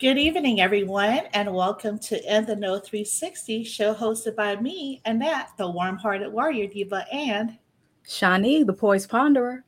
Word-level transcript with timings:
Good 0.00 0.16
evening, 0.16 0.60
everyone, 0.60 1.22
and 1.32 1.52
welcome 1.52 1.98
to 1.98 2.36
In 2.36 2.46
the 2.46 2.54
Know 2.54 2.78
360, 2.78 3.64
show 3.64 3.92
hosted 3.92 4.36
by 4.36 4.54
me, 4.54 5.02
Annette, 5.04 5.48
the 5.58 5.68
warm-hearted 5.68 6.32
warrior 6.32 6.68
diva, 6.68 7.04
and 7.12 7.58
Shawnee, 8.06 8.62
the 8.62 8.72
poised 8.72 9.10
ponderer. 9.10 9.64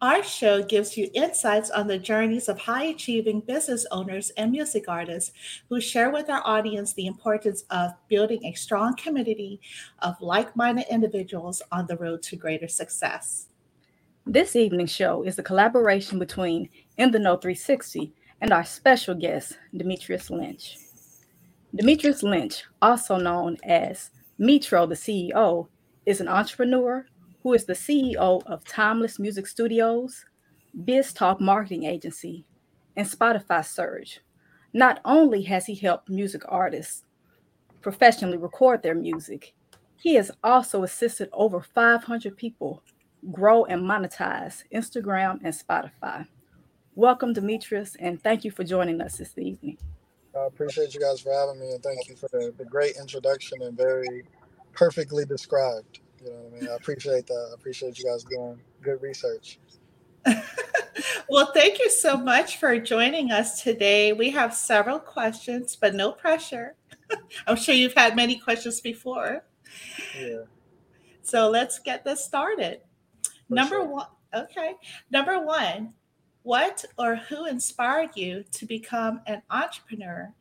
Our 0.00 0.22
show 0.22 0.62
gives 0.62 0.96
you 0.96 1.10
insights 1.12 1.68
on 1.68 1.88
the 1.88 1.98
journeys 1.98 2.48
of 2.48 2.58
high 2.58 2.84
achieving 2.84 3.40
business 3.40 3.84
owners 3.90 4.30
and 4.38 4.50
music 4.50 4.88
artists 4.88 5.32
who 5.68 5.78
share 5.78 6.08
with 6.08 6.30
our 6.30 6.40
audience 6.46 6.94
the 6.94 7.06
importance 7.06 7.64
of 7.68 7.90
building 8.08 8.46
a 8.46 8.54
strong 8.54 8.96
community 8.96 9.60
of 9.98 10.18
like 10.22 10.56
minded 10.56 10.86
individuals 10.90 11.60
on 11.70 11.86
the 11.86 11.98
road 11.98 12.22
to 12.22 12.36
greater 12.36 12.66
success. 12.66 13.48
This 14.24 14.56
evening's 14.56 14.90
show 14.90 15.22
is 15.22 15.38
a 15.38 15.42
collaboration 15.42 16.18
between 16.18 16.70
In 16.96 17.10
the 17.10 17.18
Know 17.18 17.36
360 17.36 18.14
and 18.40 18.52
our 18.52 18.64
special 18.64 19.14
guest, 19.14 19.58
Dimitrius 19.74 20.30
Lynch. 20.30 20.78
Dimitrius 21.76 22.22
Lynch, 22.22 22.64
also 22.80 23.16
known 23.16 23.56
as 23.64 24.10
Metro 24.38 24.86
the 24.86 24.94
CEO, 24.94 25.68
is 26.06 26.20
an 26.20 26.28
entrepreneur 26.28 27.06
who 27.42 27.52
is 27.52 27.64
the 27.64 27.72
CEO 27.72 28.42
of 28.46 28.64
Timeless 28.64 29.18
Music 29.18 29.46
Studios, 29.46 30.24
Bistalk 30.84 31.40
Marketing 31.40 31.84
Agency, 31.84 32.44
and 32.96 33.06
Spotify 33.06 33.64
Surge. 33.64 34.20
Not 34.72 35.00
only 35.04 35.42
has 35.42 35.66
he 35.66 35.74
helped 35.74 36.08
music 36.08 36.42
artists 36.48 37.04
professionally 37.80 38.38
record 38.38 38.82
their 38.82 38.94
music, 38.94 39.54
he 39.96 40.14
has 40.14 40.30
also 40.42 40.82
assisted 40.82 41.28
over 41.32 41.60
500 41.60 42.36
people 42.36 42.82
grow 43.32 43.64
and 43.64 43.82
monetize 43.82 44.64
Instagram 44.72 45.40
and 45.42 45.54
Spotify. 45.54 46.26
Welcome, 46.96 47.34
Dimitrius, 47.34 47.96
and 47.98 48.22
thank 48.22 48.44
you 48.44 48.52
for 48.52 48.62
joining 48.62 49.00
us 49.00 49.16
this 49.16 49.36
evening. 49.36 49.78
I 50.38 50.46
appreciate 50.46 50.94
you 50.94 51.00
guys 51.00 51.20
for 51.20 51.32
having 51.32 51.58
me, 51.60 51.72
and 51.72 51.82
thank 51.82 52.08
you 52.08 52.14
for 52.14 52.28
the, 52.28 52.54
the 52.56 52.64
great 52.64 52.94
introduction 53.00 53.62
and 53.62 53.76
very 53.76 54.22
perfectly 54.72 55.24
described. 55.24 55.98
You 56.22 56.30
know 56.30 56.36
what 56.36 56.56
I 56.56 56.60
mean? 56.60 56.70
I 56.70 56.76
appreciate 56.76 57.26
that. 57.26 57.48
I 57.50 57.54
appreciate 57.54 57.98
you 57.98 58.04
guys 58.04 58.22
doing 58.22 58.60
good 58.80 59.02
research. 59.02 59.58
well, 61.28 61.50
thank 61.52 61.80
you 61.80 61.90
so 61.90 62.16
much 62.16 62.58
for 62.58 62.78
joining 62.78 63.32
us 63.32 63.60
today. 63.60 64.12
We 64.12 64.30
have 64.30 64.54
several 64.54 65.00
questions, 65.00 65.74
but 65.74 65.96
no 65.96 66.12
pressure. 66.12 66.76
I'm 67.48 67.56
sure 67.56 67.74
you've 67.74 67.94
had 67.94 68.14
many 68.14 68.38
questions 68.38 68.80
before. 68.80 69.44
Yeah. 70.16 70.42
So 71.22 71.50
let's 71.50 71.80
get 71.80 72.04
this 72.04 72.24
started. 72.24 72.82
For 73.48 73.54
Number 73.54 73.76
sure. 73.76 73.88
one. 73.88 74.06
Okay. 74.32 74.74
Number 75.10 75.44
one, 75.44 75.92
what 76.44 76.84
or 76.98 77.16
who 77.16 77.46
inspired 77.46 78.10
you 78.14 78.44
to 78.52 78.66
become 78.66 79.20
an 79.26 79.42
entrepreneur? 79.50 80.32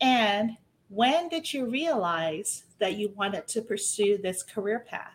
And 0.00 0.56
when 0.88 1.28
did 1.28 1.52
you 1.52 1.66
realize 1.66 2.64
that 2.78 2.96
you 2.96 3.12
wanted 3.14 3.46
to 3.48 3.62
pursue 3.62 4.18
this 4.18 4.42
career 4.42 4.80
path? 4.80 5.12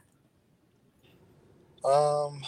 Um, 1.83 2.43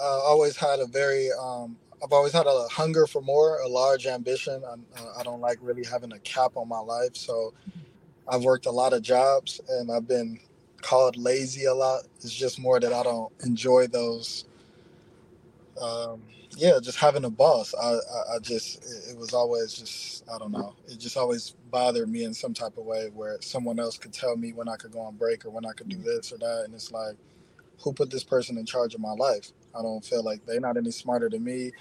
I 0.00 0.20
always 0.26 0.56
had 0.56 0.80
a 0.80 0.86
very, 0.86 1.30
um, 1.40 1.76
I've 2.02 2.12
always 2.12 2.32
had 2.32 2.46
a 2.46 2.66
hunger 2.68 3.06
for 3.06 3.22
more, 3.22 3.58
a 3.60 3.68
large 3.68 4.06
ambition. 4.06 4.62
I, 4.64 5.20
I 5.20 5.22
don't 5.22 5.40
like 5.40 5.58
really 5.62 5.84
having 5.84 6.12
a 6.12 6.18
cap 6.18 6.56
on 6.56 6.68
my 6.68 6.80
life. 6.80 7.16
So 7.16 7.54
I've 8.28 8.42
worked 8.42 8.66
a 8.66 8.70
lot 8.70 8.92
of 8.92 9.02
jobs 9.02 9.60
and 9.68 9.90
I've 9.90 10.08
been 10.08 10.40
called 10.80 11.16
lazy 11.16 11.66
a 11.66 11.74
lot. 11.74 12.02
It's 12.16 12.34
just 12.34 12.58
more 12.58 12.80
that 12.80 12.92
I 12.92 13.04
don't 13.04 13.32
enjoy 13.44 13.86
those 13.86 14.46
um, 15.80 16.22
yeah, 16.56 16.78
just 16.82 16.98
having 16.98 17.24
a 17.24 17.30
boss. 17.30 17.74
I, 17.74 17.86
I, 17.86 18.36
I 18.36 18.38
just, 18.40 18.84
it, 18.84 19.12
it, 19.12 19.18
was 19.18 19.32
always 19.32 19.72
just, 19.72 20.28
I 20.28 20.38
don't 20.38 20.52
know. 20.52 20.74
It 20.86 20.98
just 20.98 21.16
always 21.16 21.54
bothered 21.70 22.08
me 22.08 22.24
in 22.24 22.34
some 22.34 22.52
type 22.52 22.76
of 22.76 22.84
way 22.84 23.10
where 23.14 23.38
someone 23.40 23.78
else 23.78 23.96
could 23.96 24.12
tell 24.12 24.36
me 24.36 24.52
when 24.52 24.68
I 24.68 24.76
could 24.76 24.92
go 24.92 25.00
on 25.00 25.16
break 25.16 25.44
or 25.44 25.50
when 25.50 25.64
I 25.64 25.72
could 25.72 25.88
do 25.88 25.96
this 25.96 26.32
or 26.32 26.38
that. 26.38 26.64
And 26.64 26.74
it's 26.74 26.92
like, 26.92 27.16
who 27.82 27.92
put 27.92 28.10
this 28.10 28.24
person 28.24 28.58
in 28.58 28.66
charge 28.66 28.94
of 28.94 29.00
my 29.00 29.12
life? 29.12 29.50
I 29.76 29.82
don't 29.82 30.04
feel 30.04 30.22
like 30.22 30.44
they're 30.44 30.60
not 30.60 30.76
any 30.76 30.90
smarter 30.90 31.28
than 31.28 31.42
me, 31.42 31.72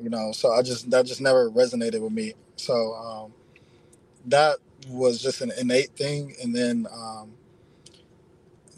you 0.00 0.08
know. 0.08 0.32
So 0.32 0.52
I 0.52 0.62
just, 0.62 0.90
that 0.90 1.04
just 1.06 1.20
never 1.20 1.50
resonated 1.50 2.00
with 2.00 2.12
me. 2.12 2.32
So 2.56 2.94
um, 2.94 3.34
that 4.26 4.56
was 4.88 5.20
just 5.20 5.42
an 5.42 5.52
innate 5.58 5.96
thing. 5.96 6.34
And 6.42 6.54
then, 6.56 6.86
um, 6.92 7.34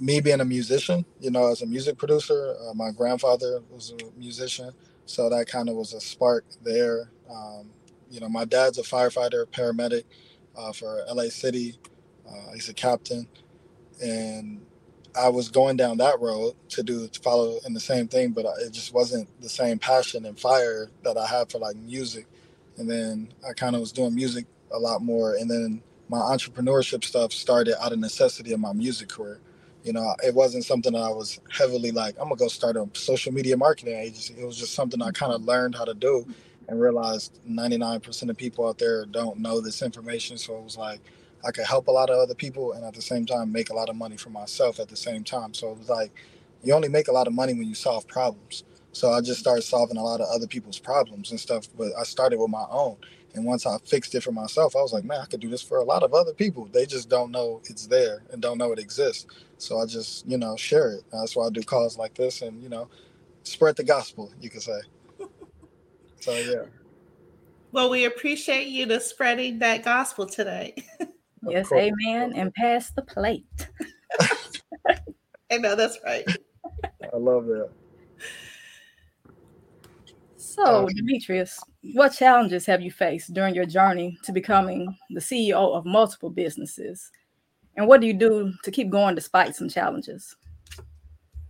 me 0.01 0.21
being 0.21 0.41
a 0.41 0.45
musician, 0.45 1.05
you 1.21 1.31
know, 1.31 1.51
as 1.51 1.63
a 1.63 1.67
music 1.67 1.99
producer, 1.99 2.57
uh, 2.67 2.73
my 2.75 2.91
grandfather 2.91 3.63
was 3.71 3.93
a 3.93 4.19
musician. 4.19 4.73
So 5.07 5.29
that 5.31 5.49
kind 5.49 5.69
of 5.69 5.77
was 5.77 5.93
a 5.95 6.01
spark 6.01 6.45
there. 6.63 7.11
Um, 7.31 7.71
you 8.11 8.21
know, 8.21 8.29
my 8.29 8.45
dad's 8.45 8.79
a 8.79 8.83
firefighter, 8.83 9.47
paramedic 9.47 10.05
uh, 10.57 10.73
for 10.73 11.05
LA 11.13 11.25
City. 11.25 11.79
Uh, 12.29 12.53
he's 12.55 12.69
a 12.69 12.75
captain, 12.75 13.29
and 14.03 14.63
I 15.17 15.29
was 15.29 15.49
going 15.49 15.77
down 15.77 15.99
that 15.99 16.21
road 16.21 16.55
to 16.71 16.83
do 16.83 17.09
to 17.09 17.21
follow 17.21 17.59
in 17.67 17.75
the 17.75 17.81
same 17.81 18.09
thing, 18.09 18.31
but 18.33 18.47
it 18.61 18.73
just 18.73 18.95
wasn't 18.95 19.29
the 19.41 19.49
same 19.49 19.79
passion 19.79 20.27
and 20.27 20.39
fire 20.39 20.91
that 21.05 21.19
I 21.19 21.27
had 21.27 21.51
for 21.51 21.59
like 21.59 21.77
music. 21.77 22.27
And 22.79 22.91
then 22.91 23.33
I 23.49 23.53
kind 23.53 23.75
of 23.75 23.81
was 23.81 23.93
doing 23.93 24.15
music 24.15 24.47
a 24.73 24.79
lot 24.79 25.03
more, 25.03 25.35
and 25.35 25.51
then 25.51 25.83
my 26.09 26.19
entrepreneurship 26.19 27.05
stuff 27.05 27.33
started 27.33 27.83
out 27.83 27.93
of 27.93 27.99
necessity 27.99 28.53
of 28.53 28.61
my 28.61 28.73
music 28.73 29.09
career. 29.09 29.41
You 29.85 29.95
know, 29.95 30.15
it 30.25 30.35
wasn't 30.35 30.65
something 30.65 30.95
I 30.95 31.09
was 31.09 31.41
heavily 31.51 31.91
like, 31.91 32.17
I'm 32.19 32.25
gonna 32.25 32.37
go 32.37 32.49
start 32.49 32.77
a 32.77 32.89
social 32.95 33.33
media 33.33 33.57
marketing 33.57 33.97
agency. 33.97 34.35
It 34.39 34.45
was 34.45 34.59
just 34.59 34.75
something 34.75 35.01
I 35.03 35.11
kind 35.11 35.33
of 35.33 35.43
learned 35.45 35.75
how 35.75 35.85
to 35.85 35.95
do 35.95 36.27
and 36.69 36.81
realized 36.81 37.39
99% 37.49 38.31
of 38.31 38.37
people 38.37 38.69
out 38.69 38.79
there 38.79 39.07
don't 39.07 39.39
know 39.39 39.61
this 39.61 39.83
information. 39.83 40.39
So 40.39 40.57
it 40.57 40.63
was 40.65 40.77
like, 40.77 41.01
I 41.47 41.51
could 41.51 41.67
help 41.67 41.89
a 41.89 41.93
lot 41.93 42.11
of 42.11 42.19
other 42.19 42.35
people 42.35 42.73
and 42.73 42.85
at 42.85 42.95
the 42.95 43.03
same 43.03 43.27
time 43.27 43.51
make 43.53 43.71
a 43.71 43.75
lot 43.75 43.89
of 43.89 43.97
money 43.97 44.17
for 44.19 44.31
myself 44.31 44.79
at 44.81 44.89
the 44.89 44.97
same 44.97 45.25
time. 45.25 45.55
So 45.55 45.73
it 45.73 45.79
was 45.79 45.89
like, 45.89 46.13
you 46.63 46.75
only 46.75 46.89
make 46.89 47.09
a 47.09 47.13
lot 47.13 47.27
of 47.27 47.33
money 47.33 47.55
when 47.55 47.67
you 47.67 47.75
solve 47.75 48.07
problems. 48.07 48.65
So 48.93 49.13
I 49.13 49.21
just 49.23 49.41
started 49.41 49.63
solving 49.63 49.97
a 49.97 50.03
lot 50.03 50.21
of 50.21 50.29
other 50.29 50.47
people's 50.47 50.79
problems 50.79 51.31
and 51.31 51.41
stuff. 51.41 51.67
But 51.77 51.93
I 51.99 52.03
started 52.05 52.39
with 52.39 52.51
my 52.51 52.67
own. 52.71 52.97
And 53.35 53.45
once 53.45 53.65
I 53.65 53.79
fixed 53.85 54.15
it 54.15 54.23
for 54.23 54.33
myself, 54.33 54.75
I 54.75 54.83
was 54.83 54.93
like, 54.93 55.05
man, 55.05 55.21
I 55.21 55.27
could 55.27 55.41
do 55.41 55.49
this 55.49 55.63
for 55.63 55.79
a 55.79 55.85
lot 55.85 56.03
of 56.03 56.15
other 56.15 56.33
people. 56.33 56.67
They 56.67 56.85
just 56.85 57.09
don't 57.09 57.31
know 57.31 57.61
it's 57.65 57.87
there 57.87 58.23
and 58.33 58.43
don't 58.43 58.59
know 58.59 58.73
it 58.73 58.79
exists. 58.79 59.27
So 59.59 59.79
I 59.79 59.87
just, 59.87 60.27
you 60.27 60.37
know, 60.37 60.57
share 60.57 60.93
it. 60.93 61.05
That's 61.13 61.37
why 61.37 61.47
I 61.47 61.51
do 61.51 61.63
calls 61.63 61.97
like 61.97 62.15
this 62.15 62.43
and, 62.43 62.63
you 62.63 62.69
know, 62.69 62.89
spread 63.45 63.77
the 63.77 63.85
gospel, 63.85 64.33
you 64.41 64.51
could 64.51 64.63
say. 64.63 64.81
so, 66.21 66.33
yeah. 66.33 66.65
Well, 67.73 67.89
we 67.89 68.07
appreciate 68.07 68.67
you 68.67 68.87
to 68.87 69.01
spreading 69.01 69.61
that 69.61 69.85
gospel 69.85 70.27
today. 70.27 70.75
yes, 71.49 71.71
amen. 71.73 72.33
And 72.35 72.53
pass 72.55 72.91
the 72.91 73.03
plate. 73.03 73.45
I 75.53 75.59
know 75.59 75.77
that's 75.77 75.99
right. 76.05 76.25
I 76.85 77.17
love 77.17 77.47
that. 77.47 77.71
So, 80.51 80.89
Dimitrius, 80.89 81.61
what 81.95 82.09
challenges 82.09 82.67
have 82.67 82.81
you 82.81 82.91
faced 82.91 83.33
during 83.33 83.55
your 83.55 83.67
journey 83.67 84.19
to 84.25 84.33
becoming 84.33 84.97
the 85.11 85.21
CEO 85.21 85.77
of 85.77 85.87
multiple 85.87 86.29
businesses? 86.29 87.09
And 87.77 87.87
what 87.87 88.01
do 88.01 88.09
you 88.09 88.15
do 88.15 88.53
to 88.65 88.71
keep 88.73 88.91
going 88.91 89.15
despite 89.15 89.55
some 89.55 89.69
challenges? 89.69 90.35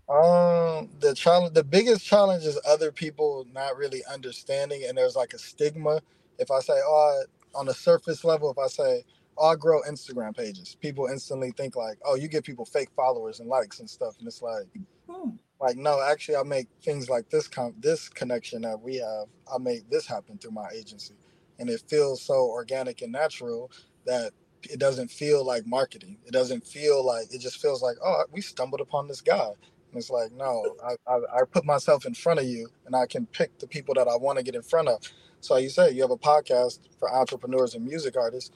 Um, 0.06 0.90
the 0.98 1.14
challenge, 1.16 1.54
the 1.54 1.64
biggest 1.64 2.04
challenge 2.04 2.44
is 2.44 2.60
other 2.68 2.92
people 2.92 3.46
not 3.54 3.78
really 3.78 4.02
understanding, 4.12 4.84
and 4.86 4.98
there's 4.98 5.16
like 5.16 5.32
a 5.32 5.38
stigma. 5.38 6.02
If 6.38 6.50
I 6.50 6.60
say, 6.60 6.74
oh, 6.76 7.22
on 7.54 7.68
a 7.68 7.74
surface 7.74 8.22
level, 8.22 8.50
if 8.50 8.58
I 8.58 8.66
say, 8.66 9.04
oh, 9.38 9.48
I 9.48 9.56
grow 9.56 9.80
Instagram 9.88 10.36
pages, 10.36 10.76
people 10.78 11.06
instantly 11.06 11.52
think 11.52 11.74
like, 11.74 11.96
oh, 12.04 12.16
you 12.16 12.28
give 12.28 12.44
people 12.44 12.66
fake 12.66 12.90
followers 12.94 13.40
and 13.40 13.48
likes 13.48 13.80
and 13.80 13.88
stuff, 13.88 14.16
and 14.18 14.28
it's 14.28 14.42
like, 14.42 14.66
hmm 15.08 15.30
like 15.60 15.76
no 15.76 16.00
actually 16.02 16.36
i 16.36 16.42
make 16.42 16.68
things 16.82 17.10
like 17.10 17.28
this 17.30 17.48
com- 17.48 17.74
this 17.80 18.08
connection 18.08 18.62
that 18.62 18.80
we 18.80 18.96
have 18.96 19.26
i 19.54 19.58
make 19.58 19.88
this 19.90 20.06
happen 20.06 20.38
through 20.38 20.52
my 20.52 20.68
agency. 20.74 21.14
And 21.58 21.70
it 21.70 21.82
feels 21.88 22.22
so 22.22 22.34
organic 22.50 23.02
and 23.02 23.12
natural 23.12 23.70
that 24.06 24.32
it 24.64 24.78
doesn't 24.80 25.10
feel 25.10 25.44
like 25.46 25.66
marketing. 25.66 26.18
It 26.26 26.32
doesn't 26.32 26.66
feel 26.66 27.04
like 27.06 27.32
it 27.32 27.40
just 27.40 27.60
feels 27.62 27.82
like 27.82 27.96
oh 28.04 28.24
we 28.32 28.40
stumbled 28.42 28.80
upon 28.80 29.08
this 29.08 29.20
guy. 29.20 29.50
And 29.92 29.98
it's 29.98 30.10
like 30.10 30.32
no 30.32 30.76
I, 30.86 31.12
I, 31.12 31.16
I 31.16 31.42
put 31.50 31.64
myself 31.64 32.06
in 32.06 32.14
front 32.14 32.40
of 32.40 32.46
you 32.46 32.68
and 32.86 32.96
i 32.96 33.06
can 33.06 33.26
pick 33.26 33.58
the 33.58 33.66
people 33.68 33.94
that 33.94 34.08
i 34.08 34.16
want 34.16 34.38
to 34.38 34.44
get 34.44 34.54
in 34.56 34.62
front 34.62 34.88
of. 34.88 35.00
So 35.40 35.56
you 35.58 35.70
say 35.70 35.92
you 35.92 36.02
have 36.02 36.10
a 36.10 36.18
podcast 36.18 36.80
for 36.98 37.12
entrepreneurs 37.14 37.74
and 37.74 37.84
music 37.84 38.16
artists 38.16 38.50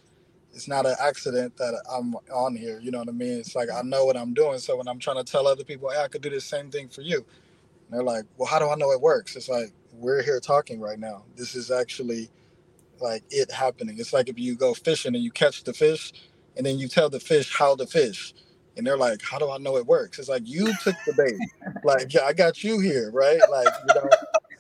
it's 0.54 0.68
not 0.68 0.86
an 0.86 0.94
accident 1.00 1.56
that 1.56 1.82
I'm 1.90 2.14
on 2.32 2.56
here. 2.56 2.80
You 2.80 2.90
know 2.90 2.98
what 2.98 3.08
I 3.08 3.12
mean? 3.12 3.38
It's 3.38 3.56
like 3.56 3.70
I 3.70 3.82
know 3.82 4.04
what 4.04 4.16
I'm 4.16 4.34
doing. 4.34 4.58
So 4.58 4.76
when 4.76 4.88
I'm 4.88 4.98
trying 4.98 5.22
to 5.22 5.24
tell 5.24 5.46
other 5.46 5.64
people, 5.64 5.90
hey, 5.90 6.02
I 6.02 6.08
could 6.08 6.22
do 6.22 6.30
the 6.30 6.40
same 6.40 6.70
thing 6.70 6.88
for 6.88 7.02
you, 7.02 7.16
and 7.16 7.90
they're 7.90 8.02
like, 8.04 8.24
well, 8.36 8.48
how 8.48 8.58
do 8.58 8.68
I 8.70 8.76
know 8.76 8.92
it 8.92 9.00
works? 9.00 9.36
It's 9.36 9.48
like 9.48 9.72
we're 9.92 10.22
here 10.22 10.40
talking 10.40 10.80
right 10.80 10.98
now. 10.98 11.24
This 11.36 11.54
is 11.54 11.70
actually 11.70 12.30
like 13.00 13.24
it 13.30 13.50
happening. 13.50 13.98
It's 13.98 14.12
like 14.12 14.28
if 14.28 14.38
you 14.38 14.56
go 14.56 14.74
fishing 14.74 15.14
and 15.14 15.24
you 15.24 15.30
catch 15.30 15.64
the 15.64 15.72
fish, 15.72 16.12
and 16.56 16.64
then 16.64 16.78
you 16.78 16.88
tell 16.88 17.10
the 17.10 17.20
fish 17.20 17.54
how 17.56 17.76
to 17.76 17.86
fish, 17.86 18.34
and 18.76 18.86
they're 18.86 18.98
like, 18.98 19.22
how 19.22 19.38
do 19.38 19.50
I 19.50 19.58
know 19.58 19.76
it 19.76 19.86
works? 19.86 20.18
It's 20.18 20.28
like 20.28 20.42
you 20.46 20.72
took 20.82 20.96
the 21.06 21.14
bait. 21.14 21.74
like 21.84 22.14
yeah, 22.14 22.24
I 22.24 22.32
got 22.32 22.64
you 22.64 22.80
here, 22.80 23.10
right? 23.12 23.40
Like 23.50 23.68
you 23.88 23.94
know. 23.94 24.08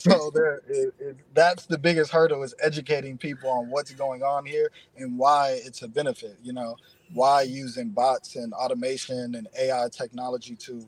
So 0.04 0.30
there, 0.34 0.62
it, 0.68 0.94
it, 1.00 1.16
that's 1.34 1.66
the 1.66 1.78
biggest 1.78 2.12
hurdle 2.12 2.42
is 2.44 2.54
educating 2.62 3.18
people 3.18 3.50
on 3.50 3.70
what's 3.70 3.92
going 3.94 4.22
on 4.22 4.46
here 4.46 4.70
and 4.96 5.18
why 5.18 5.60
it's 5.64 5.82
a 5.82 5.88
benefit. 5.88 6.38
You 6.42 6.54
know, 6.54 6.76
why 7.14 7.42
using 7.42 7.90
bots 7.90 8.36
and 8.36 8.54
automation 8.54 9.36
and 9.36 9.48
AI 9.60 9.88
technology 9.92 10.56
to 10.56 10.86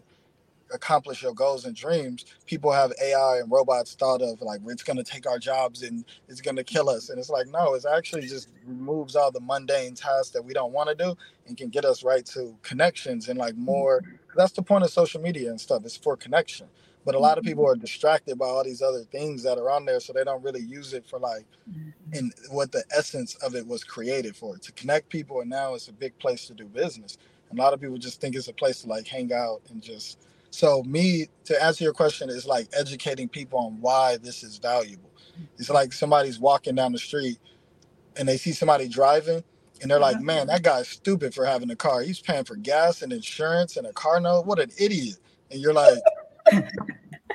accomplish 0.74 1.22
your 1.22 1.34
goals 1.34 1.66
and 1.66 1.76
dreams, 1.76 2.26
people 2.46 2.72
have 2.72 2.92
AI 3.02 3.38
and 3.38 3.50
robots 3.52 3.94
thought 3.94 4.22
of 4.22 4.42
like 4.42 4.60
it's 4.68 4.84
going 4.84 4.98
to 4.98 5.04
take 5.04 5.26
our 5.26 5.38
jobs 5.38 5.82
and 5.84 6.04
it's 6.28 6.42
going 6.42 6.56
to 6.56 6.64
kill 6.64 6.90
us. 6.90 7.10
And 7.10 7.18
it's 7.18 7.30
like, 7.30 7.48
no, 7.48 7.74
it's 7.74 7.86
actually 7.86 8.26
just 8.26 8.48
removes 8.66 9.16
all 9.16 9.32
the 9.32 9.40
mundane 9.40 9.94
tasks 9.94 10.30
that 10.30 10.42
we 10.44 10.54
don't 10.54 10.72
want 10.72 10.90
to 10.90 10.96
do 10.96 11.16
and 11.48 11.56
can 11.56 11.70
get 11.70 11.84
us 11.86 12.04
right 12.04 12.26
to 12.28 12.56
connections 12.62 13.28
and 13.28 13.38
like 13.38 13.56
more. 13.56 14.02
That's 14.36 14.52
the 14.52 14.62
point 14.62 14.84
of 14.84 14.90
social 14.90 15.20
media 15.22 15.50
and 15.50 15.60
stuff. 15.60 15.84
It's 15.86 15.96
for 15.98 16.16
connection. 16.16 16.68
But 17.06 17.14
a 17.14 17.18
lot 17.20 17.38
of 17.38 17.44
people 17.44 17.64
mm-hmm. 17.64 17.78
are 17.78 17.80
distracted 17.80 18.36
by 18.36 18.46
all 18.46 18.64
these 18.64 18.82
other 18.82 19.04
things 19.04 19.44
that 19.44 19.58
are 19.58 19.70
on 19.70 19.84
there, 19.84 20.00
so 20.00 20.12
they 20.12 20.24
don't 20.24 20.42
really 20.42 20.60
use 20.60 20.92
it 20.92 21.06
for 21.06 21.18
like 21.20 21.46
mm-hmm. 21.70 21.90
and 22.12 22.34
what 22.50 22.72
the 22.72 22.84
essence 22.90 23.36
of 23.36 23.54
it 23.54 23.66
was 23.66 23.84
created 23.84 24.36
for 24.36 24.58
to 24.58 24.72
connect 24.72 25.08
people. 25.08 25.40
And 25.40 25.48
now 25.48 25.74
it's 25.74 25.86
a 25.86 25.92
big 25.92 26.18
place 26.18 26.46
to 26.48 26.54
do 26.54 26.66
business. 26.66 27.16
And 27.48 27.58
a 27.58 27.62
lot 27.62 27.72
of 27.72 27.80
people 27.80 27.96
just 27.96 28.20
think 28.20 28.34
it's 28.34 28.48
a 28.48 28.52
place 28.52 28.82
to 28.82 28.88
like 28.88 29.06
hang 29.06 29.32
out 29.32 29.62
and 29.70 29.80
just 29.80 30.26
so 30.50 30.82
me 30.82 31.28
to 31.44 31.62
answer 31.62 31.84
your 31.84 31.92
question 31.92 32.28
is 32.28 32.44
like 32.44 32.68
educating 32.76 33.28
people 33.28 33.58
on 33.58 33.80
why 33.80 34.16
this 34.16 34.42
is 34.42 34.58
valuable. 34.58 35.10
It's 35.58 35.70
like 35.70 35.92
somebody's 35.92 36.40
walking 36.40 36.74
down 36.74 36.92
the 36.92 36.98
street 36.98 37.38
and 38.16 38.26
they 38.28 38.36
see 38.36 38.52
somebody 38.52 38.88
driving 38.88 39.44
and 39.82 39.90
they're 39.90 40.00
like, 40.00 40.20
man, 40.20 40.46
that 40.46 40.62
mm-hmm. 40.62 40.76
guy's 40.78 40.88
stupid 40.88 41.34
for 41.34 41.44
having 41.44 41.70
a 41.70 41.76
car. 41.76 42.00
He's 42.00 42.20
paying 42.20 42.44
for 42.44 42.56
gas 42.56 43.02
and 43.02 43.12
insurance 43.12 43.76
and 43.76 43.86
a 43.86 43.92
car 43.92 44.18
note. 44.18 44.46
What 44.46 44.58
an 44.58 44.70
idiot. 44.78 45.18
And 45.50 45.60
you're 45.60 45.74
like, 45.74 45.98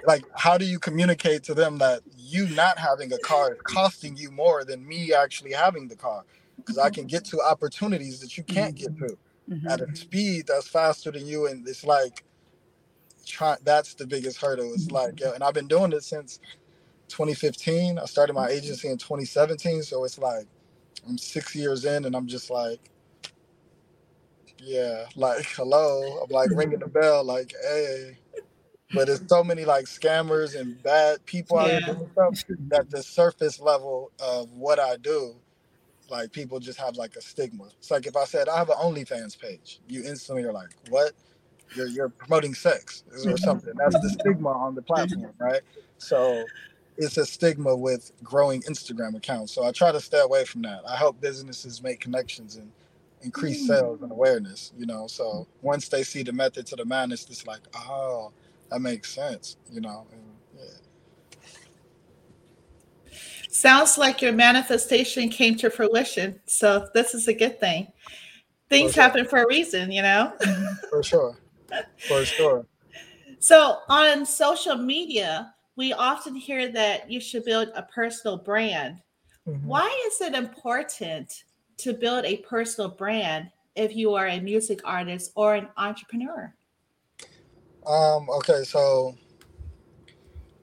like, 0.06 0.24
how 0.36 0.58
do 0.58 0.66
you 0.66 0.80
communicate 0.80 1.44
to 1.44 1.54
them 1.54 1.78
that 1.80 2.02
you 2.18 2.48
not 2.50 2.78
having 2.80 3.14
a 3.14 3.20
car 3.20 3.54
is 3.54 3.60
costing 3.64 4.18
you 4.18 4.32
more 4.32 4.64
than 4.64 4.88
me 4.88 5.14
actually 5.14 5.54
having 5.54 5.88
the 5.88 5.96
car? 5.96 6.24
Because 6.58 6.78
I 6.78 6.90
can 6.90 7.08
get 7.08 7.26
to 7.26 7.42
opportunities 7.42 8.20
that 8.22 8.38
you 8.38 8.44
can't 8.44 8.76
get 8.76 8.98
to 9.00 9.18
Mhm. 9.50 9.72
at 9.72 9.82
a 9.82 9.96
speed 9.96 10.48
that's 10.48 10.68
faster 10.68 11.12
than 11.12 11.26
you. 11.26 11.48
And 11.48 11.68
it's 11.68 11.84
like, 11.84 12.24
try, 13.26 13.58
that's 13.64 13.96
the 13.96 14.08
biggest 14.08 14.40
hurdle. 14.40 14.74
It's 14.74 14.92
like, 14.92 15.20
yo, 15.20 15.34
and 15.34 15.44
I've 15.44 15.54
been 15.54 15.68
doing 15.68 15.92
it 15.94 16.04
since 16.04 16.40
2015. 17.10 18.00
I 18.00 18.06
started 18.06 18.34
my 18.34 18.50
agency 18.50 18.90
in 18.90 18.98
2017. 18.98 19.84
So 19.84 20.04
it's 20.06 20.20
like, 20.20 20.48
I'm 21.08 21.18
six 21.18 21.56
years 21.56 21.86
in 21.86 22.06
and 22.06 22.16
I'm 22.16 22.28
just 22.28 22.50
like, 22.50 22.80
yeah, 24.60 25.06
like, 25.16 25.46
hello. 25.46 26.20
I'm 26.24 26.30
like 26.30 26.52
ringing 26.52 26.80
the 26.80 26.88
bell, 26.88 27.24
like, 27.24 27.54
hey. 27.64 28.18
But 28.94 29.08
there's 29.08 29.24
so 29.28 29.44
many 29.44 29.66
like 29.66 29.86
scammers 29.86 30.60
and 30.60 30.82
bad 30.84 31.26
people 31.26 31.60
out 31.60 31.70
here 31.70 31.80
Yeah. 31.82 31.94
doing 31.94 32.10
stuff 32.12 32.44
that 32.70 32.90
the 32.90 33.04
surface 33.04 33.60
level 33.60 34.12
of 34.20 34.52
what 34.52 34.80
I 34.80 34.98
do, 34.98 35.36
like 36.10 36.32
people 36.32 36.60
just 36.60 36.80
have 36.80 36.98
like 36.98 37.16
a 37.16 37.22
stigma. 37.22 37.66
It's 37.80 37.92
like 37.92 38.06
if 38.08 38.16
I 38.18 38.26
said 38.26 38.50
I 38.50 38.58
have 38.58 38.70
an 38.70 38.78
OnlyFans 38.78 39.40
page, 39.40 39.80
you 39.88 40.04
instantly 40.04 40.44
are 40.44 40.54
like, 40.54 40.70
what? 40.90 41.14
You're 41.76 41.88
you're 41.88 42.10
promoting 42.10 42.54
sex 42.54 43.04
or 43.26 43.38
something. 43.38 43.74
That's 43.78 43.96
the 44.00 44.10
stigma 44.10 44.50
on 44.50 44.76
the 44.76 44.82
platform, 44.82 45.34
right? 45.40 45.62
So 45.98 46.44
it's 46.98 47.18
a 47.18 47.26
stigma 47.26 47.76
with 47.76 48.12
growing 48.24 48.62
Instagram 48.64 49.16
accounts. 49.16 49.54
So 49.54 49.64
I 49.66 49.72
try 49.72 49.92
to 49.92 50.02
stay 50.02 50.20
away 50.20 50.46
from 50.46 50.64
that. 50.64 50.82
I 50.88 50.98
help 50.98 51.22
businesses 51.22 51.82
make 51.82 52.02
connections 52.02 52.58
and 52.58 52.72
increase 53.22 53.64
mm. 53.64 53.68
sales 53.68 54.02
and 54.02 54.12
awareness, 54.12 54.74
you 54.78 54.86
know. 54.86 55.08
So 55.08 55.48
once 55.62 55.88
they 55.88 56.04
see 56.04 56.24
the 56.24 56.34
method 56.34 56.68
to 56.68 56.76
the 56.76 56.86
madness, 56.86 57.28
it's 57.30 57.48
like, 57.48 57.62
oh, 57.76 58.32
that 58.72 58.80
makes 58.80 59.14
sense, 59.14 59.58
you 59.70 59.82
know. 59.82 60.08
And, 60.12 60.22
yeah. 60.58 60.64
Sounds 63.50 63.98
like 63.98 64.22
your 64.22 64.32
manifestation 64.32 65.30
came 65.30 65.56
to 65.58 65.70
fruition. 65.70 66.40
So 66.46 66.88
this 66.94 67.14
is 67.14 67.28
a 67.28 67.34
good 67.34 67.60
thing. 67.60 67.88
Things 68.70 68.92
For 68.92 68.94
sure. 68.96 69.04
happen 69.04 69.26
for 69.26 69.44
a 69.44 69.48
reason, 69.48 69.92
you 69.92 70.02
know? 70.02 70.34
For 70.90 71.04
sure. 71.04 71.38
For 72.08 72.24
sure. 72.24 72.66
So 73.40 73.80
on 73.90 74.26
social 74.26 74.78
media, 74.78 75.54
we 75.76 75.92
often 75.94 76.36
hear 76.36 76.72
that 76.72 77.12
you 77.12 77.20
should 77.20 77.44
build 77.44 77.70
a 77.76 77.84
personal 77.84 78.38
brand. 78.38 79.02
Mhm. 79.48 79.64
Why 79.64 80.04
is 80.08 80.22
it 80.22 80.34
important 80.34 81.44
to 81.78 81.94
build 81.94 82.24
a 82.24 82.38
personal 82.38 82.90
brand 82.90 83.50
if 83.76 83.96
you 83.96 84.14
are 84.14 84.28
a 84.28 84.40
music 84.40 84.80
artist 84.86 85.32
or 85.36 85.56
an 85.56 85.68
entrepreneur? 85.76 86.54
Um, 87.86 88.30
okay, 88.30 88.64
so 88.64 89.16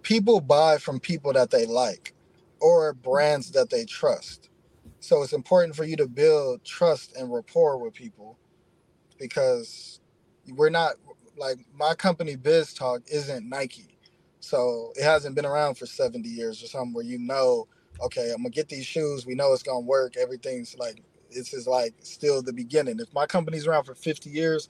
people 0.03 0.41
buy 0.41 0.79
from 0.79 1.01
people 1.01 1.33
that 1.33 1.51
they 1.51 1.67
like 1.67 2.15
or 2.61 2.93
brands 2.95 3.51
that 3.53 3.71
they 3.71 3.85
trust. 3.85 4.51
So 5.01 5.23
it's 5.23 5.33
important 5.33 5.77
for 5.77 5.85
you 5.85 5.97
to 5.97 6.07
build 6.07 6.65
trust 6.65 7.17
and 7.17 7.33
rapport 7.33 7.79
with 7.79 7.95
people 7.95 8.39
because 9.19 10.01
we're 10.49 10.71
not 10.71 10.95
like 11.37 11.59
my 11.75 11.95
company 11.95 12.37
Bistalk 12.37 13.03
isn't 13.11 13.49
Nike. 13.49 13.99
So 14.41 14.93
it 14.97 15.05
hasn't 15.05 15.35
been 15.35 15.47
around 15.47 15.75
for 15.77 15.87
70 15.87 16.29
years 16.29 16.63
or 16.63 16.67
something 16.67 16.95
where 16.95 17.05
you 17.05 17.19
know, 17.19 17.67
okay, 18.03 18.31
I'm 18.31 18.43
gonna 18.43 18.51
get 18.51 18.69
these 18.69 18.87
shoes, 18.87 19.27
we 19.27 19.35
know 19.35 19.53
it's 19.53 19.63
gonna 19.63 19.81
work, 19.81 20.17
everything's 20.17 20.77
like 20.79 21.03
this 21.31 21.53
is 21.53 21.67
like 21.67 21.95
still 22.01 22.43
the 22.43 22.53
beginning. 22.53 22.99
If 23.01 23.13
my 23.13 23.27
company's 23.27 23.67
around 23.67 23.85
for 23.85 23.95
50 23.95 24.31
years, 24.31 24.69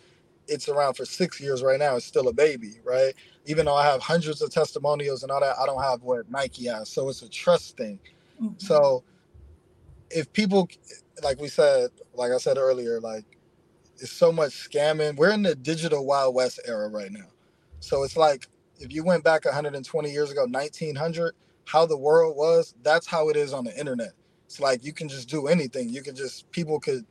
it's 0.49 0.69
around 0.69 0.95
for 0.95 1.05
six 1.05 1.41
years 1.41 1.63
right 1.63 1.79
now. 1.79 1.97
It's 1.97 2.07
still 2.07 2.29
a 2.29 2.33
baby, 2.33 2.81
right? 2.85 3.15
Even 3.47 3.67
though 3.67 3.75
I 3.75 3.85
have 3.85 4.01
hundreds 4.01 4.43
of 4.43 4.51
testimonials 4.51 5.23
and 5.23 5.31
all 5.31 5.41
that, 5.41 5.57
I 5.59 5.67
don't 5.67 5.83
have 5.83 6.03
what 6.03 6.31
Nike 6.31 6.67
has. 6.67 6.89
So 6.89 7.09
it's 7.09 7.23
a 7.23 7.29
trust 7.29 7.77
thing. 7.77 7.99
So 8.59 8.81
mm-hmm. 8.81 10.19
if 10.19 10.33
people, 10.33 10.69
like 11.23 11.41
we 11.41 11.49
said, 11.49 11.91
like 12.15 12.33
I 12.33 12.39
said 12.39 12.57
earlier, 12.57 13.01
like 13.01 13.25
it's 13.97 14.13
so 14.13 14.33
much 14.33 14.53
scamming. 14.53 15.17
We're 15.17 15.33
in 15.33 15.43
the 15.43 15.55
digital 15.55 16.07
Wild 16.07 16.35
West 16.35 16.61
era 16.67 16.89
right 16.89 17.11
now. 17.13 17.27
So 17.81 18.03
it's 18.03 18.17
like 18.17 18.47
if 18.81 18.93
you 18.93 19.05
went 19.05 19.25
back 19.25 19.45
120 19.45 20.11
years 20.11 20.31
ago, 20.31 20.47
1900, 20.49 21.35
how 21.65 21.85
the 21.85 21.97
world 21.97 22.37
was, 22.37 22.75
that's 22.83 23.07
how 23.07 23.29
it 23.29 23.37
is 23.37 23.53
on 23.53 23.65
the 23.65 23.79
internet. 23.79 24.13
It's 24.47 24.61
like 24.61 24.85
you 24.85 24.93
can 24.93 25.09
just 25.09 25.29
do 25.29 25.49
anything. 25.49 25.91
You 25.91 26.03
can 26.03 26.15
just, 26.15 26.51
people 26.53 26.81
could 26.81 27.05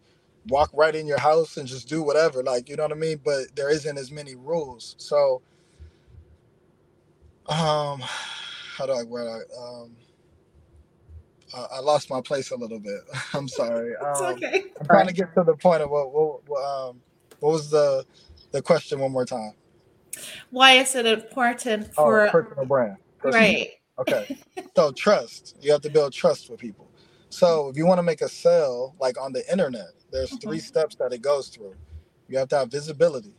walk 0.50 0.72
right 0.74 0.96
in 0.96 1.08
your 1.08 1.20
house 1.20 1.58
and 1.58 1.68
just 1.68 1.90
do 1.90 2.04
whatever. 2.04 2.44
Like, 2.44 2.70
you 2.70 2.76
know 2.78 2.84
what 2.84 2.92
I 2.94 2.96
mean? 2.96 3.22
But 3.24 3.56
there 3.56 3.70
isn't 3.70 3.98
as 3.98 4.12
many 4.12 4.36
rules. 4.36 4.96
So, 5.00 5.42
um, 7.50 8.02
how 8.78 8.86
do 8.88 8.94
I, 8.94 9.04
where 9.04 9.30
I, 9.30 9.40
um, 9.62 9.92
I, 11.56 11.78
I 11.78 11.80
lost 11.82 12.10
my 12.10 12.22
place 12.22 12.52
a 12.52 12.58
little 12.58 12.80
bit. 12.80 13.02
I'm 13.34 13.48
sorry. 13.48 13.94
It's 14.02 14.22
Um, 14.22 14.36
okay. 14.44 14.64
I'm 14.80 14.88
trying 14.88 15.08
to 15.08 15.14
get 15.14 15.34
to 15.36 15.44
the 15.44 15.56
point 15.56 15.82
of 15.84 15.90
what, 15.92 16.14
what, 16.14 16.42
what, 16.50 16.64
um, 16.64 17.02
what 17.40 17.52
was 17.54 17.70
the 17.70 18.06
the 18.52 18.62
question 18.62 19.00
one 19.00 19.12
more 19.12 19.26
time? 19.26 19.54
Why 20.52 20.74
is 20.74 20.96
it 20.96 21.06
important 21.06 21.94
Oh, 21.98 22.04
for 22.04 22.28
personal 22.28 22.66
brand. 22.66 22.98
Personal- 23.20 23.36
right? 23.42 23.70
Okay. 24.00 24.26
so 24.76 24.92
trust. 24.94 25.58
You 25.62 25.72
have 25.74 25.82
to 25.82 25.90
build 25.92 26.14
trust 26.14 26.50
with 26.50 26.60
people. 26.60 26.87
So 27.38 27.70
if 27.70 27.78
you 27.78 27.86
want 27.86 28.00
to 28.00 28.04
make 28.04 28.22
a 28.22 28.30
sale, 28.30 28.96
like 29.00 29.22
on 29.22 29.32
the 29.32 29.44
internet, 29.52 29.92
there's 30.12 30.36
three 30.40 30.58
mm-hmm. 30.58 30.66
steps 30.66 30.96
that 30.96 31.14
it 31.14 31.22
goes 31.22 31.50
through. 31.50 31.76
You 32.28 32.40
have 32.40 32.48
to 32.48 32.58
have 32.58 32.72
visibility, 32.72 33.36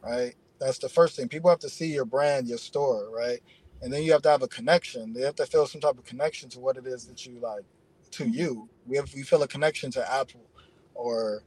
right? 0.00 0.36
That's 0.60 0.78
the 0.78 0.88
first 0.88 1.16
thing. 1.16 1.26
People 1.26 1.50
have 1.50 1.58
to 1.58 1.68
see 1.68 1.86
your 1.86 2.04
brand, 2.04 2.46
your 2.46 2.58
store, 2.58 3.10
right? 3.12 3.40
And 3.82 3.92
then 3.92 4.04
you 4.04 4.12
have 4.12 4.22
to 4.22 4.30
have 4.30 4.42
a 4.42 4.46
connection. 4.46 5.12
They 5.12 5.22
have 5.22 5.34
to 5.34 5.46
feel 5.46 5.66
some 5.66 5.80
type 5.80 5.98
of 5.98 6.04
connection 6.04 6.48
to 6.50 6.60
what 6.60 6.76
it 6.76 6.86
is 6.86 7.06
that 7.06 7.26
you 7.26 7.40
like 7.40 7.64
to 8.12 8.22
mm-hmm. 8.22 8.34
you. 8.34 8.68
We 8.86 8.96
have 8.98 9.12
we 9.12 9.24
feel 9.24 9.42
a 9.42 9.48
connection 9.48 9.90
to 9.92 10.12
Apple 10.12 10.46
or 10.94 11.42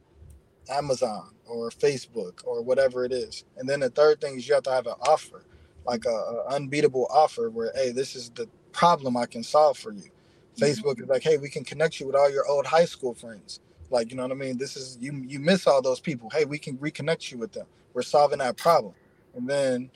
Amazon 0.68 1.30
or 1.46 1.70
Facebook 1.70 2.42
or 2.44 2.60
whatever 2.60 3.06
it 3.06 3.12
is. 3.12 3.44
And 3.56 3.66
then 3.66 3.80
the 3.80 3.88
third 3.88 4.20
thing 4.20 4.36
is 4.36 4.46
you 4.46 4.52
have 4.52 4.64
to 4.64 4.72
have 4.72 4.86
an 4.86 4.96
offer, 5.08 5.46
like 5.86 6.04
a, 6.04 6.10
a 6.10 6.48
unbeatable 6.48 7.06
offer 7.08 7.48
where, 7.48 7.72
hey, 7.74 7.92
this 7.92 8.14
is 8.14 8.28
the 8.28 8.46
problem 8.72 9.16
I 9.16 9.24
can 9.24 9.42
solve 9.42 9.78
for 9.78 9.92
you. 9.92 10.10
Facebook 10.58 11.00
is 11.00 11.08
like, 11.08 11.22
hey, 11.22 11.36
we 11.38 11.48
can 11.48 11.64
connect 11.64 12.00
you 12.00 12.06
with 12.06 12.16
all 12.16 12.30
your 12.30 12.46
old 12.46 12.66
high 12.66 12.84
school 12.84 13.14
friends. 13.14 13.60
Like, 13.90 14.10
you 14.10 14.16
know 14.16 14.22
what 14.22 14.32
I 14.32 14.36
mean? 14.36 14.58
This 14.58 14.76
is 14.76 14.98
you 15.00 15.12
you 15.26 15.40
miss 15.40 15.66
all 15.66 15.82
those 15.82 16.00
people. 16.00 16.30
Hey, 16.30 16.44
we 16.44 16.58
can 16.58 16.76
reconnect 16.78 17.30
you 17.30 17.38
with 17.38 17.52
them. 17.52 17.66
We're 17.92 18.02
solving 18.02 18.38
that 18.38 18.56
problem. 18.56 18.94
And 19.34 19.48
then 19.48 19.90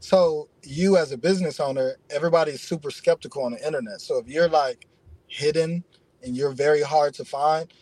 so 0.00 0.48
you 0.62 0.96
as 0.96 1.12
a 1.12 1.18
business 1.18 1.60
owner, 1.60 1.96
everybody's 2.10 2.60
super 2.60 2.90
skeptical 2.90 3.44
on 3.44 3.52
the 3.52 3.66
internet. 3.66 4.00
So 4.00 4.18
if 4.18 4.28
you're 4.28 4.48
like 4.48 4.86
hidden 5.26 5.84
and 6.22 6.36
you're 6.36 6.52
very 6.52 6.82
hard 6.82 7.14
to 7.14 7.24
find, 7.24 7.72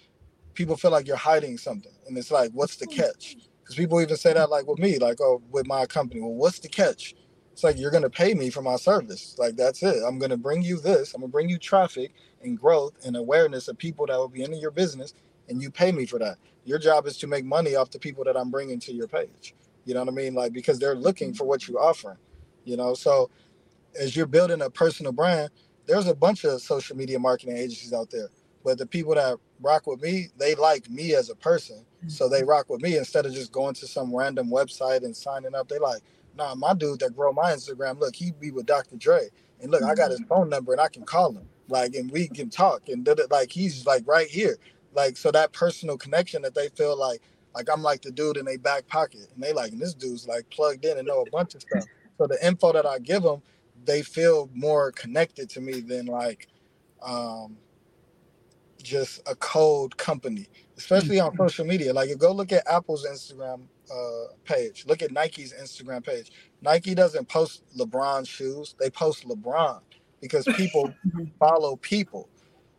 people 0.54 0.76
feel 0.76 0.90
like 0.90 1.06
you're 1.06 1.16
hiding 1.16 1.58
something. 1.58 1.92
And 2.06 2.16
it's 2.16 2.30
like, 2.30 2.50
what's 2.52 2.76
the 2.76 2.86
catch? 2.86 3.36
Because 3.60 3.76
people 3.76 4.00
even 4.00 4.16
say 4.16 4.32
that 4.34 4.50
like 4.50 4.66
with 4.66 4.78
me, 4.78 4.98
like, 4.98 5.20
oh, 5.20 5.42
with 5.50 5.66
my 5.66 5.86
company. 5.86 6.20
Well, 6.20 6.34
what's 6.34 6.58
the 6.58 6.68
catch? 6.68 7.14
It's 7.52 7.62
like 7.62 7.78
you're 7.78 7.90
gonna 7.90 8.10
pay 8.10 8.34
me 8.34 8.50
for 8.50 8.62
my 8.62 8.76
service. 8.76 9.36
Like 9.38 9.56
that's 9.56 9.82
it. 9.82 10.02
I'm 10.06 10.18
gonna 10.18 10.36
bring 10.36 10.62
you 10.62 10.80
this. 10.80 11.14
I'm 11.14 11.20
gonna 11.20 11.30
bring 11.30 11.48
you 11.48 11.58
traffic 11.58 12.12
and 12.42 12.58
growth 12.58 12.94
and 13.04 13.16
awareness 13.16 13.68
of 13.68 13.78
people 13.78 14.06
that 14.06 14.16
will 14.16 14.28
be 14.28 14.42
into 14.42 14.56
your 14.56 14.70
business, 14.70 15.14
and 15.48 15.62
you 15.62 15.70
pay 15.70 15.92
me 15.92 16.06
for 16.06 16.18
that. 16.18 16.38
Your 16.64 16.78
job 16.78 17.06
is 17.06 17.18
to 17.18 17.26
make 17.26 17.44
money 17.44 17.74
off 17.74 17.90
the 17.90 17.98
people 17.98 18.24
that 18.24 18.36
I'm 18.36 18.50
bringing 18.50 18.78
to 18.80 18.92
your 18.92 19.08
page. 19.08 19.54
You 19.84 19.94
know 19.94 20.00
what 20.00 20.08
I 20.08 20.16
mean? 20.16 20.34
Like 20.34 20.52
because 20.52 20.78
they're 20.78 20.94
looking 20.94 21.34
for 21.34 21.44
what 21.44 21.68
you're 21.68 21.82
offering. 21.82 22.18
You 22.64 22.76
know, 22.76 22.94
so 22.94 23.30
as 24.00 24.16
you're 24.16 24.26
building 24.26 24.62
a 24.62 24.70
personal 24.70 25.12
brand, 25.12 25.50
there's 25.86 26.06
a 26.06 26.14
bunch 26.14 26.44
of 26.44 26.60
social 26.62 26.96
media 26.96 27.18
marketing 27.18 27.56
agencies 27.56 27.92
out 27.92 28.10
there, 28.10 28.28
but 28.64 28.78
the 28.78 28.86
people 28.86 29.14
that 29.14 29.38
rock 29.60 29.86
with 29.86 30.00
me, 30.00 30.28
they 30.38 30.54
like 30.54 30.88
me 30.88 31.14
as 31.14 31.30
a 31.30 31.34
person, 31.34 31.84
so 32.08 32.28
they 32.28 32.40
mm-hmm. 32.40 32.50
rock 32.50 32.70
with 32.70 32.82
me 32.82 32.96
instead 32.96 33.26
of 33.26 33.32
just 33.32 33.52
going 33.52 33.74
to 33.74 33.86
some 33.86 34.14
random 34.14 34.48
website 34.48 35.04
and 35.04 35.16
signing 35.16 35.54
up. 35.54 35.68
They 35.68 35.78
like, 35.78 36.02
nah, 36.36 36.54
my 36.54 36.74
dude 36.74 37.00
that 37.00 37.16
grow 37.16 37.32
my 37.32 37.52
Instagram, 37.52 38.00
look, 38.00 38.14
he 38.14 38.32
be 38.32 38.50
with 38.50 38.66
Dr. 38.66 38.96
Dre, 38.96 39.28
and 39.60 39.70
look, 39.70 39.82
I 39.82 39.94
got 39.94 40.10
his 40.10 40.22
phone 40.28 40.48
number 40.48 40.72
and 40.72 40.80
I 40.80 40.88
can 40.88 41.04
call 41.04 41.32
him, 41.32 41.48
like, 41.68 41.94
and 41.94 42.10
we 42.10 42.28
can 42.28 42.50
talk, 42.50 42.88
and 42.88 43.08
like 43.30 43.50
he's 43.50 43.86
like 43.86 44.02
right 44.06 44.28
here, 44.28 44.58
like 44.94 45.16
so 45.16 45.30
that 45.30 45.52
personal 45.52 45.96
connection 45.96 46.42
that 46.42 46.54
they 46.54 46.68
feel 46.70 46.98
like 46.98 47.20
like 47.54 47.68
I'm 47.70 47.82
like 47.82 48.02
the 48.02 48.10
dude 48.10 48.36
in 48.36 48.46
their 48.46 48.58
back 48.58 48.86
pocket, 48.86 49.28
and 49.34 49.42
they 49.42 49.52
like 49.52 49.72
and 49.72 49.80
this 49.80 49.94
dude's 49.94 50.26
like 50.26 50.48
plugged 50.50 50.84
in 50.84 50.98
and 50.98 51.06
know 51.06 51.22
a 51.22 51.30
bunch 51.30 51.54
of 51.54 51.62
stuff. 51.62 51.84
So 52.18 52.26
the 52.26 52.44
info 52.46 52.72
that 52.72 52.86
I 52.86 52.98
give 52.98 53.22
them, 53.22 53.42
they 53.84 54.02
feel 54.02 54.48
more 54.54 54.92
connected 54.92 55.50
to 55.50 55.60
me 55.60 55.80
than 55.80 56.06
like 56.06 56.48
um, 57.02 57.56
just 58.82 59.20
a 59.26 59.34
cold 59.34 59.96
company, 59.96 60.48
especially 60.82 61.20
on 61.20 61.30
mm-hmm. 61.30 61.42
social 61.42 61.64
media. 61.64 61.92
Like, 61.92 62.08
you 62.08 62.16
go 62.16 62.32
look 62.32 62.52
at 62.52 62.66
Apple's 62.66 63.06
Instagram 63.06 63.62
uh, 63.90 64.34
page, 64.44 64.84
look 64.86 65.02
at 65.02 65.12
Nike's 65.12 65.52
Instagram 65.52 66.04
page. 66.04 66.32
Nike 66.60 66.94
doesn't 66.94 67.28
post 67.28 67.62
LeBron 67.76 68.26
shoes; 68.26 68.74
they 68.78 68.90
post 68.90 69.26
LeBron 69.26 69.80
because 70.20 70.44
people 70.56 70.92
follow 71.38 71.76
people. 71.76 72.28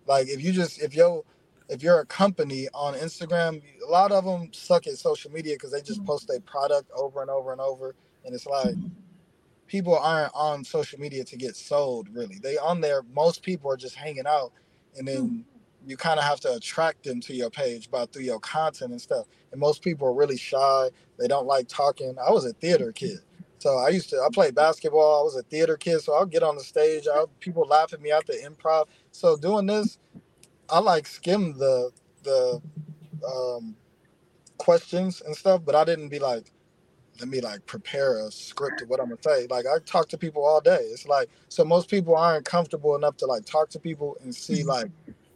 Like, 0.05 0.27
if 0.27 0.43
you 0.43 0.51
just 0.51 0.81
if 0.81 0.93
yo 0.93 1.25
if 1.69 1.81
you're 1.81 2.01
a 2.01 2.05
company 2.05 2.67
on 2.73 2.93
Instagram, 2.95 3.61
a 3.85 3.89
lot 3.89 4.11
of 4.11 4.25
them 4.25 4.49
suck 4.51 4.85
at 4.87 4.97
social 4.97 5.31
media 5.31 5.55
because 5.55 5.71
they 5.71 5.81
just 5.81 5.99
mm-hmm. 5.99 6.07
post 6.07 6.27
their 6.27 6.41
product 6.41 6.91
over 6.95 7.21
and 7.21 7.29
over 7.29 7.51
and 7.51 7.61
over, 7.61 7.95
and 8.25 8.35
it's 8.35 8.45
like 8.45 8.75
mm-hmm. 8.75 8.87
people 9.67 9.97
aren't 9.97 10.33
on 10.35 10.63
social 10.63 10.99
media 10.99 11.23
to 11.23 11.37
get 11.37 11.55
sold. 11.55 12.09
Really, 12.13 12.39
they 12.43 12.57
on 12.57 12.81
there. 12.81 13.03
Most 13.13 13.43
people 13.43 13.71
are 13.71 13.77
just 13.77 13.95
hanging 13.95 14.27
out, 14.27 14.51
and 14.97 15.07
then 15.07 15.17
mm-hmm. 15.17 15.52
You 15.85 15.97
kind 15.97 16.19
of 16.19 16.25
have 16.25 16.39
to 16.41 16.53
attract 16.53 17.03
them 17.03 17.19
to 17.21 17.33
your 17.33 17.49
page 17.49 17.91
by 17.91 18.05
through 18.05 18.23
your 18.23 18.39
content 18.39 18.91
and 18.91 19.01
stuff. 19.01 19.25
And 19.51 19.59
most 19.59 19.81
people 19.81 20.07
are 20.07 20.13
really 20.13 20.37
shy. 20.37 20.89
They 21.19 21.27
don't 21.27 21.47
like 21.47 21.67
talking. 21.67 22.15
I 22.25 22.31
was 22.31 22.45
a 22.45 22.53
theater 22.53 22.91
kid. 22.91 23.19
So 23.59 23.77
I 23.77 23.89
used 23.89 24.09
to 24.09 24.17
I 24.17 24.27
played 24.33 24.55
basketball. 24.55 25.21
I 25.21 25.23
was 25.23 25.37
a 25.37 25.43
theater 25.43 25.77
kid, 25.77 26.01
so 26.01 26.13
I'll 26.13 26.25
get 26.25 26.43
on 26.43 26.57
the 26.57 26.63
stage. 26.63 27.07
I'll, 27.07 27.27
people 27.39 27.65
laugh 27.65 27.93
at 27.93 28.01
me 28.01 28.11
at 28.11 28.27
the 28.27 28.33
improv. 28.33 28.87
So 29.11 29.37
doing 29.37 29.67
this, 29.67 29.99
I 30.69 30.79
like 30.79 31.07
skim 31.07 31.57
the 31.57 31.91
the 32.23 32.61
um, 33.25 33.75
questions 34.57 35.21
and 35.21 35.35
stuff, 35.35 35.61
but 35.65 35.75
I 35.75 35.85
didn't 35.85 36.09
be 36.09 36.19
like, 36.19 36.51
let 37.19 37.29
me 37.29 37.39
like 37.39 37.65
prepare 37.65 38.25
a 38.25 38.31
script 38.31 38.81
of 38.81 38.89
what 38.89 38.99
I'm 38.99 39.07
gonna 39.07 39.21
say. 39.21 39.47
Like 39.49 39.65
I 39.65 39.79
talk 39.85 40.09
to 40.09 40.17
people 40.17 40.43
all 40.43 40.59
day. 40.59 40.79
It's 40.91 41.07
like 41.07 41.29
so 41.47 41.63
most 41.63 41.89
people 41.89 42.15
aren't 42.15 42.45
comfortable 42.45 42.95
enough 42.95 43.15
to 43.17 43.25
like 43.25 43.45
talk 43.45 43.69
to 43.69 43.79
people 43.79 44.17
and 44.21 44.35
see 44.35 44.59
mm-hmm. 44.59 44.69
like 44.69 44.91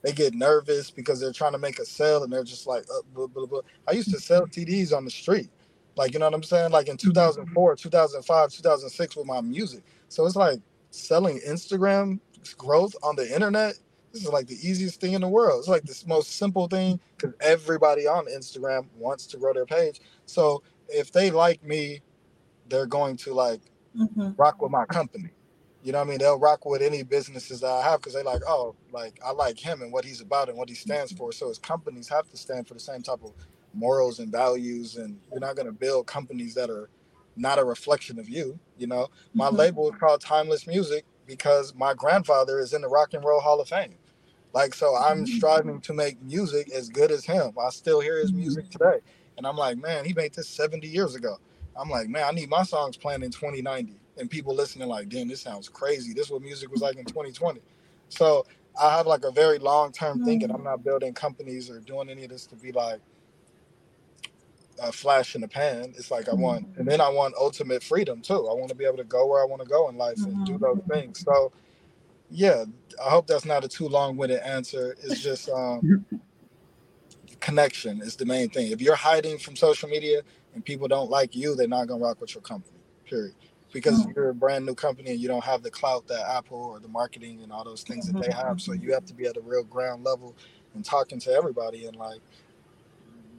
they 0.08 0.14
get 0.14 0.34
nervous 0.34 0.90
because 0.90 1.20
they're 1.20 1.34
trying 1.34 1.52
to 1.52 1.58
make 1.58 1.80
a 1.80 1.86
sale 1.86 2.24
and 2.24 2.32
they're 2.32 2.46
just 2.46 2.66
like 2.66 2.84
uh, 2.84 3.02
blah, 3.14 3.28
blah, 3.28 3.46
blah. 3.46 3.60
I 3.90 3.92
used 3.92 4.10
to 4.14 4.20
sell 4.22 4.46
CDs 4.48 4.96
on 4.96 5.04
the 5.04 5.12
street. 5.12 5.50
Like 5.98 6.14
you 6.14 6.20
know 6.20 6.28
what 6.28 6.34
I'm 6.34 6.44
saying? 6.44 6.72
Like 6.72 6.88
in 6.88 6.96
2004, 6.96 7.76
2005, 7.76 8.52
2006 8.52 9.16
with 9.18 9.26
my 9.26 9.42
music. 9.42 9.84
So 10.08 10.26
it's 10.26 10.38
like 10.38 10.62
selling 10.92 11.42
Instagram 11.46 12.22
growth 12.58 12.96
on 13.04 13.18
the 13.18 13.34
internet 13.34 13.76
this 14.14 14.24
is 14.24 14.30
like 14.30 14.48
the 14.48 14.56
easiest 14.56 15.02
thing 15.02 15.14
in 15.14 15.22
the 15.22 15.28
world. 15.28 15.60
It's 15.60 15.68
like 15.68 15.84
this 15.84 16.08
most 16.08 16.38
simple 16.38 16.68
thing 16.68 17.00
because 17.18 17.36
everybody 17.42 18.08
on 18.08 18.26
Instagram 18.28 18.88
wants 18.96 19.28
to 19.28 19.38
grow 19.38 19.54
their 19.54 19.66
page. 19.66 20.00
So 20.26 20.64
if 20.88 21.12
they 21.12 21.30
like 21.30 21.62
me, 21.62 22.02
they're 22.70 22.86
going 22.86 23.18
to 23.18 23.34
like 23.34 23.60
mm-hmm. 23.96 24.32
rock 24.38 24.62
with 24.62 24.72
my 24.72 24.86
company. 24.86 25.30
You 25.88 25.94
know 25.94 26.00
what 26.00 26.08
I 26.08 26.10
mean? 26.10 26.20
They'll 26.20 26.38
rock 26.38 26.66
with 26.66 26.82
any 26.82 27.02
businesses 27.02 27.62
that 27.62 27.72
I 27.72 27.82
have 27.82 28.02
because 28.02 28.14
they 28.14 28.22
like, 28.22 28.42
oh, 28.46 28.76
like 28.92 29.22
I 29.26 29.32
like 29.32 29.58
him 29.58 29.82
and 29.82 29.90
what 29.90 30.04
he's 30.04 30.20
about 30.20 30.50
and 30.50 30.58
what 30.58 30.68
he 30.68 30.76
stands 30.76 31.14
for. 31.14 31.32
So 31.32 31.48
his 31.48 31.60
companies 31.60 32.10
have 32.10 32.30
to 32.30 32.36
stand 32.36 32.68
for 32.68 32.74
the 32.74 32.80
same 32.82 33.02
type 33.02 33.24
of 33.24 33.32
morals 33.74 34.20
and 34.20 34.30
values. 34.30 34.98
And 34.98 35.18
you're 35.32 35.40
not 35.40 35.56
going 35.56 35.66
to 35.66 35.72
build 35.72 36.06
companies 36.06 36.54
that 36.56 36.70
are 36.70 36.90
not 37.38 37.58
a 37.58 37.64
reflection 37.64 38.20
of 38.20 38.28
you. 38.28 38.60
You 38.78 38.88
know, 38.88 39.08
my 39.34 39.48
mm-hmm. 39.48 39.56
label 39.56 39.90
is 39.90 39.98
called 39.98 40.20
Timeless 40.20 40.68
Music 40.68 41.06
because 41.26 41.74
my 41.74 41.94
grandfather 41.94 42.60
is 42.60 42.74
in 42.74 42.82
the 42.82 42.90
Rock 42.90 43.14
and 43.14 43.24
Roll 43.24 43.40
Hall 43.40 43.62
of 43.62 43.70
Fame. 43.70 43.96
Like, 44.52 44.74
so 44.74 44.94
I'm 44.94 45.24
mm-hmm. 45.24 45.38
striving 45.38 45.80
to 45.80 45.94
make 45.94 46.22
music 46.22 46.70
as 46.70 46.90
good 46.90 47.12
as 47.12 47.24
him. 47.24 47.54
I 47.58 47.70
still 47.70 48.02
hear 48.02 48.20
his 48.20 48.34
music 48.34 48.66
mm-hmm. 48.66 48.84
today. 48.84 49.00
And 49.38 49.48
I'm 49.48 49.56
like, 49.56 49.78
man, 49.78 50.04
he 50.04 50.12
made 50.12 50.34
this 50.34 50.50
70 50.50 50.86
years 50.86 51.16
ago. 51.16 51.38
I'm 51.80 51.90
like, 51.90 52.10
man, 52.10 52.26
I 52.26 52.32
need 52.32 52.50
my 52.50 52.64
songs 52.64 52.98
playing 52.98 53.24
in 53.24 53.32
2090. 53.32 54.02
And 54.20 54.30
people 54.30 54.56
listening, 54.56 54.88
like, 54.88 55.10
damn, 55.10 55.28
this 55.28 55.42
sounds 55.42 55.70
crazy. 55.70 56.14
This 56.14 56.28
is 56.28 56.32
what 56.32 56.42
music 56.42 56.72
was 56.72 56.82
like 56.82 56.98
in 56.98 57.06
2020. 57.06 57.62
So 58.10 58.46
I 58.80 58.96
have 58.96 59.08
like 59.08 59.24
a 59.24 59.32
very 59.32 59.60
long 59.60 59.92
term 59.92 60.24
thinking. 60.24 60.52
I'm 60.52 60.62
mm. 60.62 60.66
not 60.66 60.84
building 60.84 61.14
companies 61.14 61.70
or 61.70 61.80
doing 61.80 62.10
any 62.10 62.24
of 62.24 62.30
this 62.30 62.46
to 62.48 62.56
be 62.56 62.72
like 62.72 63.00
a 64.82 64.92
flash 64.92 65.36
in 65.36 65.42
the 65.42 65.48
pan. 65.48 65.94
It's 65.98 66.12
like 66.12 66.30
I 66.30 66.34
want, 66.34 66.66
and 66.66 66.76
mm-hmm. 66.76 66.86
then 66.86 67.02
I 67.02 67.10
want 67.10 67.36
ultimate 67.36 67.84
freedom 67.84 68.22
too. 68.22 68.48
I 68.48 68.54
want 68.54 68.70
to 68.70 68.76
be 68.76 68.86
able 68.86 68.98
to 68.98 69.04
go 69.04 69.26
where 69.26 69.42
I 69.42 69.46
want 69.46 69.62
to 69.62 69.68
go 69.68 69.90
in 69.90 69.98
life 69.98 70.18
and 70.18 70.46
do 70.46 70.58
those 70.58 70.78
mm-hmm. 70.78 70.92
things. 70.92 71.20
So 71.22 71.52
yeah, 72.30 72.66
I 73.04 73.10
hope 73.10 73.28
that's 73.28 73.46
not 73.46 73.64
a 73.64 73.68
too 73.68 73.88
long-winded 73.88 74.40
answer. 74.42 74.96
It's 75.02 75.22
just 75.22 75.50
um, 75.50 76.06
connection 77.40 78.02
is 78.02 78.16
the 78.16 78.26
main 78.26 78.50
thing. 78.50 78.72
If 78.72 78.82
you're 78.82 78.96
hiding 78.96 79.38
from 79.38 79.56
social 79.56 79.90
media 79.90 80.22
and 80.54 80.64
people 80.64 80.88
don't 80.88 81.10
like 81.10 81.36
you, 81.36 81.56
they're 81.56 81.68
not 81.68 81.88
gonna 81.88 82.04
rock 82.04 82.22
with 82.22 82.36
your 82.36 82.42
company. 82.42 82.78
Period. 83.06 83.36
Because 83.74 84.02
mm-hmm. 84.02 84.12
you're 84.16 84.30
a 84.30 84.34
brand 84.34 84.66
new 84.66 84.74
company 84.74 85.12
and 85.12 85.20
you 85.20 85.28
don't 85.28 85.44
have 85.44 85.62
the 85.62 85.70
clout 85.70 86.08
that 86.08 86.26
Apple 86.30 86.58
or 86.58 86.80
the 86.80 86.88
marketing 86.88 87.42
and 87.44 87.52
all 87.52 87.64
those 87.64 87.84
things 87.84 88.12
that 88.12 88.22
they 88.22 88.32
have. 88.32 88.62
So 88.62 88.74
you 88.74 88.94
have 88.94 89.06
to 89.06 89.14
be 89.14 89.26
at 89.26 89.36
a 89.36 89.42
real 89.42 89.64
ground 89.64 90.04
level 90.04 90.36
and 90.74 90.86
talking 90.86 91.20
to 91.20 91.32
everybody 91.32 91.86
and 91.86 91.96
like 91.98 92.22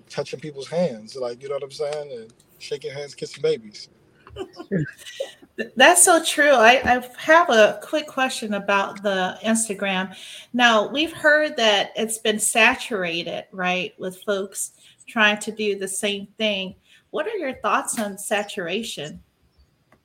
touching 0.09 0.41
people's 0.41 0.69
hands, 0.69 1.17
like 1.17 1.43
you 1.43 1.49
know 1.49 1.55
what 1.55 1.65
I'm 1.65 1.71
saying, 1.71 2.13
and 2.13 2.33
shaking 2.59 2.93
hands, 2.93 3.15
kissing 3.15 3.43
babies. 3.43 3.89
That's 5.77 6.05
so 6.05 6.23
true. 6.23 6.53
I, 6.53 6.81
I, 6.85 7.09
have 7.19 7.51
a 7.51 7.81
quick 7.83 8.07
question 8.07 8.55
about 8.55 9.03
the 9.03 9.39
Instagram. 9.43 10.17
Now, 10.53 10.89
we've 10.89 11.13
heard 11.13 11.57
that 11.57 11.93
it's 11.97 12.19
been 12.19 12.39
saturated, 12.39 13.47
right, 13.51 13.93
with 13.99 14.23
folks 14.23 14.73
trying 15.09 15.39
to 15.39 15.51
do 15.51 15.77
the 15.77 15.89
same 15.89 16.29
thing. 16.39 16.77
What 17.11 17.27
are 17.27 17.37
your 17.37 17.55
thoughts 17.55 17.99
on 17.99 18.19
saturation? 18.19 19.21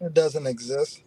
It 0.03 0.13
doesn't 0.13 0.48
exist. 0.48 1.03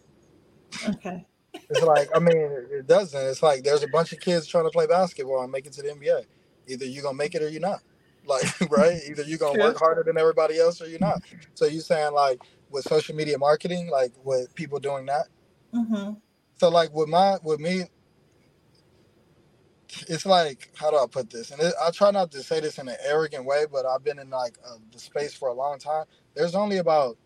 Okay. 0.87 1.25
it's 1.53 1.81
like, 1.81 2.09
I 2.15 2.19
mean, 2.19 2.37
it 2.71 2.87
doesn't. 2.87 3.19
It's 3.27 3.43
like 3.43 3.63
there's 3.63 3.83
a 3.83 3.87
bunch 3.87 4.11
of 4.13 4.19
kids 4.19 4.47
trying 4.47 4.65
to 4.65 4.71
play 4.71 4.87
basketball 4.87 5.43
and 5.43 5.51
make 5.51 5.65
it 5.65 5.73
to 5.73 5.81
the 5.81 5.89
NBA. 5.89 6.25
Either 6.67 6.85
you're 6.85 7.03
going 7.03 7.15
to 7.15 7.17
make 7.17 7.35
it 7.35 7.41
or 7.41 7.49
you're 7.49 7.61
not. 7.61 7.81
Like, 8.27 8.69
right? 8.69 8.99
Either 9.09 9.23
you're 9.23 9.37
going 9.37 9.57
to 9.57 9.63
work 9.63 9.79
harder 9.79 10.03
than 10.03 10.17
everybody 10.17 10.59
else 10.59 10.81
or 10.81 10.87
you're 10.87 10.99
not. 10.99 11.23
So 11.53 11.65
you're 11.65 11.79
saying, 11.79 12.11
like, 12.11 12.41
with 12.69 12.83
social 12.83 13.15
media 13.15 13.37
marketing, 13.37 13.89
like 13.89 14.11
with 14.23 14.53
people 14.55 14.79
doing 14.79 15.05
that. 15.05 15.27
Mm-hmm. 15.73 16.13
So 16.57 16.69
like 16.69 16.93
with 16.93 17.09
my 17.09 17.37
with 17.43 17.59
me, 17.59 17.83
it's 20.07 20.25
like 20.25 20.71
how 20.75 20.91
do 20.91 20.97
I 20.97 21.05
put 21.09 21.29
this? 21.29 21.51
And 21.51 21.61
it, 21.61 21.73
I 21.81 21.91
try 21.91 22.11
not 22.11 22.31
to 22.31 22.43
say 22.43 22.59
this 22.59 22.77
in 22.77 22.87
an 22.87 22.97
arrogant 23.03 23.45
way, 23.45 23.65
but 23.71 23.85
I've 23.85 24.03
been 24.03 24.19
in 24.19 24.29
like 24.29 24.57
uh, 24.65 24.77
the 24.91 24.99
space 24.99 25.33
for 25.33 25.49
a 25.49 25.53
long 25.53 25.79
time. 25.79 26.05
There's 26.35 26.55
only 26.55 26.77
about 26.77 27.17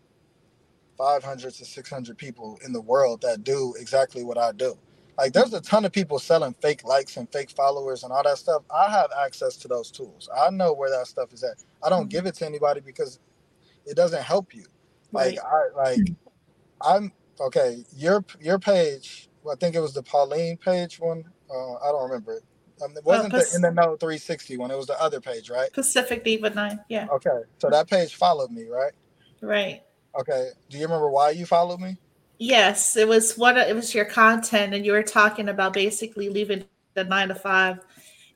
500 1.02 1.52
to 1.54 1.64
600 1.64 2.16
people 2.16 2.60
in 2.64 2.72
the 2.72 2.80
world 2.80 3.22
that 3.22 3.42
do 3.42 3.74
exactly 3.76 4.22
what 4.22 4.38
I 4.38 4.52
do. 4.52 4.78
Like 5.18 5.32
there's 5.32 5.52
a 5.52 5.60
ton 5.60 5.84
of 5.84 5.90
people 5.90 6.20
selling 6.20 6.54
fake 6.62 6.84
likes 6.84 7.16
and 7.16 7.30
fake 7.32 7.50
followers 7.50 8.04
and 8.04 8.12
all 8.12 8.22
that 8.22 8.38
stuff. 8.38 8.62
I 8.72 8.88
have 8.88 9.10
access 9.20 9.56
to 9.58 9.68
those 9.68 9.90
tools. 9.90 10.28
I 10.34 10.50
know 10.50 10.72
where 10.72 10.90
that 10.90 11.08
stuff 11.08 11.32
is 11.32 11.42
at. 11.42 11.56
I 11.82 11.88
don't 11.88 12.02
mm-hmm. 12.02 12.08
give 12.08 12.26
it 12.26 12.36
to 12.36 12.46
anybody 12.46 12.80
because 12.80 13.18
it 13.84 13.96
doesn't 13.96 14.22
help 14.22 14.54
you. 14.54 14.64
Like 15.10 15.38
I 15.40 15.76
like 15.76 15.98
I'm 16.80 17.12
okay. 17.40 17.84
Your 17.96 18.24
your 18.40 18.60
page. 18.60 19.28
I 19.50 19.56
think 19.56 19.74
it 19.74 19.80
was 19.80 19.94
the 19.94 20.04
Pauline 20.04 20.56
page 20.56 21.00
one. 21.00 21.24
Uh, 21.50 21.74
I 21.74 21.90
don't 21.90 22.04
remember 22.04 22.34
it. 22.34 22.44
Um, 22.82 22.96
it 22.96 23.04
wasn't 23.04 23.32
the 23.32 23.44
In 23.56 23.60
the 23.60 23.72
Know 23.72 23.96
360 23.96 24.56
one. 24.56 24.70
It 24.70 24.76
was 24.76 24.86
the 24.86 25.00
other 25.02 25.20
page, 25.20 25.50
right? 25.50 25.72
Pacific 25.72 26.22
Diva 26.22 26.50
Nine. 26.50 26.78
Yeah. 26.88 27.08
Okay, 27.12 27.40
so 27.58 27.68
that 27.70 27.90
page 27.90 28.14
followed 28.14 28.52
me, 28.52 28.66
right? 28.68 28.92
Right. 29.40 29.82
Okay. 30.18 30.50
Do 30.68 30.78
you 30.78 30.84
remember 30.84 31.10
why 31.10 31.30
you 31.30 31.46
followed 31.46 31.80
me? 31.80 31.96
Yes, 32.38 32.96
it 32.96 33.06
was 33.06 33.36
what 33.36 33.56
it 33.56 33.74
was 33.74 33.94
your 33.94 34.04
content, 34.04 34.74
and 34.74 34.84
you 34.84 34.92
were 34.92 35.02
talking 35.02 35.48
about 35.48 35.72
basically 35.72 36.28
leaving 36.28 36.64
the 36.94 37.04
nine 37.04 37.28
to 37.28 37.34
five 37.34 37.78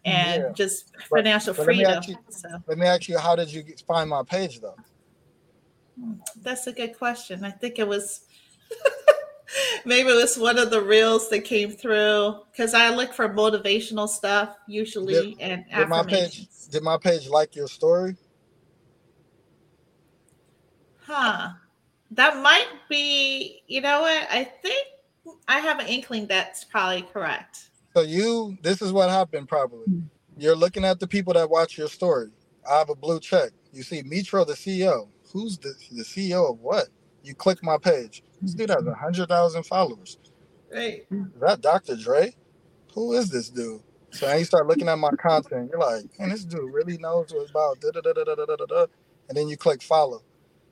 and 0.05 0.43
yeah. 0.43 0.53
just 0.53 0.93
financial 1.11 1.53
but, 1.53 1.59
but 1.59 1.65
freedom. 1.65 1.93
Let 1.93 2.09
me, 2.09 2.15
you, 2.15 2.19
so. 2.29 2.49
let 2.69 2.79
me 2.79 2.87
ask 2.87 3.09
you, 3.09 3.19
how 3.19 3.35
did 3.35 3.53
you 3.53 3.65
find 3.87 4.09
my 4.09 4.23
page 4.23 4.61
though? 4.61 4.77
That's 6.41 6.67
a 6.69 6.73
good 6.73 6.97
question. 6.97 7.45
I 7.45 7.51
think 7.51 7.79
it 7.79 7.89
was 7.89 8.27
maybe 9.85 10.09
it 10.09 10.15
was 10.15 10.39
one 10.39 10.59
of 10.59 10.71
the 10.71 10.81
reels 10.81 11.29
that 11.31 11.41
came 11.41 11.71
through 11.71 12.37
because 12.53 12.75
I 12.75 12.95
look 12.95 13.13
for 13.13 13.29
motivational 13.29 14.09
stuff 14.09 14.57
usually 14.69 15.35
did, 15.35 15.41
and 15.41 15.65
did 15.75 15.89
my 15.89 16.05
page 16.05 16.47
did 16.71 16.83
my 16.83 16.97
page 16.97 17.29
like 17.29 17.57
your 17.57 17.69
story? 17.69 18.17
Huh. 21.01 21.51
That 22.17 22.43
might 22.43 22.69
be, 22.89 23.63
you 23.67 23.81
know 23.81 24.01
what? 24.01 24.27
I 24.31 24.45
think 24.45 24.87
I 25.49 25.61
have 25.61 25.79
an 25.79 25.87
inkling 25.87 26.27
that's 26.27 26.65
probably 26.65 27.03
correct. 27.03 27.71
So 27.95 28.03
you, 28.03 28.57
this 28.63 28.83
is 28.83 28.93
what 28.93 29.11
happened 29.11 29.49
probably. 29.49 29.87
You're 30.39 30.57
looking 30.57 30.85
at 30.85 30.99
the 31.01 31.07
people 31.07 31.35
that 31.35 31.49
watch 31.49 31.79
your 31.79 31.89
story. 31.89 32.29
I 32.71 32.79
have 32.79 32.91
a 32.91 32.95
blue 32.95 33.21
check. 33.21 33.51
You 33.73 33.83
see 33.83 34.03
Mitro, 34.03 34.47
the 34.47 34.55
CEO. 34.55 35.09
Who's 35.33 35.59
the, 35.59 35.75
the 35.93 36.03
CEO 36.03 36.51
of 36.51 36.61
what? 36.61 36.89
You 37.23 37.35
click 37.35 37.63
my 37.63 37.79
page. 37.79 38.23
This 38.41 38.55
dude 38.55 38.71
has 38.71 38.87
a 38.87 38.95
hundred 38.95 39.29
thousand 39.29 39.65
followers. 39.65 40.19
Right. 40.73 41.07
Is 41.11 41.41
that 41.41 41.61
Dr. 41.61 41.97
Dre? 41.97 42.35
Who 42.95 43.13
is 43.13 43.29
this 43.31 43.51
dude? 43.51 43.83
So 44.11 44.27
then 44.27 44.39
you 44.39 44.45
start 44.45 44.67
looking 44.67 44.89
at 44.89 44.99
my 44.99 45.11
content. 45.11 45.71
You're 45.71 45.81
like, 45.81 46.05
man, 46.19 46.31
this 46.31 46.45
dude 46.45 46.73
really 46.73 46.97
knows 46.99 47.33
what 47.33 47.43
it's 47.43 47.51
about. 47.51 47.81
Da, 47.81 47.91
da, 47.91 48.01
da, 48.01 48.13
da, 48.13 48.35
da, 48.35 48.57
da, 48.57 48.67
da. 48.67 48.87
And 49.29 49.37
then 49.37 49.49
you 49.49 49.57
click 49.57 49.83
follow. 49.83 50.23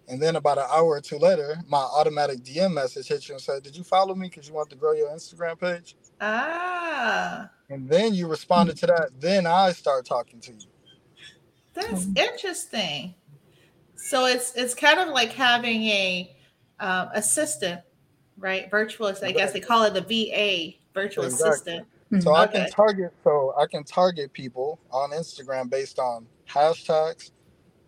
And 0.09 0.21
then 0.21 0.37
about 0.37 0.59
an 0.59 0.65
hour 0.71 0.87
or 0.89 1.01
two 1.01 1.19
later, 1.19 1.57
my 1.67 1.79
automatic 1.79 2.41
DM 2.41 2.75
message 2.75 3.09
hits 3.09 3.29
you 3.29 3.35
and 3.35 3.43
said, 3.43 3.63
Did 3.63 3.77
you 3.77 3.83
follow 3.83 4.15
me 4.15 4.29
because 4.29 4.47
you 4.49 4.55
want 4.55 4.71
to 4.71 4.77
grow 4.77 4.93
your 4.93 5.09
Instagram 5.09 5.59
page? 5.59 5.97
Ah, 6.21 7.49
And 7.71 7.89
then 7.89 8.15
you 8.15 8.27
responded 8.29 8.77
to 8.79 8.87
that. 8.87 9.11
Then 9.19 9.47
I 9.47 9.73
start 9.73 10.05
talking 10.05 10.41
to 10.41 10.53
you. 10.53 10.59
that's 11.73 12.07
interesting. 12.17 13.15
So 13.97 14.27
it's 14.27 14.55
it's 14.55 14.75
kind 14.75 15.01
of 15.01 15.09
like 15.09 15.33
having 15.33 15.83
a 15.85 16.37
um, 16.81 17.09
assistant, 17.15 17.81
right? 18.37 18.71
Virtual. 18.71 19.13
I 19.23 19.33
guess 19.33 19.53
they 19.53 19.61
call 19.61 19.85
it 19.85 19.95
the 19.95 20.03
VA, 20.03 20.75
virtual 20.93 21.25
Exactly. 21.25 21.79
assistant. 21.79 21.87
So 22.23 22.35
I 22.35 22.47
can 22.47 22.71
target 22.71 23.13
so 23.25 23.55
I 23.59 23.67
can 23.67 23.83
target 23.83 24.33
people 24.33 24.79
on 24.91 25.11
Instagram 25.11 25.69
based 25.71 25.99
on 25.99 26.27
hashtags, 26.49 27.31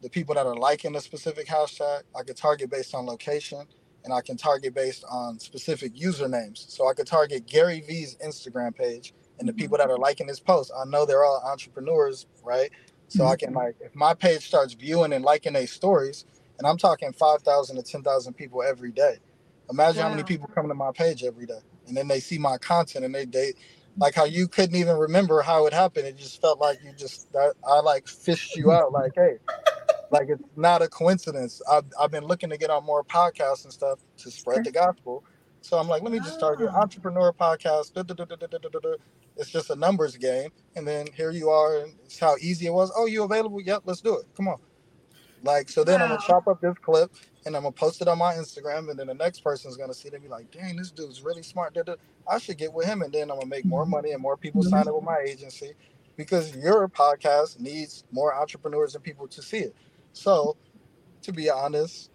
the 0.07 0.11
people 0.11 0.37
that 0.37 0.47
are 0.47 0.55
liking 0.55 0.95
a 0.95 1.01
specific 1.01 1.49
hashtag. 1.49 2.03
I 2.17 2.23
could 2.23 2.37
target 2.37 2.71
based 2.71 2.95
on 2.95 3.07
location, 3.07 3.67
and 4.05 4.15
I 4.15 4.21
can 4.21 4.37
target 4.37 4.73
based 4.73 5.05
on 5.11 5.41
specific 5.41 5.97
usernames. 5.97 6.71
So 6.71 6.89
I 6.89 6.95
could 6.95 7.09
target 7.09 7.49
Gary 7.49 7.81
V's 7.81 8.17
Instagram 8.25 8.73
page 8.73 9.15
and 9.41 9.49
the 9.49 9.53
mm-hmm. 9.53 9.63
people 9.63 9.79
that 9.79 9.91
are 9.91 9.99
liking 9.99 10.29
his 10.29 10.39
post. 10.39 10.71
I 10.79 10.89
know 10.89 11.07
they're 11.07 11.25
all 11.25 11.43
entrepreneurs, 11.45 12.27
right? 12.45 12.71
So 13.09 13.27
I 13.27 13.35
can 13.35 13.49
mm-hmm. 13.49 13.59
like 13.59 13.77
if 13.81 13.97
my 13.97 14.15
page 14.15 14.47
starts 14.47 14.75
viewing 14.75 15.13
and 15.13 15.25
liking 15.25 15.55
their 15.55 15.67
stories, 15.67 16.25
and 16.61 16.69
I'm 16.69 16.79
talking 16.79 17.13
five 17.13 17.43
thousand 17.43 17.75
to 17.75 17.83
ten 17.83 18.05
thousand 18.05 18.35
people 18.35 18.63
every 18.63 18.93
day. 18.93 19.17
Imagine 19.69 20.03
how 20.03 20.11
many 20.11 20.23
people 20.23 20.49
come 20.55 20.69
to 20.69 20.75
my 20.75 20.93
page 20.93 21.25
every 21.25 21.47
day, 21.47 21.63
and 21.89 21.97
then 21.97 22.07
they 22.07 22.21
see 22.21 22.39
my 22.39 22.59
content 22.59 23.05
and 23.05 23.13
they 23.13 23.25
they 23.25 23.55
like 23.99 24.15
how 24.15 24.25
you 24.25 24.47
couldn't 24.47 24.77
even 24.77 24.97
remember 24.97 25.43
how 25.43 25.67
it 25.67 25.73
happened. 25.73 26.07
It 26.07 26.17
just 26.17 26.41
felt 26.41 26.61
like 26.61 26.79
you 26.85 26.93
just 26.93 27.33
that 27.33 27.55
I 27.69 27.81
like 27.81 28.07
fished 28.07 28.57
you 28.57 28.71
out. 28.71 28.93
Like, 28.93 29.13
hey, 29.17 29.39
like 30.11 30.29
it's 30.29 30.43
not 30.57 30.83
a 30.83 30.89
coincidence. 30.89 31.61
I've 31.71 31.85
I've 32.01 32.11
been 32.11 32.25
looking 32.25 32.51
to 32.51 32.57
get 32.59 32.71
on 32.71 32.85
more 32.85 33.05
podcasts 33.05 33.65
and 33.65 33.73
stuff 33.73 34.01
to 34.19 34.31
spread 34.31 34.65
the 34.65 34.73
gospel. 34.73 35.25
So 35.61 35.79
I'm 35.79 35.89
like, 35.89 36.03
let 36.03 36.13
me 36.13 36.19
just 36.21 36.35
start 36.35 36.61
an 36.61 36.69
Ah. 36.71 36.83
entrepreneur 36.83 37.33
podcast. 37.33 37.93
da, 37.95 38.03
da, 38.03 38.15
da. 38.15 38.95
It's 39.37 39.51
just 39.51 39.71
a 39.71 39.77
numbers 39.77 40.17
game, 40.17 40.51
and 40.77 40.87
then 40.87 41.07
here 41.15 41.31
you 41.31 41.51
are, 41.51 41.79
and 41.81 41.93
it's 42.05 42.19
how 42.19 42.37
easy 42.41 42.67
it 42.67 42.73
was. 42.73 42.91
Oh, 42.97 43.07
you 43.07 43.23
available? 43.25 43.61
Yep, 43.61 43.83
let's 43.85 44.01
do 44.01 44.17
it. 44.17 44.27
Come 44.37 44.49
on. 44.49 44.59
Like 45.43 45.69
so, 45.69 45.85
then 45.85 46.01
I'm 46.01 46.09
gonna 46.09 46.21
chop 46.27 46.49
up 46.49 46.61
this 46.61 46.75
clip 46.83 47.13
and 47.45 47.55
I'm 47.55 47.63
gonna 47.63 47.73
post 47.73 48.01
it 48.01 48.09
on 48.09 48.19
my 48.19 48.35
Instagram, 48.35 48.91
and 48.91 48.99
then 48.99 49.07
the 49.09 49.15
next 49.15 49.41
person's 49.41 49.77
gonna 49.77 49.95
see 49.95 50.09
it 50.09 50.15
and 50.15 50.23
be 50.23 50.29
like, 50.29 50.51
"Dang, 50.51 50.77
this 50.77 50.91
dude's 50.91 51.23
really 51.23 51.43
smart." 51.43 51.77
I 52.29 52.39
should 52.39 52.59
get 52.59 52.73
with 52.73 52.87
him, 52.87 53.03
and 53.03 53.13
then 53.13 53.31
I'm 53.31 53.37
gonna 53.37 53.47
make 53.47 53.65
more 53.65 53.87
money 53.87 54.13
and 54.13 54.23
more 54.23 54.37
people 54.37 54.63
sign 54.63 54.89
up 54.89 54.95
with 54.95 55.05
my 55.05 55.19
agency 55.19 55.75
because 56.17 56.57
your 56.57 56.89
podcast 56.89 57.61
needs 57.61 58.05
more 58.11 58.35
entrepreneurs 58.35 58.95
and 58.95 59.05
people 59.05 59.29
to 59.29 59.43
see 59.43 59.59
it. 59.59 59.77
So, 60.17 60.57
to 61.23 61.33
be 61.33 61.51
honest, 61.51 62.11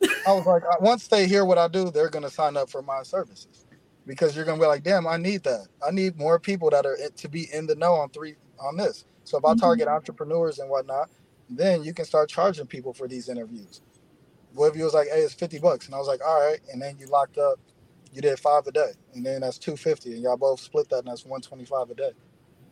I 0.00 0.32
was 0.32 0.46
like, 0.46 0.62
once 0.80 1.08
they 1.08 1.26
hear 1.26 1.44
what 1.44 1.58
I 1.58 1.66
do, 1.66 1.90
they're 1.90 2.08
gonna 2.08 2.30
sign 2.30 2.56
up 2.56 2.70
for 2.70 2.80
my 2.80 3.02
services 3.02 3.66
because 4.06 4.36
you're 4.36 4.44
gonna 4.44 4.60
be 4.60 4.66
like, 4.66 4.84
"Damn, 4.84 5.06
I 5.06 5.16
need 5.16 5.42
that. 5.42 5.66
I 5.86 5.90
need 5.90 6.16
more 6.16 6.38
people 6.38 6.70
that 6.70 6.86
are 6.86 6.96
to 6.96 7.28
be 7.28 7.52
in 7.52 7.66
the 7.66 7.74
know 7.74 7.94
on 7.94 8.10
three 8.10 8.36
on 8.60 8.76
this." 8.76 9.04
So 9.24 9.36
if 9.36 9.44
I 9.44 9.50
mm-hmm. 9.50 9.58
target 9.58 9.88
entrepreneurs 9.88 10.60
and 10.60 10.70
whatnot, 10.70 11.10
then 11.50 11.82
you 11.82 11.92
can 11.92 12.04
start 12.04 12.28
charging 12.28 12.66
people 12.66 12.92
for 12.92 13.08
these 13.08 13.28
interviews. 13.28 13.82
What 14.54 14.68
if 14.68 14.76
you 14.76 14.84
was 14.84 14.94
like, 14.94 15.08
"Hey, 15.08 15.22
it's 15.22 15.34
fifty 15.34 15.58
bucks," 15.58 15.86
and 15.86 15.94
I 15.94 15.98
was 15.98 16.06
like, 16.06 16.24
"All 16.24 16.40
right," 16.40 16.60
and 16.72 16.80
then 16.80 16.98
you 17.00 17.06
locked 17.06 17.36
up, 17.36 17.58
you 18.12 18.22
did 18.22 18.38
five 18.38 18.64
a 18.68 18.72
day, 18.72 18.92
and 19.14 19.26
then 19.26 19.40
that's 19.40 19.58
two 19.58 19.76
fifty, 19.76 20.12
and 20.12 20.22
y'all 20.22 20.36
both 20.36 20.60
split 20.60 20.88
that, 20.90 21.00
and 21.00 21.08
that's 21.08 21.26
one 21.26 21.40
twenty 21.40 21.64
five 21.64 21.90
a 21.90 21.94
day. 21.94 22.12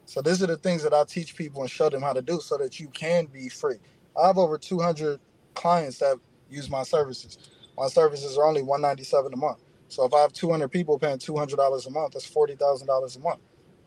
So 0.09 0.23
these 0.23 0.42
are 0.42 0.49
the 0.49 0.59
things 0.59 0.85
that 0.85 0.94
I 0.94 1.05
teach 1.05 1.37
people 1.37 1.62
and 1.62 1.71
show 1.71 1.90
them 1.90 2.03
how 2.03 2.14
to 2.14 2.23
do, 2.23 2.40
so 2.40 2.59
that 2.59 2.81
you 2.81 2.88
can 2.90 3.27
be 3.27 3.51
free. 3.51 3.79
I 4.23 4.29
have 4.29 4.38
over 4.38 4.59
two 4.59 4.81
hundred 4.81 5.21
clients 5.55 5.99
that 6.01 6.18
use 6.51 6.71
my 6.71 6.85
services. 6.85 7.38
My 7.79 7.88
services 7.88 8.38
are 8.38 8.47
only 8.47 8.62
one 8.62 8.83
ninety 8.83 9.05
seven 9.05 9.35
a 9.35 9.38
month. 9.38 9.61
So 9.88 10.05
if 10.07 10.14
I 10.14 10.23
have 10.23 10.35
two 10.35 10.51
hundred 10.51 10.71
people 10.71 10.99
paying 11.01 11.18
two 11.21 11.38
hundred 11.38 11.59
dollars 11.59 11.87
a 11.87 11.92
month, 11.92 12.14
that's 12.14 12.27
forty 12.27 12.57
thousand 12.57 12.88
dollars 12.88 13.16
a 13.16 13.21
month. 13.21 13.40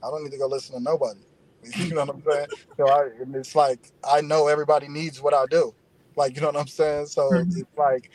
I 0.03 0.11
don't 0.11 0.23
need 0.25 0.31
to 0.33 0.39
go 0.39 0.47
listen 0.47 0.77
to 0.77 0.83
nobody. 0.83 1.21
You 1.79 1.95
know 1.95 2.05
what 2.05 2.15
I'm 2.17 2.23
saying? 2.29 2.47
So 2.77 2.89
I, 2.89 3.05
and 3.21 3.35
it's 3.35 3.55
like 3.55 3.91
I 4.07 4.21
know 4.21 4.49
everybody 4.49 4.89
needs 4.89 5.21
what 5.23 5.33
I 5.35 5.47
do. 5.47 5.75
Like 6.17 6.35
you 6.37 6.41
know 6.43 6.49
what 6.49 6.57
I'm 6.59 6.67
saying? 6.67 7.07
So 7.07 7.45
Mhm. 7.45 7.57
it's 7.57 7.71
like, 7.77 8.11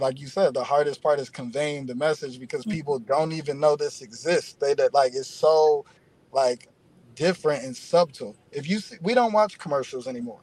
like 0.00 0.20
you 0.20 0.28
said, 0.28 0.54
the 0.54 0.64
hardest 0.64 1.02
part 1.02 1.20
is 1.20 1.30
conveying 1.30 1.86
the 1.86 1.94
message 1.96 2.40
because 2.40 2.66
people 2.66 2.98
don't 3.00 3.32
even 3.32 3.60
know 3.60 3.76
this 3.76 4.02
exists. 4.02 4.54
They 4.54 4.74
that 4.74 4.94
like 4.94 5.14
it's 5.14 5.28
so 5.28 5.86
like 6.32 6.68
different 7.16 7.64
and 7.64 7.76
subtle. 7.76 8.36
If 8.52 8.70
you 8.70 8.80
see, 8.80 8.98
we 9.02 9.14
don't 9.14 9.34
watch 9.34 9.58
commercials 9.58 10.08
anymore, 10.08 10.42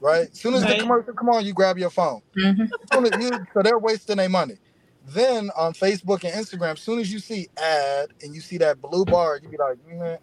right? 0.00 0.28
As 0.32 0.40
soon 0.40 0.54
as 0.54 0.66
the 0.66 0.76
commercial 0.76 1.14
come 1.14 1.30
on, 1.30 1.46
you 1.46 1.54
grab 1.54 1.78
your 1.78 1.90
phone. 1.90 2.22
Mhm. 2.36 2.70
As 3.06 3.16
you- 3.16 3.46
so 3.54 3.62
they're 3.62 3.78
wasting 3.78 4.18
their 4.18 4.28
money. 4.30 4.58
Then 5.04 5.50
on 5.56 5.74
Facebook 5.74 6.24
and 6.24 6.34
Instagram, 6.34 6.74
as 6.74 6.80
soon 6.82 7.00
as 7.00 7.12
you 7.12 7.20
see 7.20 7.48
ad 7.58 8.10
and 8.22 8.34
you 8.34 8.40
see 8.42 8.58
that 8.58 8.80
blue 8.82 9.06
bar, 9.06 9.38
you 9.42 9.48
be 9.50 9.56
like, 9.58 9.78
man, 9.86 10.18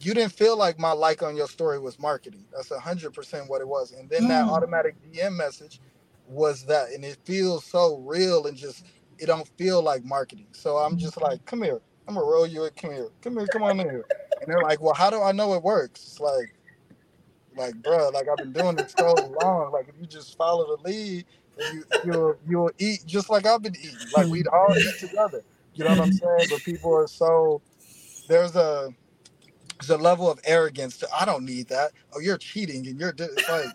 you 0.00 0.14
didn't 0.14 0.32
feel 0.34 0.56
like 0.58 0.78
my 0.78 0.92
like 0.92 1.22
on 1.22 1.36
your 1.36 1.48
story 1.48 1.78
was 1.78 1.98
marketing. 1.98 2.46
That's 2.52 2.70
a 2.72 2.80
hundred 2.80 3.14
percent 3.14 3.48
what 3.50 3.60
it 3.62 3.68
was. 3.68 3.92
And 3.92 4.10
then 4.10 4.28
that 4.28 4.46
Mm. 4.46 4.50
automatic 4.50 4.96
DM 5.02 5.36
message 5.36 5.80
was 6.26 6.64
that, 6.66 6.90
and 6.90 7.04
it 7.04 7.18
feels 7.24 7.64
so 7.66 7.98
real 7.98 8.46
and 8.46 8.56
just 8.56 8.84
it 9.18 9.26
don't 9.26 9.48
feel 9.58 9.82
like 9.82 10.04
marketing. 10.04 10.48
So 10.52 10.78
I'm 10.78 10.98
just 10.98 11.20
like, 11.20 11.44
come 11.46 11.62
here, 11.62 11.80
I'm 12.08 12.14
gonna 12.14 12.26
roll 12.26 12.46
you. 12.46 12.64
a 12.64 12.70
Come 12.72 12.92
here, 12.92 13.10
come 13.22 13.36
here, 13.38 13.48
come 13.48 13.62
on 13.64 13.80
in 13.80 13.90
here. 13.90 14.06
And 14.40 14.48
they're 14.48 14.62
like, 14.62 14.80
well, 14.80 14.94
how 14.94 15.10
do 15.10 15.22
I 15.22 15.32
know 15.32 15.54
it 15.54 15.62
works? 15.62 16.02
It's 16.02 16.20
like, 16.20 16.54
like, 17.56 17.74
bro, 17.82 18.10
like 18.10 18.28
I've 18.28 18.38
been 18.38 18.52
doing 18.52 18.78
it 18.78 18.90
so 18.90 19.32
long. 19.40 19.72
Like 19.72 19.88
if 19.88 19.94
you 20.00 20.06
just 20.06 20.36
follow 20.36 20.76
the 20.76 20.82
lead, 20.82 21.24
you 21.72 21.84
you'll 22.04 22.36
you'll 22.48 22.70
eat 22.78 23.00
just 23.06 23.30
like 23.30 23.46
I've 23.46 23.62
been 23.62 23.76
eating. 23.76 23.98
Like 24.12 24.28
we'd 24.28 24.48
all 24.48 24.74
eat 24.78 24.98
together. 24.98 25.42
You 25.74 25.84
know 25.84 25.90
what 25.90 26.00
I'm 26.00 26.12
saying? 26.12 26.46
But 26.50 26.64
people 26.64 26.94
are 26.94 27.06
so 27.08 27.62
there's 28.28 28.56
a 28.56 28.90
there's 29.80 29.90
a 29.90 29.96
level 29.98 30.30
of 30.30 30.40
arrogance. 30.44 30.98
To, 30.98 31.08
I 31.18 31.24
don't 31.24 31.44
need 31.44 31.68
that. 31.68 31.92
Oh, 32.14 32.20
you're 32.20 32.38
cheating, 32.38 32.86
and 32.86 33.00
you're 33.00 33.14
it's 33.18 33.48
like 33.48 33.66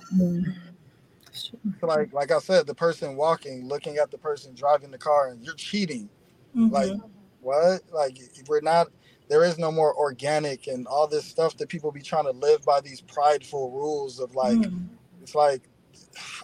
like 1.82 2.14
like 2.14 2.32
I 2.32 2.40
said, 2.40 2.68
the 2.68 2.76
person 2.76 3.16
walking, 3.16 3.68
looking 3.68 3.98
at 3.98 4.12
the 4.12 4.18
person 4.18 4.54
driving 4.56 4.92
the 4.92 4.98
car, 5.00 5.30
and 5.30 5.44
you're 5.44 5.56
cheating. 5.56 6.10
Like 6.56 6.92
Mhm. 6.92 7.10
what? 7.42 7.82
Like 7.92 8.18
we're 8.48 8.62
not. 8.62 8.90
There 9.32 9.46
is 9.46 9.58
no 9.58 9.72
more 9.72 9.96
organic 9.96 10.68
and 10.68 10.86
all 10.86 11.08
this 11.08 11.24
stuff 11.24 11.56
that 11.56 11.70
people 11.70 11.90
be 11.90 12.02
trying 12.02 12.26
to 12.26 12.32
live 12.32 12.66
by 12.66 12.82
these 12.82 13.00
prideful 13.00 13.72
rules 13.72 14.20
of 14.20 14.36
like. 14.36 14.58
Mm. 14.58 14.90
It's 15.22 15.36
like 15.36 15.62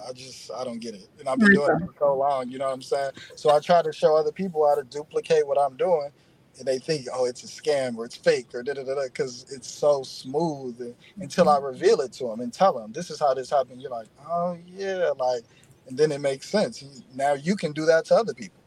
I 0.08 0.14
just 0.14 0.50
I 0.56 0.64
don't 0.64 0.80
get 0.80 0.96
it, 0.96 1.10
and 1.20 1.28
I've 1.28 1.38
been 1.38 1.52
doing 1.52 1.70
it 1.70 1.86
for 1.86 1.94
so 2.00 2.16
long. 2.16 2.50
You 2.50 2.60
know 2.60 2.68
what 2.68 2.74
I'm 2.76 2.82
saying? 2.82 3.12
So 3.36 3.50
I 3.50 3.60
try 3.60 3.82
to 3.82 3.92
show 3.92 4.16
other 4.16 4.32
people 4.32 4.66
how 4.66 4.76
to 4.76 4.84
duplicate 4.84 5.46
what 5.46 5.60
I'm 5.60 5.76
doing, 5.76 6.12
and 6.60 6.66
they 6.66 6.80
think, 6.80 7.08
oh, 7.14 7.26
it's 7.26 7.44
a 7.44 7.48
scam 7.48 7.98
or 7.98 8.06
it's 8.06 8.16
fake 8.16 8.48
or 8.54 8.64
da 8.64 8.74
da 8.74 8.86
da 8.86 8.96
da, 8.96 9.04
because 9.04 9.46
it's 9.52 9.70
so 9.70 10.04
smooth. 10.04 10.80
And, 10.80 10.96
until 11.20 11.50
I 11.50 11.58
reveal 11.58 12.00
it 12.00 12.14
to 12.14 12.28
them 12.28 12.40
and 12.40 12.54
tell 12.54 12.72
them 12.72 12.94
this 12.94 13.10
is 13.12 13.20
how 13.20 13.34
this 13.34 13.50
happened, 13.50 13.82
you're 13.82 13.92
like, 13.92 14.08
oh 14.30 14.58
yeah, 14.66 15.12
like, 15.20 15.44
and 15.90 15.98
then 15.98 16.14
it 16.14 16.22
makes 16.22 16.48
sense. 16.48 16.86
Now 17.14 17.34
you 17.34 17.58
can 17.58 17.74
do 17.74 17.86
that 17.86 18.06
to 18.06 18.16
other 18.16 18.34
people. 18.34 18.62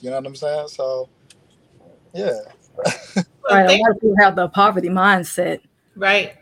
You 0.00 0.08
know 0.08 0.16
what 0.16 0.26
I'm 0.26 0.34
saying? 0.34 0.68
So 0.68 1.10
yeah, 2.14 2.38
Right. 3.50 3.64
A 3.64 3.68
thank- 3.68 3.82
lot 3.82 3.90
of 3.96 4.00
people 4.00 4.16
have 4.18 4.36
the 4.36 4.48
poverty 4.48 4.88
mindset. 4.88 5.60
right. 5.96 6.34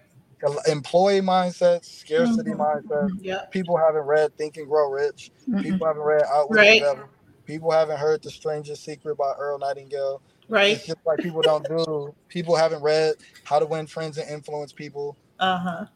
employee 0.68 1.22
mindset, 1.22 1.82
scarcity 1.86 2.50
Mhm. 2.50 2.58
mindset. 2.58 3.08
Yep. 3.22 3.50
People 3.50 3.78
haven't 3.78 4.02
read 4.02 4.36
Think 4.36 4.58
and 4.58 4.68
Grow 4.68 4.90
Rich. 4.90 5.30
Mhm. 5.48 5.62
People 5.62 5.86
haven't 5.86 6.02
read 6.02 6.22
Outward 6.30 6.56
Right. 6.58 6.82
Devil. 6.82 7.04
People 7.46 7.70
haven't 7.70 7.96
heard 7.96 8.22
The 8.22 8.30
Strangest 8.30 8.84
Secret 8.84 9.16
by 9.16 9.32
Earl 9.38 9.58
Nightingale. 9.58 10.20
Right. 10.50 10.72
It's 10.76 10.84
just 10.84 10.98
like 11.06 11.20
people 11.20 11.40
don't 11.40 11.66
do. 11.66 12.14
People 12.28 12.56
haven't 12.56 12.82
read 12.82 13.14
How 13.44 13.58
to 13.58 13.64
Win 13.64 13.86
Friends 13.86 14.18
and 14.18 14.28
Influence 14.28 14.70
People. 14.74 15.16
Uh 15.40 15.56
huh. 15.56 15.86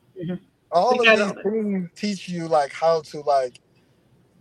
All 0.73 0.97
We 0.99 1.07
of 1.09 1.19
these 1.19 1.43
things 1.43 1.91
teach 1.95 2.27
you 2.29 2.49
like 2.49 2.73
how 2.73 3.03
to 3.03 3.21
like 3.21 3.61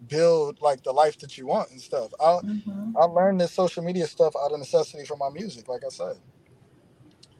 build 0.07 0.61
like 0.61 0.83
the 0.83 0.91
life 0.93 1.17
that 1.19 1.37
you 1.37 1.47
want 1.47 1.69
and 1.71 1.81
stuff. 1.81 2.11
I 2.23 2.37
hmm 2.37 2.95
I 2.97 3.03
learned 3.05 3.41
this 3.41 3.51
social 3.51 3.83
media 3.83 4.07
stuff 4.07 4.33
out 4.41 4.53
of 4.53 4.59
necessity 4.59 5.03
for 5.05 5.17
my 5.17 5.29
music, 5.29 5.67
like 5.67 5.83
I 5.85 5.89
said. 5.89 6.15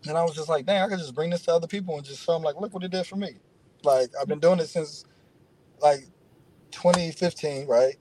And 0.08 0.18
I 0.18 0.24
was 0.24 0.36
just 0.36 0.50
like, 0.50 0.66
dang, 0.66 0.82
I 0.82 0.88
could 0.88 1.00
just 1.00 1.16
bring 1.16 1.30
this 1.30 1.42
to 1.44 1.54
other 1.54 1.68
people 1.68 1.98
and 1.98 2.06
just 2.06 2.24
show 2.24 2.34
them 2.34 2.44
like, 2.44 2.56
look 2.60 2.74
what 2.74 2.84
it 2.84 2.92
did 2.92 3.06
for 3.06 3.16
me. 3.16 3.36
Like 3.84 4.10
I've 4.20 4.28
been 4.28 4.40
doing 4.40 4.60
it 4.60 4.68
since 4.68 5.06
like 5.82 6.08
2015, 6.72 7.68
right? 7.68 7.96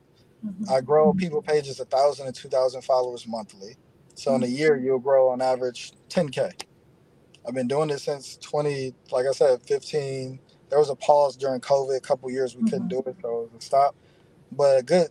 Mm-hmm. 0.44 0.72
I 0.72 0.80
grow 0.80 1.12
people 1.12 1.42
pages 1.42 1.80
a 1.80 1.84
thousand 1.84 2.26
and 2.26 2.34
two 2.34 2.48
thousand 2.48 2.82
followers 2.82 3.26
monthly. 3.26 3.76
So 4.14 4.34
in 4.34 4.42
a 4.42 4.46
year, 4.46 4.78
you'll 4.78 4.98
grow 4.98 5.28
on 5.28 5.42
average 5.42 5.92
10K. 6.08 6.62
I've 7.46 7.54
been 7.54 7.68
doing 7.68 7.88
this 7.88 8.04
since 8.04 8.38
20, 8.38 8.94
like 9.12 9.26
I 9.26 9.32
said, 9.32 9.60
15. 9.62 10.38
There 10.70 10.78
was 10.78 10.88
a 10.88 10.96
pause 10.96 11.36
during 11.36 11.60
COVID, 11.60 11.96
a 11.96 12.00
couple 12.00 12.30
years 12.30 12.56
we 12.56 12.68
couldn't 12.68 12.88
do 12.88 13.00
it, 13.00 13.16
so 13.20 13.42
it 13.42 13.52
was 13.52 13.58
a 13.58 13.60
stop. 13.60 13.94
But 14.50 14.78
a 14.78 14.82
good 14.82 15.08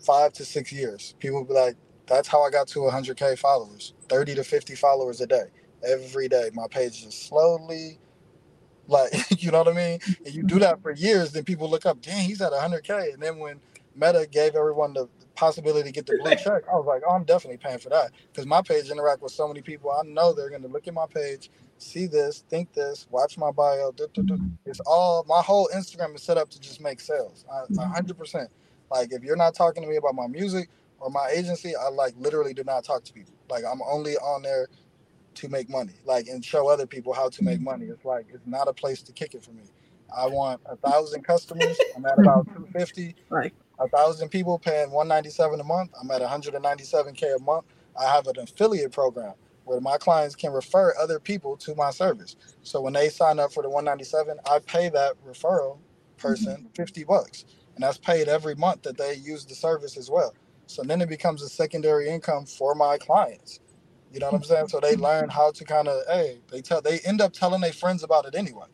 five 0.00 0.32
to 0.34 0.44
six 0.44 0.72
years, 0.72 1.14
people 1.18 1.40
would 1.40 1.48
be 1.48 1.54
like, 1.54 1.76
that's 2.06 2.26
how 2.26 2.42
I 2.42 2.50
got 2.50 2.68
to 2.68 2.80
100K 2.80 3.38
followers, 3.38 3.94
30 4.08 4.34
to 4.36 4.44
50 4.44 4.74
followers 4.74 5.20
a 5.20 5.26
day. 5.26 5.44
Every 5.86 6.28
day, 6.28 6.50
my 6.54 6.66
page 6.68 7.04
is 7.04 7.14
slowly, 7.14 7.98
like, 8.86 9.12
you 9.42 9.50
know 9.50 9.58
what 9.58 9.68
I 9.68 9.72
mean? 9.72 9.98
And 10.24 10.34
you 10.34 10.42
do 10.42 10.58
that 10.60 10.82
for 10.82 10.92
years, 10.92 11.32
then 11.32 11.44
people 11.44 11.68
look 11.68 11.86
up, 11.86 12.00
dang, 12.00 12.24
he's 12.26 12.40
at 12.40 12.52
100K. 12.52 13.14
And 13.14 13.22
then 13.22 13.38
when 13.38 13.60
Meta 13.94 14.28
gave 14.30 14.54
everyone 14.54 14.94
the 14.94 15.08
possibility 15.34 15.88
to 15.88 15.92
get 15.92 16.06
the 16.06 16.18
blue 16.22 16.30
check, 16.36 16.64
I 16.70 16.76
was 16.76 16.86
like, 16.86 17.02
oh, 17.06 17.12
I'm 17.12 17.24
definitely 17.24 17.58
paying 17.58 17.78
for 17.78 17.88
that 17.90 18.12
because 18.32 18.46
my 18.46 18.62
page 18.62 18.90
interact 18.90 19.22
with 19.22 19.32
so 19.32 19.48
many 19.48 19.62
people. 19.62 19.90
I 19.90 20.02
know 20.06 20.32
they're 20.32 20.50
going 20.50 20.62
to 20.62 20.68
look 20.68 20.88
at 20.88 20.94
my 20.94 21.06
page, 21.12 21.50
see 21.78 22.06
this, 22.06 22.44
think 22.48 22.72
this, 22.72 23.06
watch 23.10 23.38
my 23.38 23.50
bio. 23.50 23.92
It's 24.66 24.80
all 24.80 25.24
my 25.28 25.42
whole 25.42 25.68
Instagram 25.74 26.14
is 26.14 26.22
set 26.22 26.36
up 26.38 26.48
to 26.50 26.60
just 26.60 26.80
make 26.80 27.00
sales. 27.00 27.44
hundred 27.78 28.18
percent. 28.18 28.50
Like 28.90 29.12
if 29.12 29.22
you're 29.22 29.36
not 29.36 29.54
talking 29.54 29.82
to 29.82 29.88
me 29.88 29.96
about 29.96 30.14
my 30.14 30.26
music 30.26 30.68
or 31.00 31.10
my 31.10 31.28
agency, 31.34 31.74
I 31.74 31.88
like 31.88 32.14
literally 32.18 32.54
do 32.54 32.62
not 32.64 32.84
talk 32.84 33.04
to 33.04 33.12
people. 33.12 33.34
Like 33.48 33.64
I'm 33.64 33.80
only 33.82 34.16
on 34.18 34.42
there 34.42 34.68
to 35.34 35.48
make 35.48 35.68
money, 35.68 35.94
like 36.04 36.28
and 36.28 36.44
show 36.44 36.68
other 36.68 36.86
people 36.86 37.12
how 37.12 37.28
to 37.28 37.44
make 37.44 37.60
money. 37.60 37.86
It's 37.86 38.04
like 38.04 38.26
it's 38.32 38.46
not 38.46 38.68
a 38.68 38.72
place 38.72 39.02
to 39.02 39.12
kick 39.12 39.34
it 39.34 39.44
for 39.44 39.52
me. 39.52 39.62
I 40.14 40.26
want 40.26 40.60
a 40.66 40.76
thousand 40.76 41.22
customers. 41.22 41.78
I'm 41.96 42.04
at 42.04 42.18
about 42.18 42.46
250. 42.54 43.14
Right 43.30 43.52
a 43.82 43.88
thousand 43.88 44.28
people 44.28 44.58
paying 44.58 44.90
197 44.90 45.60
a 45.60 45.64
month. 45.64 45.90
I'm 46.00 46.10
at 46.10 46.22
197k 46.22 47.36
a 47.36 47.42
month. 47.42 47.64
I 47.98 48.04
have 48.04 48.26
an 48.26 48.38
affiliate 48.38 48.92
program 48.92 49.34
where 49.64 49.80
my 49.80 49.96
clients 49.96 50.34
can 50.34 50.52
refer 50.52 50.94
other 51.00 51.18
people 51.18 51.56
to 51.56 51.74
my 51.74 51.90
service. 51.90 52.36
So 52.62 52.80
when 52.80 52.92
they 52.92 53.08
sign 53.08 53.38
up 53.38 53.52
for 53.52 53.62
the 53.62 53.68
197, 53.68 54.38
I 54.50 54.58
pay 54.60 54.88
that 54.90 55.14
referral 55.26 55.78
person 56.16 56.56
mm-hmm. 56.56 56.66
50 56.74 57.04
bucks, 57.04 57.44
and 57.74 57.82
that's 57.82 57.98
paid 57.98 58.28
every 58.28 58.54
month 58.54 58.82
that 58.82 58.96
they 58.96 59.14
use 59.14 59.44
the 59.44 59.54
service 59.54 59.96
as 59.96 60.10
well. 60.10 60.34
So 60.66 60.82
then 60.82 61.00
it 61.00 61.08
becomes 61.08 61.42
a 61.42 61.48
secondary 61.48 62.08
income 62.08 62.46
for 62.46 62.74
my 62.74 62.98
clients. 62.98 63.60
You 64.12 64.20
know 64.20 64.26
what 64.26 64.34
I'm 64.34 64.44
saying? 64.44 64.68
So 64.68 64.80
they 64.80 64.96
learn 64.96 65.28
how 65.28 65.50
to 65.52 65.64
kind 65.64 65.88
of, 65.88 66.02
hey, 66.08 66.38
they 66.50 66.60
tell, 66.60 66.80
they 66.82 67.00
end 67.00 67.20
up 67.20 67.32
telling 67.32 67.60
their 67.60 67.72
friends 67.72 68.02
about 68.02 68.26
it 68.26 68.34
anyway. 68.34 68.66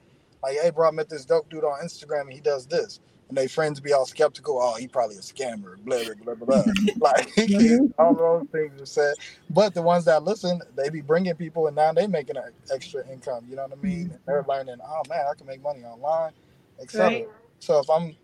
Like, 0.42 0.58
hey, 0.60 0.70
bro, 0.70 0.88
I 0.88 0.90
met 0.90 1.08
this 1.08 1.24
dope 1.24 1.48
dude 1.48 1.64
on 1.64 1.80
Instagram 1.80 2.22
and 2.22 2.32
he 2.32 2.40
does 2.40 2.66
this 2.66 3.00
and 3.28 3.36
their 3.36 3.48
friends 3.48 3.80
be 3.80 3.92
all 3.92 4.06
skeptical. 4.06 4.58
Oh, 4.60 4.74
he 4.76 4.88
probably 4.88 5.16
a 5.16 5.20
scammer, 5.20 5.76
blah 5.84 6.02
blah 6.24 6.34
blah 6.34 6.46
blah. 6.46 6.72
like 6.98 7.28
mm-hmm. 7.36 7.86
all 7.98 8.14
those 8.14 8.46
things 8.50 8.80
are 8.80 8.86
said. 8.86 9.14
But 9.50 9.74
the 9.74 9.82
ones 9.82 10.04
that 10.06 10.22
listen, 10.22 10.60
they 10.76 10.88
be 10.88 11.00
bringing 11.00 11.34
people, 11.34 11.66
and 11.66 11.76
now 11.76 11.92
they 11.92 12.06
making 12.06 12.36
an 12.36 12.50
extra 12.72 13.06
income. 13.10 13.46
You 13.48 13.56
know 13.56 13.62
what 13.62 13.78
I 13.78 13.82
mean? 13.82 14.10
And 14.10 14.20
they're 14.26 14.44
learning. 14.48 14.76
Oh 14.84 15.02
man, 15.08 15.26
I 15.30 15.34
can 15.34 15.46
make 15.46 15.62
money 15.62 15.84
online, 15.84 16.32
etc. 16.80 17.06
Right. 17.06 17.28
So 17.60 17.78
if 17.78 17.90
I'm 17.90 18.16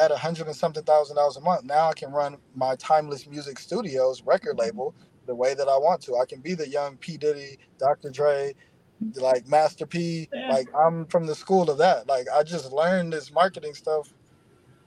at 0.00 0.10
a 0.10 0.16
hundred 0.16 0.46
and 0.46 0.56
something 0.56 0.82
thousand 0.82 1.16
dollars 1.16 1.36
a 1.36 1.40
month, 1.40 1.64
now 1.64 1.88
I 1.88 1.94
can 1.94 2.10
run 2.10 2.36
my 2.54 2.74
Timeless 2.76 3.26
Music 3.26 3.58
Studios 3.58 4.22
record 4.22 4.58
label 4.58 4.94
the 5.28 5.34
way 5.34 5.54
that 5.54 5.68
I 5.68 5.76
want 5.76 6.00
to. 6.02 6.16
I 6.16 6.24
can 6.24 6.40
be 6.40 6.54
the 6.54 6.68
young 6.68 6.96
P 6.96 7.16
Diddy, 7.16 7.58
Dr. 7.78 8.10
Dre, 8.10 8.54
like 9.14 9.46
Master 9.46 9.86
P. 9.86 10.28
Yeah. 10.32 10.50
Like 10.50 10.68
I'm 10.74 11.06
from 11.06 11.26
the 11.26 11.34
school 11.34 11.70
of 11.70 11.78
that. 11.78 12.08
Like 12.08 12.26
I 12.34 12.42
just 12.42 12.72
learned 12.72 13.12
this 13.12 13.30
marketing 13.30 13.74
stuff 13.74 14.12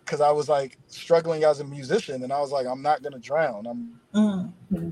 because 0.04 0.20
I 0.20 0.32
was 0.32 0.50
like 0.50 0.78
struggling 0.88 1.46
as 1.46 1.62
a 1.62 1.64
musician, 1.64 2.24
and 2.24 2.34
I 2.34 2.42
was 2.42 2.52
like, 2.52 2.66
I'm 2.66 2.82
not 2.82 3.02
gonna 3.04 3.20
drown. 3.20 3.66
I'm 3.68 4.00
mm-hmm. 4.14 4.90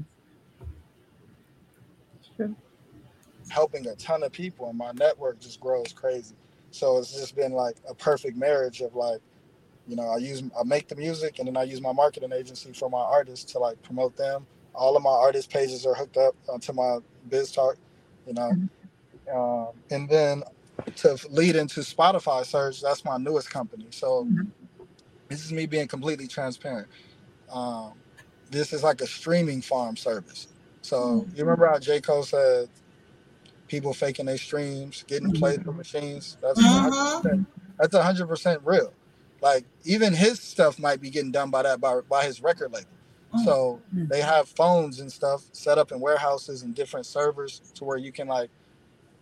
helping 3.49 3.87
a 3.87 3.95
ton 3.95 4.23
of 4.23 4.31
people, 4.31 4.69
and 4.69 4.77
my 4.77 4.91
network 4.93 5.39
just 5.39 5.59
grows 5.59 5.91
crazy. 5.91 6.35
So 6.71 6.99
it's 6.99 7.13
just 7.13 7.35
been 7.35 7.51
like 7.51 7.77
a 7.89 7.95
perfect 7.95 8.37
marriage 8.37 8.81
of 8.81 8.95
like, 8.95 9.19
you 9.87 9.95
know, 9.95 10.07
I 10.07 10.17
use 10.17 10.43
I 10.57 10.63
make 10.63 10.87
the 10.87 10.95
music, 10.95 11.39
and 11.39 11.47
then 11.47 11.57
I 11.57 11.63
use 11.63 11.81
my 11.81 11.91
marketing 11.91 12.31
agency 12.31 12.71
for 12.71 12.89
my 12.89 13.01
artists 13.01 13.51
to 13.53 13.59
like 13.59 13.81
promote 13.81 14.15
them. 14.15 14.45
All 14.73 14.95
of 14.95 15.03
my 15.03 15.09
artist 15.09 15.49
pages 15.49 15.85
are 15.85 15.93
hooked 15.93 16.17
up 16.17 16.35
to 16.61 16.73
my 16.73 16.99
Bistalk, 17.29 17.75
you 18.25 18.33
know, 18.33 18.51
mm-hmm. 18.51 19.37
um, 19.37 19.67
and 19.91 20.09
then 20.09 20.43
to 20.97 21.17
lead 21.29 21.55
into 21.55 21.81
Spotify 21.81 22.45
Surge, 22.45 22.81
that's 22.81 23.03
my 23.03 23.17
newest 23.17 23.49
company. 23.49 23.87
So. 23.91 24.25
Mm-hmm 24.25 24.49
this 25.29 25.45
is 25.45 25.53
me 25.53 25.65
being 25.67 25.87
completely 25.87 26.27
transparent. 26.27 26.87
Um, 27.51 27.93
this 28.49 28.73
is 28.73 28.83
like 28.83 28.99
a 29.01 29.07
streaming 29.07 29.61
farm 29.61 29.95
service. 29.95 30.47
So 30.81 30.97
mm-hmm. 30.97 31.35
you 31.35 31.43
remember 31.43 31.67
how 31.67 31.79
J. 31.79 32.01
Cole 32.01 32.23
said 32.23 32.67
people 33.67 33.93
faking 33.93 34.25
their 34.25 34.37
streams, 34.37 35.03
getting 35.07 35.29
mm-hmm. 35.29 35.39
played 35.39 35.63
for 35.63 35.71
machines? 35.71 36.37
That's 36.41 36.59
uh-huh. 36.59 37.21
100%, 37.23 37.45
that's 37.77 37.95
hundred 37.95 38.27
percent 38.27 38.61
real. 38.65 38.91
Like 39.41 39.65
even 39.85 40.13
his 40.13 40.39
stuff 40.39 40.79
might 40.79 40.99
be 40.99 41.09
getting 41.09 41.31
done 41.31 41.51
by 41.51 41.61
that 41.61 41.79
by, 41.79 42.01
by 42.09 42.25
his 42.25 42.41
record 42.41 42.73
label. 42.73 42.89
Mm-hmm. 43.33 43.45
So 43.45 43.81
they 43.93 44.21
have 44.21 44.47
phones 44.49 44.99
and 44.99 45.11
stuff 45.11 45.43
set 45.51 45.77
up 45.77 45.91
in 45.91 45.99
warehouses 45.99 46.63
and 46.63 46.73
different 46.73 47.05
servers 47.05 47.61
to 47.75 47.83
where 47.83 47.97
you 47.97 48.11
can 48.11 48.27
like 48.27 48.49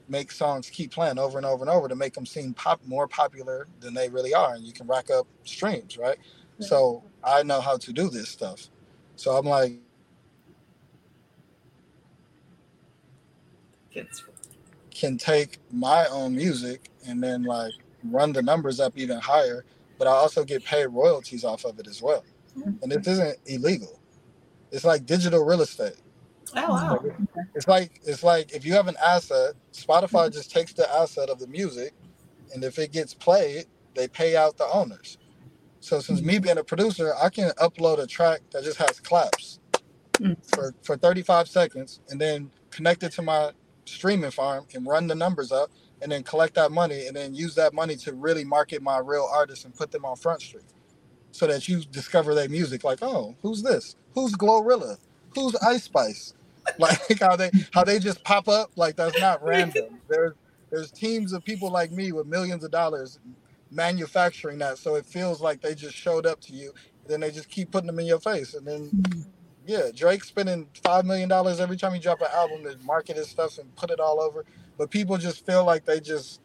make 0.08 0.32
songs 0.32 0.70
keep 0.70 0.92
playing 0.92 1.20
over 1.20 1.38
and 1.38 1.46
over 1.46 1.64
and 1.64 1.70
over 1.70 1.88
to 1.88 1.96
make 1.96 2.14
them 2.14 2.26
seem 2.26 2.54
pop 2.54 2.80
more 2.86 3.08
popular 3.08 3.68
than 3.82 3.94
they 3.94 4.08
really 4.10 4.34
are, 4.34 4.54
and 4.54 4.64
you 4.64 4.72
can 4.72 4.88
rack 4.88 5.10
up 5.10 5.28
streams, 5.44 5.98
right? 5.98 6.18
Yeah. 6.60 6.68
So 6.68 7.04
I 7.24 7.44
know 7.44 7.60
how 7.60 7.78
to 7.78 7.94
do 7.94 8.10
this 8.10 8.30
stuff. 8.30 8.70
So 9.16 9.36
I'm 9.36 9.46
like, 9.46 9.74
can 14.92 15.18
take 15.18 15.60
my 15.72 16.06
own 16.08 16.36
music 16.36 16.90
and 17.08 17.22
then 17.22 17.44
like 17.44 17.74
run 18.04 18.32
the 18.32 18.42
numbers 18.42 18.80
up 18.80 18.94
even 18.96 19.20
higher, 19.20 19.66
but 19.98 20.08
I 20.08 20.12
also 20.12 20.44
get 20.44 20.64
paid 20.64 20.88
royalties 20.88 21.44
off 21.44 21.66
of 21.66 21.80
it 21.80 21.88
as 21.88 22.02
well. 22.02 22.24
Mm-hmm. 22.58 22.84
And 22.84 22.92
this 22.92 23.08
isn't 23.08 23.38
illegal. 23.46 23.97
It's 24.72 24.86
like 24.86 25.06
digital 25.06 25.44
real 25.44 25.62
estate. 25.62 25.96
Oh 26.56 26.70
wow! 26.70 27.04
It's 27.56 27.68
like 27.68 28.00
it's 28.06 28.24
like 28.24 28.54
if 28.54 28.66
you 28.66 28.74
have 28.74 28.88
an 28.88 28.96
asset, 29.04 29.56
Spotify 29.74 30.32
just 30.32 30.52
takes 30.52 30.74
the 30.74 30.90
asset 30.94 31.30
of 31.30 31.40
the 31.40 31.48
music, 31.48 31.94
and 32.54 32.64
if 32.64 32.80
it 32.80 32.92
gets 32.92 33.14
played, 33.14 33.66
they 33.96 34.08
pay 34.08 34.36
out 34.36 34.58
the 34.58 34.66
owners. 34.66 35.18
So 35.80 36.00
since 36.00 36.22
me 36.22 36.40
being 36.40 36.58
a 36.58 36.64
producer, 36.64 37.14
I 37.22 37.30
can 37.30 37.50
upload 37.52 38.00
a 38.00 38.08
track 38.08 38.42
that 38.52 38.64
just 38.64 38.78
has 38.78 39.00
claps 39.00 39.60
mm. 40.14 40.38
for 40.54 40.74
for 40.84 40.98
35 40.98 41.48
seconds, 41.48 42.02
and 42.10 42.20
then 42.20 42.52
connect 42.72 43.04
it 43.04 43.12
to 43.14 43.22
my 43.22 43.52
streaming 43.86 44.32
farm 44.32 44.66
and 44.74 44.86
run 44.86 45.08
the 45.08 45.16
numbers 45.16 45.52
up, 45.52 45.72
and 46.02 46.12
then 46.12 46.24
collect 46.24 46.56
that 46.56 46.72
money, 46.72 47.08
and 47.08 47.16
then 47.16 47.34
use 47.34 47.56
that 47.56 47.74
money 47.74 47.96
to 47.98 48.14
really 48.14 48.44
market 48.44 48.82
my 48.82 49.00
real 49.00 49.28
artists 49.32 49.66
and 49.66 49.76
put 49.76 49.92
them 49.92 50.06
on 50.06 50.16
Front 50.16 50.42
Street, 50.42 50.66
so 51.38 51.46
that 51.46 51.68
you 51.68 51.84
discover 51.92 52.34
their 52.34 52.50
music. 52.50 52.84
Like, 52.84 53.00
oh, 53.04 53.36
who's 53.44 53.62
this? 53.62 53.96
Who's 54.16 54.34
Glorilla? 54.34 54.98
Who's 55.36 55.56
Ice 55.58 55.84
Spice? 55.84 56.34
like 56.80 57.20
how 57.22 57.36
they 57.38 57.50
how 57.72 57.84
they 57.86 57.98
just 57.98 58.22
pop 58.26 58.50
up 58.50 58.70
like 58.76 58.98
that's 58.98 59.18
not 59.22 59.42
random 59.48 60.02
there's 60.10 60.34
there's 60.70 60.92
teams 60.92 61.32
of 61.32 61.42
people 61.46 61.72
like 61.72 61.94
me 61.94 62.12
with 62.12 62.28
millions 62.28 62.62
of 62.62 62.72
dollars 62.72 63.20
manufacturing 63.72 64.58
that 64.58 64.78
so 64.78 64.96
it 64.96 65.06
feels 65.06 65.40
like 65.40 65.62
they 65.62 65.74
just 65.74 65.96
showed 65.96 66.26
up 66.26 66.42
to 66.42 66.52
you 66.52 66.74
then 67.08 67.22
they 67.22 67.32
just 67.32 67.48
keep 67.48 67.72
putting 67.72 67.88
them 67.88 68.00
in 68.00 68.06
your 68.06 68.20
face 68.20 68.54
and 68.54 68.68
then 68.68 68.92
yeah 69.66 69.84
drake 69.96 70.26
spending 70.26 70.68
five 70.84 71.06
million 71.06 71.30
dollars 71.30 71.62
every 71.62 71.78
time 71.78 71.94
he 71.94 72.00
drop 72.02 72.20
an 72.20 72.28
album 72.34 72.62
to 72.66 72.78
market 72.86 73.16
his 73.16 73.30
stuff 73.30 73.58
and 73.58 73.74
put 73.78 73.90
it 73.90 74.02
all 74.02 74.20
over 74.20 74.44
but 74.78 74.92
people 74.92 75.18
just 75.18 75.46
feel 75.46 75.64
like 75.64 75.86
they 75.86 76.02
just 76.02 76.42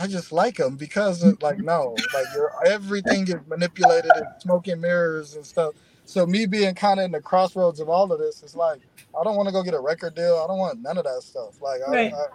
I 0.00 0.06
just 0.06 0.32
like 0.32 0.56
them 0.56 0.76
because 0.76 1.22
of, 1.22 1.42
like 1.42 1.58
no, 1.58 1.96
like 2.14 2.26
your 2.34 2.52
everything 2.66 3.26
is 3.28 3.36
manipulated 3.46 4.10
and 4.14 4.26
smoking 4.38 4.80
mirrors 4.80 5.34
and 5.34 5.44
stuff. 5.44 5.74
So 6.04 6.26
me 6.26 6.46
being 6.46 6.74
kind 6.74 7.00
of 7.00 7.04
in 7.04 7.12
the 7.12 7.20
crossroads 7.20 7.80
of 7.80 7.88
all 7.88 8.10
of 8.12 8.18
this, 8.18 8.42
it's 8.42 8.54
like 8.54 8.80
I 9.18 9.24
don't 9.24 9.36
want 9.36 9.48
to 9.48 9.52
go 9.52 9.62
get 9.62 9.74
a 9.74 9.80
record 9.80 10.14
deal. 10.14 10.40
I 10.42 10.46
don't 10.46 10.58
want 10.58 10.80
none 10.80 10.98
of 10.98 11.04
that 11.04 11.22
stuff. 11.22 11.60
Like 11.60 11.80
right. 11.86 12.12
I, 12.12 12.16
I, 12.16 12.26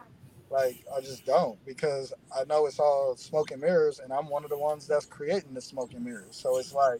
like 0.52 0.86
I 0.96 1.02
just 1.02 1.26
don't 1.26 1.58
because 1.66 2.14
I 2.38 2.44
know 2.46 2.66
it's 2.68 2.80
all 2.80 3.16
smoke 3.16 3.52
and 3.52 3.62
mirrors, 3.62 4.00
and 4.00 4.14
I'm 4.14 4.30
one 4.30 4.44
of 4.44 4.50
the 4.50 4.58
ones 4.58 4.88
that's 4.88 5.06
creating 5.06 5.54
the 5.54 5.62
smoke 5.62 5.94
and 5.94 6.06
mirrors. 6.06 6.36
So 6.36 6.58
it's 6.60 6.74
like 6.74 7.00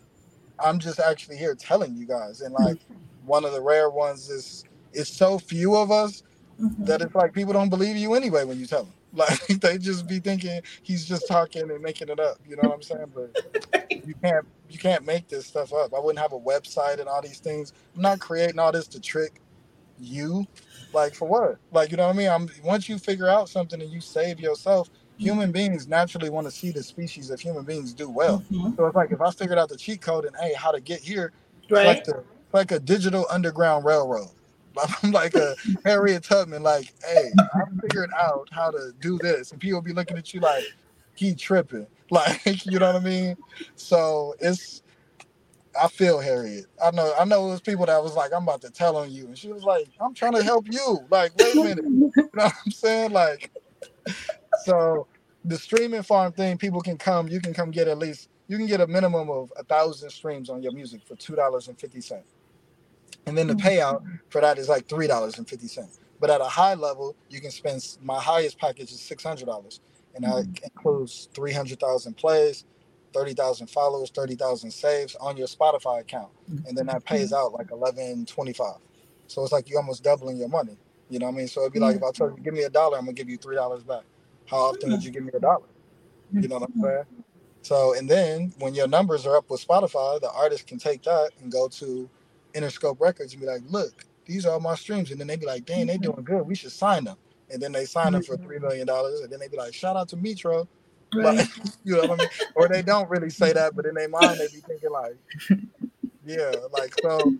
I'm 0.60 0.80
just 0.80 1.00
actually 1.00 1.38
here 1.38 1.56
telling 1.56 1.96
you 1.96 2.06
guys, 2.06 2.42
and 2.42 2.54
like 2.54 2.78
mm-hmm. 2.78 3.28
one 3.28 3.46
of 3.46 3.52
the 3.52 3.62
rare 3.62 3.90
ones 3.90 4.30
is 4.30 4.64
it's 4.94 5.10
so 5.10 5.38
few 5.38 5.76
of 5.76 5.92
us 5.92 6.24
mm-hmm. 6.60 6.86
that 6.86 7.02
it's 7.02 7.16
like 7.16 7.34
people 7.34 7.54
don't 7.54 7.70
believe 7.70 7.98
you 7.98 8.14
anyway 8.14 8.46
when 8.46 8.60
you 8.60 8.66
tell 8.66 8.84
them. 8.84 8.94
Like 9.16 9.46
they 9.48 9.78
just 9.78 10.08
be 10.08 10.20
thinking 10.20 10.62
he's 10.82 11.06
just 11.06 11.28
talking 11.28 11.70
and 11.70 11.82
making 11.84 12.10
it 12.10 12.20
up. 12.20 12.38
You 12.48 12.56
know 12.56 12.70
what 12.70 12.76
I'm 12.76 12.82
saying? 12.82 13.12
But 13.14 13.86
you 13.92 14.16
can't 14.24 14.46
you 14.70 14.80
can't 14.80 15.06
make 15.06 15.28
this 15.28 15.46
stuff 15.46 15.72
up. 15.72 15.94
I 15.94 16.00
wouldn't 16.00 16.20
have 16.20 16.34
a 16.34 16.40
website 16.40 17.00
and 17.00 17.08
all 17.08 17.22
these 17.22 17.38
things. 17.38 17.74
I'm 17.96 18.02
not 18.02 18.20
creating 18.20 18.58
all 18.58 18.72
this 18.72 18.88
to 18.88 19.00
trick 19.00 19.40
you. 20.00 20.48
Like 20.94 21.14
for 21.14 21.28
what? 21.28 21.58
Like 21.72 21.92
you 21.92 21.98
know 21.98 22.08
what 22.08 22.16
I 22.16 22.18
mean? 22.18 22.30
I'm 22.30 22.50
once 22.64 22.90
you 22.90 22.98
figure 22.98 23.30
out 23.30 23.50
something 23.50 23.80
and 23.80 23.92
you 23.92 24.02
save 24.02 24.40
yourself, 24.40 24.90
human 25.18 25.52
beings 25.52 25.88
naturally 25.88 26.32
want 26.32 26.48
to 26.48 26.52
see 26.52 26.72
the 26.72 26.82
species 26.82 27.30
of 27.30 27.40
human 27.40 27.64
beings 27.64 27.94
do 27.94 28.10
well. 28.10 28.44
Mm-hmm. 28.52 28.76
So 28.76 28.88
it's 28.88 28.96
like 28.96 29.12
if 29.12 29.22
I 29.22 29.30
figured 29.30 29.60
out 29.60 29.70
the 29.70 29.78
cheat 29.78 30.02
code 30.02 30.26
and 30.26 30.36
hey, 30.38 30.54
how 30.54 30.72
to 30.72 30.82
get 30.82 31.02
here, 31.02 31.34
right. 31.70 31.98
it's 31.98 32.08
like, 32.08 32.18
the, 32.18 32.24
like 32.52 32.72
a 32.72 32.80
digital 32.80 33.28
underground 33.30 33.86
railroad. 33.86 34.32
I'm 35.04 35.12
like 35.12 35.36
a 35.36 35.56
Harriet 35.86 36.24
Tubman, 36.24 36.64
like, 36.64 36.94
hey, 37.06 37.32
I 37.40 37.62
figured 37.82 38.12
out 38.18 38.50
how 38.52 38.72
to 38.72 38.94
do 39.00 39.18
this. 39.20 39.52
And 39.52 39.62
people 39.62 39.82
be 39.82 39.94
looking 39.94 40.18
at 40.18 40.34
you 40.34 40.40
like, 40.40 40.66
he 41.16 41.36
tripping. 41.36 41.88
Like, 42.12 42.66
you 42.68 42.78
know 42.78 42.94
what 42.94 43.02
I 43.02 43.04
mean? 43.04 43.36
So 43.76 44.36
it's 44.40 44.84
I 45.82 45.88
feel 45.88 46.20
Harriet. 46.20 46.68
I 46.84 46.92
know 46.92 47.12
I 47.18 47.26
know 47.26 47.48
it 47.48 47.52
was 47.52 47.62
people 47.62 47.88
that 47.88 48.04
was 48.04 48.16
like, 48.16 48.32
I'm 48.32 48.44
about 48.44 48.62
to 48.62 48.70
tell 48.70 48.98
on 48.98 49.12
you. 49.12 49.26
And 49.28 49.38
she 49.38 49.52
was 49.52 49.64
like, 49.64 49.88
I'm 50.00 50.14
trying 50.14 50.34
to 50.34 50.44
help 50.44 50.68
you. 50.70 51.00
Like, 51.10 51.36
wait 51.36 51.56
a 51.58 51.62
minute. 51.62 51.86
You 52.16 52.40
know 52.40 52.46
what 52.46 52.54
I'm 52.66 52.72
saying? 52.72 53.12
Like 53.12 53.50
so 54.54 55.08
the 55.46 55.58
streaming 55.58 56.04
farm 56.04 56.34
thing, 56.34 56.58
people 56.58 56.82
can 56.82 56.98
come, 56.98 57.28
you 57.28 57.40
can 57.42 57.54
come 57.54 57.72
get 57.72 57.88
at 57.88 57.98
least 57.98 58.30
you 58.48 58.58
can 58.58 58.68
get 58.68 58.82
a 58.82 58.88
minimum 58.88 59.30
of 59.30 59.52
a 59.58 59.64
thousand 59.64 60.10
streams 60.10 60.50
on 60.50 60.62
your 60.62 60.74
music 60.74 61.02
for 61.06 61.16
two 61.16 61.36
dollars 61.36 61.68
and 61.68 61.80
fifty 61.80 62.02
cents. 62.02 62.33
And 63.26 63.38
then 63.38 63.48
the 63.48 63.54
Mm-hmm. 63.54 63.68
payout 63.68 64.20
for 64.30 64.42
that 64.42 64.58
is 64.58 64.68
like 64.68 64.88
three 64.88 65.08
dollars 65.08 65.38
and 65.38 65.48
fifty 65.48 65.68
cents. 65.68 66.00
But 66.20 66.30
at 66.30 66.42
a 66.42 66.46
high 66.46 66.74
level, 66.74 67.16
you 67.30 67.42
can 67.42 67.52
spend 67.52 67.98
my 68.02 68.20
highest 68.20 68.58
package 68.58 68.92
is 68.92 69.02
six 69.02 69.24
hundred 69.24 69.46
dollars, 69.46 69.80
and 70.16 70.24
that 70.24 70.32
mm-hmm. 70.32 70.64
includes 70.64 71.30
three 71.34 71.54
hundred 71.54 71.80
thousand 71.80 72.16
plays, 72.16 72.66
thirty 73.14 73.34
thousand 73.34 73.68
followers, 73.68 74.10
thirty 74.10 74.36
thousand 74.36 74.72
saves 74.72 75.16
on 75.16 75.38
your 75.38 75.48
Spotify 75.48 76.02
account, 76.02 76.30
and 76.68 76.78
then 76.78 76.86
that 76.88 76.98
mm-hmm. 76.98 77.16
pays 77.16 77.34
out 77.34 77.54
like 77.54 77.72
eleven 77.72 78.26
twenty 78.26 78.54
five. 78.54 78.78
So 79.28 79.44
it's 79.44 79.52
like 79.52 79.70
you 79.70 79.78
almost 79.78 80.04
doubling 80.04 80.38
your 80.38 80.50
money. 80.50 80.78
You 81.10 81.20
know 81.20 81.28
what 81.28 81.36
I 81.36 81.38
mean? 81.38 81.48
So 81.48 81.62
it'd 81.62 81.74
be 81.74 81.80
like 81.80 81.98
if 81.98 82.04
I 82.04 82.12
told 82.12 82.38
you 82.38 82.44
give 82.44 82.54
me 82.54 82.64
a 82.64 82.70
dollar, 82.70 82.98
I'm 82.98 83.06
gonna 83.06 83.14
give 83.14 83.30
you 83.30 83.38
three 83.38 83.56
dollars 83.56 83.84
back. 83.84 84.04
How 84.46 84.58
often 84.58 84.92
would 84.92 85.04
you 85.04 85.12
give 85.12 85.24
me 85.24 85.32
a 85.34 85.40
dollar? 85.40 85.68
You 86.32 86.48
know 86.48 86.60
what 86.60 86.70
I'm 86.70 86.76
mm-hmm. 86.76 86.84
saying? 86.84 87.24
So 87.62 87.96
and 87.96 88.10
then 88.10 88.54
when 88.60 88.74
your 88.74 88.88
numbers 88.88 89.26
are 89.26 89.38
up 89.38 89.50
with 89.50 89.66
Spotify, 89.66 90.20
the 90.20 90.32
artist 90.32 90.68
can 90.68 90.80
take 90.80 91.04
that 91.04 91.32
and 91.42 91.52
go 91.52 91.68
to 91.70 92.10
Interscope 92.56 93.00
Records 93.00 93.34
and 93.34 93.42
be 93.42 93.48
like, 93.48 93.62
look, 93.68 94.06
these 94.26 94.46
are 94.46 94.54
all 94.54 94.60
my 94.60 94.76
streams. 94.76 95.12
And 95.12 95.20
then 95.20 95.28
they 95.28 95.36
be 95.36 95.46
like, 95.46 95.66
dang, 95.66 95.88
they 95.88 95.98
doing 95.98 96.24
good. 96.24 96.44
We 96.44 96.56
should 96.56 96.72
sign 96.72 97.04
them. 97.04 97.18
And 97.50 97.62
then 97.62 97.72
they 97.72 97.86
sign 97.86 98.14
them 98.14 98.24
for 98.24 98.36
mm-hmm. 98.36 98.46
three 98.46 98.60
million 98.60 98.88
dollars. 98.88 99.20
And 99.22 99.32
then 99.32 99.40
they 99.40 99.48
be 99.48 99.58
like, 99.58 99.74
shout 99.74 99.96
out 99.96 100.10
to 100.10 100.18
Metro. 100.18 100.68
Right. 101.14 101.38
Like, 101.38 101.50
you 101.84 101.94
know 101.94 102.08
what 102.08 102.22
I 102.22 102.24
mean? 102.24 102.30
Or 102.56 102.68
they 102.68 102.82
don't 102.82 103.10
really 103.10 103.30
say 103.30 103.54
that, 103.54 103.76
but 103.76 103.86
in 103.86 103.96
their 103.96 104.10
mind 104.10 104.40
they 104.40 104.48
be 104.48 104.62
thinking 104.68 104.92
like, 104.92 105.18
yeah, 106.26 106.52
like 106.72 106.94
so. 107.02 107.36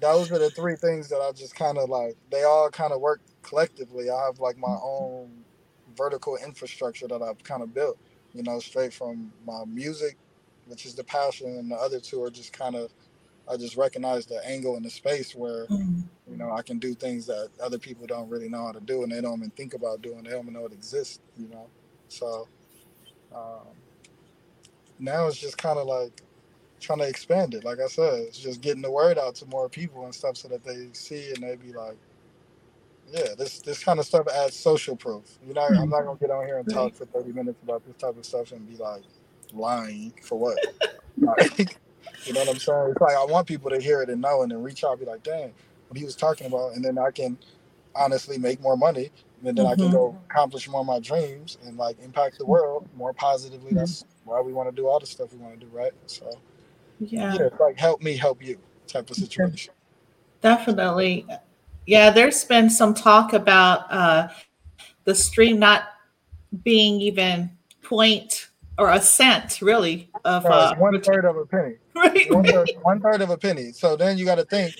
Those 0.00 0.32
are 0.32 0.38
the 0.38 0.50
three 0.50 0.74
things 0.74 1.08
that 1.10 1.20
I 1.20 1.30
just 1.32 1.54
kind 1.54 1.78
of 1.78 1.88
like. 1.88 2.16
They 2.30 2.42
all 2.42 2.68
kind 2.70 2.92
of 2.92 3.00
work 3.00 3.20
collectively. 3.42 4.10
I 4.10 4.26
have 4.26 4.40
like 4.40 4.58
my 4.58 4.68
mm-hmm. 4.68 4.84
own 4.84 5.44
vertical 5.96 6.36
infrastructure 6.36 7.06
that 7.08 7.22
I've 7.22 7.42
kind 7.44 7.62
of 7.62 7.72
built. 7.72 7.98
You 8.34 8.42
know, 8.42 8.58
straight 8.58 8.92
from 8.92 9.32
my 9.46 9.64
music, 9.64 10.18
which 10.66 10.84
is 10.84 10.94
the 10.94 11.04
passion, 11.04 11.56
and 11.56 11.70
the 11.70 11.76
other 11.76 12.00
two 12.00 12.22
are 12.22 12.30
just 12.30 12.52
kind 12.52 12.74
of. 12.74 12.92
I 13.50 13.56
just 13.56 13.76
recognize 13.76 14.26
the 14.26 14.44
angle 14.46 14.76
and 14.76 14.84
the 14.84 14.90
space 14.90 15.34
where 15.34 15.66
Mm. 15.70 16.04
you 16.30 16.36
know 16.36 16.52
I 16.52 16.62
can 16.62 16.78
do 16.78 16.94
things 16.94 17.26
that 17.26 17.50
other 17.62 17.78
people 17.78 18.06
don't 18.06 18.28
really 18.30 18.48
know 18.48 18.66
how 18.66 18.72
to 18.72 18.80
do, 18.80 19.02
and 19.04 19.12
they 19.12 19.20
don't 19.20 19.38
even 19.40 19.50
think 19.50 19.74
about 19.74 20.02
doing. 20.02 20.24
They 20.24 20.30
don't 20.30 20.42
even 20.42 20.54
know 20.54 20.66
it 20.66 20.72
exists. 20.72 21.20
You 21.38 21.48
know, 21.48 21.68
so 22.08 22.48
um, 23.34 23.68
now 24.98 25.26
it's 25.28 25.38
just 25.38 25.58
kind 25.58 25.78
of 25.78 25.86
like 25.86 26.22
trying 26.80 27.00
to 27.00 27.08
expand 27.08 27.54
it. 27.54 27.64
Like 27.64 27.80
I 27.80 27.88
said, 27.88 28.20
it's 28.20 28.38
just 28.38 28.60
getting 28.60 28.82
the 28.82 28.90
word 28.90 29.18
out 29.18 29.36
to 29.36 29.46
more 29.46 29.68
people 29.68 30.04
and 30.04 30.14
stuff 30.14 30.36
so 30.36 30.48
that 30.48 30.64
they 30.64 30.88
see 30.92 31.32
and 31.34 31.42
they 31.42 31.56
be 31.56 31.72
like, 31.72 31.98
yeah, 33.12 33.34
this 33.38 33.60
this 33.60 33.84
kind 33.84 34.00
of 34.00 34.06
stuff 34.06 34.26
adds 34.28 34.56
social 34.56 34.96
proof. 34.96 35.38
You 35.46 35.54
know, 35.54 35.62
I'm 35.80 35.90
not 35.90 36.02
gonna 36.04 36.18
get 36.18 36.30
on 36.30 36.46
here 36.46 36.58
and 36.58 36.68
talk 36.68 36.94
for 36.94 37.06
30 37.06 37.32
minutes 37.32 37.58
about 37.62 37.84
this 37.86 37.96
type 37.96 38.18
of 38.18 38.26
stuff 38.26 38.52
and 38.52 38.68
be 38.68 38.76
like 38.76 39.04
lying 39.52 40.14
for 40.22 40.38
what? 40.38 40.60
Like, 41.22 41.78
you 42.26 42.32
know 42.32 42.40
what 42.40 42.48
I'm 42.48 42.58
saying? 42.58 42.88
It's 42.90 43.00
like 43.00 43.16
I 43.16 43.24
want 43.24 43.46
people 43.46 43.70
to 43.70 43.80
hear 43.80 44.02
it 44.02 44.10
and 44.10 44.20
know 44.20 44.42
and 44.42 44.50
then 44.50 44.62
reach 44.62 44.84
out 44.84 44.92
and 44.92 45.00
be 45.00 45.06
like, 45.06 45.22
dang, 45.22 45.52
what 45.88 45.98
he 45.98 46.04
was 46.04 46.16
talking 46.16 46.46
about, 46.46 46.74
and 46.74 46.84
then 46.84 46.98
I 46.98 47.10
can 47.10 47.38
honestly 47.94 48.38
make 48.38 48.60
more 48.60 48.76
money. 48.76 49.10
And 49.44 49.56
then 49.56 49.66
I 49.66 49.74
can 49.76 49.88
Mhm. 49.88 49.92
go 49.92 50.18
accomplish 50.28 50.68
more 50.68 50.80
of 50.80 50.86
my 50.86 50.98
dreams 50.98 51.58
and 51.64 51.76
like 51.76 51.98
impact 52.02 52.38
the 52.38 52.46
world 52.46 52.88
more 52.96 53.12
positively. 53.12 53.74
That's 53.74 54.04
why 54.24 54.40
we 54.40 54.52
want 54.52 54.68
to 54.68 54.74
do 54.74 54.88
all 54.88 54.98
the 54.98 55.06
stuff 55.06 55.32
we 55.32 55.38
want 55.38 55.60
to 55.60 55.66
do, 55.66 55.70
right? 55.72 55.92
So 56.06 56.38
Yeah. 57.00 57.34
yeah, 57.34 57.42
it's 57.46 57.60
like 57.60 57.78
help 57.78 58.02
me 58.02 58.16
help 58.16 58.42
you 58.42 58.58
type 58.88 59.08
of 59.10 59.16
situation. 59.16 59.72
Definitely. 60.40 61.26
Yeah, 61.86 62.10
there's 62.10 62.44
been 62.44 62.70
some 62.70 62.94
talk 62.94 63.32
about 63.34 63.92
uh, 63.92 64.28
the 65.04 65.14
stream 65.14 65.58
not 65.58 65.84
being 66.64 67.00
even 67.00 67.50
point 67.82 68.48
or 68.78 68.90
a 68.90 69.00
cent 69.00 69.60
really 69.62 70.10
of 70.24 70.44
uh, 70.46 70.74
one 70.76 71.00
third 71.00 71.24
of 71.24 71.36
a 71.36 71.46
penny. 71.46 71.76
Right. 71.96 72.32
One 72.34 72.44
third, 72.44 72.70
one 72.82 73.00
third 73.00 73.22
of 73.22 73.30
a 73.30 73.38
penny. 73.38 73.72
So 73.72 73.96
then 73.96 74.18
you 74.18 74.24
got 74.24 74.36
to 74.36 74.44
think 74.44 74.74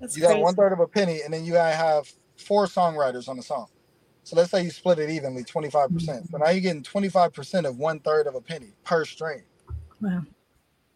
That's 0.00 0.16
you 0.16 0.22
got 0.22 0.30
crazy. 0.30 0.42
one 0.42 0.54
third 0.54 0.72
of 0.72 0.80
a 0.80 0.88
penny, 0.88 1.22
and 1.22 1.32
then 1.34 1.44
you 1.44 1.52
gotta 1.54 1.74
have 1.74 2.10
four 2.36 2.66
songwriters 2.66 3.28
on 3.28 3.36
the 3.36 3.42
song. 3.42 3.68
So 4.24 4.36
let's 4.36 4.50
say 4.50 4.62
you 4.64 4.70
split 4.70 4.98
it 4.98 5.10
evenly, 5.10 5.44
twenty 5.44 5.70
five 5.70 5.92
percent. 5.92 6.28
So 6.30 6.38
now 6.38 6.50
you're 6.50 6.60
getting 6.60 6.82
twenty 6.82 7.08
five 7.08 7.32
percent 7.32 7.66
of 7.66 7.78
one 7.78 8.00
third 8.00 8.26
of 8.26 8.34
a 8.34 8.40
penny 8.40 8.74
per 8.84 9.04
stream. 9.04 9.42
Wow. 10.00 10.22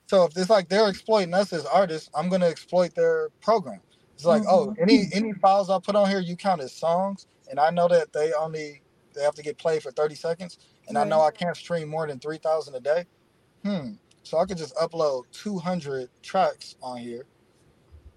So 0.06 0.24
if 0.24 0.36
it's 0.36 0.50
like 0.50 0.68
they're 0.68 0.88
exploiting 0.88 1.34
us 1.34 1.52
as 1.52 1.66
artists, 1.66 2.10
I'm 2.14 2.28
gonna 2.28 2.46
exploit 2.46 2.94
their 2.94 3.30
program. 3.42 3.80
It's 4.14 4.24
like, 4.24 4.42
oh, 4.48 4.74
any 4.80 5.08
any 5.12 5.32
files 5.34 5.70
I 5.70 5.78
put 5.80 5.96
on 5.96 6.08
here, 6.08 6.20
you 6.20 6.36
count 6.36 6.60
as 6.62 6.72
songs, 6.72 7.26
and 7.50 7.58
I 7.58 7.70
know 7.70 7.88
that 7.88 8.12
they 8.12 8.32
only 8.32 8.82
they 9.14 9.22
have 9.22 9.34
to 9.36 9.42
get 9.42 9.58
played 9.58 9.82
for 9.82 9.90
30 9.92 10.14
seconds, 10.14 10.58
and 10.88 10.98
I 10.98 11.04
know 11.04 11.20
I 11.22 11.30
can't 11.30 11.56
stream 11.56 11.88
more 11.88 12.06
than 12.06 12.18
3,000 12.18 12.74
a 12.74 12.80
day. 12.80 13.06
Hmm. 13.64 13.92
So 14.24 14.38
I 14.38 14.46
could 14.46 14.56
just 14.56 14.74
upload 14.76 15.24
200 15.32 16.08
tracks 16.22 16.76
on 16.82 16.98
here, 16.98 17.26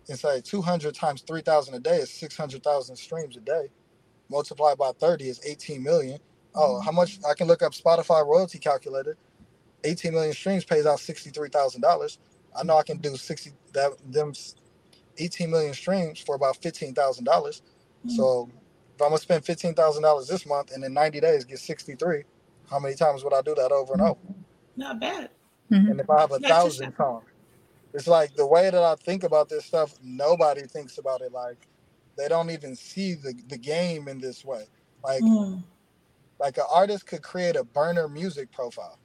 and 0.07 0.17
say 0.17 0.41
200 0.41 0.95
times 0.95 1.21
3,000 1.21 1.75
a 1.75 1.79
day 1.79 1.97
is 1.97 2.09
600,000 2.09 2.95
streams 2.95 3.35
a 3.35 3.41
day. 3.41 3.67
Multiplied 4.29 4.77
by 4.77 4.91
30 4.99 5.29
is 5.29 5.41
18 5.45 5.83
million. 5.83 6.19
Oh, 6.55 6.75
mm-hmm. 6.75 6.85
how 6.85 6.91
much? 6.91 7.19
I 7.29 7.33
can 7.33 7.47
look 7.47 7.61
up 7.61 7.73
Spotify 7.73 8.25
royalty 8.25 8.57
calculator. 8.57 9.17
18 9.83 10.13
million 10.13 10.33
streams 10.33 10.63
pays 10.63 10.85
out 10.85 10.97
$63,000. 10.97 12.17
I 12.57 12.63
know 12.63 12.77
I 12.77 12.83
can 12.83 12.97
do 12.97 13.15
60 13.15 13.51
that 13.73 13.91
them 14.09 14.33
18 15.17 15.51
million 15.51 15.73
streams 15.73 16.19
for 16.19 16.35
about 16.35 16.59
$15,000. 16.61 16.93
Mm-hmm. 16.95 18.09
So 18.09 18.49
if 18.95 19.01
I'm 19.01 19.09
gonna 19.09 19.17
spend 19.17 19.43
$15,000 19.43 20.27
this 20.27 20.45
month 20.45 20.71
and 20.73 20.83
in 20.83 20.93
90 20.93 21.19
days 21.19 21.43
get 21.43 21.59
63, 21.59 22.23
how 22.69 22.79
many 22.79 22.95
times 22.95 23.23
would 23.23 23.33
I 23.33 23.41
do 23.41 23.55
that 23.55 23.71
over 23.71 23.93
and 23.93 24.01
mm-hmm. 24.01 24.11
over? 24.11 24.35
Not 24.77 24.99
bad. 24.99 25.29
And 25.87 25.99
if 25.99 26.09
I 26.09 26.21
have 26.21 26.31
a 26.33 26.39
thousand 26.39 26.95
songs, 26.97 27.25
it's 27.93 28.07
like 28.07 28.35
the 28.35 28.47
way 28.47 28.69
that 28.69 28.83
I 28.83 28.95
think 28.95 29.23
about 29.23 29.49
this 29.49 29.65
stuff, 29.65 29.95
nobody 30.03 30.63
thinks 30.63 30.97
about 30.97 31.21
it 31.21 31.31
like 31.33 31.67
they 32.17 32.27
don't 32.27 32.51
even 32.51 32.75
see 32.75 33.15
the, 33.15 33.33
the 33.47 33.57
game 33.57 34.07
in 34.07 34.19
this 34.19 34.45
way. 34.45 34.65
Like 35.03 35.23
Mm. 35.23 35.63
like 36.39 36.57
an 36.57 36.65
artist 36.71 37.07
could 37.07 37.23
create 37.23 37.55
a 37.55 37.63
burner 37.63 38.07
music 38.09 38.51
profile. 38.51 38.99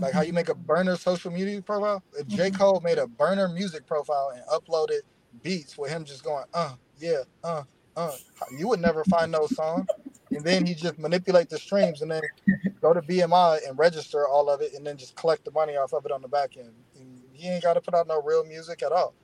Like 0.00 0.14
how 0.14 0.22
you 0.22 0.32
make 0.32 0.48
a 0.48 0.54
burner 0.54 0.96
social 0.96 1.32
media 1.32 1.62
profile. 1.62 2.02
If 2.18 2.28
J. 2.28 2.50
Mhm. 2.50 2.52
Cole 2.52 2.80
made 2.84 2.98
a 2.98 3.06
burner 3.08 3.48
music 3.48 3.86
profile 3.86 4.32
and 4.34 4.44
uploaded 4.46 5.00
beats 5.42 5.78
with 5.78 5.90
him 5.90 6.04
just 6.04 6.24
going, 6.24 6.44
uh, 6.54 6.76
yeah, 6.98 7.22
uh, 7.44 7.64
uh, 7.96 8.16
you 8.58 8.68
would 8.68 8.80
never 8.80 9.04
find 9.04 9.34
those 9.34 9.54
songs. 9.54 9.88
And 10.32 10.44
then 10.44 10.66
he 10.66 10.74
just 10.74 10.98
manipulate 10.98 11.48
the 11.50 11.58
streams 11.58 12.02
and 12.02 12.10
then 12.10 12.22
go 12.80 12.92
to 12.94 13.02
BMI 13.02 13.68
and 13.68 13.78
register 13.78 14.26
all 14.28 14.50
of 14.50 14.60
it 14.60 14.74
and 14.74 14.86
then 14.86 14.96
just 14.96 15.16
collect 15.16 15.44
the 15.44 15.50
money 15.52 15.76
off 15.76 15.92
of 15.94 16.04
it 16.06 16.12
on 16.12 16.22
the 16.22 16.28
back 16.28 16.56
end. 16.56 16.72
And 16.98 17.20
he 17.32 17.48
ain't 17.48 17.62
got 17.64 17.74
to 17.74 17.80
put 17.80 17.94
out 17.94 18.08
no 18.08 18.22
real 18.22 18.44
music 18.44 18.82
at 18.82 18.92
all 18.92 19.14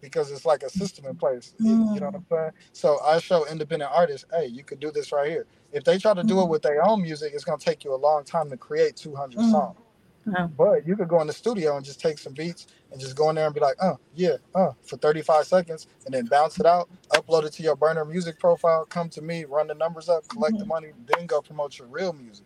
because 0.00 0.30
it's 0.32 0.46
like 0.46 0.62
a 0.64 0.70
system 0.70 1.06
in 1.06 1.16
place. 1.16 1.54
You 1.94 2.00
know 2.00 2.06
what 2.06 2.16
I'm 2.16 2.26
saying? 2.30 2.50
So 2.72 3.00
I 3.04 3.18
show 3.20 3.46
independent 3.48 3.90
artists, 3.94 4.26
hey, 4.32 4.46
you 4.46 4.64
could 4.64 4.80
do 4.80 4.90
this 4.92 5.12
right 5.12 5.30
here. 5.30 5.46
If 5.72 5.84
they 5.84 5.98
try 5.98 6.14
to 6.14 6.24
do 6.24 6.40
it 6.42 6.48
with 6.48 6.62
their 6.62 6.84
own 6.84 7.02
music, 7.02 7.32
it's 7.34 7.44
gonna 7.44 7.58
take 7.58 7.84
you 7.84 7.94
a 7.94 7.96
long 7.96 8.24
time 8.24 8.50
to 8.50 8.56
create 8.56 8.96
200 8.96 9.38
Mm. 9.40 9.50
songs. 9.52 9.78
Wow. 10.26 10.50
But 10.58 10.86
you 10.86 10.94
could 10.96 11.08
go 11.08 11.20
in 11.20 11.26
the 11.26 11.32
studio 11.32 11.76
and 11.76 11.84
just 11.84 12.00
take 12.00 12.18
some 12.18 12.34
beats 12.34 12.66
and 12.92 13.00
just 13.00 13.16
go 13.16 13.30
in 13.30 13.36
there 13.36 13.46
and 13.46 13.54
be 13.54 13.60
like, 13.60 13.76
uh, 13.80 13.94
yeah, 14.14 14.36
uh, 14.54 14.72
for 14.82 14.96
35 14.98 15.46
seconds, 15.46 15.86
and 16.04 16.14
then 16.14 16.26
bounce 16.26 16.58
it 16.60 16.66
out, 16.66 16.88
upload 17.10 17.44
it 17.44 17.52
to 17.54 17.62
your 17.62 17.76
burner 17.76 18.04
music 18.04 18.38
profile, 18.38 18.84
come 18.86 19.08
to 19.10 19.22
me, 19.22 19.44
run 19.44 19.66
the 19.68 19.74
numbers 19.74 20.08
up, 20.08 20.26
collect 20.28 20.58
the 20.58 20.66
money, 20.66 20.88
then 21.16 21.26
go 21.26 21.40
promote 21.40 21.78
your 21.78 21.88
real 21.88 22.12
music. 22.12 22.44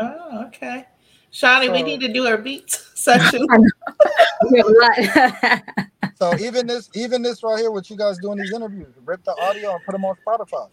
Oh, 0.00 0.44
okay. 0.46 0.86
Shawnee, 1.30 1.68
we 1.68 1.80
So- 1.80 1.84
need 1.84 2.00
to 2.00 2.12
do 2.12 2.26
our 2.26 2.38
beats 2.38 2.90
section. 2.94 3.46
We 4.50 4.62
have. 5.06 5.62
So 6.14 6.36
even 6.38 6.66
this, 6.66 6.88
even 6.94 7.22
this 7.22 7.42
right 7.42 7.58
here, 7.58 7.70
what 7.70 7.88
you 7.90 7.96
guys 7.96 8.18
doing 8.18 8.38
these 8.38 8.52
interviews, 8.52 8.88
rip 9.04 9.22
the 9.24 9.36
audio 9.40 9.74
and 9.74 9.84
put 9.84 9.92
them 9.92 10.04
on 10.04 10.16
Spotify. 10.26 10.68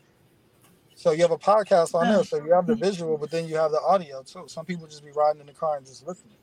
So 1.05 1.11
you 1.11 1.21
have 1.21 1.29
a 1.29 1.37
podcast 1.37 1.93
on 1.93 2.11
there, 2.11 2.23
so 2.23 2.43
you 2.43 2.51
have 2.51 2.65
the 2.65 2.73
visual, 2.73 3.15
but 3.15 3.29
then 3.29 3.47
you 3.47 3.57
have 3.57 3.69
the 3.69 3.79
audio 3.79 4.23
too. 4.23 4.45
Some 4.47 4.65
people 4.65 4.87
just 4.87 5.05
be 5.05 5.11
riding 5.11 5.39
in 5.39 5.45
the 5.45 5.53
car 5.53 5.77
and 5.77 5.85
just 5.85 6.07
listening. 6.07 6.33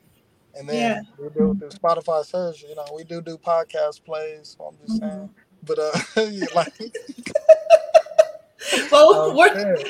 And 0.55 0.69
then 0.69 0.75
Yeah. 0.77 1.01
we 1.19 1.27
do 1.31 1.53
through 1.59 1.71
Spotify 1.71 2.25
Surge, 2.25 2.63
you 2.63 2.73
know, 2.73 2.85
we 2.95 3.03
do 3.03 3.21
do 3.21 3.37
podcast 3.37 4.05
plays. 4.05 4.55
So 4.57 4.67
I'm 4.67 4.77
just 4.87 5.01
saying, 5.01 5.29
but 5.63 5.79
uh, 5.79 5.91
like, 6.55 6.73
well, 8.89 9.35
we're, 9.35 9.83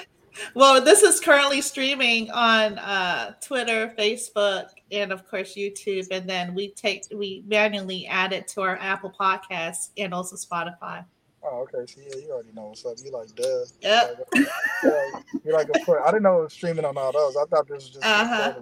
well, 0.56 0.82
this 0.82 1.04
is 1.04 1.20
currently 1.20 1.62
streaming 1.62 2.32
on 2.32 2.80
uh, 2.80 3.36
Twitter, 3.42 3.94
Facebook, 3.96 4.70
and 4.92 5.12
of 5.12 5.30
course 5.30 5.54
YouTube. 5.54 6.08
And 6.10 6.28
then 6.28 6.56
we 6.56 6.72
take 6.72 7.04
we 7.14 7.44
manually 7.46 8.08
add 8.08 8.34
it 8.34 8.48
to 8.48 8.62
our 8.62 8.78
Apple 8.78 9.14
Podcasts 9.20 9.90
and 10.00 10.16
also 10.16 10.36
Spotify. 10.36 11.06
Oh, 11.46 11.68
okay. 11.68 11.86
See, 11.92 12.02
yeah, 12.08 12.16
you 12.26 12.32
already 12.32 12.54
know 12.54 12.68
what's 12.68 12.86
up. 12.86 12.96
You 13.04 13.12
like 13.12 13.34
duh. 13.36 13.66
Yeah. 13.82 14.12
You 14.34 14.46
like, 14.84 15.26
you 15.44 15.54
like 15.54 15.70
a 15.76 15.80
foot. 15.84 16.00
I 16.04 16.08
didn't 16.08 16.24
know 16.24 16.40
it 16.40 16.44
was 16.44 16.54
streaming 16.54 16.86
on 16.86 16.98
all 16.98 17.12
those. 17.12 17.36
I 17.36 17.44
thought 17.46 17.68
this 17.68 17.84
was 17.84 17.90
just. 17.90 18.06
Uh-huh. 18.06 18.54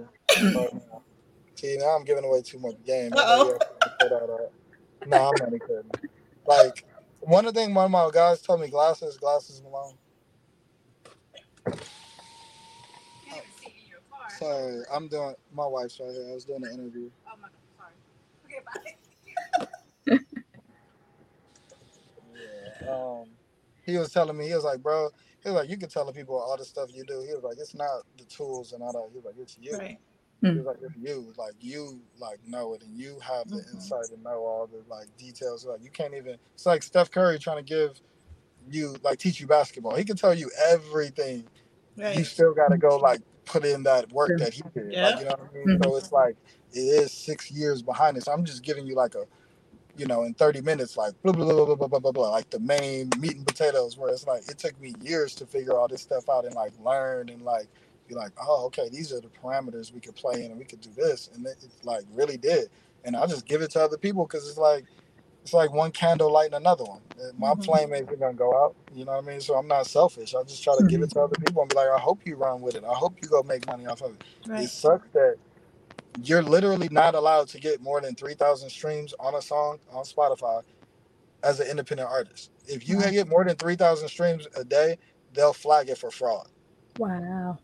But, 0.54 0.74
uh, 0.74 1.00
see, 1.56 1.78
now 1.78 1.96
I'm 1.96 2.04
giving 2.04 2.24
away 2.24 2.42
too 2.42 2.60
much 2.60 2.76
game. 2.86 3.14
Uh-oh. 3.14 3.58
No, 5.06 5.18
I'm 5.18 5.46
only 5.46 5.60
kidding. 5.60 5.92
Like 6.46 6.86
one 7.20 7.46
of 7.46 7.54
the 7.54 7.62
things 7.62 7.74
one 7.76 7.86
of 7.86 7.92
my 7.92 8.10
guys 8.12 8.42
told 8.42 8.62
me, 8.62 8.68
glasses, 8.68 9.18
glasses 9.18 9.62
Malone. 9.64 9.96
Sorry, 14.40 14.82
I'm 14.92 15.08
doing 15.08 15.36
my 15.54 15.68
wife's 15.68 16.00
right 16.00 16.12
here. 16.12 16.28
I 16.30 16.34
was 16.34 16.46
doing 16.46 16.64
an 16.66 16.72
interview. 16.74 17.12
Oh 17.28 17.38
my 17.40 17.48
god, 17.48 17.52
sorry. 17.78 17.94
Okay, 18.46 18.60
bye. 18.66 18.96
Um, 22.88 23.26
he 23.86 23.98
was 23.98 24.12
telling 24.12 24.38
me, 24.38 24.48
he 24.48 24.54
was 24.54 24.64
like, 24.64 24.82
bro, 24.82 25.10
he 25.44 25.50
was 25.50 25.56
like, 25.62 25.70
you 25.70 25.78
can 25.78 25.90
tell 25.90 26.06
the 26.06 26.14
people 26.14 26.40
all 26.40 26.58
the 26.58 26.66
stuff 26.66 26.90
you 26.94 27.04
do. 27.06 27.22
He 27.28 27.34
was 27.34 27.44
like, 27.44 27.58
it's 27.60 27.76
not 27.76 28.04
the 28.18 28.26
tools 28.26 28.74
and 28.74 28.84
all 28.84 28.94
that. 28.94 29.10
He 29.12 29.18
was 29.18 29.26
like, 29.26 29.36
it's 29.40 29.58
you. 29.62 29.78
Right. 29.78 29.98
He 30.42 30.50
was 30.60 30.66
like, 30.66 30.78
it's 30.82 30.96
you. 30.98 31.34
Like 31.38 31.54
you 31.60 32.02
like 32.20 32.40
know 32.48 32.74
it 32.74 32.84
and 32.84 32.98
you 32.98 33.20
have 33.20 33.50
the 33.50 33.58
Mhm. 33.58 33.74
insight 33.74 34.10
and 34.12 34.24
know 34.24 34.46
all 34.46 34.68
the 34.68 34.84
like 34.90 35.16
details. 35.18 35.66
Like 35.66 35.84
you 35.84 35.92
can't 35.92 36.14
even 36.14 36.38
it's 36.54 36.66
like 36.66 36.84
Steph 36.84 37.12
Curry 37.12 37.40
trying 37.40 37.58
to 37.58 37.64
give 37.64 38.02
you 38.70 38.96
like 39.04 39.20
teach 39.20 39.40
you 39.42 39.48
basketball. 39.48 39.96
He 39.96 40.06
can 40.06 40.18
tell 40.18 40.34
you 40.34 40.52
everything. 40.68 41.48
You 42.08 42.24
still 42.26 42.54
gotta 42.54 42.78
go 42.78 42.98
like 42.98 43.22
put 43.46 43.66
in 43.66 43.84
that 43.84 44.12
work 44.12 44.38
that 44.38 44.54
he 44.54 44.64
did. 44.74 44.94
Yeah. 44.94 45.04
Like 45.04 45.20
you 45.20 45.26
know 45.26 45.32
what 45.38 45.50
I 45.50 45.54
mean? 45.54 45.80
So 45.84 45.96
it's 45.98 46.12
like 46.12 46.38
it 46.74 46.80
is 46.80 47.12
six 47.14 47.52
years 47.52 47.82
behind 47.82 48.18
us. 48.18 48.26
So 48.26 48.34
I'm 48.34 48.46
just 48.46 48.64
giving 48.64 48.88
you 48.88 48.96
like 48.96 49.16
a 49.16 49.26
you 49.98 50.08
know, 50.08 50.24
in 50.24 50.34
30 50.36 50.62
minutes, 50.62 50.98
like 50.98 51.14
blah 51.24 51.34
blah 51.34 51.46
blah 51.46 51.66
blah 51.66 51.76
blah 51.76 51.88
blah 51.88 52.00
blah 52.00 52.12
blah, 52.14 52.30
like 52.32 52.50
the 52.52 52.60
main 52.60 53.10
meat 53.20 53.38
and 53.38 53.48
potatoes. 53.48 53.98
Where 53.98 54.12
it's 54.12 54.28
like 54.28 54.50
it 54.50 54.60
took 54.60 54.80
me 54.82 54.96
years 55.02 55.36
to 55.36 55.46
figure 55.48 55.78
all 55.78 55.88
this 55.88 56.02
stuff 56.02 56.30
out 56.30 56.46
and 56.46 56.56
like 56.56 56.74
learn 56.84 57.30
and 57.30 57.44
like 57.44 57.68
be 58.08 58.16
like, 58.16 58.32
oh, 58.42 58.66
okay, 58.68 58.90
these 58.92 59.14
are 59.14 59.22
the 59.22 59.30
parameters 59.30 59.94
we 59.94 60.02
could 60.02 60.16
play 60.16 60.44
in 60.46 60.52
and 60.52 60.60
we 60.60 60.66
could 60.66 60.82
do 60.82 60.92
this, 60.96 61.30
and 61.36 61.46
it, 61.46 61.58
it 61.64 61.72
like 61.86 62.04
really 62.14 62.38
did. 62.38 62.70
And 63.06 63.16
I 63.16 63.26
just 63.28 63.46
give 63.48 63.62
it 63.62 63.72
to 63.72 63.82
other 63.84 63.98
people 63.98 64.26
because 64.26 64.48
it's 64.50 64.58
like 64.60 64.86
it's 65.44 65.54
like 65.54 65.74
one 65.74 65.92
candle 65.92 66.32
lighting 66.32 66.56
another 66.56 66.86
one. 66.86 67.02
And 67.20 67.38
My 67.40 67.56
Mhm. 67.56 67.64
flame 67.64 67.94
ain't 67.94 68.20
gonna 68.20 68.34
go 68.36 68.54
out. 68.64 68.76
You 68.94 69.06
know 69.06 69.14
what 69.14 69.26
I 69.26 69.28
mean? 69.28 69.42
So 69.42 69.56
I'm 69.56 69.68
not 69.68 69.88
selfish. 69.88 70.36
I 70.36 70.44
just 70.44 70.64
try 70.64 70.78
to 70.78 70.84
give 70.84 71.02
it 71.02 71.12
to 71.12 71.22
other 71.22 71.38
people 71.38 71.62
and 71.64 71.70
be 71.70 71.76
like, 71.78 71.90
I 71.90 72.00
hope 72.00 72.22
you 72.26 72.36
run 72.38 72.62
with 72.62 72.76
it. 72.76 72.84
I 72.86 72.94
hope 72.94 73.16
you 73.22 73.30
go 73.30 73.44
make 73.44 73.68
money 73.68 73.88
off 73.88 74.02
of 74.02 74.14
it. 74.16 74.24
Right. 74.48 74.66
It 74.66 74.70
sucks 74.70 75.08
that 75.14 75.38
you're 76.20 76.44
literally 76.44 76.90
not 76.92 77.16
allowed 77.16 77.50
to 77.50 77.60
get 77.60 77.82
more 77.82 78.02
than 78.02 78.16
3,000 78.16 78.70
streams 78.70 79.14
on 79.20 79.36
a 79.36 79.42
song 79.42 79.80
on 79.92 80.06
Spotify 80.06 80.64
as 81.44 81.60
an 81.60 81.68
independent 81.68 82.10
artist. 82.10 82.52
If 82.68 82.88
you 82.90 83.00
Right. 83.00 83.12
get 83.12 83.28
more 83.28 83.46
than 83.46 83.56
3,000 83.58 84.10
streams 84.10 84.48
a 84.56 84.64
day, 84.64 84.98
they'll 85.34 85.54
flag 85.54 85.90
it 85.90 85.98
for 85.98 86.12
fraud. 86.12 86.48
Wow. 86.98 87.60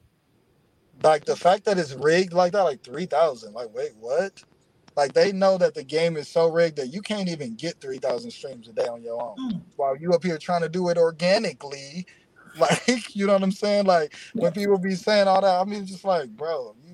Like 1.04 1.26
the 1.26 1.36
fact 1.36 1.66
that 1.66 1.78
it's 1.80 1.94
rigged 1.94 2.34
like 2.34 2.54
that, 2.54 2.64
like 2.64 2.84
3,000, 2.84 3.54
like, 3.54 3.74
wait, 3.74 3.94
what? 4.00 4.44
Like 4.96 5.14
they 5.14 5.32
know 5.34 5.58
that 5.58 5.76
the 5.76 5.84
game 5.84 6.18
is 6.18 6.28
so 6.28 6.52
rigged 6.52 6.78
that 6.78 6.88
you 6.94 7.02
can't 7.02 7.30
even 7.30 7.56
get 7.56 7.82
3,000 7.82 8.32
streams 8.32 8.68
a 8.70 8.74
day 8.74 8.88
on 8.88 9.02
your 9.04 9.22
own. 9.22 9.40
Mm. 9.40 9.62
While 9.76 9.98
you 9.98 10.14
up 10.14 10.24
here 10.24 10.38
trying 10.38 10.62
to 10.62 10.70
do 10.70 10.90
it 10.90 10.98
organically, 10.98 12.06
like, 12.60 13.16
you 13.16 13.28
know 13.28 13.34
what 13.34 13.44
I'm 13.44 13.52
saying? 13.52 13.86
Like 13.86 14.16
when 14.38 14.54
people 14.54 14.78
be 14.78 14.96
saying 14.96 15.28
all 15.28 15.42
that, 15.42 15.62
I 15.62 15.64
mean, 15.66 15.86
just 15.86 16.06
like, 16.06 16.30
bro, 16.30 16.76
you, 16.86 16.87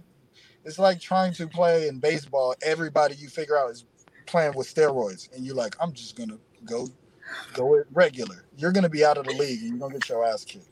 it's 0.65 0.80
like 0.80 0.99
trying 0.99 1.34
to 1.34 1.47
play 1.47 1.88
in 1.88 1.99
baseball. 1.99 2.56
Everybody 2.63 3.15
you 3.15 3.30
figure 3.30 3.58
out 3.58 3.71
is 3.71 3.86
playing 4.26 4.54
with 4.56 4.73
steroids, 4.73 5.34
and 5.36 5.45
you're 5.45 5.56
like, 5.56 5.76
I'm 5.80 5.93
just 5.93 6.15
gonna 6.15 6.38
go, 6.65 6.88
go 7.54 7.76
it 7.76 7.88
regular. 7.93 8.45
You're 8.58 8.71
gonna 8.71 8.89
be 8.89 9.04
out 9.06 9.17
of 9.17 9.26
the 9.26 9.34
league, 9.34 9.62
and 9.62 9.69
you're 9.69 9.80
gonna 9.80 9.93
get 9.93 10.10
your 10.10 10.26
ass 10.26 10.45
kicked. 10.45 10.67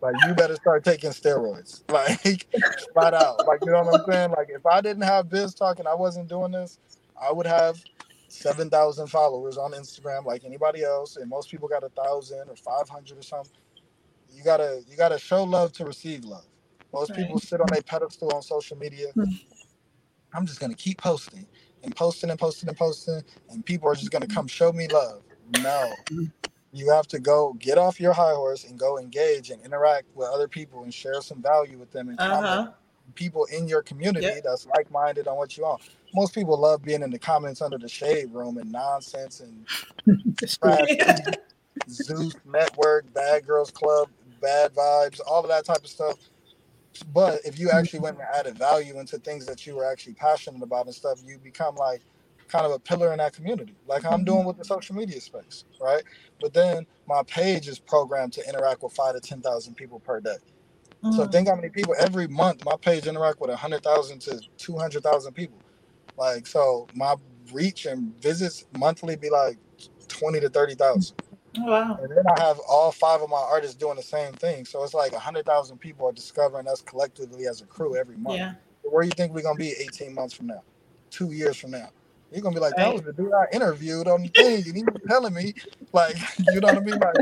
Like 0.00 0.14
you 0.26 0.34
better 0.34 0.54
start 0.54 0.84
taking 0.84 1.10
steroids, 1.10 1.82
like 1.90 2.46
flat 2.92 3.14
out. 3.14 3.46
Like 3.46 3.60
you 3.64 3.72
know 3.72 3.82
what 3.82 4.00
I'm 4.00 4.12
saying? 4.12 4.30
Like 4.30 4.48
if 4.50 4.64
I 4.66 4.80
didn't 4.80 5.02
have 5.02 5.28
Biz 5.28 5.54
talking, 5.54 5.86
I 5.86 5.94
wasn't 5.94 6.28
doing 6.28 6.52
this, 6.52 6.78
I 7.20 7.32
would 7.32 7.46
have 7.46 7.82
seven 8.28 8.70
thousand 8.70 9.08
followers 9.08 9.58
on 9.58 9.72
Instagram 9.72 10.24
like 10.24 10.44
anybody 10.44 10.84
else, 10.84 11.16
and 11.16 11.28
most 11.28 11.50
people 11.50 11.68
got 11.68 11.82
a 11.82 11.88
thousand 11.90 12.48
or 12.48 12.56
five 12.56 12.88
hundred 12.88 13.18
or 13.18 13.22
something. 13.22 13.52
You 14.32 14.44
gotta 14.44 14.82
you 14.88 14.96
gotta 14.96 15.18
show 15.18 15.42
love 15.44 15.72
to 15.74 15.84
receive 15.84 16.24
love. 16.24 16.46
Most 16.92 17.10
Right. 17.10 17.18
people 17.20 17.38
sit 17.38 17.60
on 17.60 17.68
a 17.76 17.82
pedestal 17.82 18.32
on 18.34 18.42
social 18.42 18.76
media. 18.76 19.08
Hmm. 19.14 19.24
I'm 20.32 20.46
just 20.46 20.60
gonna 20.60 20.74
keep 20.74 20.98
posting 20.98 21.46
and 21.82 21.94
posting 21.96 22.30
and 22.30 22.38
posting 22.38 22.68
and 22.68 22.76
posting, 22.78 23.22
and 23.50 23.64
people 23.64 23.88
are 23.88 23.94
just 23.94 24.10
gonna 24.10 24.26
come 24.26 24.46
show 24.46 24.72
me 24.72 24.88
love. 24.88 25.22
No. 25.60 25.92
You 26.72 26.90
have 26.90 27.06
to 27.08 27.18
go 27.18 27.54
get 27.54 27.78
off 27.78 27.98
your 28.00 28.12
high 28.12 28.34
horse 28.34 28.64
and 28.64 28.78
go 28.78 28.98
engage 28.98 29.50
and 29.50 29.64
interact 29.64 30.06
with 30.14 30.28
other 30.28 30.48
people 30.48 30.84
and 30.84 30.92
share 30.92 31.20
some 31.22 31.40
value 31.42 31.78
with 31.78 31.90
them 31.92 32.10
and 32.10 32.20
Uh-huh. 32.20 32.72
people 33.14 33.44
in 33.46 33.66
your 33.66 33.82
community 33.82 34.26
Yep. 34.26 34.42
that's 34.44 34.66
like-minded 34.66 35.26
on 35.26 35.36
what 35.38 35.56
you 35.56 35.64
want. 35.64 35.80
Most 36.14 36.34
people 36.34 36.58
love 36.58 36.82
being 36.82 37.02
in 37.02 37.10
the 37.10 37.18
comments 37.18 37.62
under 37.62 37.78
the 37.78 37.88
shade 37.88 38.32
room 38.32 38.58
and 38.58 38.70
nonsense 38.70 39.40
and 39.40 39.66
trash, 40.62 40.88
Zeus 41.88 42.34
Network, 42.44 43.12
Bad 43.14 43.46
Girls 43.46 43.70
Club, 43.70 44.08
Bad 44.40 44.74
Vibes, 44.74 45.20
all 45.26 45.42
of 45.42 45.48
that 45.48 45.64
type 45.64 45.78
of 45.84 45.88
stuff. 45.88 46.16
But 47.04 47.40
if 47.44 47.58
you 47.58 47.70
actually 47.70 48.00
went 48.00 48.18
and 48.18 48.26
added 48.34 48.58
value 48.58 48.98
into 49.00 49.18
things 49.18 49.46
that 49.46 49.66
you 49.66 49.76
were 49.76 49.90
actually 49.90 50.14
passionate 50.14 50.62
about 50.62 50.86
and 50.86 50.94
stuff, 50.94 51.20
you 51.26 51.38
become 51.38 51.76
like 51.76 52.02
kind 52.48 52.66
of 52.66 52.72
a 52.72 52.80
pillar 52.80 53.12
in 53.12 53.18
that 53.18 53.32
community, 53.34 53.74
like 53.86 54.04
I'm 54.04 54.24
doing 54.24 54.44
with 54.46 54.58
the 54.58 54.64
social 54.64 54.96
media 54.96 55.20
space, 55.20 55.64
right? 55.80 56.02
But 56.40 56.54
then 56.54 56.86
my 57.08 57.22
page 57.26 57.68
is 57.68 57.78
programmed 57.80 58.34
to 58.34 58.48
interact 58.48 58.82
with 58.82 58.92
five 58.94 59.14
to 59.14 59.20
ten 59.20 59.42
thousand 59.42 59.76
people 59.76 60.00
per 60.00 60.20
day. 60.20 60.36
So 61.10 61.26
Mm. 61.26 61.32
think 61.32 61.48
how 61.48 61.56
many 61.56 61.70
people 61.70 61.94
every 61.98 62.28
month 62.28 62.64
my 62.64 62.76
page 62.80 63.06
interact 63.06 63.40
with 63.40 63.50
hundred 63.52 63.82
thousand 63.84 64.20
to 64.22 64.40
two 64.58 64.78
hundred 64.78 65.04
thousand 65.04 65.34
people. 65.34 65.58
Like 66.18 66.46
so, 66.46 66.88
my 66.94 67.16
reach 67.52 67.86
and 67.86 68.14
visits 68.22 68.66
monthly 68.72 69.16
be 69.16 69.30
like 69.30 69.58
twenty 70.08 70.40
to 70.40 70.50
thirty 70.50 70.76
thousand, 70.76 71.16
Oh, 71.60 71.70
wow. 71.70 71.98
and 72.00 72.10
then 72.10 72.24
I 72.36 72.40
have 72.40 72.58
all 72.68 72.92
five 72.92 73.20
of 73.22 73.30
my 73.30 73.36
artists 73.36 73.76
doing 73.76 73.96
the 73.96 74.02
same 74.02 74.32
thing. 74.34 74.64
So 74.64 74.82
it's 74.84 74.94
like 74.94 75.12
hundred 75.14 75.46
thousand 75.46 75.78
people 75.78 76.06
are 76.06 76.12
discovering 76.12 76.68
us 76.68 76.80
collectively 76.80 77.46
as 77.46 77.60
a 77.60 77.66
crew 77.66 77.96
every 77.96 78.16
month. 78.16 78.38
Yeah. 78.38 78.54
Where 78.82 79.02
do 79.02 79.08
you 79.08 79.12
think 79.12 79.32
we're 79.34 79.42
gonna 79.42 79.58
be 79.58 79.72
eighteen 79.78 80.14
months 80.14 80.34
from 80.34 80.48
now, 80.48 80.62
two 81.10 81.32
years 81.32 81.56
from 81.56 81.72
now? 81.72 81.90
You're 82.32 82.42
gonna 82.42 82.54
be 82.54 82.60
like, 82.60 82.76
that 82.76 82.92
was 82.92 83.02
the 83.02 83.12
dude 83.12 83.32
I 83.32 83.46
interviewed 83.52 84.06
on 84.06 84.22
the 84.22 84.28
thing, 84.28 84.64
and 84.66 84.76
he 84.76 84.82
was 84.82 85.00
telling 85.08 85.34
me, 85.34 85.54
like, 85.92 86.16
you 86.52 86.60
know 86.60 86.68
what 86.68 86.76
I 86.78 86.80
mean, 86.80 86.98
like 86.98 87.16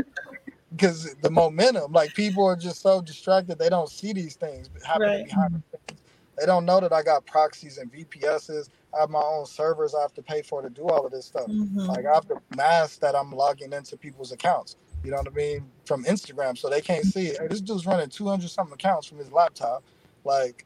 because 0.71 1.15
the 1.21 1.29
momentum, 1.31 1.91
like 1.91 2.13
people 2.13 2.45
are 2.45 2.55
just 2.55 2.81
so 2.81 3.01
distracted, 3.01 3.57
they 3.57 3.69
don't 3.69 3.89
see 3.89 4.13
these 4.13 4.35
things 4.35 4.69
happening 4.85 5.09
Right. 5.09 5.25
behind 5.25 5.53
the 5.53 5.77
scenes. 5.89 6.01
They 6.37 6.45
don't 6.45 6.65
know 6.65 6.79
that 6.79 6.93
I 6.93 7.01
got 7.01 7.25
proxies 7.25 7.77
and 7.77 7.91
VPSs. 7.91 8.69
I 8.95 9.01
have 9.01 9.09
my 9.09 9.21
own 9.21 9.45
servers 9.45 9.93
I 9.93 10.01
have 10.01 10.13
to 10.13 10.21
pay 10.21 10.41
for 10.41 10.61
to 10.61 10.69
do 10.69 10.83
all 10.87 11.05
of 11.05 11.11
this 11.11 11.25
stuff. 11.25 11.47
Mhm. 11.47 11.87
Like 11.87 12.05
I 12.05 12.13
have 12.13 12.27
to 12.27 12.41
mask 12.55 12.99
that 13.01 13.15
I'm 13.15 13.31
logging 13.31 13.73
into 13.73 13.97
people's 13.97 14.31
accounts. 14.31 14.75
You 15.03 15.11
know 15.11 15.17
what 15.17 15.27
I 15.27 15.35
mean? 15.35 15.71
From 15.85 16.03
Instagram, 16.05 16.57
so 16.57 16.69
they 16.69 16.81
can't 16.81 17.05
see 17.05 17.27
it. 17.27 17.39
Hey, 17.39 17.47
this 17.47 17.61
dude's 17.61 17.85
running 17.85 18.09
200 18.09 18.49
something 18.49 18.73
accounts 18.73 19.07
from 19.07 19.19
his 19.19 19.31
laptop. 19.31 19.83
Like 20.23 20.65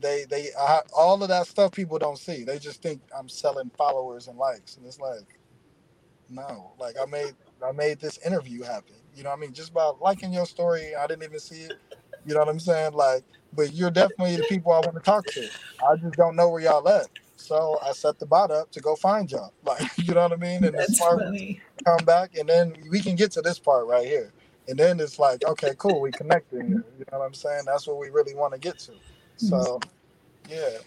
they, 0.00 0.24
they, 0.28 0.48
I, 0.58 0.80
all 0.96 1.22
of 1.22 1.28
that 1.28 1.46
stuff 1.46 1.72
people 1.72 1.98
don't 1.98 2.18
see. 2.18 2.44
They 2.44 2.58
just 2.58 2.82
think 2.82 3.00
I'm 3.16 3.28
selling 3.28 3.70
followers 3.76 4.28
and 4.28 4.36
likes, 4.36 4.76
and 4.76 4.84
it's 4.86 5.00
like, 5.00 5.38
no. 6.28 6.72
Like 6.78 6.96
I 7.00 7.06
made, 7.06 7.34
I 7.64 7.72
made 7.72 8.00
this 8.00 8.18
interview 8.18 8.62
happen. 8.62 8.96
You 9.16 9.22
know 9.22 9.30
what 9.30 9.38
I 9.38 9.40
mean? 9.40 9.52
Just 9.52 9.72
by 9.72 9.92
liking 10.00 10.32
your 10.32 10.46
story, 10.46 10.94
I 10.94 11.06
didn't 11.06 11.22
even 11.24 11.38
see 11.40 11.62
it. 11.62 11.74
You 12.26 12.34
know 12.34 12.40
what 12.40 12.48
I'm 12.48 12.60
saying? 12.60 12.94
Like, 12.94 13.24
but 13.52 13.72
you're 13.72 13.90
definitely 13.90 14.36
the 14.36 14.44
people 14.44 14.72
I 14.72 14.80
want 14.80 14.94
to 14.94 15.00
talk 15.00 15.24
to. 15.26 15.48
I 15.86 15.96
just 15.96 16.14
don't 16.14 16.36
know 16.36 16.48
where 16.48 16.62
y'all 16.62 16.86
at. 16.88 17.06
So 17.44 17.78
I 17.84 17.92
set 17.92 18.18
the 18.18 18.24
bot 18.24 18.50
up 18.50 18.70
to 18.70 18.80
go 18.80 18.96
find 18.96 19.30
y'all. 19.30 19.52
Like, 19.64 19.82
you 19.98 20.14
know 20.14 20.22
what 20.22 20.32
I 20.32 20.36
mean? 20.36 20.64
And 20.64 20.72
the 20.72 20.78
That's 20.78 20.96
smart 20.96 21.20
funny. 21.20 21.60
come 21.84 22.02
back, 22.06 22.36
and 22.38 22.48
then 22.48 22.74
we 22.90 23.00
can 23.00 23.16
get 23.16 23.32
to 23.32 23.42
this 23.42 23.58
part 23.58 23.86
right 23.86 24.06
here. 24.06 24.32
And 24.66 24.78
then 24.78 24.98
it's 24.98 25.18
like, 25.18 25.44
okay, 25.44 25.72
cool, 25.76 26.00
we 26.00 26.10
connected. 26.10 26.62
Here. 26.62 26.84
You 26.98 27.04
know 27.12 27.18
what 27.18 27.26
I'm 27.26 27.34
saying? 27.34 27.64
That's 27.66 27.86
what 27.86 27.98
we 27.98 28.08
really 28.08 28.34
want 28.34 28.54
to 28.54 28.58
get 28.58 28.78
to. 28.80 28.92
So, 29.36 29.78
yeah. 30.48 30.78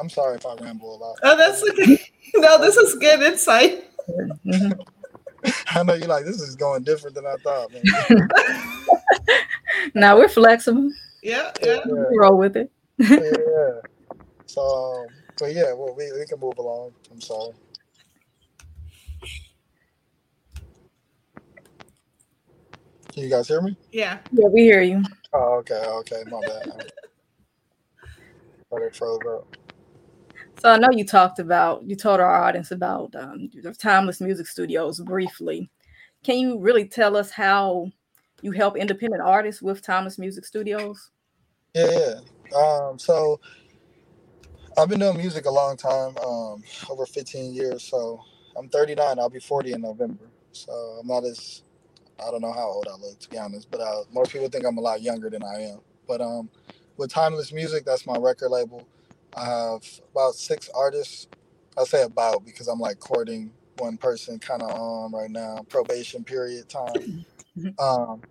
I'm 0.00 0.10
sorry 0.10 0.36
if 0.36 0.46
I 0.46 0.56
ramble 0.56 0.96
a 0.96 0.98
lot. 0.98 1.16
Oh, 1.22 1.36
that's 1.36 1.62
okay. 1.62 2.00
No, 2.34 2.58
this 2.58 2.76
is 2.76 2.94
good 2.94 3.20
insight. 3.20 3.84
I 5.68 5.82
know 5.82 5.94
you're 5.94 6.08
like, 6.08 6.24
this 6.24 6.40
is 6.40 6.56
going 6.56 6.82
different 6.82 7.14
than 7.14 7.26
I 7.26 7.36
thought, 7.44 7.70
man. 7.70 8.28
now 9.94 10.16
we're 10.16 10.28
flexible. 10.28 10.90
Yeah, 11.22 11.52
yeah. 11.62 11.80
Yeah. 11.86 12.04
Roll 12.16 12.38
with 12.38 12.56
it. 12.56 12.72
yeah. 12.98 13.80
So, 14.46 14.62
um, 14.62 15.21
but 15.42 15.54
yeah, 15.54 15.72
well, 15.72 15.92
we, 15.98 16.04
we 16.12 16.24
can 16.24 16.38
move 16.38 16.56
along. 16.56 16.92
I'm 17.10 17.20
sorry. 17.20 17.50
Can 23.12 23.24
you 23.24 23.28
guys 23.28 23.48
hear 23.48 23.60
me? 23.60 23.76
Yeah. 23.90 24.20
Yeah, 24.30 24.46
we 24.46 24.60
hear 24.60 24.82
you. 24.82 25.02
Oh, 25.32 25.54
okay, 25.54 25.82
okay, 25.84 26.22
my 26.30 26.40
bad. 26.42 26.64
Thought 28.70 28.82
it 28.82 28.94
froze 28.94 29.18
up. 29.28 29.56
So 30.60 30.70
I 30.70 30.78
know 30.78 30.90
you 30.92 31.04
talked 31.04 31.40
about, 31.40 31.82
you 31.82 31.96
told 31.96 32.20
our 32.20 32.44
audience 32.44 32.70
about 32.70 33.12
um, 33.16 33.50
the 33.52 33.74
Timeless 33.74 34.20
Music 34.20 34.46
Studios 34.46 35.00
briefly. 35.00 35.68
can 36.22 36.38
you 36.38 36.60
really 36.60 36.86
tell 36.86 37.16
us 37.16 37.32
how 37.32 37.90
you 38.42 38.52
help 38.52 38.76
independent 38.76 39.22
artists 39.22 39.60
with 39.60 39.82
Timeless 39.82 40.20
Music 40.20 40.44
Studios? 40.44 41.10
Yeah, 41.74 41.90
yeah. 41.90 42.56
Um, 42.56 42.96
so 42.96 43.40
I've 44.78 44.88
been 44.90 45.00
doing 45.00 45.18
music 45.18 45.46
a 45.46 45.50
long 45.52 45.76
time, 45.76 46.16
um, 46.18 46.64
over 46.90 47.06
15 47.06 47.54
years. 47.54 47.84
So 47.84 48.20
I'm 48.58 48.68
39. 48.70 49.18
I'll 49.20 49.30
be 49.30 49.40
40 49.40 49.74
in 49.74 49.82
November. 49.82 50.26
So 50.52 50.72
I'm 51.00 51.06
not 51.08 51.24
as 51.24 51.62
I 52.26 52.30
don't 52.32 52.42
know 52.42 52.52
how 52.54 52.68
old 52.68 52.88
I 52.88 52.96
look 52.96 53.20
to 53.20 53.30
be 53.30 53.38
honest, 53.38 53.70
but 53.70 53.80
uh, 53.82 54.04
most 54.12 54.32
people 54.32 54.48
think 54.48 54.66
I'm 54.66 54.78
a 54.78 54.82
lot 54.82 55.02
younger 55.02 55.30
than 55.30 55.44
I 55.44 55.62
am. 55.72 55.80
But 56.08 56.22
um, 56.22 56.50
with 56.98 57.10
Timeless 57.12 57.52
Music, 57.52 57.84
that's 57.84 58.06
my 58.06 58.16
record 58.18 58.50
label. 58.50 58.88
I 59.36 59.46
have 59.46 59.84
about 60.12 60.34
six 60.36 60.70
artists. 60.74 61.28
I 61.78 61.84
say 61.84 62.04
about 62.04 62.46
because 62.46 62.68
I'm 62.68 62.80
like 62.80 63.00
courting 63.00 63.52
one 63.78 63.98
person 63.98 64.38
kind 64.40 64.62
of 64.62 64.70
on 64.70 65.12
right 65.12 65.30
now, 65.30 65.64
probation 65.68 66.24
period 66.24 66.68
time. 66.70 67.04
um, 67.78 68.22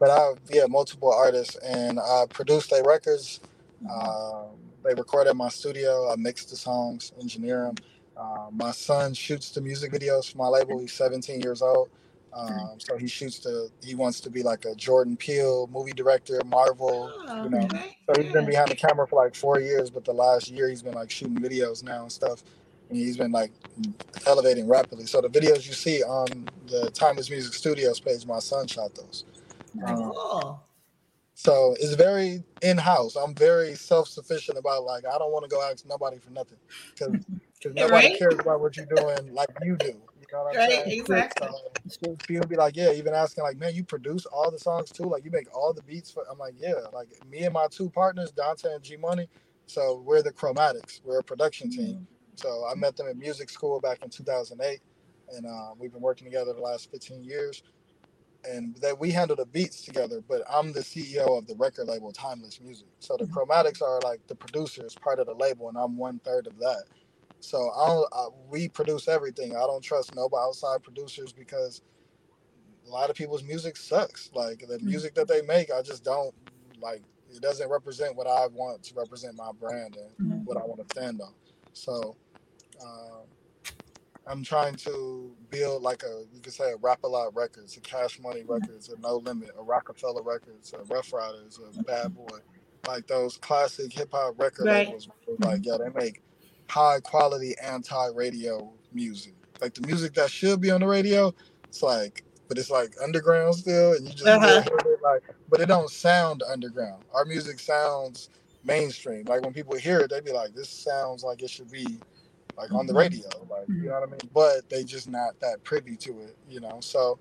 but 0.00 0.10
I 0.10 0.20
have 0.28 0.38
yeah 0.50 0.66
multiple 0.68 1.12
artists, 1.12 1.56
and 1.56 2.00
I 2.00 2.26
produce 2.32 2.68
their 2.68 2.84
records. 2.84 3.40
Um, 3.90 4.71
they 4.84 4.94
record 4.94 5.26
at 5.26 5.36
my 5.36 5.48
studio. 5.48 6.10
I 6.10 6.16
mix 6.16 6.44
the 6.44 6.56
songs, 6.56 7.12
engineer 7.20 7.64
them. 7.66 7.74
Uh, 8.16 8.48
my 8.50 8.70
son 8.72 9.14
shoots 9.14 9.50
the 9.50 9.60
music 9.60 9.92
videos 9.92 10.30
for 10.30 10.38
my 10.38 10.48
label. 10.48 10.78
He's 10.78 10.92
17 10.92 11.40
years 11.40 11.62
old. 11.62 11.88
Um, 12.34 12.76
so 12.78 12.96
he 12.96 13.06
shoots 13.06 13.40
the. 13.40 13.68
He 13.82 13.94
wants 13.94 14.20
to 14.20 14.30
be 14.30 14.42
like 14.42 14.64
a 14.64 14.74
Jordan 14.74 15.16
Peele 15.16 15.66
movie 15.70 15.92
director, 15.92 16.40
Marvel. 16.46 17.12
Oh, 17.28 17.44
you 17.44 17.50
know, 17.50 17.68
so 18.06 18.22
he's 18.22 18.32
been 18.32 18.46
behind 18.46 18.68
the 18.70 18.74
camera 18.74 19.06
for 19.06 19.22
like 19.22 19.34
four 19.34 19.60
years, 19.60 19.90
but 19.90 20.04
the 20.04 20.14
last 20.14 20.48
year 20.48 20.68
he's 20.68 20.82
been 20.82 20.94
like 20.94 21.10
shooting 21.10 21.36
videos 21.38 21.82
now 21.84 22.02
and 22.02 22.12
stuff. 22.12 22.42
And 22.88 22.98
he's 22.98 23.18
been 23.18 23.32
like 23.32 23.52
elevating 24.26 24.66
rapidly. 24.66 25.04
So 25.06 25.20
the 25.20 25.28
videos 25.28 25.66
you 25.66 25.74
see 25.74 26.02
on 26.02 26.48
the 26.68 26.90
Timeless 26.90 27.28
Music 27.30 27.52
Studios 27.52 28.00
page, 28.00 28.24
my 28.26 28.38
son 28.38 28.66
shot 28.66 28.94
those. 28.94 29.24
Um, 29.84 29.96
Cool. 29.96 30.60
So 31.42 31.74
it's 31.80 31.94
very 31.94 32.44
in 32.62 32.78
house. 32.78 33.16
I'm 33.16 33.34
very 33.34 33.74
self 33.76 34.08
sufficient 34.08 34.58
about 34.58 34.84
like 34.84 35.04
I 35.06 35.18
don't 35.18 35.32
want 35.32 35.44
to 35.44 35.50
go 35.50 35.62
ask 35.70 35.86
nobody 35.86 36.18
for 36.18 36.30
nothing 36.30 36.58
because 36.94 37.18
nobody 37.74 38.08
Right. 38.08 38.18
cares 38.18 38.40
about 38.40 38.60
what 38.60 38.76
you're 38.76 38.86
doing 38.86 39.34
like 39.34 39.50
you 39.62 39.76
do. 39.78 39.88
You 39.88 40.26
know 40.32 40.44
what 40.44 40.52
I'm 40.52 40.58
Right, 40.58 40.70
saying? 40.70 40.92
exactly. 41.00 41.48
So 41.88 42.16
people 42.28 42.46
be 42.48 42.56
like, 42.56 42.76
yeah, 42.76 42.92
even 42.92 43.14
asking 43.14 43.44
like, 43.44 43.58
man, 43.58 43.74
you 43.74 43.84
produce 43.84 44.26
all 44.26 44.50
the 44.50 44.58
songs 44.58 44.92
too, 44.92 45.04
like 45.04 45.24
you 45.24 45.32
make 45.32 45.54
all 45.56 45.72
the 45.74 45.82
beats 45.82 46.10
for. 46.12 46.24
I'm 46.30 46.38
like, 46.38 46.54
yeah, 46.58 46.74
like 46.92 47.08
me 47.30 47.44
and 47.44 47.54
my 47.54 47.68
two 47.70 47.90
partners, 47.90 48.32
Dante 48.32 48.74
and 48.74 48.84
G 48.84 48.96
Money. 48.96 49.28
So 49.66 50.02
we're 50.06 50.22
the 50.22 50.32
Chromatics. 50.32 51.02
We're 51.04 51.20
a 51.20 51.24
production 51.24 51.70
team. 51.70 52.06
So 52.36 52.66
I 52.70 52.74
met 52.76 52.96
them 52.96 53.08
in 53.08 53.18
music 53.18 53.50
school 53.50 53.80
back 53.80 54.02
in 54.04 54.10
2008, 54.10 54.80
and 55.36 55.46
uh, 55.46 55.74
we've 55.78 55.92
been 55.92 56.02
working 56.02 56.26
together 56.26 56.54
the 56.54 56.60
last 56.62 56.90
15 56.90 57.24
years. 57.24 57.62
And 58.44 58.76
that 58.78 58.98
we 58.98 59.12
handle 59.12 59.36
the 59.36 59.46
beats 59.46 59.82
together, 59.82 60.20
but 60.28 60.42
I'm 60.50 60.72
the 60.72 60.80
CEO 60.80 61.38
of 61.38 61.46
the 61.46 61.54
record 61.54 61.86
label 61.86 62.10
Timeless 62.10 62.60
Music. 62.60 62.88
So 62.98 63.16
the 63.16 63.24
mm-hmm. 63.24 63.34
Chromatics 63.34 63.80
are 63.80 64.00
like 64.00 64.26
the 64.26 64.34
producers, 64.34 64.96
part 64.96 65.20
of 65.20 65.26
the 65.26 65.34
label, 65.34 65.68
and 65.68 65.78
I'm 65.78 65.96
one 65.96 66.18
third 66.24 66.48
of 66.48 66.58
that. 66.58 66.84
So 67.38 67.70
I 67.70 67.88
don't, 67.88 68.08
I, 68.12 68.26
we 68.48 68.68
produce 68.68 69.08
everything. 69.08 69.56
I 69.56 69.60
don't 69.60 69.82
trust 69.82 70.14
no 70.14 70.28
outside 70.36 70.82
producers 70.82 71.32
because 71.32 71.82
a 72.86 72.90
lot 72.90 73.10
of 73.10 73.16
people's 73.16 73.42
music 73.42 73.76
sucks. 73.76 74.30
Like 74.34 74.60
the 74.60 74.76
mm-hmm. 74.76 74.86
music 74.86 75.14
that 75.14 75.28
they 75.28 75.42
make, 75.42 75.72
I 75.72 75.82
just 75.82 76.04
don't 76.04 76.34
like. 76.80 77.02
It 77.34 77.40
doesn't 77.40 77.70
represent 77.70 78.14
what 78.14 78.26
I 78.26 78.46
want 78.48 78.82
to 78.84 78.94
represent 78.94 79.36
my 79.36 79.50
brand 79.58 79.96
and 79.96 80.32
mm-hmm. 80.32 80.44
what 80.44 80.56
I 80.56 80.60
want 80.60 80.86
to 80.86 80.94
stand 80.94 81.20
on. 81.20 81.32
So 81.72 82.16
um, 82.82 83.22
I'm 84.32 84.44
trying 84.44 84.76
to 84.76 85.36
build 85.50 85.82
like 85.84 86.04
a 86.04 86.24
you 86.34 86.40
could 86.42 86.54
say 86.54 86.72
a 86.72 86.78
Rap 86.78 87.00
a 87.04 87.08
Lot 87.08 87.36
Records, 87.36 87.76
a 87.78 87.82
Cash 87.82 88.20
Money 88.20 88.44
Records, 88.48 88.90
a 88.90 89.00
No 89.00 89.18
Limit, 89.18 89.50
a 89.58 89.64
Roc-A-Fella 89.64 90.22
Records, 90.24 90.74
a 90.74 90.84
Ruff 90.84 91.12
Ryders, 91.14 91.60
a 91.60 91.84
Bad 91.84 92.14
Boy, 92.16 92.40
like 92.88 93.06
those 93.08 93.38
classic 93.38 93.92
hip 93.94 94.10
hop 94.12 94.36
record 94.40 94.70
Right. 94.70 94.88
labels. 94.88 95.08
Like 95.40 95.66
yeah, 95.66 95.78
they 95.78 95.90
make 96.00 96.22
high 96.70 97.00
quality 97.02 97.54
anti 97.62 98.08
radio 98.16 98.72
music. 98.92 99.36
Like 99.62 99.74
the 99.74 99.86
music 99.86 100.14
that 100.16 100.32
should 100.32 100.60
be 100.62 100.72
on 100.72 100.82
the 100.82 100.88
radio, 100.88 101.34
it's 101.68 101.84
like, 101.84 102.24
but 102.48 102.58
it's 102.58 102.70
like 102.70 102.94
underground 103.04 103.56
still, 103.56 103.94
and 103.94 104.08
you 104.08 104.14
just 104.14 104.28
Uh-huh. 104.28 104.62
hear 104.64 104.78
it 104.78 105.02
like, 105.04 105.22
but 105.50 105.60
it 105.60 105.68
don't 105.68 105.90
sound 105.90 106.42
underground. 106.50 107.04
Our 107.14 107.26
music 107.26 107.60
sounds 107.60 108.30
mainstream. 108.64 109.26
Like 109.26 109.42
when 109.42 109.54
people 109.54 109.76
hear 109.76 110.00
it, 110.00 110.10
they 110.10 110.20
be 110.22 110.32
like, 110.32 110.54
this 110.56 110.70
sounds 110.70 111.24
like 111.24 111.42
it 111.44 111.50
should 111.50 111.70
be 111.70 112.00
like 112.56 112.74
on 112.74 112.86
the 112.86 112.94
Mhm. 112.94 112.96
radio. 112.96 113.28
Like 113.50 113.68
you 113.80 113.88
know 113.88 113.94
what 114.00 114.08
I 114.08 114.12
mean? 114.12 114.30
But 114.34 114.68
they 114.70 114.84
just 114.84 115.08
not 115.08 115.40
that 115.40 115.64
privy 115.64 115.96
to 115.98 116.20
it, 116.22 116.36
you 116.48 116.60
know. 116.60 116.80
So 116.82 117.18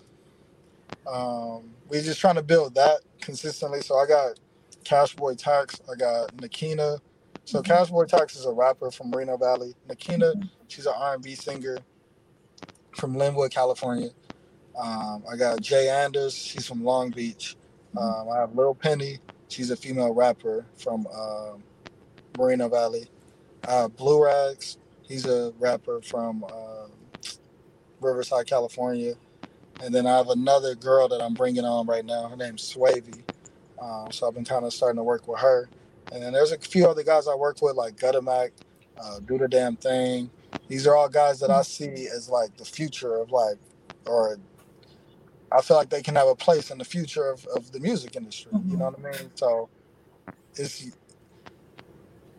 um 1.11 1.75
we're 1.89 2.03
just 2.03 2.21
trying 2.21 2.35
to 2.35 2.43
build 2.43 2.75
that 2.75 3.01
consistently. 3.21 3.81
So 3.81 3.97
I 3.97 4.07
got 4.07 4.39
Cashboy 4.85 5.37
Tax, 5.37 5.81
I 5.91 5.95
got 5.95 6.35
Nakina. 6.37 6.99
So 7.45 7.61
Mhm. 7.61 7.65
Cashboy 7.65 8.07
Tax 8.07 8.35
is 8.35 8.45
a 8.45 8.53
rapper 8.53 8.91
from 8.91 9.11
Reno 9.15 9.37
Valley. 9.37 9.75
Nakina, 9.89 10.35
she's 10.67 10.85
an 10.87 10.93
R&B 10.97 11.35
singer 11.35 11.85
from 12.95 13.15
Lynwood, 13.15 13.51
California. 13.51 14.11
Um, 14.77 15.23
I 15.31 15.35
got 15.37 15.61
Jay 15.61 15.89
Anders, 15.89 16.35
she's 16.35 16.67
from 16.67 16.83
Long 16.83 17.11
Beach. 17.11 17.57
Um, 17.97 18.29
I 18.31 18.39
have 18.39 18.55
Lil 18.55 18.75
Penny, 18.75 19.19
she's 19.49 19.71
a 19.71 19.77
female 19.77 20.13
rapper 20.13 20.65
from 20.77 21.07
um, 21.07 21.63
Moreno 22.37 22.69
Valley. 22.69 23.09
Have 23.67 23.95
Blue 23.97 24.23
Rags, 24.23 24.77
he's 25.11 25.25
a 25.25 25.53
rapper 25.59 26.01
from 26.01 26.43
uh, 26.45 26.87
Riverside, 27.99 28.47
California. 28.47 29.15
And 29.81 29.93
then 29.93 30.07
I 30.07 30.17
have 30.17 30.29
another 30.29 30.75
girl 30.75 31.07
that 31.09 31.21
I'm 31.21 31.33
bringing 31.33 31.65
on 31.65 31.85
right 31.85 32.05
now. 32.05 32.27
Her 32.27 32.37
name's 32.37 32.73
Swavy. 32.73 33.23
Um, 33.81 34.11
so 34.11 34.27
I've 34.27 34.35
been 34.35 34.45
kind 34.45 34.63
of 34.65 34.73
starting 34.73 34.97
to 34.97 35.03
work 35.03 35.27
with 35.27 35.39
her. 35.39 35.69
And 36.11 36.21
then 36.21 36.33
there's 36.33 36.51
a 36.51 36.59
few 36.59 36.87
other 36.87 37.03
guys 37.03 37.27
I 37.27 37.35
work 37.35 37.61
with, 37.61 37.75
like 37.75 37.95
Gutamac, 37.97 38.51
uh, 39.01 39.19
Do 39.25 39.37
the 39.37 39.47
Damn 39.47 39.75
Thing. 39.75 40.29
These 40.67 40.87
are 40.87 40.95
all 40.95 41.09
guys 41.09 41.39
that 41.39 41.49
I 41.49 41.61
see 41.63 42.07
as 42.07 42.29
like 42.29 42.55
the 42.57 42.65
future 42.65 43.15
of 43.15 43.31
like, 43.31 43.57
or 44.05 44.37
I 45.51 45.61
feel 45.61 45.77
like 45.77 45.89
they 45.89 46.01
can 46.01 46.15
have 46.15 46.27
a 46.27 46.35
place 46.35 46.71
in 46.71 46.77
the 46.77 46.85
future 46.85 47.29
of, 47.29 47.45
of 47.55 47.71
the 47.71 47.79
music 47.79 48.15
industry. 48.15 48.51
You 48.67 48.77
know 48.77 48.89
what 48.89 48.99
I 48.99 49.19
mean? 49.19 49.31
So 49.35 49.69
it's 50.55 50.91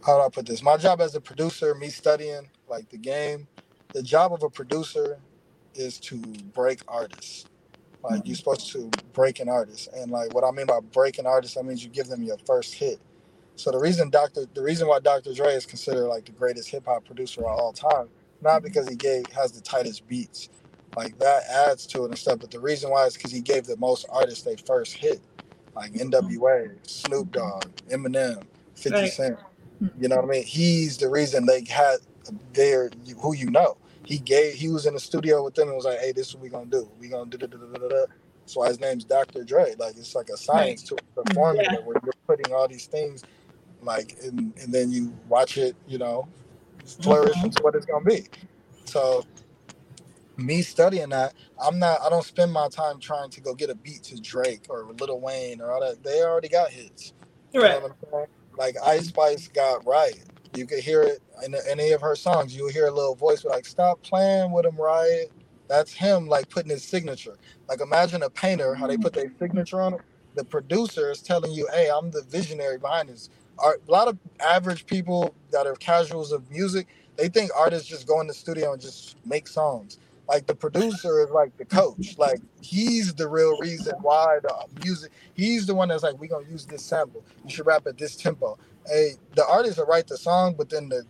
how 0.05 0.19
do 0.19 0.25
I 0.25 0.29
put 0.29 0.47
this? 0.47 0.63
My 0.63 0.77
job 0.77 1.01
as 1.01 1.15
a 1.15 1.21
producer, 1.21 1.75
me 1.75 1.89
studying 1.89 2.49
like 2.73 2.89
the 2.89 2.97
game, 2.97 3.47
the 3.93 4.03
job 4.03 4.33
of 4.33 4.43
a 4.43 4.49
producer 4.49 5.19
is 5.75 5.99
to 6.01 6.17
break 6.55 6.81
artists. 6.89 7.45
Like 8.03 8.23
you're 8.25 8.35
mm-hmm. 8.35 8.35
supposed 8.35 8.73
to 8.73 8.91
break 9.13 9.39
an 9.39 9.49
artist, 9.49 9.89
and 9.95 10.11
like 10.11 10.35
what 10.35 10.43
I 10.43 10.51
mean 10.51 10.67
by 10.67 10.81
breaking 10.81 11.27
artists, 11.27 11.55
artist, 11.55 11.55
that 11.55 11.65
means 11.65 11.85
you 11.85 11.91
give 11.91 12.09
them 12.09 12.23
your 12.23 12.39
first 12.47 12.75
hit. 12.75 12.99
So 13.55 13.71
the 13.71 13.79
reason 13.79 14.11
Dr. 14.11 14.47
the 14.55 14.63
reason 14.63 14.89
why 14.89 14.99
Dr. 14.99 15.33
Dre 15.35 15.55
is 15.55 15.67
considered 15.67 16.09
like 16.09 16.25
the 16.25 16.33
greatest 16.33 16.69
hip 16.71 16.87
hop 16.87 17.05
producer 17.05 17.43
of 17.43 17.59
all 17.61 17.73
time, 17.73 18.09
not 18.41 18.57
mm-hmm. 18.57 18.65
because 18.65 18.89
he 18.89 18.97
gave 18.97 19.27
has 19.27 19.53
the 19.53 19.61
tightest 19.61 20.09
beats, 20.09 20.49
like 20.97 21.17
that 21.19 21.43
adds 21.49 21.87
to 21.89 22.05
it 22.05 22.07
and 22.07 22.19
stuff. 22.19 22.41
But 22.41 22.51
the 22.51 22.59
reason 22.59 22.91
why 22.91 23.07
is 23.07 23.15
because 23.15 23.31
he 23.31 23.41
gave 23.41 23.67
the 23.67 23.77
most 23.77 24.07
artists 24.11 24.43
their 24.43 24.57
first 24.57 24.95
hit, 24.95 25.21
like 25.77 25.93
mm-hmm. 25.93 26.01
N.W.A., 26.01 26.71
Snoop 26.83 27.31
Dogg, 27.31 27.67
Eminem, 27.91 28.43
Fifty. 28.75 29.09
Cent. 29.09 29.39
Hmm. 29.79 29.89
You 30.01 30.09
know 30.09 30.17
what 30.17 30.25
I 30.25 30.29
mean? 30.29 30.45
He's 30.45 30.97
the 30.97 31.09
reason 31.09 31.47
they 31.47 31.65
had 31.65 31.99
their 32.55 32.91
who 33.21 33.35
you 33.35 33.51
know. 33.51 33.77
He 34.05 34.19
gave 34.19 34.55
he 34.55 34.69
was 34.71 34.87
in 34.87 34.95
the 34.95 35.01
studio 35.01 35.45
with 35.45 35.55
them 35.55 35.69
and 35.69 35.77
was 35.77 35.85
like, 35.87 36.01
"Hey, 36.01 36.13
this 36.13 36.29
is 36.29 36.35
what 36.35 36.43
we 36.45 36.49
gonna 36.51 36.67
do. 36.67 36.91
We 37.01 37.09
gonna 37.09 37.31
do 37.31 37.39
da 37.39 37.47
da 37.47 37.59
da 37.59 37.67
da 37.79 37.89
da." 37.89 38.07
That's 38.41 38.57
why 38.57 38.69
his 38.69 38.81
name's 38.81 39.05
Dr. 39.05 39.45
Dre. 39.45 39.75
Like 39.79 39.97
it's 39.97 40.15
like 40.15 40.29
a 40.31 40.37
science 40.37 40.83
to 40.85 40.97
it, 40.97 41.35
formula 41.35 41.65
Yeah. 41.73 41.79
where 41.81 41.97
you're 42.05 42.15
putting 42.27 42.53
all 42.55 42.69
these 42.69 42.87
things, 42.87 43.25
like, 43.83 44.17
and, 44.23 44.53
and 44.59 44.73
then 44.75 44.93
you 44.93 45.15
watch 45.29 45.59
it, 45.59 45.77
you 45.87 45.99
know, 45.99 46.29
flourish 46.85 47.37
Mhm. 47.37 47.45
into 47.47 47.63
what 47.63 47.75
it's 47.77 47.87
gonna 47.87 48.05
be. 48.05 48.29
So, 48.87 49.25
me 50.37 50.63
studying 50.63 51.11
that, 51.11 51.35
I'm 51.63 51.79
not. 51.79 52.01
I 52.03 52.11
don't 52.11 52.25
spend 52.25 52.53
my 52.53 52.69
time 52.69 53.01
trying 53.01 53.31
to 53.31 53.41
go 53.41 53.55
get 53.55 53.71
a 53.71 53.75
beat 53.77 54.03
to 54.05 54.21
Drake 54.21 54.67
or 54.71 54.87
Lil 55.01 55.21
Wayne 55.21 55.61
or 55.61 55.73
all 55.73 55.81
that. 55.81 56.03
They 56.03 56.23
already 56.23 56.49
got 56.49 56.71
hits. 56.71 57.13
You 57.55 57.61
know 57.61 57.69
Right. 57.69 57.83
what 57.83 57.93
I'm 57.93 57.97
saying? 58.13 58.27
Like 58.59 58.77
Ice 58.85 59.09
Spice 59.09 59.49
got 59.49 59.87
Riot. 59.87 60.32
You 60.55 60.67
could 60.67 60.81
hear 60.81 61.03
it 61.03 61.23
in 61.45 61.55
any 61.69 61.93
of 61.93 62.01
her 62.03 62.17
songs. 62.17 62.57
You'll 62.57 62.71
hear 62.71 62.87
a 62.89 62.91
little 62.91 63.15
voice 63.15 63.45
like, 63.45 63.65
"Stop 63.67 64.03
playing 64.03 64.53
with 64.53 64.67
him, 64.67 64.77
Riot." 64.77 65.33
That's 65.69 65.93
him 65.93 66.27
like 66.29 66.49
putting 66.51 66.71
his 66.71 66.85
signature. 66.85 67.37
Like 67.69 67.81
imagine 67.81 68.23
a 68.23 68.31
painter 68.31 68.75
how 68.75 68.87
they 68.87 68.99
put 68.99 69.15
their 69.15 69.33
signature 69.39 69.81
on 69.81 69.95
it. 69.95 70.01
The 70.35 70.45
producer 70.45 71.11
is 71.11 71.23
telling 71.23 71.53
you, 71.53 71.69
"Hey, 71.73 71.91
I'm 71.91 72.11
the 72.11 72.23
visionary 72.23 72.79
behind 72.79 73.09
this." 73.09 73.31
Art, 73.59 73.83
a 73.89 73.91
lot 73.93 74.09
of 74.09 74.19
average 74.41 74.87
people 74.87 75.35
that 75.53 75.67
are 75.67 75.75
casuals 75.77 76.33
of 76.33 76.51
music, 76.51 76.89
they 77.17 77.29
think 77.29 77.51
artists 77.57 77.89
just 77.89 78.07
go 78.07 78.21
in 78.21 78.27
the 78.27 78.35
studio 78.35 78.73
and 78.73 78.83
just 78.83 79.17
make 79.27 79.49
songs. 79.49 79.99
Like 80.29 80.47
the 80.47 80.55
producer 80.55 81.23
is 81.23 81.31
like 81.31 81.57
the 81.59 81.65
coach. 81.65 82.17
Like 82.19 82.41
he's 82.61 83.15
the 83.15 83.29
real 83.29 83.57
reason 83.59 83.95
why 84.03 84.39
the 84.43 84.55
music. 84.85 85.13
He's 85.35 85.67
the 85.67 85.75
one 85.75 85.89
that's 85.89 86.03
like, 86.03 86.19
we 86.21 86.29
gonna 86.29 86.49
use 86.49 86.67
this 86.67 86.83
sample. 86.85 87.25
You 87.45 87.51
should 87.51 87.67
rap 87.67 87.87
at 87.87 87.99
this 87.99 88.17
tempo. 88.17 88.59
Hey, 88.87 89.13
the 89.37 89.47
artist 89.47 89.79
will 89.79 89.87
write 89.87 90.09
the 90.09 90.19
song, 90.19 90.55
but 90.59 90.71
then 90.71 90.89
the 90.89 91.05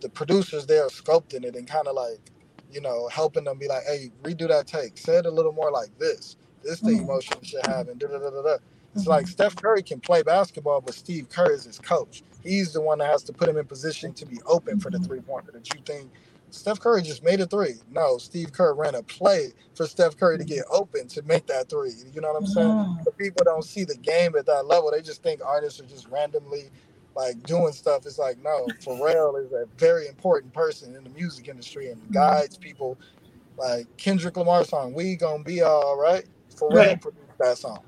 the 0.00 0.08
producers 0.10 0.66
there 0.66 0.84
are 0.84 0.90
sculpting 0.90 1.44
it 1.44 1.56
and 1.56 1.68
kind 1.68 1.88
of 1.88 1.94
like 1.94 2.20
you 2.72 2.80
know, 2.80 3.08
helping 3.08 3.44
them 3.44 3.58
be 3.58 3.68
like, 3.68 3.84
hey, 3.86 4.10
redo 4.24 4.48
that 4.48 4.66
take. 4.66 4.98
Say 4.98 5.16
it 5.18 5.26
a 5.26 5.30
little 5.30 5.52
more 5.52 5.70
like 5.70 5.96
this. 5.98 6.36
This 6.64 6.80
the 6.80 6.92
Mhm. 6.92 7.02
emotion 7.04 7.38
should 7.42 7.64
have, 7.66 7.88
and 7.88 7.98
da 8.00 8.08
da 8.08 8.18
da 8.18 8.30
da 8.30 8.42
da. 8.42 8.56
It's 8.94 9.06
like 9.06 9.28
Steph 9.28 9.56
Curry 9.56 9.82
can 9.82 10.00
play 10.00 10.22
basketball, 10.22 10.80
but 10.80 10.94
Steve 10.94 11.28
Kerr 11.30 11.52
is 11.52 11.64
his 11.64 11.78
coach. 11.78 12.24
He's 12.42 12.72
the 12.72 12.80
one 12.80 12.98
that 12.98 13.06
has 13.06 13.22
to 13.24 13.32
put 13.32 13.48
him 13.48 13.56
in 13.56 13.66
position 13.66 14.12
to 14.14 14.26
be 14.26 14.40
open 14.46 14.78
for 14.80 14.90
the 14.90 14.98
three 14.98 15.20
pointer 15.20 15.52
that 15.52 15.72
you 15.74 15.80
think 15.86 16.10
Steph 16.50 16.80
Curry 16.80 17.02
just 17.02 17.22
made 17.24 17.40
a 17.40 17.46
three. 17.46 17.74
No, 17.90 18.18
Steve 18.18 18.52
Kerr 18.52 18.74
ran 18.74 18.94
a 18.94 19.02
play 19.02 19.52
for 19.74 19.86
Steph 19.86 20.16
Curry 20.16 20.38
to 20.38 20.44
get 20.44 20.64
open 20.70 21.08
to 21.08 21.22
make 21.22 21.46
that 21.48 21.68
three. 21.68 21.92
You 22.14 22.20
know 22.20 22.28
what 22.28 22.38
I'm 22.38 22.46
saying? 22.46 22.76
Mhm. 22.76 23.04
But 23.04 23.18
people 23.18 23.44
don't 23.44 23.64
see 23.64 23.84
the 23.84 23.96
game 23.96 24.36
at 24.36 24.46
that 24.46 24.66
level. 24.66 24.90
They 24.90 25.02
just 25.02 25.22
think 25.22 25.42
artists 25.44 25.80
are 25.80 25.86
just 25.86 26.08
randomly 26.08 26.70
like 27.16 27.42
doing 27.44 27.72
stuff. 27.72 28.04
It's 28.06 28.18
like, 28.18 28.36
no, 28.44 28.66
Pharrell 28.82 29.42
is 29.42 29.52
a 29.52 29.64
very 29.78 30.06
important 30.06 30.52
person 30.52 30.94
in 30.94 31.02
the 31.02 31.10
music 31.10 31.48
industry 31.48 31.88
and 31.90 32.00
mm-hmm. 32.00 32.12
guides 32.12 32.58
people 32.58 32.98
like 33.56 33.86
Kendrick 33.96 34.36
Lamar 34.36 34.64
song, 34.64 34.92
We 34.92 35.16
Gonna 35.16 35.42
Be 35.42 35.62
All 35.62 35.98
Right. 35.98 36.26
Pharrell 36.54 36.74
Right. 36.74 37.00
produced 37.00 37.38
that 37.40 37.58
song. 37.58 37.80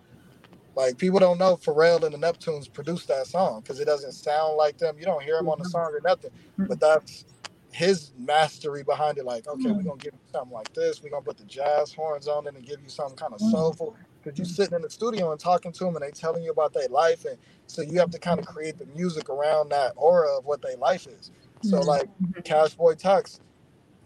Like 0.75 0.97
people 0.97 1.19
don't 1.19 1.39
know 1.39 1.57
Pharrell 1.57 2.03
and 2.05 2.15
the 2.15 2.19
Neptunes 2.19 2.73
produced 2.73 3.09
that 3.09 3.27
song 3.27 3.61
because 3.61 3.81
it 3.81 3.85
doesn't 3.85 4.13
sound 4.13 4.57
like 4.57 4.79
them. 4.79 4.97
You 4.99 5.05
don't 5.05 5.23
hear 5.23 5.39
him 5.39 5.49
on 5.49 5.59
the 5.59 5.65
mm-hmm. 5.65 5.73
song 5.73 5.93
or 5.93 6.01
nothing. 6.03 6.31
Mm-hmm. 6.31 6.67
But 6.67 6.81
that's 6.81 7.27
his 7.71 8.13
mastery 8.19 8.83
behind 8.83 9.19
it. 9.19 9.27
Like, 9.27 9.47
okay, 9.47 9.71
we're 9.71 9.83
gonna 9.83 9.99
give 9.99 10.15
you 10.15 10.33
something 10.33 10.53
like 10.53 10.73
this. 10.73 11.03
We're 11.03 11.11
gonna 11.11 11.23
put 11.23 11.37
the 11.37 11.45
jazz 11.45 11.93
horns 11.93 12.29
on 12.29 12.47
it 12.47 12.55
and 12.55 12.65
give 12.65 12.81
you 12.83 12.89
something 12.89 13.17
kind 13.17 13.35
of 13.35 13.41
soulful. 13.41 13.95
Because 14.23 14.39
you're 14.39 14.47
sitting 14.47 14.77
in 14.77 14.83
the 14.83 14.91
studio 14.91 15.33
and 15.33 15.41
talking 15.41 15.73
to 15.73 15.85
them 15.85 15.97
and 15.97 16.05
they 16.05 16.11
telling 16.13 16.43
you 16.45 16.51
about 16.53 16.75
their 16.75 16.89
life, 16.89 17.25
and 17.27 17.39
so 17.69 17.83
you 17.83 17.99
have 18.01 18.11
to 18.11 18.19
kind 18.21 18.41
of 18.41 18.47
create 18.47 18.79
the 18.79 18.87
music 18.97 19.31
around 19.31 19.71
that 19.71 19.95
aura 19.97 20.39
of 20.39 20.47
what 20.47 20.63
their 20.63 20.77
life 20.77 21.07
is. 21.09 21.31
So 21.63 21.79
Mhm. 21.79 21.87
like 21.87 22.11
Cash 22.45 22.75
Boy 22.75 22.95
Tux, 22.95 23.41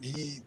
he 0.01 0.43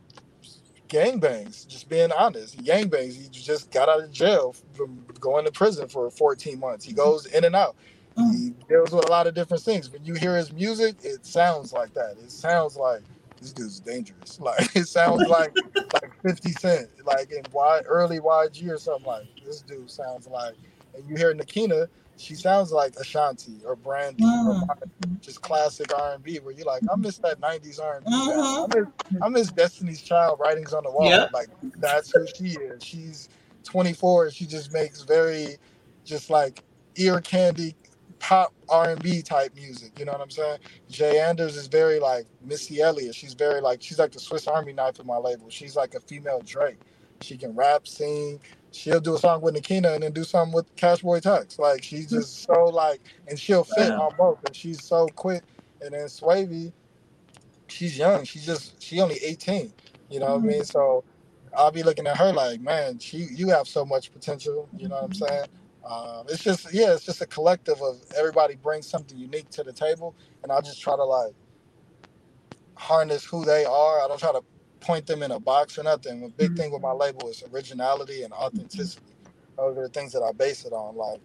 gangbangs, 0.90 1.68
just 1.68 1.90
being 1.90 2.12
honest. 2.12 2.56
He 2.56 2.64
gangbangs. 2.64 3.16
He 3.16 3.30
just 3.30 3.72
got 3.72 3.90
out 3.90 4.04
of 4.04 4.12
jail 4.12 4.56
from 4.74 5.06
going 5.20 5.46
to 5.46 5.52
prison 5.52 5.88
for 5.88 6.10
14 6.12 6.60
months. 6.60 6.86
He 6.86 6.94
goes 6.94 7.26
in 7.28 7.44
and 7.46 7.56
out. 7.56 7.76
He 8.32 8.52
deals 8.70 8.92
with 8.94 9.06
a 9.08 9.12
lot 9.12 9.28
of 9.28 9.34
different 9.36 9.64
things. 9.64 9.90
When 9.92 10.06
you 10.06 10.16
hear 10.16 10.38
his 10.38 10.54
music, 10.54 10.98
it 11.04 11.26
sounds 11.26 11.74
like 11.74 11.94
that. 11.96 12.18
It 12.24 12.32
sounds 12.32 12.78
like 12.78 13.04
this 13.42 13.54
dude's 13.54 13.80
dangerous. 13.80 14.40
Like 14.46 14.76
it 14.76 14.88
sounds 14.88 15.28
like 15.28 15.54
like 15.94 16.22
50 16.22 16.52
Cent, 16.54 16.90
like 17.06 17.32
in 17.32 17.44
y, 17.52 17.82
early 17.86 18.20
YG 18.20 18.70
or 18.70 18.78
something 18.78 19.06
like 19.06 19.28
this 19.46 19.62
dude 19.62 19.90
sounds 19.90 20.28
like. 20.28 20.56
And 20.94 21.08
you 21.10 21.16
hear 21.16 21.34
Nakina, 21.34 21.88
she 22.18 22.36
sounds 22.36 22.72
like 22.72 22.96
Ashanti 22.96 23.58
or 23.66 23.76
Brandy 23.76 24.24
or 24.24 24.28
Mm. 24.28 24.68
Monica, 24.68 24.88
just 25.22 25.42
classic 25.42 25.94
R&B. 25.98 26.38
Where 26.40 26.54
you're 26.54 26.66
like, 26.66 26.84
I 26.92 26.96
miss 26.96 27.18
that 27.20 27.42
90s 27.42 27.82
R&B. 27.82 28.06
I 28.08 28.66
miss, 28.74 28.88
I 29.22 29.30
miss 29.30 29.52
Destiny's 29.52 30.02
Child 30.02 30.40
writings 30.40 30.74
on 30.74 30.84
the 30.84 30.92
wall. 30.92 31.10
Yep. 31.10 31.34
Like 31.34 31.48
that's 31.78 32.12
who 32.12 32.26
she 32.28 32.52
is. 32.58 32.84
She's 32.84 33.30
24. 33.64 34.32
She 34.32 34.46
just 34.46 34.72
makes 34.72 35.02
very, 35.02 35.58
just 36.06 36.30
like 36.30 36.64
ear 36.98 37.20
candy 37.20 37.76
pop 38.26 38.52
R&B 38.70 39.22
type 39.22 39.54
music. 39.54 40.00
You 40.00 40.06
know 40.06 40.14
what 40.14 40.22
I'm 40.22 40.32
saying? 40.32 40.58
Jay 40.90 41.20
Anders 41.20 41.56
is 41.56 41.68
very 41.68 42.00
like 42.00 42.26
Missy 42.44 42.82
Elliott. 42.82 43.14
She's 43.14 43.36
very 43.36 43.62
like 43.62 43.84
she's 43.84 44.00
like 44.00 44.12
the 44.12 44.20
Swiss 44.20 44.48
Army 44.48 44.74
knife 44.74 44.98
of 44.98 45.06
my 45.06 45.18
label. 45.18 45.48
She's 45.52 45.76
like 45.76 45.94
a 45.94 46.00
female 46.00 46.42
Drake. 46.44 46.80
She 47.22 47.38
can 47.38 47.54
rap, 47.56 47.88
sing. 47.88 48.40
She'll 48.72 49.00
do 49.00 49.14
a 49.14 49.20
song 49.20 49.42
with 49.42 49.54
Nakina 49.54 49.94
and 49.94 50.02
then 50.02 50.12
do 50.12 50.24
something 50.24 50.56
with 50.56 50.76
Cashboy 50.76 51.22
Tux. 51.22 51.60
Like 51.60 51.84
she's 51.84 52.10
just 52.10 52.44
so 52.48 52.66
like, 52.66 53.00
and 53.28 53.40
she'll 53.40 53.64
fit 53.64 53.92
on 53.92 54.16
both. 54.18 54.44
And 54.44 54.56
she's 54.56 54.84
so 54.84 55.08
quick. 55.10 55.44
And 55.82 55.94
then 55.94 56.08
Swavy, 56.08 56.74
she's 57.68 57.96
young. 57.96 58.24
She's 58.24 58.44
just 58.44 58.82
she 58.82 59.02
only 59.02 59.18
18. 59.24 59.72
You 60.10 60.20
know 60.20 60.26
what 60.26 60.32
I 60.32 60.38
mm-hmm. 60.38 60.48
mean? 60.48 60.64
So 60.64 61.04
I'll 61.56 61.70
be 61.70 61.84
looking 61.84 62.08
at 62.08 62.18
her 62.18 62.34
like, 62.34 62.60
man, 62.60 62.98
she 62.98 63.28
you 63.36 63.50
have 63.50 63.68
so 63.68 63.86
much 63.86 64.12
potential. 64.12 64.68
You 64.76 64.88
know 64.88 64.96
what 64.96 65.04
I'm 65.04 65.14
saying? 65.14 65.46
Um, 65.86 66.26
it's 66.30 66.44
just 66.44 66.74
yeah, 66.74 66.94
it's 66.94 67.06
just 67.06 67.22
a 67.22 67.28
collective 67.28 67.82
of 67.82 68.02
everybody 68.18 68.56
brings 68.56 68.88
something 68.88 69.18
unique 69.18 69.50
to 69.52 69.64
the 69.64 69.74
table, 69.74 70.16
and 70.44 70.52
I 70.52 70.62
just 70.62 70.82
try 70.82 70.96
to 70.96 71.06
like 71.06 71.34
harness 72.76 73.26
who 73.26 73.46
they 73.46 73.66
are. 73.66 74.02
I 74.04 74.08
don't 74.10 74.20
try 74.20 74.32
to 74.34 74.44
point 74.82 75.08
them 75.08 75.24
in 75.24 75.32
a 75.32 75.40
box 75.40 75.78
or 75.80 75.84
nothing. 75.84 76.22
The 76.22 76.30
big 76.30 76.56
thing 76.56 76.72
with 76.72 76.82
my 76.82 76.92
label 76.92 77.30
is 77.30 77.44
originality 77.54 78.24
and 78.24 78.34
authenticity. 78.34 79.16
Those 79.58 79.78
are 79.78 79.84
the 79.84 79.90
things 79.90 80.14
that 80.14 80.24
I 80.24 80.32
base 80.34 80.66
it 80.66 80.74
on. 80.74 80.96
Like 80.98 81.22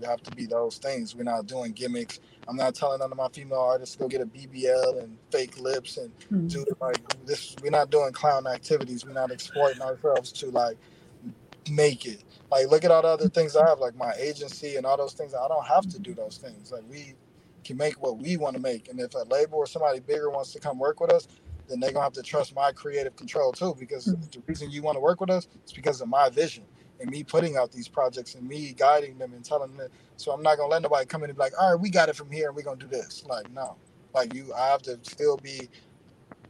you 0.00 0.06
have 0.06 0.22
to 0.24 0.32
be 0.32 0.46
those 0.46 0.78
things. 0.78 1.16
We're 1.16 1.24
not 1.24 1.46
doing 1.46 1.72
gimmicks. 1.72 2.20
I'm 2.48 2.56
not 2.56 2.74
telling 2.74 3.00
none 3.00 3.12
of 3.12 3.18
my 3.18 3.28
female 3.30 3.60
artists 3.60 3.96
to 3.96 4.00
go 4.00 4.08
get 4.08 4.20
a 4.22 4.26
BBL 4.26 5.02
and 5.02 5.18
fake 5.32 5.58
lips 5.60 5.98
and 5.98 6.12
Mhm. 6.32 6.48
do 6.50 6.64
like 6.80 6.98
this. 7.26 7.56
We're 7.62 7.70
not 7.70 7.90
doing 7.90 8.12
clown 8.12 8.46
activities. 8.46 9.04
We're 9.06 9.12
not 9.14 9.32
exploiting 9.32 9.82
ourselves 9.82 10.32
to 10.34 10.50
like 10.50 10.78
make 11.70 12.06
it. 12.06 12.22
Like 12.52 12.70
look 12.70 12.84
at 12.84 12.90
all 12.90 13.00
the 13.00 13.08
other 13.08 13.30
things 13.30 13.56
I 13.56 13.66
have, 13.66 13.78
like 13.78 13.96
my 13.96 14.12
agency 14.18 14.76
and 14.76 14.84
all 14.84 14.98
those 14.98 15.14
things. 15.14 15.32
I 15.32 15.48
don't 15.48 15.64
have 15.64 15.88
to 15.88 15.98
do 15.98 16.12
those 16.12 16.36
things. 16.36 16.70
Like 16.70 16.82
we 16.86 17.14
can 17.64 17.78
make 17.78 18.02
what 18.02 18.18
we 18.18 18.36
want 18.36 18.54
to 18.56 18.60
make. 18.60 18.90
And 18.90 19.00
if 19.00 19.14
a 19.14 19.24
label 19.30 19.56
or 19.56 19.66
somebody 19.66 20.00
bigger 20.00 20.28
wants 20.28 20.52
to 20.52 20.60
come 20.60 20.78
work 20.78 21.00
with 21.00 21.10
us, 21.10 21.28
then 21.66 21.80
they're 21.80 21.92
gonna 21.92 22.04
have 22.04 22.12
to 22.12 22.22
trust 22.22 22.54
my 22.54 22.70
creative 22.70 23.16
control 23.16 23.52
too. 23.52 23.74
Because 23.80 24.06
mm-hmm. 24.06 24.20
the 24.30 24.42
reason 24.46 24.70
you 24.70 24.82
want 24.82 24.96
to 24.96 25.00
work 25.00 25.18
with 25.18 25.30
us 25.30 25.48
is 25.64 25.72
because 25.72 26.02
of 26.02 26.08
my 26.08 26.28
vision 26.28 26.64
and 27.00 27.10
me 27.10 27.24
putting 27.24 27.56
out 27.56 27.72
these 27.72 27.88
projects 27.88 28.34
and 28.34 28.46
me 28.46 28.74
guiding 28.76 29.16
them 29.16 29.32
and 29.32 29.42
telling 29.42 29.74
them. 29.78 29.88
So 30.18 30.30
I'm 30.30 30.42
not 30.42 30.58
gonna 30.58 30.68
let 30.68 30.82
nobody 30.82 31.06
come 31.06 31.24
in 31.24 31.30
and 31.30 31.38
be 31.38 31.42
like, 31.42 31.54
all 31.58 31.72
right, 31.72 31.80
we 31.80 31.88
got 31.88 32.10
it 32.10 32.16
from 32.16 32.30
here 32.30 32.48
and 32.48 32.56
we're 32.56 32.64
gonna 32.64 32.76
do 32.76 32.86
this. 32.86 33.24
Like 33.26 33.50
no, 33.50 33.76
like 34.14 34.34
you, 34.34 34.52
I 34.52 34.66
have 34.66 34.82
to 34.82 34.98
still 35.04 35.38
be 35.38 35.70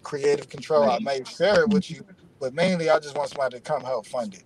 creative 0.02 0.48
control. 0.48 0.90
I 0.90 0.98
may 0.98 1.22
share 1.22 1.60
it 1.60 1.68
with 1.68 1.92
you, 1.92 2.04
but 2.40 2.54
mainly 2.54 2.90
I 2.90 2.98
just 2.98 3.16
want 3.16 3.30
somebody 3.30 3.58
to 3.58 3.62
come 3.62 3.82
help 3.84 4.04
fund 4.06 4.34
it. 4.34 4.42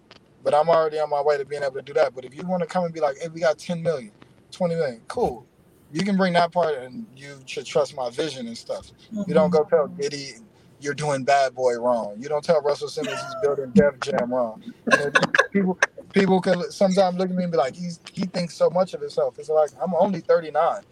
But 0.46 0.54
I'm 0.54 0.68
already 0.68 1.00
on 1.00 1.10
my 1.10 1.20
way 1.20 1.36
to 1.36 1.44
being 1.44 1.64
able 1.64 1.74
to 1.74 1.82
do 1.82 1.92
that. 1.94 2.14
But 2.14 2.24
if 2.24 2.32
you 2.32 2.46
want 2.46 2.62
to 2.62 2.68
come 2.68 2.84
and 2.84 2.94
be 2.94 3.00
like, 3.00 3.18
hey, 3.20 3.26
we 3.26 3.40
got 3.40 3.58
10 3.58 3.82
million, 3.82 4.12
20 4.52 4.76
million, 4.76 5.00
cool. 5.08 5.44
You 5.90 6.04
can 6.04 6.16
bring 6.16 6.34
that 6.34 6.52
part 6.52 6.78
and 6.78 7.04
you 7.16 7.40
should 7.46 7.66
trust 7.66 7.96
my 7.96 8.10
vision 8.10 8.46
and 8.46 8.56
stuff. 8.56 8.92
You 9.10 9.34
don't 9.34 9.50
mm-hmm. 9.50 9.64
go 9.64 9.64
tell 9.64 9.88
Diddy 9.88 10.34
you're 10.78 10.94
doing 10.94 11.24
bad 11.24 11.52
boy 11.52 11.74
wrong. 11.80 12.14
You 12.20 12.28
don't 12.28 12.44
tell 12.44 12.62
Russell 12.62 12.86
Simmons 12.86 13.20
he's 13.20 13.34
building 13.42 13.72
Def 13.72 13.98
Jam 13.98 14.32
wrong. 14.32 14.62
And 14.92 15.18
people 15.50 15.80
people 16.12 16.40
can 16.40 16.70
sometimes 16.70 17.16
look 17.16 17.28
at 17.28 17.34
me 17.34 17.42
and 17.42 17.50
be 17.50 17.58
like, 17.58 17.74
he's 17.74 17.98
he 18.12 18.26
thinks 18.26 18.54
so 18.54 18.70
much 18.70 18.94
of 18.94 19.00
himself. 19.00 19.40
It's 19.40 19.48
like 19.48 19.70
I'm 19.82 19.94
only 19.94 20.20
39. 20.20 20.82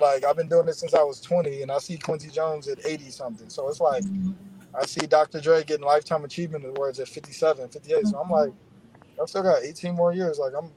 Like 0.00 0.24
I've 0.24 0.36
been 0.36 0.48
doing 0.48 0.66
this 0.66 0.80
since 0.80 0.92
I 0.92 1.04
was 1.04 1.20
20 1.20 1.62
and 1.62 1.70
I 1.70 1.78
see 1.78 1.98
Quincy 1.98 2.30
Jones 2.30 2.66
at 2.66 2.84
80 2.84 3.10
something. 3.10 3.48
So 3.48 3.68
it's 3.68 3.80
like 3.80 4.02
mm-hmm. 4.02 4.32
I 4.76 4.86
see 4.86 5.06
Dr. 5.06 5.40
Dre 5.40 5.62
getting 5.62 5.86
lifetime 5.86 6.24
achievement 6.24 6.64
awards 6.64 6.98
at 6.98 7.06
57, 7.06 7.68
58. 7.68 8.06
So 8.08 8.18
I'm 8.18 8.28
like, 8.28 8.52
I 9.22 9.26
still 9.26 9.42
got 9.42 9.62
18 9.64 9.94
more 9.94 10.12
years. 10.12 10.38
Like 10.38 10.52
I'm 10.58 10.70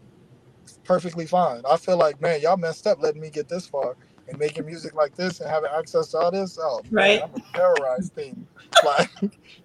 perfectly 0.83 1.25
fine. 1.25 1.61
I 1.69 1.77
feel 1.77 1.97
like, 1.97 2.21
man, 2.21 2.41
y'all 2.41 2.57
messed 2.57 2.87
up 2.87 3.01
letting 3.01 3.21
me 3.21 3.29
get 3.29 3.49
this 3.49 3.67
far 3.67 3.95
and 4.27 4.39
making 4.39 4.65
music 4.65 4.95
like 4.95 5.15
this 5.15 5.39
and 5.41 5.49
having 5.49 5.69
access 5.77 6.09
to 6.09 6.17
all 6.17 6.31
this. 6.31 6.57
Oh, 6.61 6.81
man, 6.91 6.91
Right. 6.91 7.23
I'm 7.23 7.35
a 7.35 7.57
terrorized 7.57 8.13
thing. 8.13 8.47
Like 8.85 9.09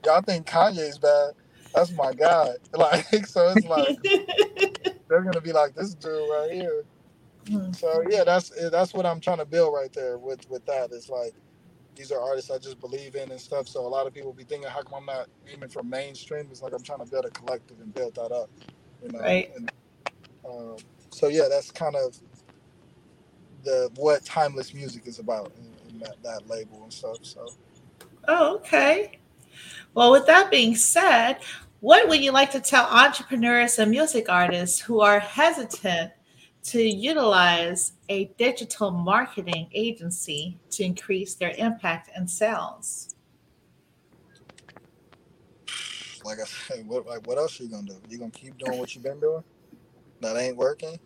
y'all 0.07 0.23
think 0.23 0.47
Kanye's 0.47 0.99
bad. 0.99 1.33
That's 1.75 1.93
my 1.93 2.13
guy. 2.15 2.51
Like 2.75 3.27
so 3.27 3.49
it's 3.51 3.65
like 3.67 3.99
they're 5.09 5.23
gonna 5.23 5.41
be 5.43 5.53
like 5.53 5.75
this 5.75 5.95
dude 5.95 6.13
right 6.31 6.51
here. 6.53 6.85
Mhm. 7.47 7.77
So 7.77 8.05
yeah, 8.09 8.25
that's 8.25 8.51
that's 8.71 8.95
what 8.95 9.07
I'm 9.07 9.21
trying 9.21 9.39
to 9.39 9.45
build 9.45 9.75
right 9.75 9.93
there 9.93 10.19
with 10.19 10.49
with 10.51 10.65
that. 10.67 10.91
It's 10.93 11.11
like 11.11 11.35
these 11.97 12.13
are 12.13 12.21
artists 12.21 12.51
I 12.51 12.59
just 12.59 12.81
believe 12.81 13.15
in 13.15 13.31
and 13.31 13.41
stuff. 13.41 13.69
So 13.69 13.81
a 13.81 13.89
lot 13.89 14.07
of 14.07 14.15
people 14.15 14.33
be 14.33 14.45
thinking, 14.45 14.69
how 14.69 14.83
come 14.83 14.95
I'm 14.95 15.07
not 15.07 15.29
aiming 15.53 15.69
for 15.69 15.83
mainstream? 15.83 16.49
It's 16.51 16.63
like 16.63 16.73
I'm 16.73 16.83
trying 16.83 17.01
to 17.01 17.07
build 17.07 17.25
a 17.25 17.31
collective 17.31 17.81
and 17.81 17.93
build 17.95 18.15
that 18.15 18.33
up. 18.33 18.51
You 19.03 19.13
know. 19.13 19.21
Right. 19.21 19.51
And, 19.57 19.73
um, 20.49 20.77
so 21.11 21.29
yeah, 21.29 21.49
that's 21.49 21.71
kind 21.71 21.97
of 21.97 22.17
the 23.65 23.91
what 23.97 24.25
timeless 24.25 24.75
music 24.75 25.07
is 25.07 25.19
about 25.19 25.53
in, 25.57 25.93
in 25.93 25.99
that, 26.01 26.17
that 26.23 26.49
label 26.49 26.83
and 26.83 26.93
stuff. 26.93 27.19
So 27.23 27.47
Oh, 28.29 28.57
okay. 28.57 29.19
Well, 29.95 30.13
with 30.13 30.27
that 30.27 30.51
being 30.51 30.77
said, 30.77 31.39
what 31.81 32.09
would 32.09 32.23
you 32.23 32.33
like 32.33 32.53
to 32.53 32.61
tell 32.61 32.87
entrepreneurs 32.87 33.79
and 33.79 33.91
music 33.91 34.29
artists 34.29 34.81
who 34.81 35.01
are 35.01 35.19
hesitant 35.19 36.13
to 36.65 36.83
utilize 36.83 37.93
a 38.09 38.27
digital 38.39 38.91
marketing 38.91 39.69
agency 39.73 40.59
to 40.71 40.85
increase 40.85 41.35
their 41.35 41.55
impact 41.59 42.11
and 42.15 42.31
sales? 42.31 43.13
like 46.25 46.39
I 46.41 46.45
said, 46.45 46.87
what 46.87 47.07
like 47.07 47.27
what 47.27 47.39
else 47.39 47.59
you 47.61 47.69
gonna 47.69 47.87
do? 47.87 47.97
You 48.09 48.19
gonna 48.19 48.31
keep 48.31 48.59
doing 48.59 48.79
what 48.79 48.95
you've 48.95 49.05
been 49.05 49.21
doing? 49.21 49.43
That 50.21 50.37
ain't 50.37 50.57
working. 50.57 50.99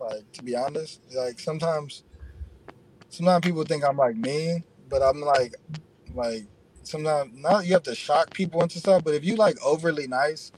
Like 0.00 0.30
to 0.32 0.42
be 0.42 0.54
honest, 0.56 1.00
like 1.14 1.40
sometimes, 1.40 2.04
sometimes 3.08 3.44
people 3.44 3.64
think 3.64 3.84
I'm 3.84 3.96
like 3.96 4.16
mean, 4.16 4.64
but 4.88 5.02
I'm 5.02 5.20
like, 5.20 5.54
like 6.14 6.46
sometimes 6.82 7.32
not 7.34 7.66
you 7.66 7.72
have 7.72 7.82
to 7.84 7.94
shock 7.94 8.32
people 8.32 8.62
into 8.62 8.78
stuff. 8.78 9.02
But 9.04 9.14
if 9.14 9.24
you 9.24 9.36
like 9.36 9.56
overly 9.64 10.06
nice, 10.06 10.52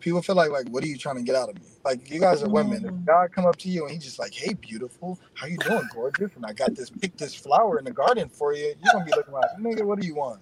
people 0.00 0.22
feel 0.22 0.36
like 0.36 0.50
like 0.50 0.68
what 0.68 0.84
are 0.84 0.88
you 0.88 0.98
trying 0.98 1.16
to 1.16 1.22
get 1.22 1.36
out 1.36 1.48
of 1.48 1.56
me? 1.56 1.68
Like 1.84 2.10
you 2.10 2.20
guys 2.20 2.42
are 2.42 2.48
women. 2.48 2.84
If 2.84 2.92
Mhm. 2.92 3.04
God 3.06 3.32
come 3.32 3.46
up 3.46 3.56
to 3.58 3.68
you 3.68 3.84
and 3.84 3.92
he 3.92 3.98
just 3.98 4.18
like, 4.18 4.34
hey 4.34 4.54
beautiful, 4.54 5.18
how 5.34 5.46
you 5.46 5.58
doing, 5.58 5.86
gorgeous? 5.88 6.30
And 6.36 6.46
I 6.46 6.52
got 6.52 6.74
this 6.74 6.90
pick 6.90 7.16
this 7.16 7.34
flower 7.34 7.78
in 7.78 7.84
the 7.84 7.92
garden 7.92 8.28
for 8.28 8.52
you. 8.54 8.74
You're 8.80 8.92
gonna 8.92 9.04
be 9.04 9.12
looking 9.12 9.34
like, 9.34 9.50
nigga, 9.58 9.84
what 9.84 9.98
do 10.00 10.06
you 10.06 10.14
want? 10.14 10.40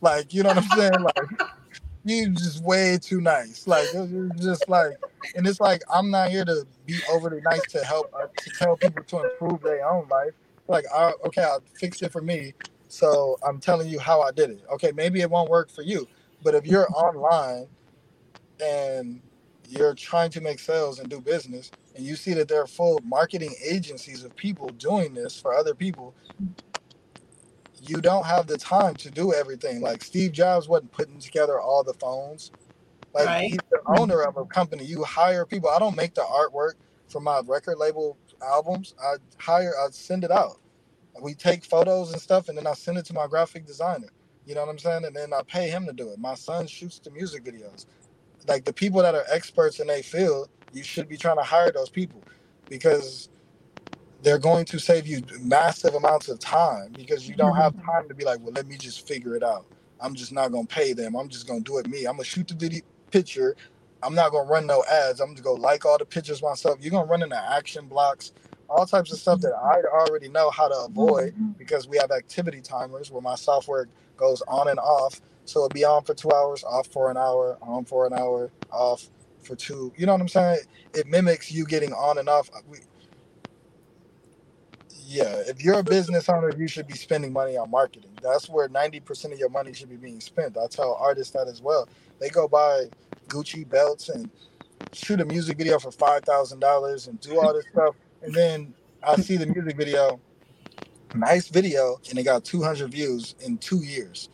Like, 0.00 0.34
you 0.34 0.42
know 0.42 0.50
what 0.50 0.58
I'm 0.58 0.64
saying? 0.64 1.06
Like, 1.16 1.30
you 2.04 2.30
just 2.30 2.62
way 2.64 2.98
too 3.00 3.20
nice. 3.20 3.66
Like, 3.66 3.92
you're 3.92 4.30
just 4.30 4.68
like, 4.68 4.96
and 5.36 5.46
it's 5.46 5.60
like 5.60 5.82
I'm 5.92 6.10
not 6.10 6.30
here 6.30 6.44
to 6.44 6.66
be 6.84 7.00
overly 7.08 7.40
nice 7.42 7.64
to 7.66 7.84
help 7.84 8.12
uh, 8.12 8.26
to 8.40 8.50
tell 8.50 8.76
people 8.76 9.04
to 9.04 9.20
improve 9.20 9.62
their 9.62 9.88
own 9.88 10.08
life. 10.08 10.32
Like, 10.66 10.84
I, 10.92 11.12
okay, 11.26 11.42
I'll 11.44 11.62
fix 11.74 12.02
it 12.02 12.10
for 12.10 12.20
me. 12.20 12.54
So 12.88 13.38
I'm 13.46 13.60
telling 13.60 13.88
you 13.88 14.00
how 14.00 14.20
I 14.20 14.32
did 14.32 14.50
it. 14.50 14.64
Okay, 14.72 14.90
maybe 14.92 15.20
it 15.20 15.30
won't 15.30 15.48
work 15.48 15.70
for 15.70 15.82
you, 15.82 16.08
but 16.42 16.54
if 16.54 16.66
you're 16.66 16.88
online 16.92 17.68
and 18.60 19.22
you're 19.72 19.94
trying 19.94 20.30
to 20.32 20.42
make 20.42 20.60
sales 20.60 21.00
and 21.00 21.10
do 21.10 21.20
business, 21.20 21.72
and 21.96 22.04
you 22.06 22.16
see 22.16 22.34
that 22.34 22.48
there 22.48 22.62
are 22.62 22.68
full 22.68 23.00
marketing 23.06 23.54
agencies 23.64 24.24
of 24.24 24.36
people 24.36 24.72
doing 24.72 25.14
this 25.14 25.40
for 25.40 25.54
other 25.54 25.74
people, 25.74 26.14
you 27.82 28.00
don't 28.00 28.26
have 28.26 28.46
the 28.46 28.58
time 28.58 28.96
to 28.96 29.10
do 29.10 29.32
everything. 29.34 29.80
Like 29.80 30.02
Steve 30.02 30.32
Jobs 30.32 30.68
wasn't 30.68 30.92
putting 30.92 31.18
together 31.20 31.60
all 31.60 31.84
the 31.84 31.94
phones. 31.94 32.52
Like 33.14 33.26
Right. 33.26 33.50
he's 33.50 33.60
the 33.70 33.80
owner 33.86 34.22
of 34.22 34.36
a 34.38 34.44
company. 34.46 34.84
You 34.84 35.04
hire 35.04 35.46
people. 35.46 35.70
I 35.70 35.78
don't 35.80 35.96
make 35.96 36.14
the 36.14 36.22
artwork 36.22 36.74
for 37.08 37.20
my 37.20 37.42
record 37.46 37.78
label 37.78 38.18
albums. 38.42 38.94
I 39.02 39.16
hire. 39.38 39.74
I 39.78 39.90
send 39.90 40.24
it 40.24 40.30
out. 40.30 40.58
We 41.20 41.34
take 41.34 41.64
photos 41.64 42.12
and 42.12 42.20
stuff, 42.22 42.48
and 42.48 42.58
then 42.58 42.66
I 42.66 42.74
send 42.74 42.98
it 42.98 43.06
to 43.06 43.14
my 43.14 43.26
graphic 43.28 43.66
designer. 43.66 44.08
You 44.46 44.54
know 44.54 44.62
what 44.62 44.70
I'm 44.70 44.78
saying? 44.78 45.04
And 45.04 45.16
then 45.16 45.32
I 45.32 45.42
pay 45.42 45.68
him 45.70 45.86
to 45.86 45.92
do 45.92 46.10
it. 46.10 46.18
My 46.18 46.34
son 46.34 46.66
shoots 46.66 46.98
the 47.00 47.10
music 47.10 47.44
videos. 47.44 47.86
Like 48.48 48.64
the 48.64 48.72
people 48.72 49.02
that 49.02 49.14
are 49.14 49.24
experts 49.30 49.80
in 49.80 49.86
their 49.86 50.02
field, 50.02 50.48
you 50.72 50.82
should 50.82 51.08
be 51.08 51.16
trying 51.16 51.36
to 51.36 51.42
hire 51.42 51.70
those 51.70 51.90
people 51.90 52.22
because 52.68 53.28
they're 54.22 54.38
going 54.38 54.64
to 54.66 54.78
save 54.78 55.06
you 55.06 55.22
massive 55.40 55.94
amounts 55.94 56.28
of 56.28 56.38
time 56.38 56.92
because 56.92 57.28
you 57.28 57.34
don't 57.34 57.56
have 57.56 57.74
mm-hmm. 57.74 57.86
time 57.86 58.08
to 58.08 58.14
be 58.14 58.24
like, 58.24 58.40
well, 58.40 58.52
let 58.52 58.66
me 58.66 58.76
just 58.76 59.06
figure 59.06 59.36
it 59.36 59.42
out. 59.42 59.66
I'm 60.00 60.14
just 60.14 60.32
not 60.32 60.50
gonna 60.50 60.66
pay 60.66 60.92
them. 60.92 61.14
I'm 61.14 61.28
just 61.28 61.46
gonna 61.46 61.60
do 61.60 61.78
it 61.78 61.86
me. 61.86 62.04
I'm 62.04 62.14
gonna 62.14 62.24
shoot 62.24 62.48
the 62.48 62.54
video 62.54 62.80
picture. 63.10 63.56
I'm 64.02 64.14
not 64.14 64.32
gonna 64.32 64.48
run 64.48 64.66
no 64.66 64.84
ads. 64.90 65.20
I'm 65.20 65.28
gonna 65.28 65.42
go 65.42 65.54
like 65.54 65.86
all 65.86 65.96
the 65.96 66.04
pictures 66.04 66.42
myself. 66.42 66.78
You're 66.80 66.90
gonna 66.90 67.06
run 67.06 67.22
into 67.22 67.36
action 67.36 67.86
blocks, 67.86 68.32
all 68.68 68.84
types 68.84 69.12
of 69.12 69.18
stuff 69.18 69.40
that 69.42 69.54
I 69.54 69.82
already 69.96 70.28
know 70.28 70.50
how 70.50 70.68
to 70.68 70.74
avoid 70.86 71.34
mm-hmm. 71.34 71.52
because 71.52 71.86
we 71.86 71.98
have 71.98 72.10
activity 72.10 72.60
timers 72.60 73.10
where 73.10 73.22
my 73.22 73.36
software 73.36 73.88
goes 74.16 74.42
on 74.48 74.68
and 74.68 74.80
off. 74.80 75.20
So 75.44 75.60
it'll 75.60 75.68
be 75.70 75.84
on 75.84 76.04
for 76.04 76.14
two 76.14 76.30
hours, 76.32 76.64
off 76.64 76.86
for 76.88 77.10
an 77.10 77.16
hour, 77.16 77.58
on 77.62 77.84
for 77.84 78.06
an 78.06 78.12
hour, 78.12 78.50
off 78.70 79.08
for 79.42 79.56
two. 79.56 79.92
You 79.96 80.06
know 80.06 80.12
what 80.12 80.20
I'm 80.20 80.28
saying? 80.28 80.60
It 80.94 81.06
mimics 81.06 81.50
you 81.50 81.64
getting 81.64 81.92
on 81.92 82.18
and 82.18 82.28
off. 82.28 82.48
We, 82.68 82.78
yeah, 85.04 85.42
if 85.46 85.62
you're 85.62 85.78
a 85.78 85.84
business 85.84 86.28
owner, 86.28 86.52
you 86.56 86.68
should 86.68 86.86
be 86.86 86.94
spending 86.94 87.32
money 87.32 87.56
on 87.56 87.70
marketing. 87.70 88.12
That's 88.22 88.48
where 88.48 88.68
90% 88.68 89.32
of 89.32 89.38
your 89.38 89.50
money 89.50 89.74
should 89.74 89.90
be 89.90 89.96
being 89.96 90.20
spent. 90.20 90.56
I 90.56 90.66
tell 90.68 90.94
artists 90.94 91.32
that 91.34 91.48
as 91.48 91.60
well. 91.60 91.88
They 92.18 92.28
go 92.28 92.48
buy 92.48 92.84
Gucci 93.28 93.68
belts 93.68 94.08
and 94.08 94.30
shoot 94.92 95.20
a 95.20 95.24
music 95.24 95.58
video 95.58 95.78
for 95.78 95.90
$5,000 95.90 97.08
and 97.08 97.20
do 97.20 97.40
all 97.40 97.52
this 97.52 97.64
stuff. 97.72 97.96
And 98.22 98.32
then 98.34 98.74
I 99.02 99.16
see 99.16 99.36
the 99.36 99.46
music 99.46 99.76
video, 99.76 100.20
nice 101.14 101.48
video, 101.48 102.00
and 102.08 102.18
it 102.18 102.22
got 102.22 102.44
200 102.44 102.90
views 102.90 103.34
in 103.40 103.58
two 103.58 103.78
years. 103.84 104.28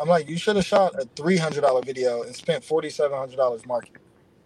I'm 0.00 0.08
like, 0.08 0.28
you 0.28 0.36
should 0.36 0.56
have 0.56 0.64
shot 0.64 0.94
a 1.00 1.06
$300 1.06 1.84
video 1.84 2.22
and 2.22 2.34
spent 2.34 2.64
$4,700 2.64 3.66
marketing. 3.66 4.02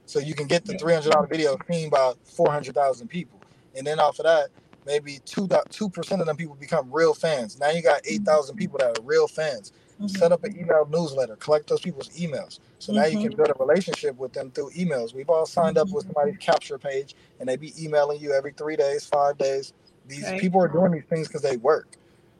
So 0.06 0.18
you 0.18 0.34
can 0.34 0.46
get 0.46 0.64
the 0.64 0.74
$300 0.74 1.28
video 1.28 1.56
seen 1.70 1.90
by 1.90 2.12
400,000 2.24 3.08
people. 3.08 3.40
And 3.76 3.86
then 3.86 3.98
off 3.98 4.18
of 4.18 4.24
that, 4.24 4.48
maybe 4.86 5.20
2 5.24 5.48
2% 5.48 6.20
of 6.20 6.26
them 6.26 6.36
people 6.36 6.54
become 6.54 6.88
real 6.92 7.12
fans. 7.12 7.58
Now 7.58 7.70
you 7.70 7.82
got 7.82 8.02
mm-hmm. 8.02 8.22
8,000 8.22 8.56
people 8.56 8.78
that 8.78 8.98
are 8.98 9.02
real 9.02 9.26
fans. 9.26 9.72
Mhm. 10.00 10.10
Set 10.10 10.30
up 10.30 10.44
an 10.44 10.56
email 10.58 10.86
newsletter, 10.90 11.36
collect 11.36 11.68
those 11.68 11.80
people's 11.80 12.10
emails. 12.10 12.60
So 12.78 12.92
now 12.92 13.06
you 13.06 13.18
mm-hmm. 13.18 13.28
can 13.28 13.36
build 13.36 13.48
a 13.48 13.64
relationship 13.64 14.16
with 14.18 14.32
them 14.32 14.50
through 14.50 14.70
emails. 14.70 15.14
We've 15.14 15.30
all 15.30 15.46
signed 15.46 15.78
up 15.78 15.86
mm-hmm. 15.86 15.96
with 15.96 16.04
somebody's 16.04 16.36
capture 16.38 16.78
page 16.78 17.16
and 17.40 17.48
they 17.48 17.56
be 17.56 17.72
emailing 17.82 18.20
you 18.20 18.32
every 18.32 18.52
three 18.52 18.76
days, 18.76 19.06
five 19.06 19.38
days. 19.38 19.72
These 20.06 20.24
Right. 20.24 20.40
people 20.40 20.62
are 20.62 20.68
doing 20.68 20.92
these 20.92 21.04
things 21.08 21.28
because 21.28 21.42
they 21.42 21.56
work. 21.56 21.96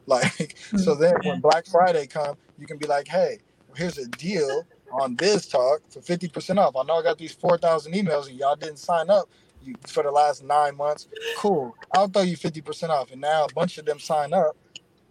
Like, 0.08 0.56
hmm. 0.70 0.76
so 0.78 0.94
then 0.94 1.14
when 1.24 1.40
Black 1.40 1.66
Friday 1.70 2.06
come, 2.06 2.36
you 2.58 2.66
can 2.66 2.78
be 2.78 2.86
like, 2.86 3.08
hey, 3.08 3.38
here's 3.74 3.98
a 3.98 4.06
deal 4.06 4.64
on 4.92 5.16
Bistalk 5.16 5.78
for 5.90 6.00
50% 6.00 6.58
off. 6.58 6.76
I 6.76 6.84
know 6.84 6.94
I 6.94 7.02
got 7.02 7.18
these 7.18 7.32
4,000 7.32 7.92
emails 7.92 8.28
and 8.28 8.38
y'all 8.38 8.54
didn't 8.54 8.78
sign 8.78 9.10
up 9.10 9.28
you, 9.62 9.74
for 9.86 10.02
the 10.02 10.10
last 10.10 10.44
nine 10.44 10.76
months. 10.76 11.08
Cool. 11.36 11.74
I'll 11.92 12.08
throw 12.08 12.22
you 12.22 12.36
50% 12.36 12.88
off. 12.88 13.10
And 13.10 13.20
now 13.20 13.46
a 13.46 13.52
bunch 13.52 13.78
of 13.78 13.84
them 13.84 13.98
sign 13.98 14.32
up. 14.32 14.56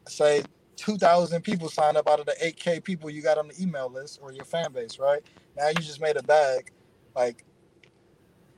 Say 0.08 0.44
2,000 0.78 1.42
people 1.42 1.70
sign 1.70 1.98
up 1.98 2.08
out 2.10 2.20
of 2.20 2.26
the 2.26 2.36
8K 2.42 2.84
people 2.84 3.10
you 3.10 3.22
got 3.22 3.38
on 3.38 3.50
the 3.50 3.62
email 3.62 3.90
list 3.90 4.20
or 4.22 4.32
your 4.32 4.46
fan 4.46 4.72
base, 4.72 4.98
right? 5.00 5.22
Now 5.58 5.68
you 5.68 5.76
just 5.76 6.02
made 6.02 6.18
a 6.18 6.24
bag. 6.24 6.72
Like, 7.16 7.44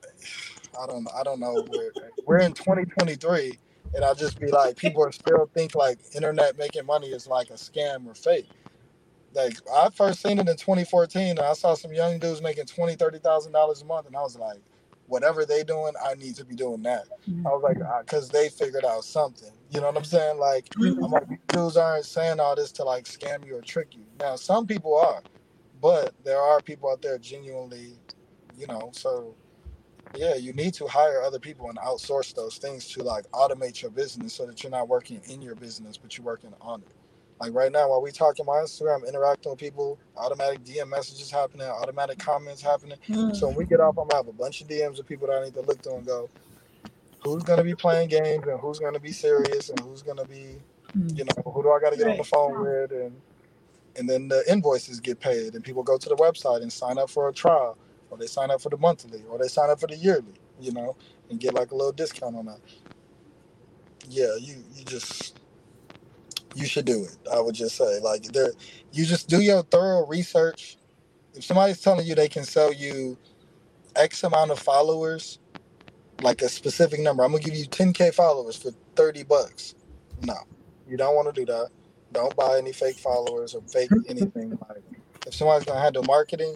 I 0.79 0.85
don't 0.85 1.03
know. 1.03 1.11
I 1.19 1.23
don't 1.23 1.39
know. 1.39 1.65
We're, 1.71 1.91
we're 2.25 2.39
in 2.39 2.53
2023 2.53 3.57
and 3.95 4.05
I'll 4.05 4.15
just 4.15 4.39
be 4.39 4.47
like, 4.51 4.77
people 4.77 5.03
are 5.03 5.11
still 5.11 5.49
think 5.53 5.75
like 5.75 5.99
internet 6.15 6.57
making 6.57 6.85
money 6.85 7.07
is 7.09 7.27
like 7.27 7.49
a 7.51 7.53
scam 7.55 8.07
or 8.07 8.15
fake. 8.15 8.49
Like 9.33 9.57
I 9.73 9.89
first 9.91 10.21
seen 10.23 10.39
it 10.39 10.49
in 10.49 10.57
2014 10.57 11.31
and 11.31 11.39
I 11.41 11.53
saw 11.53 11.75
some 11.75 11.93
young 11.93 12.19
dudes 12.19 12.41
making 12.41 12.65
20, 12.65 12.95
30,000 12.95 13.53
dollars 13.53 13.83
a 13.83 13.85
month 13.85 14.07
and 14.07 14.17
I 14.17 14.21
was 14.21 14.37
like, 14.37 14.59
whatever 15.07 15.45
they 15.45 15.63
doing, 15.63 15.93
I 16.03 16.15
need 16.15 16.35
to 16.37 16.45
be 16.45 16.55
doing 16.55 16.83
that. 16.83 17.05
I 17.45 17.49
was 17.49 17.63
like, 17.63 17.79
because 18.05 18.29
they 18.29 18.49
figured 18.49 18.85
out 18.85 19.05
something. 19.05 19.51
You 19.71 19.81
know 19.81 19.87
what 19.87 19.97
I'm 19.97 20.05
saying? 20.05 20.39
Like, 20.39 20.69
I'm 21.03 21.11
like, 21.11 21.23
dudes 21.51 21.77
aren't 21.77 22.05
saying 22.05 22.39
all 22.41 22.55
this 22.55 22.71
to 22.73 22.85
like 22.85 23.05
scam 23.05 23.45
you 23.47 23.57
or 23.57 23.61
trick 23.61 23.95
you. 23.95 24.03
Now, 24.19 24.35
some 24.37 24.67
people 24.67 24.97
are, 24.97 25.23
but 25.81 26.13
there 26.25 26.39
are 26.41 26.61
people 26.61 26.91
out 26.91 27.01
there 27.01 27.17
genuinely, 27.19 27.95
you 28.57 28.67
know. 28.67 28.91
So, 28.93 29.35
yeah, 30.15 30.35
you 30.35 30.53
need 30.53 30.73
to 30.75 30.87
hire 30.87 31.21
other 31.21 31.39
people 31.39 31.69
and 31.69 31.77
outsource 31.79 32.33
those 32.33 32.57
things 32.57 32.87
to 32.89 33.03
like 33.03 33.29
automate 33.31 33.81
your 33.81 33.91
business 33.91 34.33
so 34.33 34.45
that 34.45 34.63
you're 34.63 34.71
not 34.71 34.87
working 34.87 35.21
in 35.29 35.41
your 35.41 35.55
business, 35.55 35.97
but 35.97 36.17
you're 36.17 36.25
working 36.25 36.53
on 36.61 36.81
it. 36.81 36.87
Like 37.39 37.53
right 37.53 37.71
now, 37.71 37.89
while 37.89 38.01
we 38.01 38.11
talking 38.11 38.45
on 38.47 38.55
my 38.55 38.63
Instagram, 38.63 39.07
interacting 39.07 39.51
with 39.51 39.59
people, 39.59 39.99
automatic 40.15 40.63
DM 40.63 40.89
messages 40.89 41.29
happening, 41.29 41.67
automatic 41.67 42.17
comments 42.17 42.61
happening. 42.61 42.97
So 43.35 43.47
when 43.47 43.55
we 43.55 43.65
mm. 43.65 43.69
get 43.69 43.79
off, 43.79 43.97
I'm 43.97 44.07
gonna 44.07 44.15
have 44.15 44.27
a 44.27 44.33
bunch 44.33 44.61
of 44.61 44.67
DMs 44.67 44.99
of 44.99 45.07
people 45.07 45.27
that 45.27 45.39
I 45.39 45.45
need 45.45 45.53
to 45.53 45.61
look 45.61 45.81
through 45.83 45.97
and 45.97 46.05
go, 46.05 46.29
who's 47.23 47.43
gonna 47.43 47.63
be 47.63 47.75
playing 47.75 48.09
games 48.09 48.47
and 48.47 48.59
who's 48.59 48.79
gonna 48.79 48.99
be 48.99 49.11
serious 49.11 49.69
and 49.69 49.79
who's 49.81 50.01
gonna 50.01 50.25
be, 50.25 50.55
you 50.95 51.25
mm. 51.25 51.35
know, 51.45 51.51
who 51.51 51.61
do 51.61 51.71
I 51.71 51.79
gotta 51.79 51.97
get 51.97 52.07
on 52.07 52.13
the 52.13 52.17
Right. 52.17 52.25
phone 52.25 52.61
with 52.61 52.91
and 52.91 53.21
and 53.97 54.07
then 54.07 54.27
the 54.27 54.43
invoices 54.51 54.99
get 54.99 55.19
paid 55.19 55.55
and 55.55 55.63
people 55.63 55.83
go 55.83 55.97
to 55.97 56.09
the 56.09 56.15
website 56.15 56.61
and 56.61 56.71
sign 56.71 56.97
up 56.99 57.09
for 57.09 57.29
a 57.29 57.33
trial 57.33 57.77
or 58.09 58.17
they 58.17 58.27
sign 58.27 58.51
up 58.51 58.61
for 58.61 58.69
the 58.69 58.77
monthly 58.77 59.23
or 59.29 59.39
they 59.39 59.47
sign 59.47 59.69
up 59.69 59.79
for 59.79 59.87
the 59.87 59.97
yearly, 59.97 60.35
you 60.59 60.71
know, 60.73 60.95
and 61.29 61.39
get 61.39 61.53
like 61.53 61.71
a 61.71 61.75
little 61.75 61.91
discount 61.93 62.35
on 62.35 62.45
that. 62.45 62.59
Yeah, 64.09 64.35
you 64.39 64.63
you 64.75 64.85
just 64.85 65.39
you 66.55 66.65
should 66.65 66.85
do 66.85 67.03
it. 67.05 67.17
I 67.31 67.39
would 67.41 67.55
just 67.55 67.77
say 67.77 67.99
like 68.01 68.23
there 68.33 68.51
you 68.93 69.05
just 69.05 69.29
do 69.29 69.41
your 69.41 69.63
thorough 69.63 70.05
research. 70.07 70.77
If 71.35 71.45
somebody's 71.45 71.81
telling 71.81 72.07
you 72.07 72.15
they 72.15 72.29
can 72.29 72.45
sell 72.45 72.73
you 72.73 73.17
X 73.95 74.23
amount 74.23 74.51
of 74.51 74.59
followers, 74.59 75.39
like 76.21 76.41
a 76.41 76.49
specific 76.49 76.99
number, 77.01 77.23
I'm 77.23 77.31
gonna 77.31 77.43
give 77.43 77.55
you 77.55 77.65
10k 77.65 78.13
followers 78.13 78.57
for 78.57 78.71
30 78.95 79.23
bucks. 79.23 79.75
No, 80.23 80.35
you 80.87 80.97
don't 80.97 81.15
want 81.15 81.33
to 81.33 81.39
do 81.41 81.45
that. 81.51 81.69
Don't 82.13 82.35
buy 82.35 82.57
any 82.57 82.73
fake 82.73 82.97
followers 82.99 83.55
or 83.55 83.61
fake 83.63 83.91
anything. 84.07 84.51
Like 84.69 84.83
if 85.27 85.35
somebody's 85.35 85.65
gonna 85.65 85.81
handle 85.81 86.03
marketing, 86.03 86.55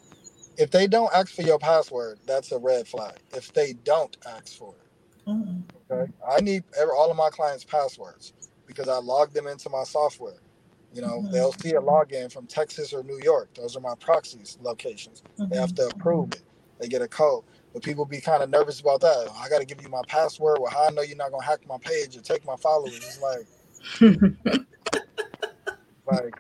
if 0.58 0.72
they 0.72 0.88
don't 0.88 1.14
ask 1.14 1.34
for 1.34 1.44
your 1.44 1.60
password, 1.60 2.20
that's 2.28 2.52
a 2.52 2.60
red 2.60 2.88
flag. 2.88 3.16
If 3.36 3.54
they 3.54 3.74
don't 3.74 4.16
ask 4.28 4.58
for 4.58 4.76
it, 4.76 5.30
Mhm. 5.30 5.64
okay, 5.92 6.12
I 6.28 6.42
need 6.42 6.64
every, 6.78 6.94
all 6.94 7.12
of 7.12 7.18
my 7.18 7.30
clients' 7.30 7.64
passwords 7.66 8.34
because 8.66 8.88
I 8.88 8.98
log 8.98 9.34
them 9.34 9.48
into 9.48 9.70
my 9.70 9.84
software. 9.84 10.40
You 10.94 11.02
know, 11.02 11.22
Mhm. 11.22 11.32
they'll 11.32 11.54
see 11.54 11.72
a 11.76 11.82
login 11.82 12.32
from 12.32 12.48
Texas 12.48 12.94
or 12.94 13.04
New 13.04 13.20
York. 13.24 13.54
Those 13.56 13.76
are 13.78 13.82
my 13.82 13.96
proxies 13.96 14.58
locations. 14.62 15.24
They 15.38 15.58
have 15.58 15.74
to 15.76 15.88
approve 15.88 16.34
it. 16.34 16.44
They 16.80 16.88
get 16.88 17.02
a 17.02 17.08
code. 17.08 17.46
But 17.74 17.84
people 17.84 18.06
be 18.06 18.22
kind 18.22 18.44
of 18.44 18.50
nervous 18.50 18.82
about 18.82 19.02
that. 19.02 19.30
I 19.36 19.50
got 19.50 19.60
to 19.60 19.66
give 19.66 19.82
you 19.82 19.90
my 19.90 20.02
password. 20.08 20.60
Well, 20.60 20.72
how 20.72 20.86
I 20.88 20.92
know 20.92 21.02
you're 21.04 21.18
not 21.18 21.32
gonna 21.32 21.44
hack 21.46 21.66
my 21.68 21.78
page 21.80 22.18
or 22.18 22.22
take 22.22 22.46
my 22.46 22.58
followers? 22.58 22.96
It's 22.98 23.22
like, 23.22 23.48
like 26.08 26.36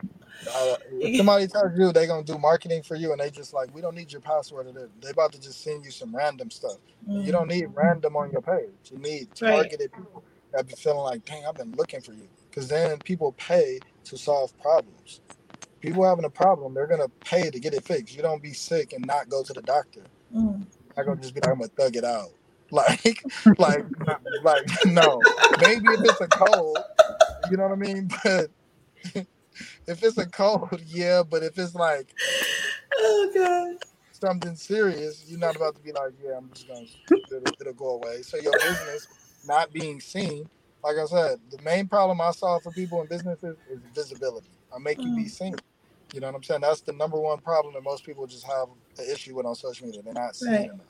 uh, 0.49 0.75
if 0.91 1.15
somebody 1.17 1.47
tells 1.47 1.77
you 1.77 1.91
they're 1.91 2.07
gonna 2.07 2.23
do 2.23 2.37
marketing 2.37 2.83
for 2.83 2.95
you 2.95 3.11
and 3.11 3.19
they 3.19 3.29
just 3.29 3.53
like, 3.53 3.73
we 3.73 3.81
don't 3.81 3.95
need 3.95 4.11
your 4.11 4.21
password. 4.21 4.67
Or 4.67 4.71
they- 4.73 4.85
they 5.01 5.09
about 5.09 5.31
to 5.33 5.39
just 5.41 5.61
send 5.63 5.85
you 5.85 5.91
some 5.91 6.15
random 6.15 6.49
stuff. 6.49 6.77
You 7.07 7.31
don't 7.31 7.47
need 7.47 7.67
random 7.73 8.15
on 8.15 8.31
your 8.31 8.41
page. 8.41 8.69
You 8.91 8.97
need 8.99 9.27
Right. 9.41 9.51
targeted 9.51 9.91
people 9.93 10.23
that 10.53 10.67
be 10.67 10.73
feeling 10.73 10.99
like, 10.99 11.25
dang, 11.25 11.45
I've 11.45 11.55
been 11.55 11.71
looking 11.73 12.01
for 12.01 12.13
you. 12.13 12.27
Because 12.49 12.67
then 12.67 12.97
people 12.99 13.31
pay 13.33 13.79
to 14.05 14.17
solve 14.17 14.57
problems. 14.61 15.21
People 15.79 16.03
having 16.05 16.25
a 16.25 16.29
problem, 16.29 16.73
they're 16.73 16.87
gonna 16.87 17.09
pay 17.25 17.49
to 17.49 17.59
get 17.59 17.73
it 17.73 17.83
fixed. 17.83 18.15
You 18.15 18.21
don't 18.21 18.41
be 18.41 18.53
sick 18.53 18.93
and 18.93 19.05
not 19.05 19.29
go 19.29 19.41
to 19.43 19.51
the 19.53 19.61
doctor. 19.63 20.03
Mhm. 20.35 20.65
I 20.97 21.03
gonna 21.03 21.19
just 21.21 21.33
be 21.33 21.41
like, 21.41 21.49
I'm 21.51 21.57
gonna 21.59 21.69
thug 21.69 21.95
it 21.95 22.03
out. 22.05 22.29
Like, 22.73 23.21
like, 23.57 23.83
like, 24.43 24.65
no. 24.85 25.21
Maybe 25.59 25.89
if 25.89 25.99
it's 26.05 26.21
a 26.21 26.27
cold, 26.27 26.77
you 27.49 27.57
know 27.57 27.63
what 27.63 27.73
I 27.73 27.75
mean. 27.75 28.09
But 28.23 28.49
if 29.87 30.03
it's 30.03 30.17
a 30.17 30.27
cold, 30.27 30.69
yeah, 30.87 31.23
but 31.29 31.43
if 31.43 31.57
it's 31.59 31.75
like 31.75 32.15
Oh 32.99 33.31
god. 33.35 33.77
something 34.11 34.55
serious, 34.55 35.25
you're 35.27 35.39
not 35.39 35.55
about 35.57 35.75
to 35.75 35.81
be 35.81 35.91
like, 35.93 36.13
yeah, 36.23 36.37
I'm 36.37 36.49
just 36.53 36.67
gonna 36.67 36.85
it'll, 37.35 37.53
it'll 37.61 37.73
go 37.73 37.91
away. 37.91 38.23
So 38.23 38.37
your 38.37 38.55
business 38.55 39.07
not 39.45 39.73
being 39.73 40.01
seen, 40.01 40.49
like 40.83 40.97
I 40.97 41.05
said, 41.05 41.39
the 41.51 41.59
main 41.63 41.87
problem 41.87 42.21
I 42.21 42.31
solve 42.31 42.63
for 42.63 42.71
people 42.71 43.01
in 43.01 43.07
businesses 43.07 43.57
is 43.69 43.81
visibility. 43.95 44.49
I 44.75 44.79
make 44.79 45.05
you 45.05 45.11
be 45.11 45.25
Mm. 45.25 45.29
seen. 45.29 45.61
You 46.13 46.21
know 46.21 46.27
what 46.27 46.35
I'm 46.37 46.43
saying? 46.43 46.61
That's 46.61 46.81
the 46.81 46.93
number 46.93 47.19
one 47.19 47.39
problem 47.39 47.73
that 47.75 47.83
most 47.83 48.05
people 48.05 48.27
just 48.27 48.45
have 48.47 48.69
an 48.99 49.05
issue 49.11 49.35
with 49.35 49.45
on 49.45 49.55
social 49.55 49.87
media. 49.87 50.01
They're 50.03 50.13
not 50.13 50.35
seen 50.35 50.53
Right. 50.53 50.65
enough. 50.65 50.87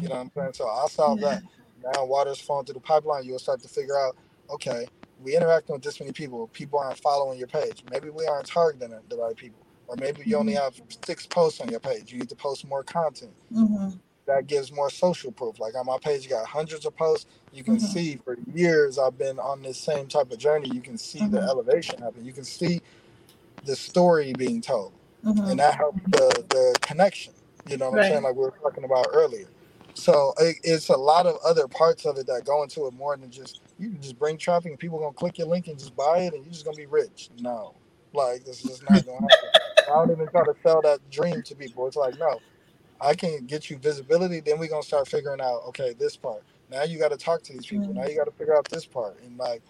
You 0.00 0.08
know 0.08 0.16
what 0.16 0.22
I'm 0.22 0.32
saying? 0.36 0.52
So 0.54 0.68
I 0.68 0.86
solve 0.88 1.20
Yeah. 1.20 1.22
that. 1.22 1.42
Now 1.82 2.06
water's 2.06 2.40
flowing 2.40 2.66
through 2.66 2.74
the 2.74 2.80
pipeline, 2.80 3.24
you'll 3.24 3.38
start 3.40 3.62
to 3.62 3.68
figure 3.68 3.98
out, 3.98 4.16
okay, 4.50 4.88
we 5.22 5.36
interacting 5.36 5.74
with 5.74 5.82
this 5.84 6.00
many 6.00 6.12
people. 6.12 6.48
People 6.48 6.78
aren't 6.78 6.98
following 6.98 7.38
your 7.38 7.48
page. 7.48 7.84
Maybe 7.90 8.10
we 8.10 8.26
aren't 8.26 8.46
targeting 8.46 8.94
the 9.08 9.16
right 9.16 9.36
people. 9.36 9.60
Or 9.88 9.96
maybe 9.96 10.22
you 10.26 10.36
only 10.36 10.54
have 10.54 10.74
six 11.04 11.26
posts 11.26 11.60
on 11.60 11.68
your 11.70 11.80
page. 11.80 12.12
You 12.12 12.18
need 12.20 12.28
to 12.30 12.36
post 12.36 12.66
more 12.66 12.84
content. 12.84 13.32
Mhm. 13.52 13.98
That 14.26 14.46
gives 14.46 14.72
more 14.72 14.90
social 14.90 15.32
proof. 15.32 15.60
Like 15.60 15.74
on 15.76 15.86
my 15.86 15.98
page, 15.98 16.24
you 16.24 16.30
got 16.30 16.46
hundreds 16.46 16.86
of 16.86 16.96
posts. 16.96 17.26
You 17.52 17.64
can 17.64 17.76
Mhm. 17.76 17.80
see 17.80 18.16
for 18.16 18.38
years 18.54 18.98
I've 18.98 19.18
been 19.18 19.38
on 19.40 19.62
this 19.62 19.78
same 19.78 20.08
type 20.08 20.30
of 20.32 20.38
journey. 20.38 20.70
You 20.74 20.82
can 20.82 20.98
see 20.98 21.26
the 21.28 21.40
Mhm. 21.40 21.48
elevation 21.48 22.00
happen. 22.02 22.24
You 22.24 22.32
can 22.32 22.44
see 22.44 22.82
the 23.64 23.76
story 23.76 24.32
being 24.34 24.60
told 24.60 24.92
Mhm. 25.24 25.50
and 25.50 25.60
that 25.60 25.76
helps 25.76 26.00
the 26.10 26.44
the 26.50 26.76
connection. 26.82 27.34
You 27.68 27.78
know 27.78 27.90
what 27.90 27.98
Right. 27.98 28.06
I'm 28.06 28.12
saying? 28.12 28.24
Like 28.24 28.34
we 28.36 28.42
were 28.42 28.54
talking 28.62 28.84
about 28.84 29.08
earlier. 29.12 29.48
So 29.94 30.34
it, 30.38 30.56
it's 30.64 30.88
a 30.90 30.96
lot 30.96 31.26
of 31.26 31.36
other 31.44 31.68
parts 31.68 32.06
of 32.06 32.18
it 32.18 32.26
that 32.28 32.44
go 32.46 32.62
into 32.64 32.86
it 32.86 32.94
more 32.94 33.16
than 33.16 33.30
just 33.30 33.60
you 33.78 33.90
can 33.90 34.02
just 34.02 34.18
bring 34.18 34.38
traffic 34.38 34.70
and 34.70 34.78
people 34.80 34.98
gonna 35.00 35.12
click 35.14 35.38
your 35.38 35.48
link 35.48 35.68
and 35.68 35.78
just 35.78 35.96
buy 35.96 36.20
it 36.20 36.34
and 36.34 36.44
you're 36.44 36.52
just 36.52 36.64
gonna 36.64 36.76
be 36.76 36.86
rich. 36.86 37.30
No, 37.40 37.74
like 38.14 38.44
this 38.44 38.60
is 38.60 38.66
just 38.66 38.84
not 38.84 39.06
gonna 39.06 39.22
happen. 39.22 39.50
I 39.88 39.92
don't 39.94 40.10
even 40.12 40.28
try 40.30 40.44
to 40.44 40.54
sell 40.62 40.82
that 40.82 41.00
dream 41.10 41.42
to 41.44 41.56
people. 41.56 41.86
It's 41.88 41.96
like 41.96 42.18
no, 42.18 42.42
I 43.00 43.14
can 43.14 43.46
get 43.46 43.70
you 43.70 43.78
visibility. 43.78 44.40
Then 44.40 44.58
we're 44.58 44.68
gonna 44.70 44.82
start 44.82 45.08
figuring 45.08 45.42
out 45.42 45.62
okay 45.68 45.94
this 45.98 46.16
part. 46.16 46.44
Now 46.70 46.84
you 46.84 46.98
got 46.98 47.10
to 47.12 47.18
talk 47.18 47.42
to 47.44 47.52
these 47.54 47.66
people. 47.66 47.94
Now 47.94 48.06
you 48.06 48.16
got 48.16 48.26
to 48.26 48.32
figure 48.32 48.56
out 48.56 48.68
this 48.70 48.86
part 48.86 49.20
and 49.22 49.38
like 49.38 49.62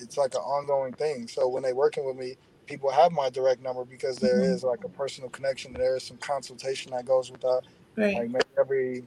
it's 0.00 0.18
like 0.18 0.34
an 0.34 0.40
ongoing 0.42 0.94
thing. 0.94 1.28
So 1.28 1.48
when 1.48 1.62
they 1.62 1.72
working 1.74 2.06
with 2.06 2.16
me, 2.16 2.36
people 2.66 2.90
have 2.90 3.12
my 3.12 3.30
direct 3.30 3.62
number 3.62 3.84
because 3.84 4.16
there 4.18 4.40
Mhm. 4.40 4.54
is 4.54 4.64
like 4.64 4.84
a 4.84 4.88
personal 4.90 5.30
connection. 5.30 5.72
There 5.74 5.96
is 5.96 6.04
some 6.04 6.18
consultation 6.18 6.92
that 6.92 7.06
goes 7.06 7.30
with 7.30 7.42
that. 7.42 7.62
Right. 7.96 8.14
Like 8.14 8.30
maybe 8.30 8.44
every 8.58 9.04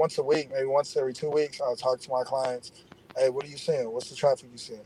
once 0.00 0.18
a 0.18 0.24
week, 0.24 0.50
maybe 0.52 0.66
once 0.66 0.96
every 0.98 1.14
two 1.14 1.30
weeks, 1.30 1.62
I'll 1.62 1.76
talk 1.76 2.00
to 2.02 2.10
my 2.10 2.24
clients. 2.24 2.72
Hey, 3.18 3.30
what 3.30 3.46
are 3.46 3.50
you 3.50 3.58
seeing? 3.58 3.92
What's 3.92 4.10
the 4.10 4.16
traffic 4.16 4.50
you 4.52 4.58
seeing? 4.58 4.80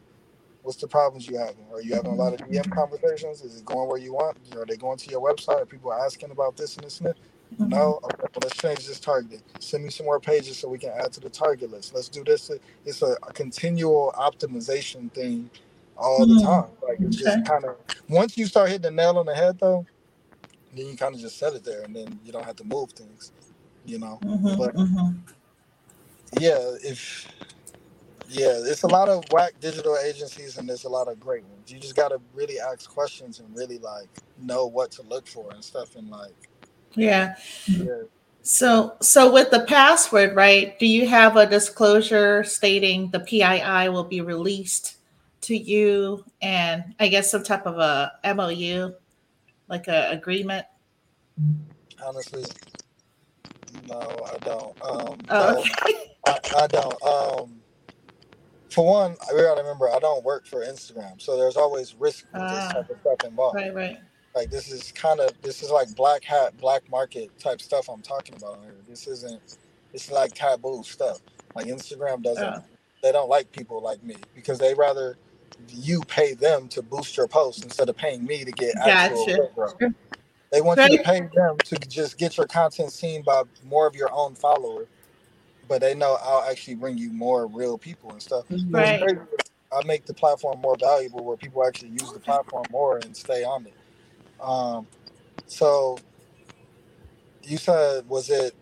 What's 0.63 0.79
the 0.79 0.89
problems 0.89 1.29
you 1.29 1.39
having? 1.39 1.67
Are 1.73 1.83
you 1.83 1.95
having 1.95 2.13
a 2.13 2.17
lot 2.17 2.35
of 2.35 2.41
DM 2.41 2.71
conversations? 2.71 3.43
Is 3.43 3.59
it 3.61 3.67
going 3.67 3.89
where 3.89 3.99
you 3.99 4.15
want? 4.15 4.39
Are 4.57 4.67
they 4.67 4.77
going 4.77 4.99
to 4.99 5.11
your 5.11 5.23
website? 5.23 5.63
Are 5.63 5.67
people 5.67 5.93
asking 5.95 6.33
about 6.33 6.57
this 6.59 6.77
and 6.77 6.85
this 6.87 6.99
and 7.01 7.09
that? 7.11 7.19
Mhm. 7.61 7.71
No, 7.71 8.01
okay, 8.05 8.25
let's 8.43 8.57
change 8.57 8.87
this 8.87 9.01
target. 9.01 9.43
Send 9.61 9.85
me 9.85 9.91
some 9.91 10.07
more 10.07 10.21
pages 10.21 10.59
so 10.59 10.69
we 10.69 10.79
can 10.79 10.91
add 10.91 11.13
to 11.15 11.21
the 11.21 11.31
target 11.31 11.71
list. 11.71 11.95
Let's 11.95 12.09
do 12.09 12.25
this. 12.25 12.51
It's 12.87 13.03
a, 13.03 13.17
a 13.27 13.33
continual 13.33 14.15
optimization 14.19 15.13
thing 15.13 15.51
all 15.97 16.27
the 16.27 16.35
Mm, 16.35 16.43
time. 16.43 16.71
Like 16.83 17.01
it's 17.03 17.17
okay. 17.17 17.37
just 17.37 17.45
kind 17.47 17.65
of 17.65 17.77
once 18.09 18.37
you 18.39 18.47
start 18.47 18.69
hitting 18.71 18.83
the 18.83 18.91
nail 18.93 19.19
on 19.19 19.27
the 19.27 19.35
head, 19.35 19.59
though, 19.61 19.87
then 20.75 20.87
you 20.87 20.97
kind 20.97 21.15
of 21.15 21.21
just 21.21 21.39
set 21.39 21.55
it 21.55 21.65
there, 21.65 21.83
and 21.85 21.97
then 21.97 22.21
you 22.25 22.33
don't 22.33 22.45
have 22.47 22.57
to 22.57 22.65
move 22.65 22.93
things. 22.93 23.33
You 23.85 23.99
know, 23.99 24.19
Mhm. 24.23 24.57
but 24.59 24.75
Mhm. 24.75 25.17
yeah, 26.41 26.59
if 26.83 27.29
yeah, 28.29 28.55
it's 28.65 28.83
a 28.83 28.87
lot 28.89 29.09
of 29.09 29.23
whack 29.31 29.53
digital 29.61 29.97
agencies, 29.99 30.57
and 30.57 30.69
there's 30.69 30.85
a 30.85 30.89
lot 30.89 31.09
of 31.09 31.21
great 31.21 31.45
ones. 31.45 31.71
You 31.71 31.79
just 31.79 31.95
got 31.95 32.09
to 32.09 32.21
really 32.33 32.59
ask 32.59 32.89
questions 32.89 33.39
and 33.41 33.55
really 33.57 33.79
like 33.79 34.09
know 34.39 34.67
what 34.67 34.91
to 34.93 35.03
look 35.03 35.27
for 35.27 35.53
and 35.53 35.63
stuff, 35.63 35.97
and 35.97 36.09
like 36.11 36.35
Yeah. 36.95 37.37
yeah. 37.67 38.03
So, 38.43 38.97
so 39.01 39.33
with 39.33 39.51
the 39.51 39.61
password, 39.61 40.37
right? 40.37 40.79
Do 40.79 40.87
you 40.87 41.09
have 41.09 41.37
a 41.37 41.47
disclosure 41.47 42.45
stating 42.45 43.11
the 43.11 43.21
PII 43.21 43.89
will 43.89 44.05
be 44.05 44.21
released 44.21 44.97
to 45.43 45.57
you, 45.57 46.25
and 46.43 46.95
I 47.01 47.09
guess 47.09 47.31
some 47.31 47.43
type 47.43 47.67
of 47.67 47.79
a 47.79 48.13
MOU, 48.23 48.95
like 49.69 49.89
a 49.89 50.11
agreement? 50.11 50.67
Honestly, 52.05 52.45
no, 53.89 54.01
I 54.33 54.39
don't. 54.39 54.83
Um, 54.83 55.19
Oh, 55.31 55.59
okay. 55.61 55.95
I, 56.27 56.39
I 56.59 56.67
don't. 56.69 57.03
Um, 57.03 57.61
for 58.71 58.85
one, 58.87 59.17
I 59.29 59.33
gotta 59.41 59.61
remember 59.63 59.89
I 59.91 59.99
don't 60.01 60.25
work 60.25 60.47
for 60.47 60.65
Instagram, 60.65 61.21
so 61.21 61.37
there's 61.37 61.57
always 61.57 61.95
risk 61.99 62.27
with 62.33 62.43
Ah. 62.43 62.55
this 62.55 62.73
type 62.73 62.91
of 62.91 63.01
stuff 63.01 63.29
involved. 63.29 63.57
right, 63.57 63.75
right. 63.75 63.99
Like 64.35 64.51
this 64.51 64.73
is 64.73 64.91
kind 64.93 65.21
of 65.21 65.31
this 65.43 65.63
is 65.63 65.71
like 65.71 65.95
black 65.95 66.25
hat, 66.25 66.57
black 66.59 66.83
market 66.91 67.31
type 67.39 67.61
stuff 67.61 67.89
I'm 67.89 68.03
talking 68.03 68.35
about 68.37 68.61
here. 68.63 68.75
This 68.89 69.07
isn't. 69.07 69.41
It's 69.93 70.11
like 70.11 70.33
taboo 70.35 70.83
stuff. 70.85 71.21
Like 71.55 71.67
Instagram 71.67 72.23
doesn't. 72.23 72.43
Oh. 72.45 72.65
They 73.03 73.13
don't 73.13 73.29
like 73.29 73.53
people 73.53 73.81
like 73.81 74.03
me 74.03 74.17
because 74.35 74.59
they 74.59 74.75
rather 74.75 75.19
you 75.69 76.01
pay 76.09 76.35
them 76.35 76.67
to 76.69 76.83
boost 76.83 77.17
your 77.17 77.29
post 77.29 77.63
instead 77.63 77.89
of 77.89 77.97
paying 77.97 78.25
me 78.25 78.45
to 78.45 78.51
get 78.51 78.75
actual 78.77 79.25
Gotcha. 79.27 79.49
growth. 79.55 79.77
They 80.55 80.61
want 80.61 80.79
you 80.79 80.99
to 80.99 81.03
pay 81.03 81.29
them 81.35 81.57
to 81.65 81.77
just 81.89 82.17
get 82.17 82.37
your 82.37 82.47
content 82.47 82.93
seen 82.93 83.23
by 83.23 83.43
more 83.65 83.89
of 83.89 83.97
your 83.97 84.09
own 84.13 84.37
followers, 84.37 84.87
but 85.67 85.81
they 85.81 85.97
know 85.97 86.17
I'll 86.23 86.49
actually 86.49 86.77
bring 86.77 86.97
you 86.97 87.13
more 87.13 87.49
real 87.49 87.77
people 87.77 88.13
and 88.13 88.23
stuff. 88.23 88.45
Right. 88.71 89.03
I 89.03 89.85
make 89.85 90.07
the 90.07 90.15
platform 90.15 90.61
more 90.61 90.77
valuable 90.79 91.25
where 91.25 91.37
people 91.37 91.67
actually 91.67 91.89
use 91.89 92.13
the 92.13 92.21
platform 92.21 92.67
more 92.71 92.99
and 92.99 93.17
stay 93.17 93.43
on 93.43 93.67
it. 93.67 93.75
Um, 94.41 94.87
so 95.49 95.99
you 97.43 97.57
said, 97.57 98.09
was 98.09 98.31
it? 98.31 98.55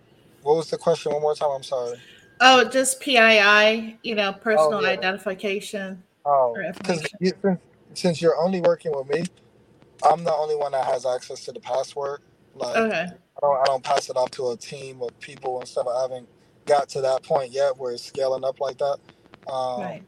What 0.42 0.56
was 0.56 0.70
the 0.70 0.78
question? 0.78 1.12
One 1.12 1.20
more 1.20 1.34
time. 1.34 1.50
I'm 1.50 1.62
sorry. 1.62 1.98
Oh, 2.40 2.64
just 2.64 3.00
PII, 3.00 3.98
you 4.02 4.14
know, 4.14 4.32
personal 4.32 4.82
yeah. 4.82 4.88
identification. 4.88 6.02
Oh, 6.24 6.56
because 6.78 7.02
information. 7.02 7.38
since, 7.42 7.60
since 8.00 8.22
you're 8.22 8.38
only 8.38 8.62
working 8.62 8.92
with 8.96 9.10
me, 9.10 9.24
I'm 10.04 10.24
the 10.24 10.34
only 10.34 10.56
one 10.56 10.72
that 10.72 10.86
has 10.86 11.06
access 11.06 11.44
to 11.46 11.52
the 11.52 11.60
password. 11.60 12.20
Like 12.54 12.78
Okay. 12.78 13.06
I 13.36 13.40
don't, 13.42 13.62
I 13.62 13.66
don't 13.66 13.84
pass 13.84 14.10
it 14.10 14.16
off 14.16 14.32
to 14.32 14.50
a 14.50 14.56
team 14.58 15.02
of 15.02 15.18
people 15.20 15.58
and 15.60 15.68
stuff. 15.68 15.86
I 15.88 16.02
haven't 16.02 16.28
got 16.66 16.88
to 16.90 17.02
that 17.02 17.24
point 17.24 17.52
yet 17.52 17.78
where 17.78 17.92
it's 17.92 18.04
scaling 18.04 18.44
up 18.44 18.60
like 18.60 18.78
that. 18.78 18.98
Um, 19.52 19.82
Right. 19.82 20.04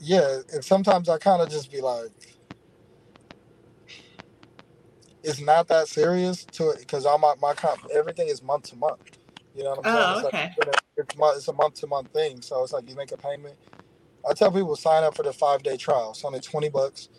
Yeah, 0.00 0.40
and 0.54 0.64
sometimes 0.64 1.08
I 1.10 1.18
kind 1.18 1.42
of 1.42 1.50
just 1.50 1.72
be 1.72 1.82
like, 1.82 2.10
it's 5.24 5.40
not 5.40 5.68
that 5.68 5.88
serious 5.88 6.46
to 6.52 6.70
it 6.70 6.80
because 6.80 7.06
all 7.06 7.18
my 7.18 7.34
my 7.42 7.54
comp, 7.54 7.82
everything 7.94 8.28
is 8.28 8.42
month 8.42 8.70
to 8.70 8.76
month. 8.76 9.00
You 9.56 9.64
know 9.64 9.70
what 9.70 9.80
I'm 9.80 9.86
saying? 9.86 10.06
Oh, 10.06 10.12
it's 10.12 10.22
okay. 10.24 10.50
like 10.58 10.80
it's 10.96 11.16
month, 11.16 11.38
it's 11.38 11.48
a 11.48 11.54
month 11.54 11.74
to 11.76 11.88
month 11.88 12.12
thing. 12.12 12.42
So 12.42 12.62
it's 12.64 12.72
like 12.72 12.88
you 12.88 12.96
make 12.96 13.12
a 13.12 13.18
payment. 13.18 13.56
I 14.28 14.34
tell 14.34 14.52
people 14.52 14.76
sign 14.76 15.04
up 15.04 15.16
for 15.16 15.24
the 15.24 15.32
five 15.32 15.62
day 15.62 15.76
trial. 15.76 16.10
It's 16.12 16.24
only 16.24 16.40
twenty 16.40 16.70
bucks. 16.70 17.10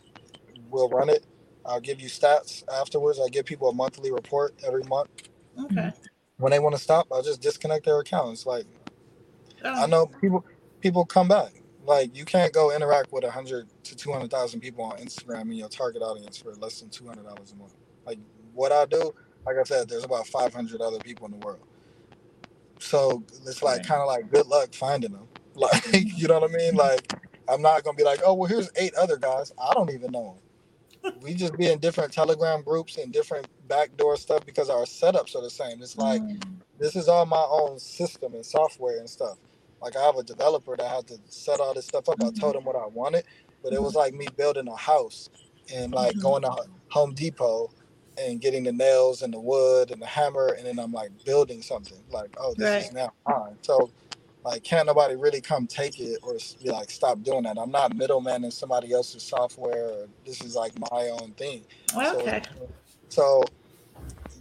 We'll 0.69 0.89
run 0.89 1.09
it. 1.09 1.25
I'll 1.65 1.81
give 1.81 2.01
you 2.01 2.09
stats 2.09 2.63
afterwards. 2.73 3.19
I 3.25 3.29
give 3.29 3.45
people 3.45 3.69
a 3.69 3.73
monthly 3.73 4.11
report 4.11 4.55
every 4.65 4.83
month. 4.83 5.09
Okay. 5.65 5.93
When 6.37 6.51
they 6.51 6.59
want 6.59 6.75
to 6.75 6.81
stop, 6.81 7.07
I'll 7.11 7.23
just 7.23 7.41
disconnect 7.41 7.85
their 7.85 7.99
account. 7.99 8.33
It's 8.33 8.45
like 8.47 8.65
I 9.75 9.85
Oh, 9.85 9.87
know 9.87 10.07
people 10.21 10.45
people 10.81 11.05
come 11.05 11.27
back. 11.29 11.53
Like 11.85 12.15
you 12.15 12.25
can't 12.25 12.53
go 12.53 12.75
interact 12.75 13.11
with 13.13 13.23
hundred 13.25 13.67
to 13.85 13.95
two 13.95 14.11
hundred 14.13 14.31
thousand 14.31 14.61
people 14.61 14.83
on 14.85 14.97
Instagram 14.99 15.43
and 15.43 15.57
your 15.57 15.69
target 15.69 16.03
audience 16.03 16.37
for 16.37 16.53
less 16.55 16.81
than 16.81 16.89
two 16.89 17.07
hundred 17.07 17.25
dollars 17.25 17.53
a 17.53 17.55
month. 17.55 17.75
Like 18.05 18.19
what 18.53 18.71
I 18.71 18.85
do, 18.85 19.13
like 19.45 19.57
I 19.59 19.63
said, 19.63 19.89
there's 19.89 20.03
about 20.05 20.27
five 20.27 20.53
hundred 20.53 20.81
other 20.81 20.99
people 20.99 21.25
in 21.27 21.33
the 21.33 21.39
world. 21.39 21.61
So 22.79 23.23
it's 23.47 23.63
like 23.63 23.83
Right. 23.83 23.83
kind 23.83 24.01
of 24.01 24.07
like 24.07 24.31
good 24.31 24.47
luck 24.47 24.73
finding 24.73 25.13
them. 25.13 25.27
Like 25.55 25.83
mm-hmm. 25.83 26.07
you 26.15 26.27
know 26.29 26.39
what 26.39 26.51
I 26.51 26.53
mean? 26.55 26.75
Like 26.75 27.13
I'm 27.49 27.61
not 27.61 27.83
gonna 27.83 27.97
be 27.97 28.03
like, 28.03 28.21
oh 28.25 28.33
well, 28.35 28.49
here's 28.49 28.69
eight 28.77 28.93
other 28.95 29.17
guys. 29.17 29.53
I 29.59 29.73
don't 29.73 29.91
even 29.91 30.11
know 30.11 30.23
them. 30.25 30.46
We 31.21 31.33
just 31.35 31.57
be 31.57 31.71
in 31.71 31.79
different 31.79 32.13
Telegram 32.13 32.63
groups 32.63 32.97
and 32.97 33.13
different 33.13 33.47
backdoor 33.67 34.17
stuff 34.17 34.45
because 34.45 34.69
our 34.69 34.83
setups 34.85 35.35
are 35.35 35.41
the 35.43 35.49
same. 35.49 35.81
It's 35.81 35.97
like 35.97 36.23
mm, 36.23 36.39
this 36.79 36.95
is 36.95 37.07
all 37.09 37.25
my 37.25 37.45
own 37.49 37.79
system 37.79 38.33
and 38.35 38.45
software 38.45 38.99
and 38.99 39.09
stuff. 39.09 39.37
Like 39.81 39.95
I 39.97 40.03
have 40.03 40.17
a 40.17 40.23
developer 40.23 40.75
that 40.77 40.87
had 40.89 41.07
to 41.07 41.19
set 41.29 41.59
all 41.59 41.73
this 41.73 41.87
stuff 41.87 42.09
up. 42.09 42.21
I 42.23 42.31
told 42.31 42.55
him 42.55 42.65
what 42.65 42.75
I 42.75 42.87
wanted, 42.87 43.25
but 43.63 43.73
it 43.73 43.81
was 43.81 43.95
like 43.95 44.13
me 44.13 44.27
building 44.37 44.67
a 44.67 44.75
house 44.77 45.29
and 45.73 45.93
like 45.93 46.17
Mhm. 46.17 46.21
going 46.21 46.43
to 46.43 46.51
Home 46.89 47.13
Depot 47.13 47.71
and 48.17 48.41
getting 48.41 48.63
the 48.65 48.73
nails 48.73 49.21
and 49.23 49.33
the 49.33 49.39
wood 49.39 49.91
and 49.91 50.01
the 50.01 50.07
hammer, 50.07 50.49
and 50.49 50.65
then 50.67 50.79
I'm 50.79 50.91
like 50.93 51.11
building 51.25 51.61
something. 51.61 52.03
Like, 52.11 52.31
oh, 52.37 52.55
this 52.55 52.77
is 52.77 52.91
now 52.91 53.13
mine. 53.27 53.57
So 53.61 53.91
like, 54.47 54.63
can't 54.63 54.87
nobody 54.87 55.15
really 55.15 55.41
come 55.41 55.67
take 55.67 55.99
it 55.99 56.19
or 56.23 56.37
be 56.63 56.71
like, 56.71 56.91
stop 56.91 57.23
doing 57.23 57.43
that. 57.43 57.57
I'm 57.59 57.71
not 57.71 57.95
middleman 57.95 58.45
in 58.45 58.51
somebody 58.51 58.93
else's 58.93 59.23
software. 59.23 59.89
Or 59.89 60.07
this 60.25 60.41
is 60.41 60.55
like 60.55 60.73
my 60.79 61.09
own 61.21 61.33
thing. 61.33 61.65
So- 61.91 62.21
okay. 62.21 62.43
So, 63.09 63.43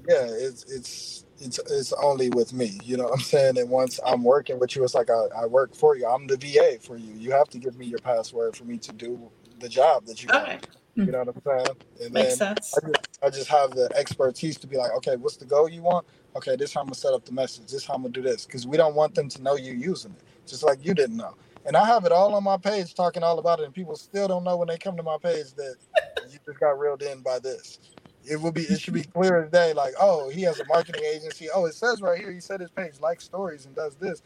yeah, 0.08 0.26
it's 0.28 0.64
it's 0.64 1.24
it's 1.40 1.58
it's 1.70 1.92
only 1.94 2.30
with 2.30 2.52
me. 2.52 2.78
You 2.84 2.98
know 2.98 3.04
what 3.04 3.14
I'm 3.14 3.20
saying? 3.20 3.58
And 3.58 3.70
once 3.70 4.00
I'm 4.06 4.24
working 4.24 4.58
with 4.60 4.76
you, 4.76 4.84
it's 4.84 4.94
like 4.94 5.10
I, 5.10 5.26
I 5.42 5.46
work 5.46 5.74
for 5.74 5.96
you. 5.96 6.06
I'm 6.06 6.26
the 6.28 6.36
VA 6.38 6.78
for 6.80 6.96
you. 6.96 7.14
You 7.14 7.32
have 7.32 7.48
to 7.50 7.58
give 7.58 7.76
me 7.76 7.86
your 7.86 8.00
password 8.00 8.56
for 8.56 8.64
me 8.64 8.78
to 8.78 8.92
do 8.92 9.30
the 9.60 9.68
job 9.68 10.06
that 10.06 10.22
you. 10.22 10.30
Okay, 10.32 10.60
You 10.96 11.06
hmm. 11.06 11.10
know 11.12 11.20
what 11.24 11.36
I'm 11.36 11.66
saying? 11.66 11.76
And 12.02 12.14
makes 12.14 12.34
then 12.38 12.38
sense. 12.38 12.74
I 12.76 12.80
just, 12.88 13.18
I 13.24 13.30
just 13.30 13.48
have 13.48 13.70
the 13.72 13.90
expertise 13.96 14.58
to 14.58 14.68
be 14.68 14.76
like, 14.76 14.92
okay, 14.98 15.16
what's 15.16 15.36
the 15.38 15.46
goal 15.46 15.68
you 15.68 15.82
want? 15.82 16.06
Okay, 16.36 16.56
this 16.56 16.74
how 16.74 16.82
I'm 16.82 16.86
gonna 16.86 16.94
set 16.94 17.14
up 17.14 17.24
the 17.24 17.32
message. 17.32 17.70
This 17.72 17.86
how 17.86 17.94
I'm 17.94 18.02
gonna 18.02 18.12
do 18.12 18.22
this 18.22 18.46
because 18.46 18.66
we 18.66 18.76
don't 18.76 18.94
want 18.94 19.14
them 19.14 19.28
to 19.30 19.42
know 19.42 19.56
you 19.56 19.72
using 19.72 20.12
it, 20.12 20.22
just 20.46 20.62
like 20.62 20.84
you 20.84 20.94
didn't 20.94 21.16
know. 21.16 21.34
And 21.66 21.76
I 21.76 21.86
have 21.86 22.04
it 22.04 22.12
all 22.12 22.34
on 22.34 22.44
my 22.44 22.58
page, 22.58 22.94
talking 22.94 23.22
all 23.22 23.38
about 23.38 23.58
it, 23.60 23.64
and 23.64 23.74
people 23.74 23.96
still 23.96 24.28
don't 24.28 24.44
know 24.44 24.56
when 24.56 24.68
they 24.68 24.78
come 24.78 24.96
to 24.98 25.02
my 25.02 25.18
page 25.18 25.54
that 25.56 25.76
you 26.30 26.38
just 26.46 26.60
got 26.60 26.78
reeled 26.78 27.02
in 27.02 27.20
by 27.20 27.38
this. 27.40 27.80
It 28.28 28.40
will 28.40 28.52
be, 28.52 28.62
it 28.62 28.80
should 28.80 28.94
be 28.94 29.02
clear 29.02 29.42
as 29.42 29.50
day. 29.50 29.72
Like, 29.72 29.94
oh, 30.00 30.28
he 30.28 30.42
has 30.42 30.60
a 30.60 30.64
marketing 30.66 31.04
agency. 31.04 31.48
Oh, 31.52 31.64
it 31.66 31.74
says 31.74 32.02
right 32.02 32.18
here, 32.18 32.30
he 32.32 32.40
said 32.40 32.60
his 32.60 32.70
page 32.70 33.00
likes 33.00 33.24
stories 33.24 33.66
and 33.66 33.74
does 33.74 33.96
this. 33.96 34.22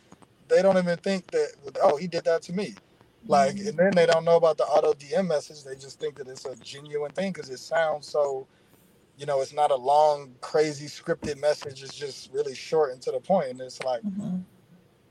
They 0.49 0.63
don't 0.63 0.77
even 0.79 0.99
think 0.99 1.31
that, 1.31 1.53
oh, 1.83 1.97
he 1.97 2.07
did 2.07 2.25
that 2.25 2.43
to 2.43 2.53
me. 2.53 2.75
Like, 3.27 3.57
mm. 3.57 3.69
and 3.69 3.79
then 3.79 3.93
they 3.95 4.07
don't 4.07 4.25
know 4.25 4.37
about 4.37 4.59
the 4.59 4.65
auto 4.65 4.93
DM 4.95 5.29
message. 5.29 5.65
They 5.65 5.75
just 5.75 6.01
think 6.01 6.17
that 6.17 6.29
it's 6.29 6.45
a 6.47 6.57
genuine 6.57 7.13
thing 7.13 7.33
because 7.33 7.51
it 7.51 7.59
sounds 7.59 8.09
so, 8.09 8.47
you 9.21 9.27
know, 9.27 9.43
it's 9.43 9.53
not 9.53 9.71
a 9.71 9.77
long, 9.77 10.35
crazy 10.41 10.87
scripted 10.87 11.39
message. 11.39 11.83
It's 11.83 11.95
just 11.95 12.33
really 12.33 12.55
short 12.55 12.93
and 12.93 13.03
to 13.03 13.11
the 13.13 13.21
point. 13.21 13.51
And 13.51 13.61
it's 13.61 13.83
like, 13.83 14.01
Mhm. 14.03 14.43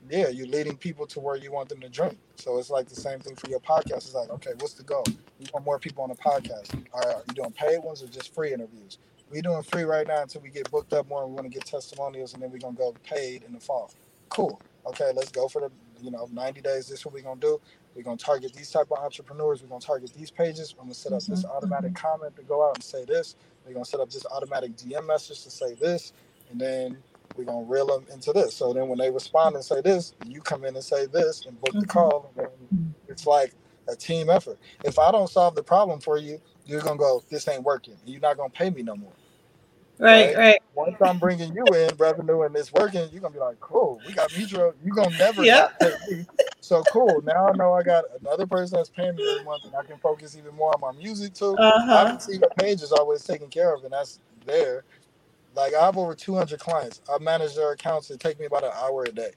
yeah, 0.08 0.26
you're 0.28 0.48
leading 0.48 0.76
people 0.76 1.06
to 1.06 1.20
where 1.20 1.36
you 1.36 1.52
want 1.52 1.68
them 1.68 1.80
to 1.80 1.88
drink. 1.88 2.18
So 2.34 2.58
it's 2.58 2.70
like 2.70 2.88
the 2.88 2.96
same 2.96 3.20
thing 3.20 3.36
for 3.36 3.48
your 3.48 3.60
podcast. 3.60 3.98
It's 3.98 4.14
like, 4.14 4.28
okay, 4.30 4.50
what's 4.58 4.74
the 4.74 4.82
goal? 4.82 5.04
We 5.38 5.46
want 5.54 5.64
more 5.64 5.78
people 5.78 6.02
on 6.02 6.08
the 6.08 6.16
podcast. 6.16 6.74
All 6.92 7.00
right, 7.02 7.14
are 7.18 7.24
you 7.28 7.34
doing 7.34 7.52
paid 7.52 7.78
ones 7.84 8.02
or 8.02 8.08
just 8.08 8.34
free 8.34 8.52
interviews? 8.52 8.98
We're 9.30 9.42
doing 9.42 9.62
free 9.62 9.84
right 9.84 10.08
now 10.08 10.22
until 10.22 10.40
we 10.40 10.50
get 10.50 10.68
booked 10.72 10.92
up 10.92 11.06
more. 11.08 11.22
and 11.22 11.30
We 11.30 11.36
want 11.36 11.46
to 11.52 11.56
get 11.56 11.64
testimonials, 11.64 12.34
and 12.34 12.42
then 12.42 12.50
we're 12.50 12.58
gonna 12.58 12.76
go 12.76 12.92
paid 13.04 13.44
in 13.44 13.52
the 13.52 13.60
fall. 13.60 13.92
Cool. 14.28 14.60
Okay, 14.86 15.12
let's 15.14 15.30
go 15.30 15.46
for 15.46 15.60
the 15.60 15.70
you 16.02 16.10
know 16.10 16.26
90 16.32 16.60
days. 16.62 16.88
This 16.88 17.00
is 17.00 17.04
what 17.04 17.14
we're 17.14 17.22
gonna 17.22 17.38
do. 17.38 17.60
We're 17.94 18.02
gonna 18.02 18.16
target 18.16 18.54
these 18.54 18.70
type 18.72 18.90
of 18.90 18.98
entrepreneurs. 18.98 19.62
We're 19.62 19.68
gonna 19.68 19.80
target 19.80 20.12
these 20.14 20.30
pages. 20.32 20.72
I'm 20.72 20.86
gonna 20.86 20.94
set 20.94 21.12
up 21.12 21.22
this 21.22 21.44
Mhm, 21.44 21.50
automatic 21.50 21.94
comment 21.94 22.34
to 22.36 22.42
go 22.42 22.66
out 22.68 22.74
and 22.76 22.82
say 22.82 23.04
this. 23.04 23.36
We're 23.66 23.74
gonna 23.74 23.84
set 23.84 24.00
up 24.00 24.10
this 24.10 24.26
automatic 24.26 24.76
DM 24.76 25.06
message 25.06 25.42
to 25.44 25.50
say 25.50 25.74
this, 25.74 26.12
and 26.50 26.60
then 26.60 26.98
we're 27.36 27.44
gonna 27.44 27.66
reel 27.66 27.86
them 27.86 28.06
into 28.12 28.32
this. 28.32 28.54
So 28.54 28.72
then 28.72 28.88
when 28.88 28.98
they 28.98 29.10
respond 29.10 29.54
and 29.54 29.64
say 29.64 29.80
this, 29.80 30.14
you 30.26 30.40
come 30.40 30.64
in 30.64 30.74
and 30.74 30.84
say 30.84 31.06
this 31.06 31.46
and 31.46 31.60
book 31.60 31.74
the 31.78 31.86
call. 31.86 32.32
It's 33.08 33.26
like 33.26 33.54
a 33.88 33.96
team 33.96 34.30
effort. 34.30 34.58
If 34.84 34.98
I 34.98 35.10
don't 35.10 35.28
solve 35.28 35.54
the 35.54 35.62
problem 35.62 36.00
for 36.00 36.18
you, 36.18 36.40
you're 36.66 36.80
gonna 36.80 36.98
go, 36.98 37.22
this 37.30 37.48
ain't 37.48 37.62
working. 37.62 37.96
You're 38.04 38.20
not 38.20 38.36
gonna 38.36 38.50
pay 38.50 38.70
me 38.70 38.82
no 38.82 38.96
more. 38.96 39.12
Right, 40.00 40.30
Right. 40.30 40.36
right. 40.36 40.60
Once 40.74 40.96
I'm 41.02 41.18
bringing 41.18 41.54
you 41.54 41.74
in 41.74 41.96
revenue 41.98 42.42
and 42.42 42.56
it's 42.56 42.72
working, 42.72 43.08
you're 43.12 43.22
gonna 43.22 43.34
be 43.34 43.40
like, 43.40 43.60
cool. 43.60 44.02
We 44.04 44.14
got 44.14 44.32
mutual. 44.32 44.74
You're 44.84 44.94
gonna 44.94 45.16
never 45.16 45.46
Yep. 45.46 45.48
not 45.48 45.78
pay 45.80 45.94
me. 46.08 46.26
So 46.60 46.84
cool. 46.84 47.22
Now 47.22 47.48
I 47.48 47.54
know 47.54 47.74
I 47.74 47.82
got 47.82 48.04
another 48.20 48.46
person 48.46 48.78
that's 48.78 48.90
paying 48.90 49.16
me 49.16 49.24
every 49.24 49.40
month, 49.42 49.66
and 49.66 49.74
I 49.76 49.84
can 49.84 49.98
focus 49.98 50.36
even 50.36 50.54
more 50.56 50.74
on 50.74 50.80
my 50.82 50.92
music 51.00 51.34
too. 51.34 51.60
Uh 51.60 51.80
I 51.94 52.04
huh. 52.04 52.06
can 52.06 52.20
see 52.20 52.38
the 52.38 52.50
page 52.50 52.82
is 52.82 52.92
always 52.92 53.24
taken 53.24 53.48
care 53.50 53.74
of, 53.74 53.84
and 53.84 53.92
that's 53.92 54.20
there. 54.46 54.84
Like 55.54 55.74
I 55.74 55.84
have 55.86 55.98
over 55.98 56.14
200 56.14 56.60
clients. 56.60 57.02
I 57.12 57.18
manage 57.22 57.56
their 57.56 57.72
accounts. 57.72 58.10
It 58.10 58.20
take 58.20 58.40
me 58.40 58.46
about 58.46 58.64
an 58.64 58.72
hour 58.76 59.04
a 59.04 59.12
day. 59.12 59.32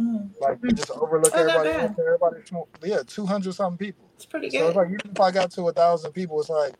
Mm, 0.00 0.30
Like 0.40 0.58
you 0.62 0.74
just 0.74 0.90
overlook 0.92 1.36
Oh, 1.36 1.38
everybody. 1.38 1.70
Everybody, 1.98 2.36
yeah, 2.84 3.00
200 3.06 3.54
something 3.54 3.78
people. 3.78 4.10
it's 4.16 4.26
pretty 4.26 4.50
good. 4.50 4.60
So 4.60 4.68
it's 4.68 4.76
like 4.76 4.88
even 4.88 5.12
if 5.12 5.20
I 5.20 5.30
got 5.32 5.50
to 5.52 5.68
a 5.68 5.72
thousand 5.74 6.12
people, 6.12 6.40
it's 6.40 6.50
like 6.50 6.74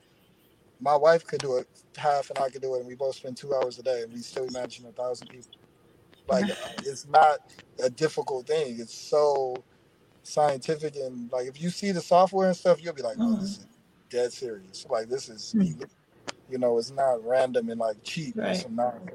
my 0.81 0.97
wife 0.97 1.27
could 1.27 1.41
do 1.41 1.57
it 1.57 1.69
half, 1.97 2.31
and 2.31 2.39
I 2.39 2.49
could 2.51 2.63
do 2.63 2.75
it, 2.75 2.79
and 2.79 2.87
we 2.87 2.95
both 2.95 3.17
spend 3.17 3.37
two 3.37 3.55
hours 3.55 3.79
a 3.79 3.83
day, 3.83 4.03
and 4.03 4.13
we 4.13 4.21
still 4.21 4.47
managing 4.53 4.87
a 4.87 4.93
thousand 4.93 5.29
people. 5.29 5.51
Like 6.29 6.45
mm-hmm. 6.45 6.65
uh, 6.65 6.83
it's 6.91 7.07
not 7.09 7.39
a 7.83 7.91
difficult 7.91 8.47
thing. 8.47 8.79
It's 8.79 8.95
so 8.95 9.57
scientific, 10.23 10.97
and 10.97 11.31
like 11.33 11.47
if 11.47 11.61
you 11.61 11.71
see 11.71 11.93
the 11.93 12.01
software 12.01 12.49
and 12.49 12.57
stuff, 12.57 12.83
you'll 12.83 12.95
be 12.95 13.03
like, 13.03 13.17
oh, 13.19 13.37
this 13.37 13.59
mm-hmm. 13.59 13.63
is 13.63 13.67
dead 14.11 14.33
serious. 14.33 14.87
Like 14.89 15.09
this 15.09 15.29
is, 15.29 15.53
Hmm. 15.53 15.83
you 16.51 16.59
know, 16.59 16.79
it's 16.79 16.91
not 16.91 17.25
random 17.25 17.71
and 17.71 17.81
like 17.81 17.97
cheap 18.03 18.37
or 18.37 18.43
Right. 18.43 18.57
some 18.57 18.77
nonsense. 18.77 19.13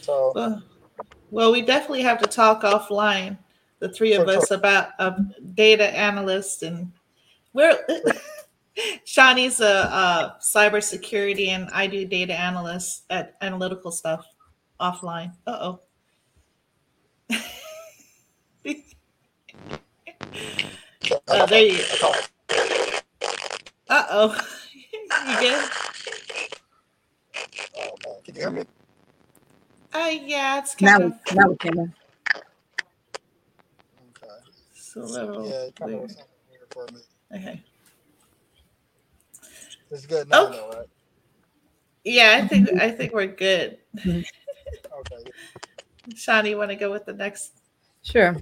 So 0.00 0.32
Well, 0.34 0.62
well, 1.30 1.52
we 1.52 1.62
definitely 1.62 2.02
have 2.02 2.20
to 2.22 2.26
talk 2.26 2.62
offline, 2.62 3.38
the 3.78 3.88
three 3.88 4.12
of 4.14 4.28
us, 4.28 4.50
about 4.50 4.90
a 4.98 5.14
data 5.54 5.86
analyst, 5.96 6.62
and 6.62 6.92
we're 7.52 7.78
Shawnee's 9.04 9.60
a, 9.60 9.66
a 9.66 10.36
cybersecurity, 10.40 11.48
and 11.48 11.68
I 11.72 11.86
do 11.86 12.04
data 12.06 12.34
analyst 12.34 13.04
at 13.10 13.34
analytical 13.40 13.90
stuff 13.92 14.26
offline. 14.80 15.32
Uh 15.46 15.76
oh. 17.36 17.40
uh, 21.28 21.46
there 21.46 21.62
you. 21.64 21.78
Uh 23.88 24.06
oh. 24.10 24.36
you 24.72 25.06
good? 25.40 25.70
oh, 27.78 27.96
can 28.24 28.34
you 28.34 28.40
hear 28.40 28.50
me? 28.50 28.62
Uh, 29.92 30.10
yeah, 30.24 30.58
it's 30.60 30.80
Now, 30.80 30.98
kind 30.98 31.04
we- 31.04 31.10
of 31.30 31.36
now 31.36 31.48
we 31.48 31.56
can. 31.56 31.78
Okay. 31.80 31.90
it's 34.76 34.96
a 34.96 35.00
little 35.00 35.48
Yeah, 35.48 35.54
it 35.64 35.74
kind 35.76 35.92
of 35.94 35.98
weird. 35.98 36.02
was 36.02 36.16
weird 36.48 36.72
for 36.72 36.86
me. 36.94 37.00
Okay. 37.36 37.62
It's 39.90 40.06
good 40.06 40.28
now, 40.28 40.46
Okay. 40.46 40.56
though, 40.56 40.78
right? 40.78 40.88
Yeah, 42.04 42.40
I 42.42 42.48
think 42.48 42.70
I 42.80 42.90
think 42.90 43.12
we're 43.12 43.26
good. 43.26 43.78
Okay. 44.06 45.30
Shawnee, 46.14 46.50
you 46.50 46.56
want 46.56 46.70
to 46.70 46.76
go 46.76 46.90
with 46.90 47.06
the 47.06 47.12
next? 47.12 47.60
Sure. 48.02 48.36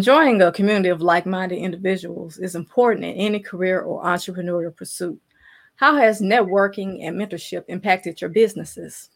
Joining 0.00 0.40
a 0.42 0.52
community 0.52 0.88
of 0.88 1.00
like 1.00 1.26
minded 1.26 1.58
individuals 1.58 2.38
is 2.38 2.54
important 2.54 3.04
in 3.04 3.12
any 3.12 3.40
career 3.40 3.80
or 3.80 4.02
entrepreneurial 4.02 4.74
pursuit. 4.74 5.20
How 5.76 5.96
has 5.96 6.20
networking 6.20 7.06
and 7.06 7.16
mentorship 7.16 7.64
impacted 7.68 8.20
your 8.20 8.30
businesses? 8.30 9.10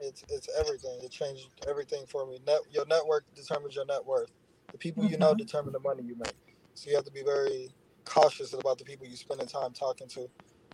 It's 0.00 0.24
it's 0.28 0.48
everything. 0.58 1.00
It 1.02 1.10
changed 1.10 1.48
everything 1.68 2.04
for 2.06 2.26
me. 2.26 2.38
Net, 2.46 2.60
your 2.70 2.86
network 2.86 3.24
determines 3.34 3.74
your 3.74 3.86
net 3.86 4.04
worth. 4.04 4.30
The 4.72 4.78
people 4.78 5.04
you 5.04 5.16
know 5.16 5.30
mm-hmm. 5.30 5.38
determine 5.38 5.72
the 5.72 5.80
money 5.80 6.02
you 6.02 6.16
make. 6.16 6.34
So 6.74 6.90
you 6.90 6.96
have 6.96 7.04
to 7.06 7.12
be 7.12 7.22
very 7.22 7.70
cautious 8.04 8.52
about 8.54 8.78
the 8.78 8.84
people 8.84 9.06
you 9.06 9.16
spending 9.16 9.46
time 9.46 9.72
talking 9.72 10.08
to, 10.08 10.28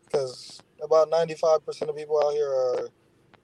because 0.04 0.60
about 0.82 1.10
ninety 1.10 1.34
five 1.34 1.64
percent 1.64 1.90
of 1.90 1.96
people 1.96 2.22
out 2.24 2.32
here 2.34 2.48
are 2.48 2.88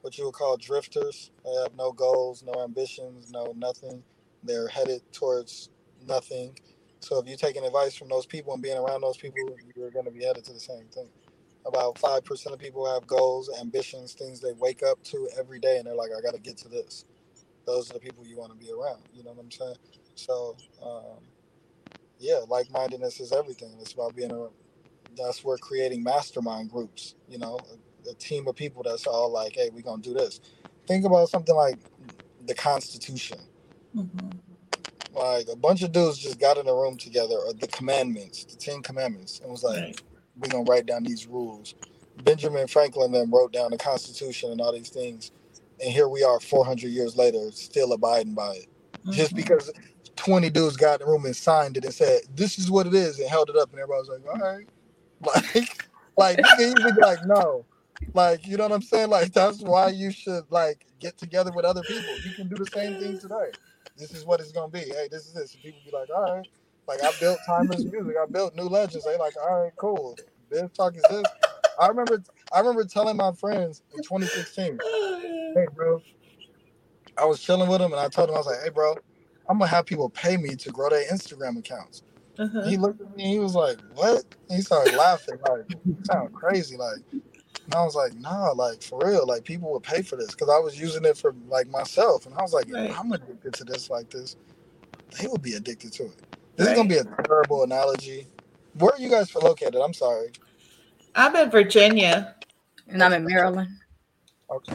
what 0.02 0.18
you 0.18 0.24
would 0.26 0.34
call 0.34 0.56
drifters. 0.56 1.30
They 1.44 1.52
have 1.62 1.74
no 1.76 1.92
goals, 1.92 2.42
no 2.42 2.62
ambitions, 2.62 3.30
no 3.30 3.52
nothing. 3.56 4.02
They're 4.42 4.68
headed 4.68 5.02
towards 5.12 5.70
nothing. 6.06 6.58
So 7.00 7.18
if 7.18 7.26
you're 7.26 7.36
taking 7.36 7.64
advice 7.64 7.96
from 7.96 8.08
those 8.08 8.26
people 8.26 8.54
and 8.54 8.62
being 8.62 8.78
around 8.78 9.02
those 9.02 9.16
people, 9.16 9.56
you're 9.76 9.90
going 9.90 10.06
to 10.06 10.10
be 10.10 10.24
headed 10.24 10.44
to 10.44 10.52
the 10.52 10.60
same 10.60 10.86
thing. 10.92 11.08
About 11.66 11.98
five 11.98 12.24
percent 12.24 12.54
of 12.54 12.60
people 12.60 12.92
have 12.92 13.06
goals, 13.06 13.50
ambitions, 13.60 14.14
things 14.14 14.40
they 14.40 14.52
wake 14.54 14.82
up 14.82 15.02
to 15.04 15.28
every 15.38 15.58
day, 15.58 15.78
and 15.78 15.86
they're 15.86 15.94
like, 15.96 16.10
"I 16.16 16.20
got 16.22 16.34
to 16.34 16.40
get 16.40 16.56
to 16.58 16.68
this." 16.68 17.04
Those 17.66 17.90
are 17.90 17.94
the 17.94 18.00
people 18.00 18.26
you 18.26 18.38
want 18.38 18.52
to 18.52 18.58
be 18.58 18.72
around. 18.72 19.02
You 19.12 19.24
know 19.24 19.32
what 19.32 19.44
I'm 19.44 19.50
saying? 19.50 19.76
So, 20.14 20.56
um, 20.82 21.24
yeah, 22.18 22.40
like-mindedness 22.48 23.20
is 23.20 23.32
everything. 23.32 23.76
It's 23.80 23.92
about 23.92 24.16
being 24.16 24.32
a. 24.32 24.48
That's 25.16 25.44
where 25.44 25.58
creating 25.58 26.02
mastermind 26.04 26.70
groups. 26.70 27.16
You 27.28 27.38
know, 27.38 27.58
a, 28.06 28.10
a 28.10 28.14
team 28.14 28.48
of 28.48 28.56
people 28.56 28.82
that's 28.84 29.06
all 29.06 29.30
like, 29.32 29.54
"Hey, 29.56 29.70
we're 29.72 29.82
gonna 29.82 30.02
do 30.02 30.14
this." 30.14 30.40
Think 30.88 31.04
about 31.06 31.28
something 31.30 31.56
like 31.56 31.78
the 32.46 32.54
Constitution. 32.54 33.38
Like 35.14 35.48
a 35.52 35.56
bunch 35.56 35.82
of 35.82 35.92
dudes 35.92 36.18
just 36.18 36.38
got 36.40 36.58
in 36.58 36.68
a 36.68 36.74
room 36.74 36.96
together, 36.96 37.36
or 37.36 37.52
the 37.54 37.68
commandments, 37.68 38.44
the 38.44 38.56
Ten 38.56 38.82
Commandments, 38.82 39.40
and 39.40 39.50
was 39.50 39.64
like, 39.64 39.80
Right. 39.80 40.02
we're 40.36 40.48
gonna 40.50 40.64
write 40.64 40.86
down 40.86 41.04
these 41.04 41.26
rules. 41.26 41.74
Benjamin 42.18 42.68
Franklin 42.68 43.12
then 43.12 43.30
wrote 43.30 43.52
down 43.52 43.72
the 43.72 43.78
Constitution 43.78 44.52
and 44.52 44.60
all 44.60 44.72
these 44.72 44.90
things, 44.90 45.32
and 45.82 45.92
here 45.92 46.08
we 46.08 46.22
are, 46.24 46.40
400 46.40 46.88
years 46.90 47.16
later, 47.16 47.50
still 47.52 47.92
abiding 47.92 48.34
by 48.34 48.54
it. 48.56 48.66
Just 49.10 49.32
Mhm. 49.32 49.36
because 49.36 49.72
20 50.16 50.50
dudes 50.50 50.76
got 50.76 51.00
in 51.00 51.06
the 51.06 51.12
room 51.12 51.24
and 51.26 51.36
signed 51.36 51.76
it 51.76 51.84
and 51.84 51.94
said, 51.94 52.22
"This 52.34 52.58
is 52.58 52.70
what 52.70 52.86
it 52.86 52.94
is," 52.94 53.18
and 53.18 53.28
held 53.28 53.50
it 53.50 53.56
up, 53.56 53.70
and 53.72 53.80
everybody 53.80 54.00
was 54.00 54.10
like, 54.10 54.34
"All 54.34 54.56
right," 54.56 54.68
like, 55.54 55.88
like 56.38 56.40
even 56.60 56.94
be 56.94 57.02
like, 57.02 57.24
"No," 57.26 57.66
like 58.14 58.46
you 58.46 58.56
know 58.56 58.64
what 58.64 58.72
I'm 58.72 58.82
saying? 58.82 59.10
Like 59.10 59.32
that's 59.32 59.60
why 59.62 59.88
you 59.90 60.10
should 60.10 60.44
like 60.50 60.86
get 61.00 61.18
together 61.18 61.52
with 61.52 61.64
other 61.64 61.84
people. 61.84 62.18
You 62.24 62.32
can 62.32 62.48
do 62.48 62.56
the 62.56 62.66
same 62.66 62.96
thing 62.96 63.18
today. 63.18 63.52
This 63.96 64.12
is 64.14 64.24
what 64.26 64.40
it's 64.40 64.52
gonna 64.52 64.70
be. 64.70 64.80
Hey, 64.80 65.08
this 65.10 65.26
is 65.26 65.34
this. 65.34 65.54
And 65.54 65.62
people 65.62 65.80
be 65.84 65.92
like, 65.92 66.08
"All 66.14 66.22
right." 66.36 66.46
Like 66.88 67.02
I 67.02 67.10
built 67.20 67.40
timeless 67.46 67.84
music. 67.86 68.14
I 68.20 68.26
built 68.30 68.54
new 68.54 68.64
legends. 68.64 69.04
They 69.04 69.16
like, 69.16 69.34
all 69.36 69.64
right, 69.64 69.72
cool. 69.76 70.16
Bistalk 70.52 70.96
is 70.96 71.02
this. 71.10 71.24
I 71.80 71.88
remember 71.88 72.22
I 72.52 72.60
remember 72.60 72.84
telling 72.84 73.16
my 73.16 73.32
friends 73.32 73.82
in 73.96 74.02
2016, 74.02 74.78
hey 75.56 75.66
bro. 75.74 76.00
I 77.18 77.24
was 77.24 77.40
chilling 77.40 77.68
with 77.68 77.80
them 77.80 77.92
and 77.92 78.00
I 78.00 78.08
told 78.08 78.28
them 78.28 78.36
I 78.36 78.38
was 78.38 78.46
like, 78.46 78.62
hey 78.62 78.70
bro, 78.70 78.96
I'm 79.48 79.58
gonna 79.58 79.70
have 79.70 79.86
people 79.86 80.10
pay 80.10 80.36
me 80.36 80.56
to 80.56 80.70
grow 80.70 80.90
their 80.90 81.06
Instagram 81.10 81.58
accounts. 81.58 82.02
Uh-huh. 82.38 82.68
He 82.68 82.76
looked 82.76 83.00
at 83.00 83.16
me 83.16 83.24
he 83.28 83.38
was 83.38 83.54
like, 83.54 83.78
What? 83.94 84.24
And 84.48 84.56
he 84.56 84.62
started 84.62 84.94
laughing, 84.94 85.36
like, 85.48 85.64
you 85.84 85.96
sound 86.04 86.32
crazy. 86.34 86.76
Like, 86.76 86.98
and 87.12 87.74
I 87.74 87.82
was 87.84 87.94
like, 87.96 88.14
nah, 88.14 88.52
like 88.52 88.82
for 88.82 89.00
real, 89.04 89.26
like 89.26 89.44
people 89.44 89.72
would 89.72 89.82
pay 89.82 90.02
for 90.02 90.16
this 90.16 90.28
because 90.28 90.48
I 90.48 90.58
was 90.58 90.78
using 90.78 91.04
it 91.04 91.16
for 91.16 91.34
like 91.48 91.68
myself. 91.68 92.26
And 92.26 92.34
I 92.36 92.42
was 92.42 92.52
like, 92.52 92.66
Right. 92.72 92.96
I'm 92.96 93.10
addicted 93.12 93.54
to 93.54 93.64
this 93.64 93.90
like 93.90 94.08
this, 94.10 94.36
they 95.18 95.26
would 95.26 95.42
be 95.42 95.54
addicted 95.54 95.92
to 95.94 96.04
it. 96.04 96.36
This 96.56 96.68
is 96.68 96.74
gonna 96.74 96.88
be 96.88 96.98
a 96.98 97.04
terrible 97.26 97.64
analogy, 97.64 98.28
Where 98.74 98.92
are 98.92 99.00
you 99.00 99.10
guys 99.10 99.34
located? 99.34 99.76
I'm 99.76 99.94
sorry. 99.94 100.28
I'm 101.14 101.34
in 101.34 101.50
Virginia. 101.50 102.36
And 102.88 103.02
I'm 103.02 103.12
in 103.12 103.24
Maryland. 103.24 103.70
Okay. 104.50 104.74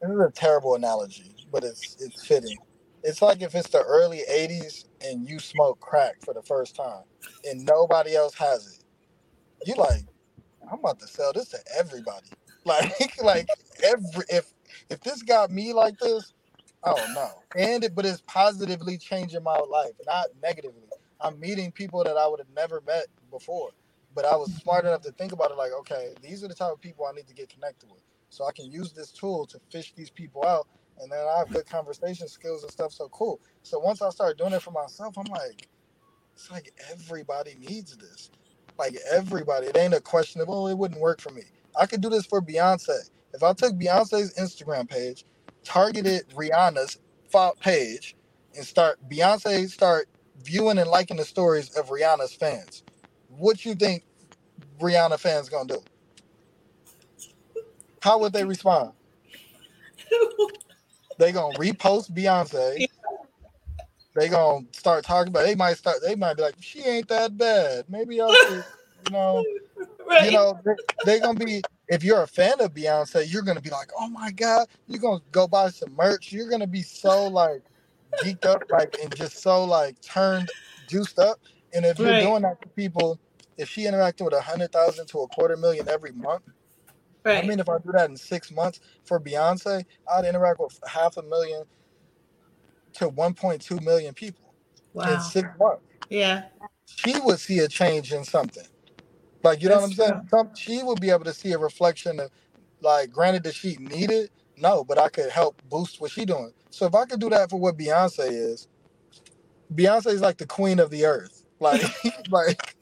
This 0.00 0.10
is 0.10 0.20
a 0.20 0.30
terrible 0.30 0.76
analogy, 0.76 1.34
but 1.52 1.64
it's 1.64 1.96
it's 2.00 2.24
fitting. 2.24 2.56
It's 3.04 3.22
like 3.22 3.42
if 3.42 3.54
it's 3.54 3.70
the 3.70 3.82
early 3.82 4.22
'80s 4.30 4.86
and 5.04 5.28
you 5.28 5.38
smoke 5.38 5.80
crack 5.80 6.16
for 6.24 6.34
the 6.34 6.42
first 6.42 6.76
time, 6.76 7.04
and 7.44 7.64
nobody 7.64 8.16
else 8.16 8.34
has 8.34 8.66
it. 8.66 8.84
You 9.66 9.74
like, 9.76 10.02
I'm 10.70 10.78
about 10.80 11.00
to 11.00 11.08
sell 11.08 11.32
this 11.32 11.48
to 11.50 11.58
everybody. 11.78 12.28
Like, 12.64 13.16
like 13.22 13.48
every 13.82 14.24
if 14.28 14.52
if 14.90 15.00
this 15.00 15.22
got 15.22 15.50
me 15.50 15.72
like 15.72 15.98
this, 16.00 16.34
oh 16.84 17.02
no. 17.14 17.30
And 17.56 17.82
it, 17.82 17.94
but 17.94 18.04
it's 18.04 18.22
positively 18.26 18.98
changing 18.98 19.42
my 19.42 19.56
life, 19.56 19.92
not 20.06 20.26
negatively. 20.42 20.88
I'm 21.20 21.40
meeting 21.40 21.72
people 21.72 22.04
that 22.04 22.18
I 22.18 22.26
would 22.26 22.40
have 22.40 22.50
never 22.54 22.82
met 22.86 23.06
before. 23.30 23.70
But 24.14 24.26
I 24.26 24.36
was 24.36 24.52
smart 24.56 24.84
enough 24.84 25.02
to 25.02 25.12
think 25.12 25.32
about 25.32 25.50
it 25.50 25.56
like, 25.56 25.72
okay, 25.80 26.14
these 26.22 26.44
are 26.44 26.48
the 26.48 26.54
type 26.54 26.72
of 26.72 26.80
people 26.80 27.06
I 27.06 27.12
need 27.12 27.26
to 27.28 27.34
get 27.34 27.48
connected 27.48 27.88
with. 27.90 28.02
So 28.30 28.46
I 28.46 28.52
can 28.52 28.70
use 28.70 28.92
this 28.92 29.12
tool 29.12 29.46
to 29.46 29.58
fish 29.70 29.94
these 29.96 30.10
people 30.10 30.44
out. 30.44 30.68
And 31.00 31.12
then 31.12 31.20
I 31.20 31.38
have 31.38 31.50
good 31.52 31.66
conversation 31.66 32.28
skills 32.28 32.62
and 32.64 32.72
stuff. 32.72 32.92
So 32.92 33.08
cool. 33.10 33.40
So 33.62 33.78
once 33.80 34.02
I 34.02 34.10
start 34.10 34.38
doing 34.38 34.52
it 34.54 34.62
for 34.62 34.72
myself, 34.72 35.18
I'm 35.18 35.26
like, 35.32 35.68
it's 36.34 36.50
like 36.50 36.72
everybody 36.92 37.56
needs 37.60 37.96
this. 37.96 38.30
Like 38.78 38.96
everybody. 39.12 39.68
It 39.68 39.76
ain't 39.78 39.94
a 39.94 40.00
question 40.00 40.40
of, 40.40 40.48
oh, 40.50 40.68
it 40.68 40.78
wouldn't 40.78 41.00
work 41.00 41.20
for 41.20 41.30
me. 41.32 41.42
I 41.78 41.86
could 41.86 42.00
do 42.02 42.10
this 42.10 42.26
for 42.26 42.42
Beyonce. 42.42 43.10
If 43.34 43.42
I 43.42 43.54
took 43.54 43.74
Beyonce's 43.74 44.34
Instagram 44.38 44.88
page, 44.90 45.24
targeted 45.64 46.28
Rihanna's 46.30 46.98
page, 47.60 48.16
and 48.56 48.66
start 48.66 48.98
Beyonce 49.10 49.68
start 49.70 50.08
viewing 50.42 50.78
and 50.78 50.90
liking 50.90 51.18
the 51.18 51.24
stories 51.24 51.70
of 51.76 51.88
Rihanna's 51.88 52.34
fans, 52.34 52.84
what 53.28 53.64
you 53.64 53.74
think 53.74 54.04
Rihanna 54.80 55.18
fans 55.20 55.48
gonna 55.50 55.68
do? 55.74 55.82
How 58.02 58.18
would 58.20 58.32
they 58.34 58.44
respond? 58.44 58.92
they 61.18 61.32
gonna 61.32 61.58
repost 61.58 62.12
Beyonce. 62.12 62.86
They 64.14 64.28
gonna 64.28 64.64
start 64.72 65.04
talking 65.04 65.30
about. 65.30 65.44
They 65.44 65.54
might 65.54 65.76
start. 65.76 65.98
They 66.02 66.14
might 66.14 66.36
be 66.36 66.42
like, 66.42 66.56
"She 66.60 66.82
ain't 66.82 67.08
that 67.08 67.36
bad." 67.36 67.84
Maybe 67.88 68.20
I'll, 68.20 68.32
you 68.32 68.62
know, 69.10 69.44
right. 70.08 70.24
you 70.24 70.32
know, 70.32 70.58
they, 70.64 70.74
they 71.04 71.20
gonna 71.20 71.38
be. 71.38 71.62
If 71.88 72.04
you're 72.04 72.22
a 72.22 72.26
fan 72.26 72.60
of 72.60 72.74
Beyonce, 72.74 73.30
you're 73.32 73.42
gonna 73.42 73.60
be 73.60 73.70
like, 73.70 73.90
"Oh 73.98 74.08
my 74.08 74.30
god!" 74.30 74.66
You're 74.86 75.00
gonna 75.00 75.20
go 75.30 75.46
buy 75.46 75.70
some 75.70 75.94
merch. 75.94 76.32
You're 76.32 76.50
gonna 76.50 76.66
be 76.66 76.82
so 76.82 77.28
like 77.28 77.62
geeked 78.22 78.46
up, 78.46 78.62
like 78.70 78.96
and 79.02 79.14
just 79.14 79.38
so 79.42 79.64
like 79.64 80.00
turned, 80.00 80.50
juiced 80.88 81.18
up. 81.18 81.38
And 81.74 81.84
if 81.84 81.98
right. 81.98 82.22
you're 82.22 82.30
doing 82.30 82.42
that 82.42 82.60
to 82.62 82.68
people, 82.68 83.18
if 83.56 83.68
she 83.68 83.82
interacted 83.82 84.24
with 84.24 84.34
a 84.34 84.40
hundred 84.40 84.72
thousand 84.72 85.06
to 85.08 85.20
a 85.20 85.28
quarter 85.28 85.56
million 85.56 85.88
every 85.88 86.12
month, 86.12 86.42
right. 87.28 87.44
I 87.44 87.46
mean, 87.46 87.60
if 87.60 87.68
I 87.68 87.78
do 87.78 87.92
that 87.92 88.10
in 88.10 88.16
six 88.16 88.50
months 88.50 88.80
for 89.04 89.20
Beyonce, 89.20 89.84
I'd 90.12 90.24
interact 90.24 90.60
with 90.60 90.78
half 90.86 91.16
a 91.16 91.22
million 91.22 91.64
to 92.94 93.10
1.2 93.10 93.82
million 93.82 94.14
people 94.14 94.54
wow. 94.92 95.12
in 95.12 95.20
six 95.20 95.48
months. 95.58 95.82
Yeah, 96.08 96.44
she 96.86 97.18
would 97.20 97.38
see 97.38 97.58
a 97.60 97.68
change 97.68 98.12
in 98.12 98.24
something. 98.24 98.64
Like 99.42 99.62
you 99.62 99.68
know 99.68 99.80
That's 99.80 99.96
what 99.98 100.10
I'm 100.10 100.14
saying? 100.14 100.28
Some, 100.30 100.54
she 100.54 100.82
would 100.82 101.00
be 101.00 101.10
able 101.10 101.24
to 101.24 101.34
see 101.34 101.52
a 101.52 101.58
reflection 101.58 102.18
of, 102.18 102.30
like, 102.80 103.12
granted 103.12 103.44
that 103.44 103.54
she 103.54 103.76
needed, 103.76 104.30
no, 104.56 104.84
but 104.84 104.98
I 104.98 105.08
could 105.08 105.30
help 105.30 105.62
boost 105.68 106.00
what 106.00 106.10
she 106.10 106.24
doing. 106.24 106.52
So 106.70 106.86
if 106.86 106.94
I 106.94 107.04
could 107.04 107.20
do 107.20 107.30
that 107.30 107.50
for 107.50 107.58
what 107.58 107.76
Beyonce 107.76 108.30
is, 108.30 108.68
Beyonce 109.74 110.08
is 110.08 110.20
like 110.20 110.38
the 110.38 110.46
queen 110.46 110.78
of 110.78 110.90
the 110.90 111.04
earth. 111.06 111.44
Like, 111.60 111.82
like, 112.30 112.76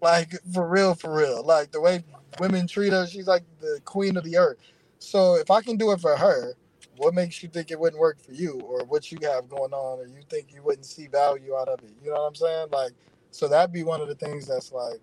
like 0.00 0.32
for 0.52 0.66
real, 0.66 0.94
for 0.94 1.14
real. 1.14 1.44
Like 1.44 1.72
the 1.72 1.80
way 1.80 2.04
women 2.40 2.66
treat 2.66 2.92
her, 2.92 3.06
she's 3.06 3.26
like 3.26 3.44
the 3.60 3.80
queen 3.84 4.16
of 4.16 4.24
the 4.24 4.36
earth. 4.36 4.58
So 4.98 5.34
if 5.36 5.50
I 5.50 5.60
can 5.60 5.76
do 5.76 5.92
it 5.92 6.00
for 6.00 6.16
her, 6.16 6.54
what 6.96 7.14
makes 7.14 7.42
you 7.42 7.48
think 7.48 7.70
it 7.70 7.78
wouldn't 7.78 8.00
work 8.00 8.18
for 8.18 8.32
you 8.32 8.60
or 8.60 8.84
what 8.84 9.12
you 9.12 9.18
have 9.22 9.48
going 9.48 9.72
on 9.72 9.98
or 9.98 10.06
you 10.06 10.20
think 10.30 10.52
you 10.54 10.62
wouldn't 10.62 10.86
see 10.86 11.06
value 11.06 11.54
out 11.54 11.68
of 11.68 11.80
it? 11.80 11.90
You 12.02 12.10
know 12.10 12.22
what 12.22 12.28
I'm 12.28 12.34
saying? 12.34 12.68
Like, 12.72 12.92
so 13.30 13.48
that'd 13.48 13.72
be 13.72 13.84
one 13.84 14.00
of 14.00 14.08
the 14.08 14.14
things 14.14 14.46
that's 14.46 14.72
like, 14.72 15.00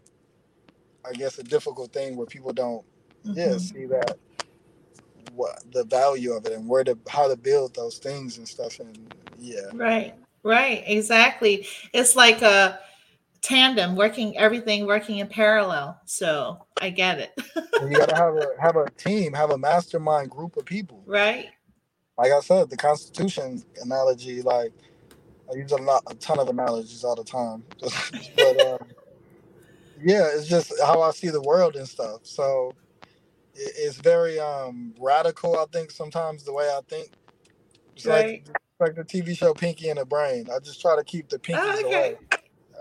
I 1.05 1.13
guess, 1.13 1.38
a 1.38 1.43
difficult 1.43 1.93
thing 1.93 2.15
where 2.15 2.25
people 2.25 2.53
don't, 2.53 2.84
mm-hmm. 3.25 3.38
yeah, 3.38 3.57
see 3.57 3.86
that 3.86 4.17
what 5.36 5.63
the 5.71 5.84
value 5.86 6.34
of 6.34 6.45
it 6.45 6.53
and 6.53 6.67
where 6.67 6.84
to 6.84 6.97
how 7.09 7.27
to 7.27 7.36
build 7.36 7.75
those 7.75 7.97
things 7.97 8.38
and 8.38 8.47
stuff 8.47 8.79
and 8.79 9.13
yeah 9.39 9.61
right 9.73 10.13
right 10.43 10.84
exactly 10.86 11.67
it's 11.91 12.15
like 12.15 12.41
a 12.41 12.79
tandem 13.43 13.95
working 13.95 14.37
everything 14.37 14.85
working 14.87 15.17
in 15.17 15.27
parallel 15.27 15.99
so 16.05 16.65
i 16.81 16.89
get 16.89 17.19
it 17.19 17.31
you 17.81 17.89
gotta 17.89 18.15
have 18.15 18.35
a 18.35 18.47
have 18.59 18.75
a 18.75 18.89
team 18.91 19.33
have 19.33 19.51
a 19.51 19.57
mastermind 19.57 20.29
group 20.29 20.57
of 20.57 20.65
people 20.65 21.03
right 21.05 21.49
like 22.17 22.31
i 22.31 22.39
said 22.39 22.69
the 22.69 22.77
constitution 22.77 23.61
analogy 23.83 24.41
like 24.41 24.71
i 25.51 25.55
use 25.55 25.71
a 25.71 25.77
lot 25.77 26.01
a 26.07 26.15
ton 26.15 26.39
of 26.39 26.47
analogies 26.47 27.03
all 27.03 27.15
the 27.15 27.23
time 27.23 27.63
but 28.35 28.65
uh, 28.65 28.77
yeah 30.01 30.27
it's 30.33 30.47
just 30.47 30.73
how 30.81 31.01
i 31.01 31.11
see 31.11 31.29
the 31.29 31.41
world 31.41 31.75
and 31.75 31.87
stuff 31.87 32.21
so 32.23 32.73
it's 33.55 33.97
very 33.97 34.39
um 34.39 34.93
radical. 34.99 35.57
I 35.57 35.65
think 35.71 35.91
sometimes 35.91 36.43
the 36.43 36.53
way 36.53 36.65
I 36.65 36.79
think. 36.87 37.09
It's 37.95 38.05
right. 38.05 38.43
like 38.47 38.57
like 38.79 38.95
the 38.95 39.03
TV 39.03 39.37
show 39.37 39.53
Pinky 39.53 39.89
and 39.89 39.99
the 39.99 40.05
Brain. 40.05 40.47
I 40.53 40.59
just 40.59 40.81
try 40.81 40.95
to 40.95 41.03
keep 41.03 41.29
the 41.29 41.37
pinkies 41.37 41.59
oh, 41.59 41.85
okay. 41.85 41.85
away. 41.85 42.17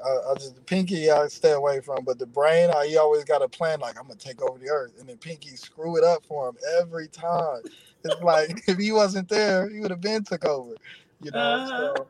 I, 0.04 0.30
I, 0.30 0.34
just 0.34 0.54
the 0.54 0.60
pinky 0.60 1.10
I 1.10 1.28
stay 1.28 1.52
away 1.52 1.80
from, 1.80 2.04
but 2.04 2.18
the 2.18 2.26
brain 2.26 2.70
I 2.70 2.86
he 2.86 2.96
always 2.96 3.24
got 3.24 3.42
a 3.42 3.48
plan 3.48 3.80
like 3.80 3.98
I'm 3.98 4.06
gonna 4.06 4.18
take 4.18 4.42
over 4.42 4.58
the 4.58 4.70
earth, 4.70 4.94
and 4.98 5.08
then 5.08 5.16
pinky 5.18 5.56
screw 5.56 5.96
it 5.96 6.04
up 6.04 6.24
for 6.26 6.48
him 6.48 6.56
every 6.80 7.08
time. 7.08 7.62
It's 8.04 8.20
like 8.22 8.62
if 8.68 8.78
he 8.78 8.92
wasn't 8.92 9.28
there, 9.28 9.68
he 9.68 9.80
would 9.80 9.90
have 9.90 10.00
been 10.00 10.24
took 10.24 10.44
over, 10.44 10.74
you 11.20 11.30
know. 11.30 11.38
Uh-huh. 11.38 11.94
So, 11.96 12.06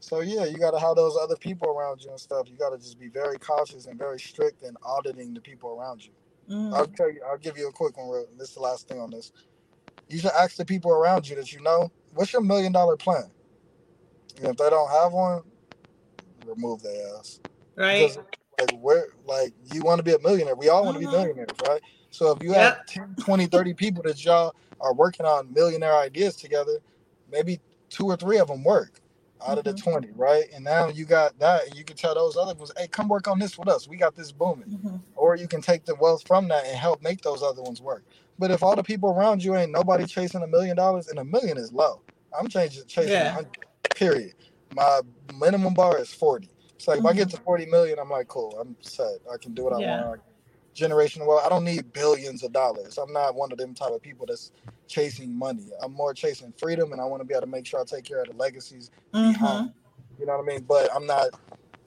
so 0.00 0.20
yeah, 0.20 0.44
you 0.44 0.58
got 0.58 0.72
to 0.72 0.78
have 0.78 0.96
those 0.96 1.16
other 1.16 1.36
people 1.36 1.68
around 1.68 2.02
you 2.02 2.10
and 2.10 2.20
stuff. 2.20 2.48
You 2.50 2.56
got 2.56 2.70
to 2.70 2.78
just 2.78 2.98
be 2.98 3.08
very 3.08 3.38
cautious 3.38 3.86
and 3.86 3.98
very 3.98 4.20
strict 4.20 4.62
in 4.62 4.76
auditing 4.84 5.32
the 5.32 5.40
people 5.40 5.70
around 5.70 6.04
you. 6.04 6.12
Mm. 6.50 6.74
I'll 6.74 6.86
tell 6.86 7.10
you. 7.10 7.22
I'll 7.26 7.38
give 7.38 7.56
you 7.56 7.68
a 7.68 7.72
quick 7.72 7.96
one. 7.96 8.08
Real. 8.08 8.26
This 8.38 8.48
is 8.48 8.54
the 8.54 8.60
last 8.60 8.88
thing 8.88 9.00
on 9.00 9.10
this. 9.10 9.32
You 10.08 10.18
should 10.18 10.32
ask 10.32 10.56
the 10.56 10.64
people 10.64 10.92
around 10.92 11.28
you 11.28 11.36
that 11.36 11.52
you 11.52 11.62
know, 11.62 11.90
what's 12.12 12.32
your 12.32 12.42
million 12.42 12.72
dollar 12.72 12.96
plan? 12.96 13.30
And 14.36 14.46
if 14.46 14.56
they 14.56 14.68
don't 14.68 14.90
have 14.90 15.12
one, 15.12 15.42
remove 16.46 16.82
their 16.82 17.16
ass. 17.18 17.40
Right. 17.76 18.08
Because, 18.08 18.18
like 18.58 18.80
where 18.80 19.06
like 19.26 19.52
you 19.72 19.82
want 19.82 19.98
to 19.98 20.02
be 20.02 20.12
a 20.12 20.18
millionaire. 20.20 20.54
We 20.54 20.68
all 20.68 20.84
want 20.84 21.00
to 21.00 21.06
uh-huh. 21.06 21.16
be 21.16 21.18
millionaires, 21.18 21.56
right? 21.68 21.80
So 22.10 22.30
if 22.30 22.42
you 22.42 22.52
yep. 22.52 22.76
have 22.76 22.86
10, 22.86 23.16
20, 23.18 23.46
30 23.46 23.74
people 23.74 24.02
that 24.04 24.24
y'all 24.24 24.54
are 24.80 24.94
working 24.94 25.26
on 25.26 25.52
millionaire 25.52 25.96
ideas 25.96 26.36
together, 26.36 26.78
maybe 27.30 27.58
two 27.88 28.06
or 28.06 28.16
three 28.16 28.38
of 28.38 28.48
them 28.48 28.62
work 28.62 29.00
out 29.46 29.58
of 29.58 29.64
the 29.64 29.72
mm-hmm. 29.72 29.90
20, 29.90 30.10
right? 30.14 30.44
And 30.54 30.64
now 30.64 30.88
you 30.88 31.04
got 31.04 31.38
that, 31.38 31.66
and 31.66 31.74
you 31.74 31.84
can 31.84 31.96
tell 31.96 32.14
those 32.14 32.36
other 32.36 32.54
ones, 32.54 32.72
hey, 32.76 32.86
come 32.86 33.08
work 33.08 33.28
on 33.28 33.38
this 33.38 33.58
with 33.58 33.68
us. 33.68 33.88
We 33.88 33.96
got 33.96 34.14
this 34.14 34.32
booming. 34.32 34.68
Mm-hmm. 34.68 34.96
Or 35.16 35.36
you 35.36 35.48
can 35.48 35.60
take 35.60 35.84
the 35.84 35.94
wealth 35.96 36.26
from 36.26 36.48
that 36.48 36.64
and 36.66 36.76
help 36.76 37.02
make 37.02 37.20
those 37.22 37.42
other 37.42 37.62
ones 37.62 37.82
work. 37.82 38.04
But 38.38 38.50
if 38.50 38.62
all 38.62 38.74
the 38.74 38.82
people 38.82 39.10
around 39.10 39.44
you 39.44 39.54
ain't 39.56 39.70
nobody 39.70 40.06
chasing 40.06 40.42
a 40.42 40.46
million 40.46 40.76
dollars, 40.76 41.08
and 41.08 41.18
a 41.18 41.24
million 41.24 41.56
is 41.56 41.72
low, 41.72 42.00
I'm 42.36 42.48
changing 42.48 42.84
chasing 42.86 43.12
yeah. 43.12 43.40
period. 43.94 44.34
My 44.74 45.00
minimum 45.38 45.74
bar 45.74 45.98
is 45.98 46.12
40. 46.12 46.48
So 46.78 46.90
like 46.90 46.98
mm-hmm. 46.98 47.06
if 47.06 47.10
I 47.12 47.16
get 47.16 47.28
mm-hmm. 47.28 47.36
to 47.36 47.42
40 47.42 47.66
million, 47.66 47.98
I'm 47.98 48.10
like, 48.10 48.28
cool, 48.28 48.56
I'm 48.60 48.76
set. 48.80 49.18
I 49.32 49.36
can 49.38 49.54
do 49.54 49.64
what 49.64 49.80
yeah. 49.80 50.02
I 50.02 50.08
want 50.08 50.20
generational 50.74 51.26
wealth. 51.26 51.42
I 51.44 51.48
don't 51.48 51.64
need 51.64 51.92
billions 51.92 52.42
of 52.42 52.52
dollars. 52.52 52.98
I'm 52.98 53.12
not 53.12 53.34
one 53.34 53.52
of 53.52 53.58
them 53.58 53.74
type 53.74 53.92
of 53.92 54.02
people 54.02 54.26
that's 54.26 54.50
chasing 54.86 55.36
money. 55.36 55.70
I'm 55.82 55.92
more 55.92 56.12
chasing 56.12 56.52
freedom, 56.58 56.92
and 56.92 57.00
I 57.00 57.04
want 57.04 57.22
to 57.22 57.24
be 57.24 57.34
able 57.34 57.42
to 57.42 57.46
make 57.46 57.66
sure 57.66 57.80
I 57.80 57.84
take 57.84 58.04
care 58.04 58.20
of 58.20 58.28
the 58.28 58.36
legacies 58.36 58.90
mm-hmm. 59.12 59.32
behind. 59.32 59.72
You 60.18 60.26
know 60.26 60.36
what 60.36 60.42
I 60.42 60.46
mean? 60.46 60.64
But 60.68 60.90
I'm 60.94 61.06
not. 61.06 61.28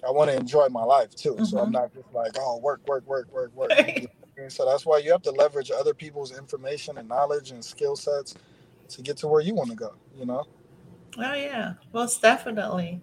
I 0.07 0.11
want 0.11 0.29
to 0.29 0.37
enjoy 0.37 0.67
my 0.69 0.83
life 0.83 1.15
too, 1.15 1.33
mm-hmm. 1.33 1.43
so 1.43 1.57
I'm 1.57 1.65
mm-hmm. 1.65 1.73
not 1.73 1.93
just 1.93 2.13
like, 2.13 2.31
oh, 2.39 2.59
work, 2.59 2.87
work, 2.87 3.05
work, 3.07 3.31
work, 3.31 3.53
work. 3.55 3.71
so 4.47 4.65
that's 4.65 4.85
why 4.85 4.99
you 4.99 5.11
have 5.11 5.23
to 5.23 5.31
leverage 5.31 5.71
other 5.71 5.93
people's 5.93 6.37
information 6.37 6.97
and 6.97 7.09
knowledge 7.09 7.51
and 7.51 7.63
skill 7.63 7.95
sets 7.95 8.35
to 8.89 9.01
get 9.01 9.17
to 9.17 9.27
where 9.27 9.41
you 9.41 9.53
want 9.53 9.69
to 9.69 9.75
go. 9.75 9.93
You 10.15 10.25
know? 10.25 10.45
Oh 11.17 11.33
yeah, 11.33 11.73
most 11.93 12.21
definitely. 12.21 13.01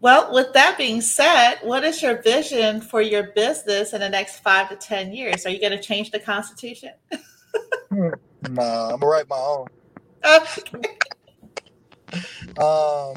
Well, 0.00 0.32
with 0.34 0.52
that 0.54 0.76
being 0.76 1.00
said, 1.00 1.58
what 1.62 1.84
is 1.84 2.02
your 2.02 2.20
vision 2.22 2.80
for 2.80 3.00
your 3.00 3.28
business 3.34 3.92
in 3.92 4.00
the 4.00 4.08
next 4.08 4.40
five 4.40 4.68
to 4.70 4.76
10 4.76 5.12
years? 5.12 5.46
Are 5.46 5.50
you 5.50 5.60
going 5.60 5.70
to 5.70 5.80
change 5.80 6.10
the 6.10 6.18
Constitution? 6.18 6.90
Nah, 8.50 8.90
I'm 8.92 8.98
going 8.98 9.00
to 9.00 9.06
write 9.06 9.28
my 9.28 9.36
own. 9.36 9.66
Okay. 10.24 10.62
um, 12.58 13.14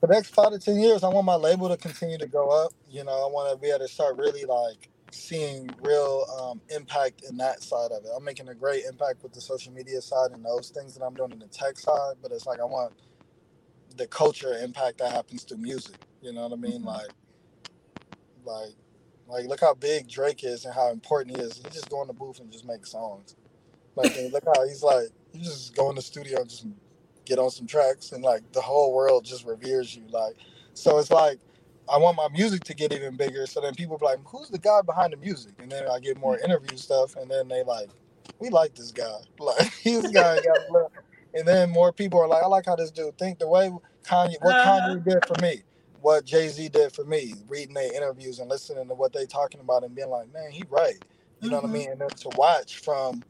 the 0.00 0.08
next 0.08 0.34
five 0.34 0.50
to 0.50 0.58
10 0.58 0.80
years, 0.80 1.04
I 1.04 1.08
want 1.08 1.26
my 1.26 1.36
label 1.36 1.68
to 1.68 1.76
continue 1.76 2.18
to 2.18 2.26
go 2.26 2.48
up. 2.48 2.72
You 2.90 3.04
know, 3.04 3.12
I 3.12 3.30
want 3.30 3.52
to 3.52 3.56
be 3.56 3.68
able 3.68 3.86
to 3.86 3.88
start 3.88 4.16
really 4.16 4.44
like 4.44 4.88
seeing 5.14 5.70
real 5.82 6.26
um, 6.40 6.60
impact 6.70 7.24
in 7.28 7.36
that 7.38 7.62
side 7.62 7.92
of 7.92 8.04
it. 8.04 8.10
I'm 8.16 8.24
making 8.24 8.48
a 8.48 8.54
great 8.54 8.84
impact 8.86 9.22
with 9.22 9.32
the 9.34 9.40
social 9.40 9.72
media 9.72 10.02
side 10.02 10.32
and 10.32 10.44
those 10.44 10.70
things 10.70 10.94
that 10.96 11.04
I'm 11.04 11.14
doing 11.14 11.32
in 11.32 11.40
the 11.40 11.48
tech 11.48 11.78
side, 11.78 12.16
but 12.22 12.32
it's 12.32 12.46
like 12.46 12.60
I 12.60 12.64
want 12.64 12.94
the 13.96 14.06
culture 14.08 14.54
impact 14.58 14.98
that 14.98 15.12
happens 15.12 15.44
through 15.44 15.58
music. 15.58 15.96
You 16.22 16.32
know 16.32 16.42
what 16.48 16.52
I 16.52 16.56
mean? 16.60 16.80
Mm-hmm. 16.80 16.88
Like 16.88 17.08
Like, 18.44 18.74
like 19.28 19.46
look 19.46 19.60
how 19.60 19.74
big 19.74 20.08
Drake 20.08 20.44
is 20.44 20.64
and 20.66 20.74
how 20.74 20.90
important 20.90 21.36
he 21.36 21.42
is. 21.42 21.56
He 21.58 21.64
just 21.70 21.90
go 21.90 22.02
in 22.02 22.08
the 22.08 22.14
booth 22.14 22.40
and 22.40 22.52
just 22.52 22.66
make 22.66 22.86
songs. 22.86 23.36
Like, 23.96 24.16
look 24.32 24.44
how 24.46 24.66
he's 24.66 24.82
like, 24.82 25.08
you 25.32 25.44
just 25.44 25.74
go 25.76 25.90
in 25.90 25.96
the 25.96 26.02
studio 26.02 26.40
and 26.40 26.50
just 26.50 26.66
get 27.26 27.38
on 27.38 27.50
some 27.50 27.66
tracks, 27.66 28.12
and 28.12 28.24
like 28.24 28.50
the 28.52 28.60
whole 28.62 28.94
world 28.94 29.24
just 29.24 29.46
reveres 29.46 29.96
you. 29.96 30.04
Like, 30.10 30.36
so 30.74 30.98
it's 30.98 31.10
like. 31.10 31.38
I 31.88 31.98
want 31.98 32.16
my 32.16 32.28
music 32.28 32.64
to 32.64 32.74
get 32.74 32.92
even 32.92 33.16
bigger, 33.16 33.46
so 33.46 33.60
then 33.60 33.74
people 33.74 33.98
be 33.98 34.06
like, 34.06 34.18
"Who's 34.26 34.48
the 34.50 34.58
guy 34.58 34.80
behind 34.82 35.12
the 35.12 35.18
music?" 35.18 35.54
And 35.60 35.70
then 35.70 35.88
I 35.88 36.00
get 36.00 36.16
more 36.18 36.38
interview 36.38 36.76
stuff, 36.76 37.16
and 37.16 37.30
then 37.30 37.48
they 37.48 37.62
like, 37.64 37.90
"We 38.38 38.50
like 38.50 38.74
this 38.74 38.92
guy. 38.92 39.18
Like, 39.40 39.70
this 39.84 40.10
guy 40.10 40.40
got." 40.40 40.70
love." 40.70 40.90
And 41.36 41.48
then 41.48 41.70
more 41.70 41.92
people 41.92 42.20
are 42.20 42.28
like, 42.28 42.44
"I 42.44 42.46
like 42.46 42.66
how 42.66 42.76
this 42.76 42.92
dude 42.92 43.18
think 43.18 43.40
the 43.40 43.48
way 43.48 43.70
Kanye, 44.06 44.36
what 44.40 44.56
Uh-huh. 44.58 44.80
Kanye 44.80 45.04
did 45.04 45.26
for 45.26 45.36
me, 45.36 45.64
what 46.00 46.24
Jay 46.24 46.48
Z 46.48 46.68
did 46.70 46.92
for 46.94 47.04
me, 47.04 47.36
reading 47.48 47.74
their 47.74 47.92
interviews 47.94 48.38
and 48.38 48.48
listening 48.48 48.88
to 48.88 48.94
what 48.94 49.12
they 49.12 49.26
talking 49.26 49.60
about 49.60 49.84
and 49.84 49.94
being 49.96 50.10
like, 50.10 50.32
man, 50.32 50.50
he 50.52 50.64
right. 50.70 51.00
You 51.40 51.50
know 51.50 51.56
what 51.56 51.64
I 51.66 51.68
Mhm. 51.68 51.72
mean? 51.72 51.90
And 51.92 52.00
then 52.00 52.10
to 52.12 52.30
watch 52.30 52.78
from 52.78 53.24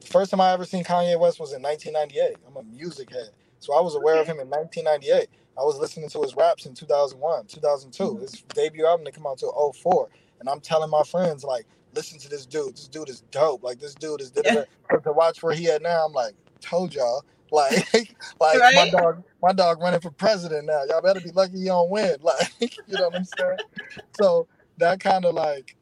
the 0.00 0.06
first 0.08 0.30
time 0.30 0.40
I 0.40 0.52
ever 0.52 0.64
seen 0.64 0.84
Kanye 0.84 1.18
West 1.18 1.40
was 1.40 1.52
in 1.52 1.62
1998. 1.62 2.40
I'm 2.46 2.56
a 2.56 2.62
music 2.64 3.10
head, 3.10 3.30
so 3.60 3.74
I 3.74 3.80
was 3.80 3.94
aware 3.96 4.20
of 4.20 4.26
him 4.28 4.40
in 4.40 4.48
1998. 4.50 5.28
I 5.58 5.62
was 5.62 5.76
listening 5.76 6.08
to 6.10 6.22
his 6.22 6.34
raps 6.34 6.66
in 6.66 6.74
2001, 6.74 7.46
2002. 7.46 8.02
Mhm. 8.04 8.20
His 8.22 8.32
debut 8.54 8.86
album 8.86 9.04
didn't 9.04 9.16
come 9.16 9.26
out 9.26 9.32
until 9.32 9.52
04, 9.52 10.08
and 10.40 10.48
I'm 10.48 10.60
telling 10.60 10.90
my 10.90 11.02
friends 11.02 11.44
like, 11.44 11.66
listen 11.94 12.18
to 12.20 12.28
this 12.28 12.46
dude. 12.46 12.74
This 12.74 12.88
dude 12.88 13.08
is 13.08 13.20
dope. 13.30 13.62
Like 13.62 13.78
this 13.78 13.94
dude 13.94 14.20
is. 14.22 14.32
Yeah. 14.44 14.64
To 15.04 15.12
watch 15.12 15.42
where 15.42 15.54
he 15.54 15.70
at 15.70 15.82
now, 15.82 16.06
I'm 16.06 16.12
like, 16.12 16.34
told 16.60 16.94
y'all. 16.94 17.24
Like, 17.52 17.92
like 18.40 18.74
my 18.74 18.88
dog, 18.88 19.22
my 19.42 19.52
dog 19.52 19.78
running 19.82 20.00
for 20.00 20.10
president 20.10 20.64
now. 20.64 20.84
Y'all 20.88 21.02
better 21.02 21.20
be 21.20 21.32
lucky 21.32 21.58
you 21.58 21.66
don't 21.66 21.90
win. 21.90 22.16
Like, 22.22 22.50
you 22.60 22.68
know 22.88 23.08
what 23.08 23.16
I'm 23.16 23.24
saying? 23.24 23.58
So 24.18 24.46
that 24.78 25.00
kind 25.00 25.26
of 25.26 25.34
like, 25.34 25.76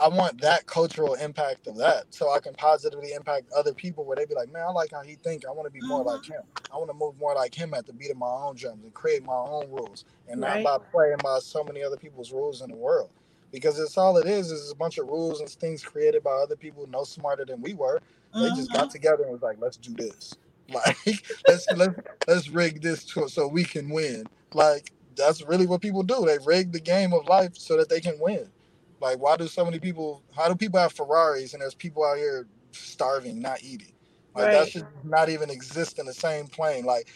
I 0.00 0.08
want 0.08 0.40
that 0.42 0.66
cultural 0.66 1.14
impact 1.14 1.66
of 1.68 1.76
that, 1.78 2.06
so 2.10 2.32
I 2.32 2.40
can 2.40 2.54
positively 2.54 3.12
impact 3.12 3.50
other 3.56 3.74
people. 3.74 4.04
Where 4.04 4.16
they 4.16 4.26
be 4.26 4.34
like, 4.34 4.52
man, 4.52 4.64
I 4.68 4.72
like 4.72 4.90
how 4.92 5.02
he 5.02 5.16
think. 5.16 5.44
I 5.46 5.52
want 5.52 5.66
to 5.66 5.72
be 5.72 5.86
more 5.86 6.04
like 6.04 6.24
him. 6.26 6.42
I 6.72 6.76
want 6.78 6.90
to 6.90 6.94
move 6.96 7.18
more 7.18 7.34
like 7.34 7.54
him 7.54 7.74
at 7.74 7.86
the 7.86 7.92
beat 7.94 8.10
of 8.10 8.18
my 8.18 8.26
own 8.28 8.56
drums 8.56 8.84
and 8.84 8.94
create 8.94 9.24
my 9.24 9.34
own 9.34 9.70
rules, 9.70 10.04
and 10.28 10.40
Right. 10.40 10.62
not 10.64 10.80
by 10.82 10.90
playing 10.92 11.18
by 11.24 11.38
so 11.40 11.64
many 11.64 11.82
other 11.82 11.96
people's 11.96 12.32
rules 12.32 12.62
in 12.62 12.70
the 12.70 12.76
world. 12.76 13.10
Because 13.52 13.78
it's 13.80 13.98
all 13.98 14.16
it 14.18 14.26
is 14.26 14.50
is 14.52 14.70
a 14.70 14.76
bunch 14.76 14.98
of 14.98 15.08
rules 15.08 15.40
and 15.40 15.48
things 15.50 15.82
created 15.82 16.22
by 16.22 16.32
other 16.32 16.56
people 16.56 16.86
no 16.88 17.04
smarter 17.04 17.44
than 17.46 17.62
we 17.62 17.74
were. 17.74 18.00
They 18.34 18.50
just 18.50 18.70
Mhm. 18.70 18.74
got 18.74 18.90
together 18.90 19.24
and 19.24 19.32
was 19.32 19.42
like, 19.42 19.58
let's 19.60 19.76
do 19.78 19.94
this. 19.94 20.36
Like 20.72 21.24
let's 21.48 21.70
let's 21.72 21.96
let's 22.28 22.48
rig 22.50 22.82
this 22.82 23.04
to, 23.06 23.28
so 23.28 23.48
we 23.48 23.64
can 23.64 23.90
win. 23.90 24.26
Like 24.54 24.92
that's 25.16 25.42
really 25.42 25.66
what 25.66 25.82
people 25.82 26.02
do. 26.04 26.24
They 26.26 26.38
rig 26.44 26.72
the 26.72 26.80
game 26.80 27.12
of 27.12 27.26
life 27.26 27.56
so 27.56 27.76
that 27.78 27.88
they 27.90 28.00
can 28.00 28.18
win. 28.20 28.50
Like 29.00 29.18
why 29.20 29.36
do 29.36 29.48
so 29.48 29.64
many 29.64 29.80
people 29.80 30.24
how 30.36 30.48
do 30.48 30.56
people 30.56 30.80
have 30.80 30.92
Ferraris 30.92 31.54
and 31.54 31.62
there's 31.62 31.74
people 31.74 32.04
out 32.04 32.18
here 32.18 32.46
starving, 32.72 33.40
not 33.42 33.62
eating? 33.62 33.94
Like 34.34 34.50
that 34.52 34.66
Right. 34.66 34.68
should 34.68 34.86
not 35.04 35.28
even 35.30 35.50
exist 35.50 35.98
in 35.98 36.06
the 36.06 36.14
same 36.14 36.48
plane. 36.48 36.84
Like 36.86 37.08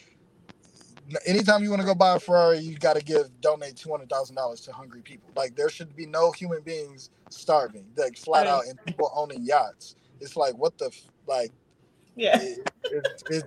anytime 1.26 1.62
you 1.62 1.70
want 1.70 1.82
to 1.82 1.86
go 1.86 1.94
buy 1.94 2.14
a 2.16 2.20
Ferrari, 2.20 2.58
you 2.60 2.78
got 2.78 2.96
to 2.96 3.04
give 3.04 3.26
donate 3.40 3.76
two 3.76 3.90
hundred 3.90 4.10
thousand 4.10 4.36
dollars 4.36 4.62
to 4.62 4.72
hungry 4.72 5.02
people. 5.02 5.30
Like 5.36 5.56
there 5.56 5.70
should 5.70 5.96
be 5.96 6.06
no 6.06 6.32
human 6.32 6.62
beings 6.62 7.10
starving, 7.30 7.86
like 7.96 8.16
flat 8.18 8.46
Right. 8.46 8.48
out, 8.48 8.66
and 8.68 8.78
people 8.86 9.10
owning 9.14 9.44
yachts. 9.44 9.96
It's 10.20 10.36
like 10.36 10.56
what 10.58 10.78
the 10.78 10.90
like 11.26 11.52
Yeah. 12.16 12.40
it, 12.40 12.68
it's 12.90 13.24
it's 13.30 13.44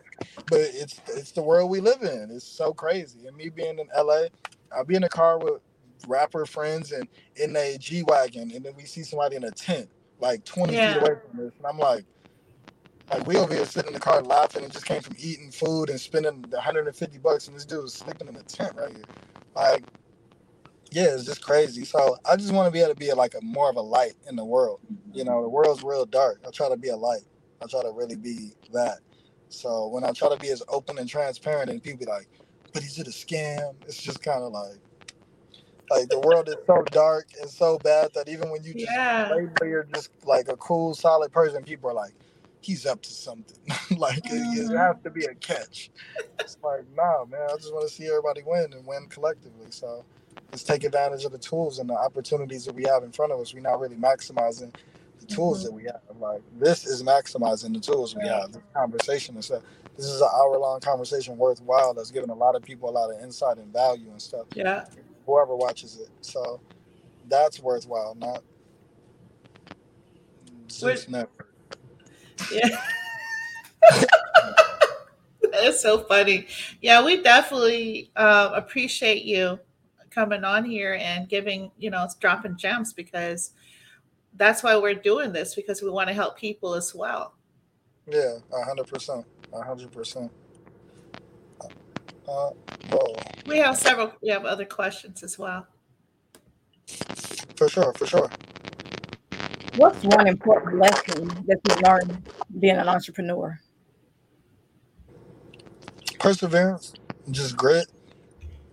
but 0.48 0.62
it's 0.62 1.02
it's 1.10 1.32
the 1.34 1.42
world 1.44 1.70
we 1.72 1.80
live 1.82 2.04
in. 2.04 2.30
It's 2.32 2.46
so 2.48 2.74
crazy. 2.74 3.28
And 3.28 3.38
me 3.38 3.50
being 3.50 3.80
in 3.80 3.88
LA, 3.98 4.26
I'll 4.76 4.86
be 4.86 4.96
in 4.96 5.04
a 5.06 5.10
car 5.10 5.40
with 5.40 5.62
rapper 6.08 6.46
friends 6.46 6.92
and 6.92 7.08
in 7.36 7.56
a 7.56 7.78
G 7.80 8.04
wagon, 8.04 8.52
and 8.54 8.66
then 8.66 8.74
we 8.76 8.86
see 8.86 9.04
somebody 9.04 9.36
in 9.38 9.44
a 9.46 9.52
tent, 9.52 9.90
like 10.20 10.46
twenty 10.46 10.76
Yeah. 10.76 10.94
feet 10.94 10.98
away 10.98 11.16
from 11.30 11.48
us, 11.48 11.54
and 11.58 11.68
I'm 11.68 11.78
like. 11.80 12.06
Like 13.12 13.26
we 13.28 13.38
over 13.38 13.54
here 13.54 13.66
sitting 13.66 13.90
in 13.90 13.94
the 13.94 14.00
car 14.00 14.22
laughing 14.22 14.64
and 14.64 14.74
just 14.74 14.86
came 14.86 15.02
from 15.02 15.16
eating 15.20 15.52
food 15.52 15.90
and 15.90 16.00
spending 16.00 16.42
150 16.50 17.18
bucks 17.20 17.48
and 17.48 17.56
this 17.56 17.66
dude 17.66 17.84
was 17.84 17.94
sleeping 17.94 18.28
in 18.28 18.36
a 18.36 18.44
tent 18.44 18.74
right 18.76 18.92
here. 18.92 19.06
Like, 19.56 19.86
yeah, 20.92 21.06
it's 21.14 21.26
just 21.26 21.42
crazy. 21.44 21.86
So 21.86 22.18
I 22.30 22.36
just 22.38 22.54
want 22.54 22.68
to 22.68 22.72
be 22.72 22.80
able 22.82 22.92
to 22.94 23.00
be 23.00 23.12
like 23.14 23.36
a 23.36 23.42
more 23.44 23.70
of 23.70 23.78
a 23.78 23.82
light 23.82 24.14
in 24.30 24.36
the 24.36 24.46
world. 24.46 24.82
You 25.14 25.24
know, 25.26 25.42
the 25.44 25.50
world's 25.50 25.84
real 25.84 26.06
dark. 26.06 26.42
I 26.48 26.52
try 26.52 26.70
to 26.70 26.78
be 26.78 26.90
a 26.90 26.98
light. 26.98 27.24
I 27.62 27.68
try 27.68 27.82
to 27.84 27.92
really 27.92 28.16
be 28.18 28.54
that. 28.74 29.00
So 29.50 29.88
when 29.88 30.04
I 30.04 30.12
try 30.12 30.30
to 30.30 30.38
be 30.38 30.50
as 30.50 30.64
open 30.70 30.98
and 31.00 31.10
transparent, 31.10 31.70
and 31.70 31.82
people 31.84 32.00
be 32.00 32.06
like, 32.06 32.28
"But 32.74 32.84
is 32.84 33.00
it 33.00 33.08
a 33.08 33.12
scam?" 33.12 33.76
It's 33.86 34.02
just 34.02 34.22
kind 34.22 34.44
of 34.44 34.52
like, 34.54 34.80
like 35.90 36.10
the 36.10 36.20
world 36.20 36.50
is 36.50 36.56
so 36.68 36.84
dark 36.92 37.28
and 37.42 37.50
so 37.50 37.78
bad 37.80 38.12
that 38.16 38.30
even 38.30 38.50
when 38.52 38.64
you 38.64 38.74
just 38.74 38.92
Yeah. 38.92 39.30
label 39.36 39.66
you're 39.68 39.88
just 39.96 40.10
like 40.26 40.50
a 40.50 40.58
cool, 40.58 40.94
solid 40.96 41.32
person, 41.32 41.64
people 41.64 41.90
are 41.90 41.94
like, 41.94 42.14
"He's 42.62 42.86
up 42.86 43.02
to 43.04 43.12
something." 43.12 43.58
like 43.98 44.18
it, 44.26 44.34
it 44.34 44.70
Mhm. 44.70 44.78
has 44.78 44.96
to 45.04 45.10
be 45.10 45.26
a 45.26 45.36
catch. 45.36 45.92
It's 46.42 46.58
like, 46.64 46.86
nah, 46.96 47.26
man. 47.26 47.42
I 47.52 47.56
just 47.58 47.74
want 47.74 47.88
to 47.88 47.94
see 47.94 48.08
everybody 48.08 48.44
win 48.46 48.74
and 48.74 48.86
win 48.88 49.08
collectively. 49.10 49.68
So 49.72 50.06
let's 50.52 50.64
take 50.64 50.84
advantage 50.84 51.26
of 51.26 51.32
the 51.34 51.38
tools 51.38 51.80
and 51.80 51.90
the 51.90 51.96
opportunities 51.96 52.66
that 52.66 52.76
we 52.76 52.86
have 52.86 53.04
in 53.04 53.12
front 53.12 53.32
of 53.34 53.40
us. 53.40 53.54
We're 53.54 53.62
not 53.62 53.80
really 53.80 53.98
maximizing 53.98 54.74
the 55.20 55.26
tools 55.28 55.62
Mhm. 55.62 55.66
that 55.66 55.74
we 55.74 55.84
have. 55.86 56.02
Like 56.20 56.42
this 56.60 56.86
is 56.86 57.04
maximizing 57.04 57.74
the 57.74 57.80
tools 57.82 58.16
we 58.16 58.28
have. 58.28 58.54
This 58.54 58.62
conversation 58.74 59.36
and 59.36 59.44
stuff. 59.46 59.64
This 59.98 60.06
is 60.08 60.22
an 60.22 60.30
hour 60.36 60.58
long 60.60 60.80
conversation 60.80 61.38
worthwhile. 61.38 61.94
That's 61.94 62.12
giving 62.12 62.30
a 62.30 62.36
lot 62.36 62.56
of 62.56 62.64
people 62.64 62.90
a 62.90 62.92
lot 62.92 63.10
of 63.14 63.22
insight 63.22 63.58
and 63.58 63.72
value 63.74 64.10
and 64.12 64.22
stuff. 64.22 64.48
Yeah 64.54 64.86
whoever 65.28 65.56
watches 65.56 66.00
it. 66.00 66.10
So 66.22 66.60
that's 67.28 67.60
worthwhile, 67.60 68.16
not 68.16 68.42
Zeus 70.72 71.08
Network. 71.08 71.54
Yeah. 72.52 72.82
That's 75.52 75.82
so 75.82 76.00
funny. 76.00 76.48
Yeah, 76.82 77.04
we 77.04 77.22
definitely 77.22 78.12
uh, 78.16 78.52
appreciate 78.54 79.24
you 79.24 79.60
coming 80.10 80.44
on 80.44 80.66
here 80.66 80.98
and 81.02 81.28
giving, 81.30 81.72
you 81.78 81.90
know, 81.90 82.08
dropping 82.20 82.58
gems 82.58 82.94
because 82.94 83.52
that's 84.36 84.62
why 84.62 84.78
we're 84.78 84.94
doing 84.94 85.32
this 85.32 85.56
because 85.56 85.82
we 85.82 85.90
want 85.90 86.08
to 86.10 86.14
help 86.14 86.38
people 86.38 86.74
as 86.74 86.94
well. 86.94 87.34
Yeah, 88.08 88.38
100%. 88.52 89.26
100%. 89.52 90.30
Uh, 92.28 92.50
whoa. 92.90 93.16
We 93.46 93.58
have 93.60 93.78
several, 93.78 94.14
we 94.22 94.30
have 94.30 94.46
other 94.46 94.66
questions 94.66 95.24
as 95.24 95.40
well. 95.40 95.68
For 97.56 97.70
sure, 97.70 97.94
for 97.94 98.06
sure. 98.06 98.30
What's 99.76 100.04
one 100.04 100.28
important 100.28 100.80
lesson 100.80 101.28
that 101.48 101.60
you 101.70 101.76
learned 101.88 102.30
being 102.60 102.78
an 102.78 102.90
entrepreneur? 102.90 103.60
Perseverance, 106.20 106.94
just 107.32 107.56
grit. 107.56 107.88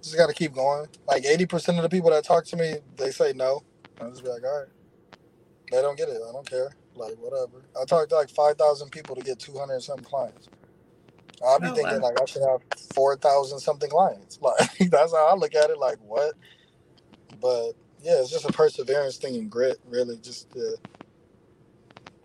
Just 0.03 0.17
got 0.17 0.29
to 0.29 0.35
keep 0.35 0.55
going. 0.55 0.87
Like 1.07 1.25
eighty 1.25 1.47
percent 1.47 1.79
of 1.79 1.83
the 1.83 1.89
people 1.89 2.11
that 2.11 2.25
talk 2.25 2.45
to 2.47 2.57
me, 2.57 2.77
they 2.97 3.11
say 3.11 3.33
no. 3.35 3.63
I 4.01 4.09
just 4.09 4.23
be 4.23 4.31
like, 4.31 4.43
all 4.45 4.61
right. 4.61 4.69
They 5.71 5.81
don't 5.83 5.97
get 5.97 6.09
it. 6.09 6.21
I 6.29 6.33
don't 6.33 6.49
care. 6.49 6.71
Like 6.95 7.15
whatever. 7.19 7.65
I 7.81 7.85
talked 7.85 8.11
to 8.11 8.17
like 8.17 8.31
five 8.31 8.57
thousand 8.57 8.91
people 8.91 9.17
to 9.17 9.23
get 9.23 9.39
two 9.39 9.59
hundred 9.59 9.81
something 9.83 10.05
clients. 10.05 10.49
I'll 11.47 11.61
be 11.61 11.69
Oh, 11.69 11.75
thinking 11.75 12.01
like 12.01 12.21
I 12.21 12.27
should 12.27 12.43
have 12.43 12.61
four 12.95 13.17
thousand 13.17 13.61
something 13.61 13.91
clients. 13.91 14.39
Like 14.43 14.91
that's 14.91 15.13
how 15.13 15.29
I 15.29 15.37
look 15.37 15.55
at 15.55 15.71
it. 15.71 15.79
Like 15.79 15.99
what? 16.01 16.35
But 17.41 17.73
yeah, 18.03 18.21
it's 18.21 18.31
just 18.31 18.47
a 18.47 18.53
perseverance 18.53 19.19
thing 19.19 19.37
and 19.37 19.51
grit. 19.51 19.79
Really, 19.87 20.19
just 20.19 20.51
the 20.53 20.79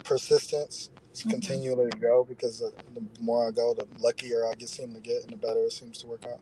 persistence. 0.03 0.89
Mhm. 1.25 1.31
continually 1.31 1.91
go 1.99 2.25
because 2.27 2.59
the, 2.59 2.71
the 2.95 3.01
more 3.21 3.47
I 3.47 3.51
go, 3.51 3.73
the 3.73 3.87
luckier 3.99 4.45
I 4.47 4.55
get 4.55 4.69
seem 4.69 4.93
to 4.95 5.01
get, 5.01 5.23
and 5.23 5.31
the 5.33 5.37
better 5.37 5.61
it 5.61 5.73
seems 5.73 5.99
to 5.99 6.07
work 6.07 6.25
out. 6.25 6.39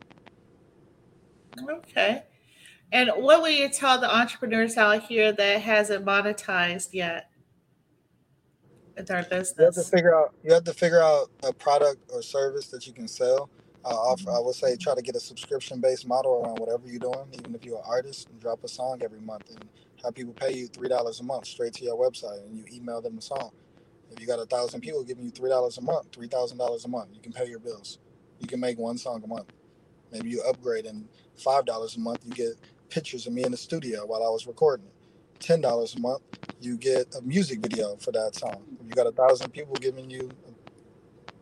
Okay. 1.70 2.24
And 2.92 3.10
what 3.16 3.42
will 3.42 3.50
you 3.50 3.68
tell 3.68 4.00
the 4.00 4.14
entrepreneurs 4.14 4.76
out 4.76 5.04
here 5.04 5.32
that 5.32 5.62
hasn't 5.62 6.04
monetized 6.06 6.90
yet 6.92 7.30
in 8.98 9.04
their 9.06 9.26
You 9.58 9.66
have 9.66 9.74
to 9.74 9.84
business? 9.84 9.90
figure 9.90 10.14
out. 10.14 10.34
You 10.44 10.54
have 10.54 10.64
to 10.64 10.74
figure 10.74 11.02
out 11.02 11.30
a 11.44 11.52
product 11.52 12.10
or 12.12 12.22
service 12.22 12.68
that 12.68 12.86
you 12.86 12.92
can 12.92 13.08
sell. 13.08 13.50
I 13.84 13.90
offer. 13.90 14.30
I 14.30 14.34
mm-hmm. 14.34 14.46
would 14.46 14.54
say 14.56 14.76
try 14.76 14.94
to 14.94 15.02
get 15.02 15.16
a 15.16 15.20
subscription 15.20 15.80
based 15.80 16.06
model 16.06 16.42
around 16.42 16.58
whatever 16.58 16.88
you're 16.88 17.00
doing. 17.00 17.28
Even 17.32 17.54
if 17.54 17.64
you're 17.64 17.78
an 17.78 17.84
artist, 17.86 18.28
and 18.30 18.40
drop 18.40 18.64
a 18.64 18.68
song 18.68 19.00
every 19.02 19.20
month 19.20 19.50
and 19.50 19.64
have 20.04 20.14
people 20.14 20.32
pay 20.34 20.54
you 20.54 20.66
three 20.68 20.88
dollars 20.88 21.20
a 21.20 21.24
month 21.24 21.46
straight 21.46 21.74
to 21.74 21.84
your 21.84 21.96
website, 21.96 22.44
and 22.46 22.56
you 22.56 22.64
email 22.72 23.00
them 23.00 23.16
the 23.16 23.22
song. 23.22 23.50
If 24.10 24.20
you 24.20 24.26
got 24.26 24.40
a 24.40 24.46
thousand 24.46 24.80
people 24.80 25.04
giving 25.04 25.24
you 25.24 25.30
three 25.30 25.50
dollars 25.50 25.78
a 25.78 25.82
month, 25.82 26.08
three 26.12 26.28
thousand 26.28 26.58
dollars 26.58 26.84
a 26.84 26.88
month, 26.88 27.10
you 27.14 27.20
can 27.20 27.32
pay 27.32 27.46
your 27.48 27.60
bills. 27.60 27.98
You 28.40 28.46
can 28.46 28.60
make 28.60 28.78
one 28.78 28.98
song 28.98 29.22
a 29.24 29.26
month. 29.26 29.52
Maybe 30.12 30.30
you 30.30 30.42
upgrade 30.42 30.86
and 30.86 31.08
five 31.36 31.64
dollars 31.66 31.96
a 31.96 32.00
month 32.00 32.20
you 32.24 32.32
get 32.32 32.54
pictures 32.90 33.26
of 33.26 33.32
me 33.32 33.44
in 33.44 33.50
the 33.50 33.56
studio 33.56 34.06
while 34.06 34.24
I 34.24 34.30
was 34.30 34.46
recording 34.46 34.86
it. 34.86 34.92
Ten 35.40 35.60
dollars 35.60 35.94
a 35.96 36.00
month 36.00 36.22
you 36.60 36.76
get 36.78 37.14
a 37.16 37.22
music 37.22 37.60
video 37.60 37.96
for 37.96 38.12
that 38.12 38.34
song. 38.36 38.64
If 38.80 38.86
you 38.86 38.92
got 38.92 39.06
a 39.06 39.12
thousand 39.12 39.52
people 39.52 39.74
giving 39.76 40.10
you 40.10 40.30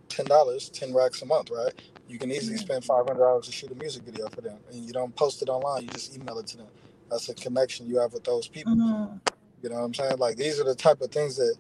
ten 0.09 0.27
dollars, 0.27 0.71
ten 0.71 0.95
racks 0.95 1.23
a 1.23 1.27
month, 1.27 1.51
right? 1.51 1.73
You 2.09 2.19
can 2.19 2.31
easily 2.33 2.59
spend 2.59 2.85
five 2.85 3.07
hundred 3.07 3.21
dollars 3.21 3.47
to 3.47 3.53
shoot 3.53 3.73
a 3.73 3.77
music 3.77 4.05
video 4.05 4.29
for 4.31 4.43
them, 4.43 4.59
and 4.73 4.85
you 4.85 4.93
don't 4.93 5.15
post 5.17 5.43
it 5.43 5.49
online. 5.49 5.85
You 5.85 5.91
just 5.91 6.17
email 6.17 6.39
it 6.39 6.47
to 6.49 6.59
them. 6.59 6.69
That's 7.11 7.29
a 7.29 7.35
connection 7.35 7.87
you 7.89 7.99
have 8.01 8.13
with 8.13 8.25
those 8.25 8.49
people. 8.49 8.75
Mhm. 8.75 9.21
You 9.63 9.71
know 9.71 9.77
what 9.77 9.85
I'm 9.85 9.95
saying? 9.95 10.19
Like 10.19 10.37
these 10.37 10.61
are 10.61 10.65
the 10.65 10.75
type 10.77 11.01
of 11.03 11.11
things 11.13 11.37
that 11.37 11.57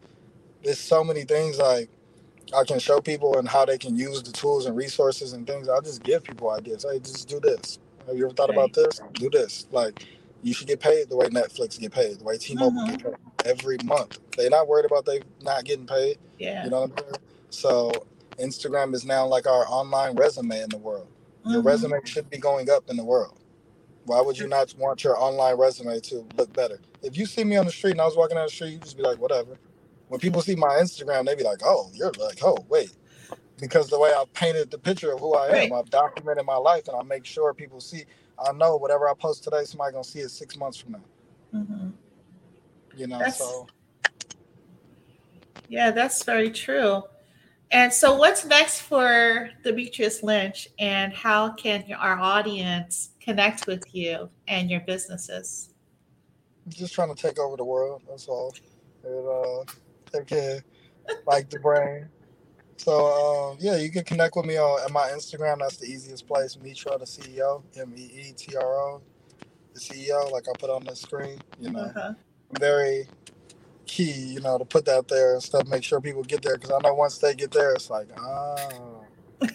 there's 0.64 0.80
so 0.80 1.04
many 1.04 1.24
things 1.24 1.58
like 1.58 1.90
I 2.56 2.64
can 2.64 2.80
show 2.80 3.00
people 3.00 3.38
and 3.38 3.48
how 3.48 3.64
they 3.66 3.78
can 3.78 3.96
use 3.96 4.22
the 4.22 4.32
tools 4.32 4.66
and 4.66 4.76
resources 4.76 5.34
and 5.34 5.46
things. 5.46 5.68
I'll 5.68 5.82
just 5.82 6.02
give 6.02 6.24
people 6.24 6.50
ideas. 6.50 6.86
Hey, 6.90 6.98
just 7.00 7.28
do 7.28 7.40
this. 7.40 7.78
Have 8.06 8.16
you 8.16 8.26
ever 8.26 8.34
thought 8.34 8.50
about 8.50 8.74
this? 8.74 9.00
Do 9.14 9.30
this. 9.30 9.68
Like 9.72 10.04
you 10.46 10.54
should 10.54 10.68
get 10.68 10.78
paid 10.78 11.08
the 11.08 11.16
way 11.16 11.26
Netflix 11.26 11.78
get 11.78 11.90
paid, 11.92 12.20
the 12.20 12.24
way 12.24 12.38
T-Mobile 12.38 12.82
Mhm. 12.82 12.88
get 12.90 13.02
paid 13.04 13.14
every 13.44 13.78
month. 13.84 14.18
They're 14.36 14.48
not 14.48 14.68
worried 14.68 14.84
about 14.86 15.04
they 15.04 15.20
not 15.42 15.64
getting 15.64 15.86
paid. 15.86 16.18
Yeah. 16.38 16.62
You 16.64 16.70
know 16.70 16.82
what 16.82 16.90
I'm 16.92 16.98
saying? 17.04 17.16
So 17.50 17.92
Instagram 18.38 18.94
is 18.94 19.04
now 19.04 19.26
like 19.26 19.48
our 19.48 19.66
online 19.68 20.14
resume 20.14 20.60
in 20.62 20.68
the 20.70 20.76
world. 20.78 21.08
Your 21.46 21.62
Mhm. 21.62 21.66
resume 21.66 22.00
should 22.04 22.30
be 22.30 22.38
going 22.38 22.70
up 22.70 22.88
in 22.88 22.96
the 22.96 23.04
world. 23.04 23.38
Why 24.04 24.20
would 24.20 24.38
you 24.38 24.46
not 24.46 24.72
want 24.78 25.02
your 25.02 25.18
online 25.20 25.56
resume 25.56 25.98
to 26.00 26.24
look 26.36 26.52
better? 26.52 26.78
If 27.02 27.16
you 27.18 27.26
see 27.26 27.42
me 27.42 27.56
on 27.56 27.66
the 27.66 27.72
street 27.72 27.92
and 27.92 28.00
I 28.00 28.04
was 28.04 28.16
walking 28.16 28.36
down 28.36 28.46
the 28.46 28.52
street, 28.52 28.70
you 28.72 28.78
just 28.78 28.96
be 28.96 29.02
like, 29.02 29.18
whatever. 29.18 29.58
When 30.08 30.20
people 30.20 30.42
see 30.42 30.54
my 30.54 30.76
Instagram, 30.76 31.26
they 31.26 31.34
be 31.34 31.42
like, 31.42 31.62
oh, 31.64 31.90
you're 31.92 32.12
like, 32.12 32.38
oh, 32.44 32.58
wait. 32.68 32.92
Because 33.58 33.88
the 33.88 33.98
way 33.98 34.10
I 34.10 34.24
painted 34.32 34.70
the 34.70 34.78
picture 34.78 35.12
of 35.12 35.18
who 35.18 35.34
I 35.34 35.46
am, 35.46 35.52
Right. 35.52 35.72
I've 35.72 35.90
documented 35.90 36.46
my 36.46 36.56
life 36.56 36.86
and 36.86 36.96
I 36.96 37.02
make 37.02 37.24
sure 37.24 37.52
people 37.52 37.80
see. 37.80 38.04
I 38.38 38.52
know 38.52 38.76
whatever 38.76 39.08
I 39.08 39.14
post 39.14 39.44
today, 39.44 39.64
somebody 39.64 39.92
gonna 39.92 40.04
see 40.04 40.20
it 40.20 40.30
six 40.30 40.56
months 40.56 40.78
from 40.78 40.92
now. 40.92 41.04
Mhm. 41.54 41.92
You 42.96 43.06
know, 43.06 43.18
That's- 43.18 43.38
so 43.38 43.66
Yeah, 45.68 45.90
that's 45.90 46.22
very 46.22 46.50
true. 46.50 47.02
And 47.72 47.92
so, 47.92 48.14
what's 48.14 48.44
next 48.44 48.82
for 48.82 49.50
Dimitrius 49.64 50.22
Lynch, 50.22 50.68
and 50.78 51.12
how 51.12 51.50
can 51.54 51.84
our 51.92 52.16
audience 52.16 53.10
connect 53.20 53.66
with 53.66 53.82
you 53.92 54.30
and 54.46 54.70
your 54.70 54.80
businesses? 54.80 55.70
just 56.68 56.94
trying 56.94 57.14
to 57.14 57.20
take 57.20 57.38
over 57.38 57.56
the 57.56 57.64
world. 57.64 58.02
That's 58.08 58.26
all. 58.28 58.52
And 59.04 59.28
uh, 59.28 59.64
take 60.12 60.26
care, 60.26 60.64
like 61.26 61.48
the 61.48 61.60
brain. 61.60 62.08
So 62.76 63.06
um, 63.52 63.58
yeah, 63.60 63.76
you 63.76 63.90
can 63.90 64.04
connect 64.04 64.36
with 64.36 64.46
me 64.46 64.58
on 64.58 64.92
my 64.92 65.08
Instagram. 65.10 65.60
That's 65.60 65.76
the 65.78 65.86
easiest 65.86 66.26
place. 66.26 66.56
Meetro, 66.56 66.98
the 66.98 67.06
CEO, 67.06 67.62
M 67.78 67.94
E 67.96 68.02
E 68.02 68.32
T 68.36 68.56
R 68.56 68.64
O, 68.64 69.02
the 69.74 69.80
CEO. 69.80 70.30
Like 70.32 70.44
I 70.48 70.52
put 70.58 70.70
on 70.70 70.84
the 70.84 70.96
screen. 70.96 71.40
You 71.60 71.72
know, 71.72 71.80
Uh-huh. 71.96 72.14
very 72.60 73.08
key. 73.86 74.12
You 74.34 74.40
know, 74.40 74.58
to 74.58 74.64
put 74.64 74.86
that 74.86 75.08
there 75.08 75.34
and 75.34 75.42
stuff. 75.42 75.66
Make 75.68 75.84
sure 75.84 76.00
people 76.00 76.24
get 76.24 76.42
there 76.42 76.56
because 76.56 76.72
I 76.72 76.78
know 76.86 76.94
once 76.94 77.18
they 77.18 77.34
get 77.34 77.52
there, 77.52 77.72
it's 77.74 77.90
like 77.90 78.08
oh, 78.18 79.04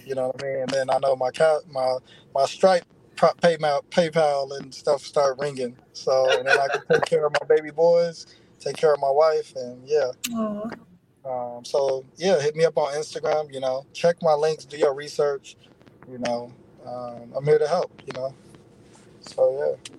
you 0.05 0.15
know 0.15 0.27
what 0.27 0.43
I 0.43 0.47
mean. 0.47 0.57
And 0.63 0.69
then 0.69 0.89
I 0.89 0.99
know 0.99 1.15
my 1.15 1.31
cat, 1.31 1.61
my 1.71 1.97
my 2.35 2.45
Stripe 2.45 2.85
PayPal, 3.17 3.83
PayPal 3.91 4.57
and 4.59 4.73
stuff 4.73 5.01
start 5.03 5.37
ringing. 5.39 5.77
So 5.93 6.29
and 6.39 6.47
then 6.47 6.59
I 6.59 6.67
can 6.69 6.81
take 6.91 7.05
care 7.05 7.25
of 7.25 7.33
my 7.41 7.47
baby 7.55 7.71
boys, 7.71 8.27
take 8.59 8.77
care 8.77 8.93
of 8.93 8.99
my 9.01 9.11
wife, 9.11 9.53
and 9.55 9.87
yeah. 9.87 10.11
Aw. 10.35 10.69
Um, 11.25 11.63
so 11.63 12.05
yeah, 12.17 12.39
hit 12.39 12.55
me 12.55 12.65
up 12.65 12.77
on 12.77 12.93
Instagram. 12.93 13.53
You 13.53 13.59
know, 13.59 13.85
check 13.93 14.17
my 14.21 14.33
links, 14.33 14.65
do 14.65 14.77
your 14.77 14.93
research. 14.93 15.55
You 16.09 16.17
know, 16.19 16.51
um, 16.85 17.31
I'm 17.35 17.45
here 17.45 17.59
to 17.59 17.67
help. 17.67 17.91
You 18.05 18.13
know, 18.13 18.33
so 19.21 19.77
yeah. 19.83 19.97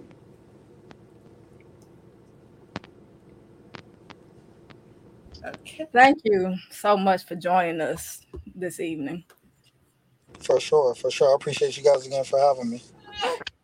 Okay. 5.44 5.86
Thank 5.92 6.20
you 6.24 6.54
so 6.70 6.96
much 6.96 7.24
for 7.24 7.34
joining 7.34 7.80
us 7.80 8.24
this 8.54 8.78
evening. 8.78 9.24
For 10.40 10.60
sure, 10.60 10.94
for 10.94 11.10
sure. 11.10 11.32
I 11.32 11.34
appreciate 11.34 11.76
you 11.76 11.84
guys 11.84 12.06
again 12.06 12.24
for 12.24 12.38
having 12.38 12.70
me. 12.70 12.82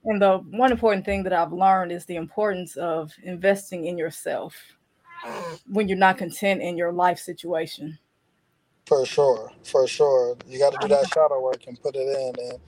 And 0.05 0.23
the 0.23 0.39
one 0.51 0.73
important 0.73 1.05
thing 1.05 1.23
that 1.25 1.33
I've 1.33 1.53
learned 1.53 1.93
is 1.93 2.05
the 2.07 2.17
importance 2.17 2.77
of 2.77 3.13
investing 3.23 3.87
in 3.87 3.99
yourself 3.99 4.55
when 5.69 5.89
you're 5.89 5.99
not 5.99 6.19
content 6.19 6.63
in 6.63 6.77
your 6.79 6.93
life 6.93 7.19
situation. 7.19 7.99
For 8.87 9.07
sure, 9.07 9.53
for 9.65 9.87
sure. 9.87 10.37
You 10.47 10.59
got 10.59 10.73
to 10.73 10.79
do 10.79 10.89
that 10.89 11.07
shadow 11.09 11.41
work 11.43 11.63
and 11.69 11.81
put 11.81 11.97
it 11.97 12.01
in, 12.09 12.35
and 12.39 12.59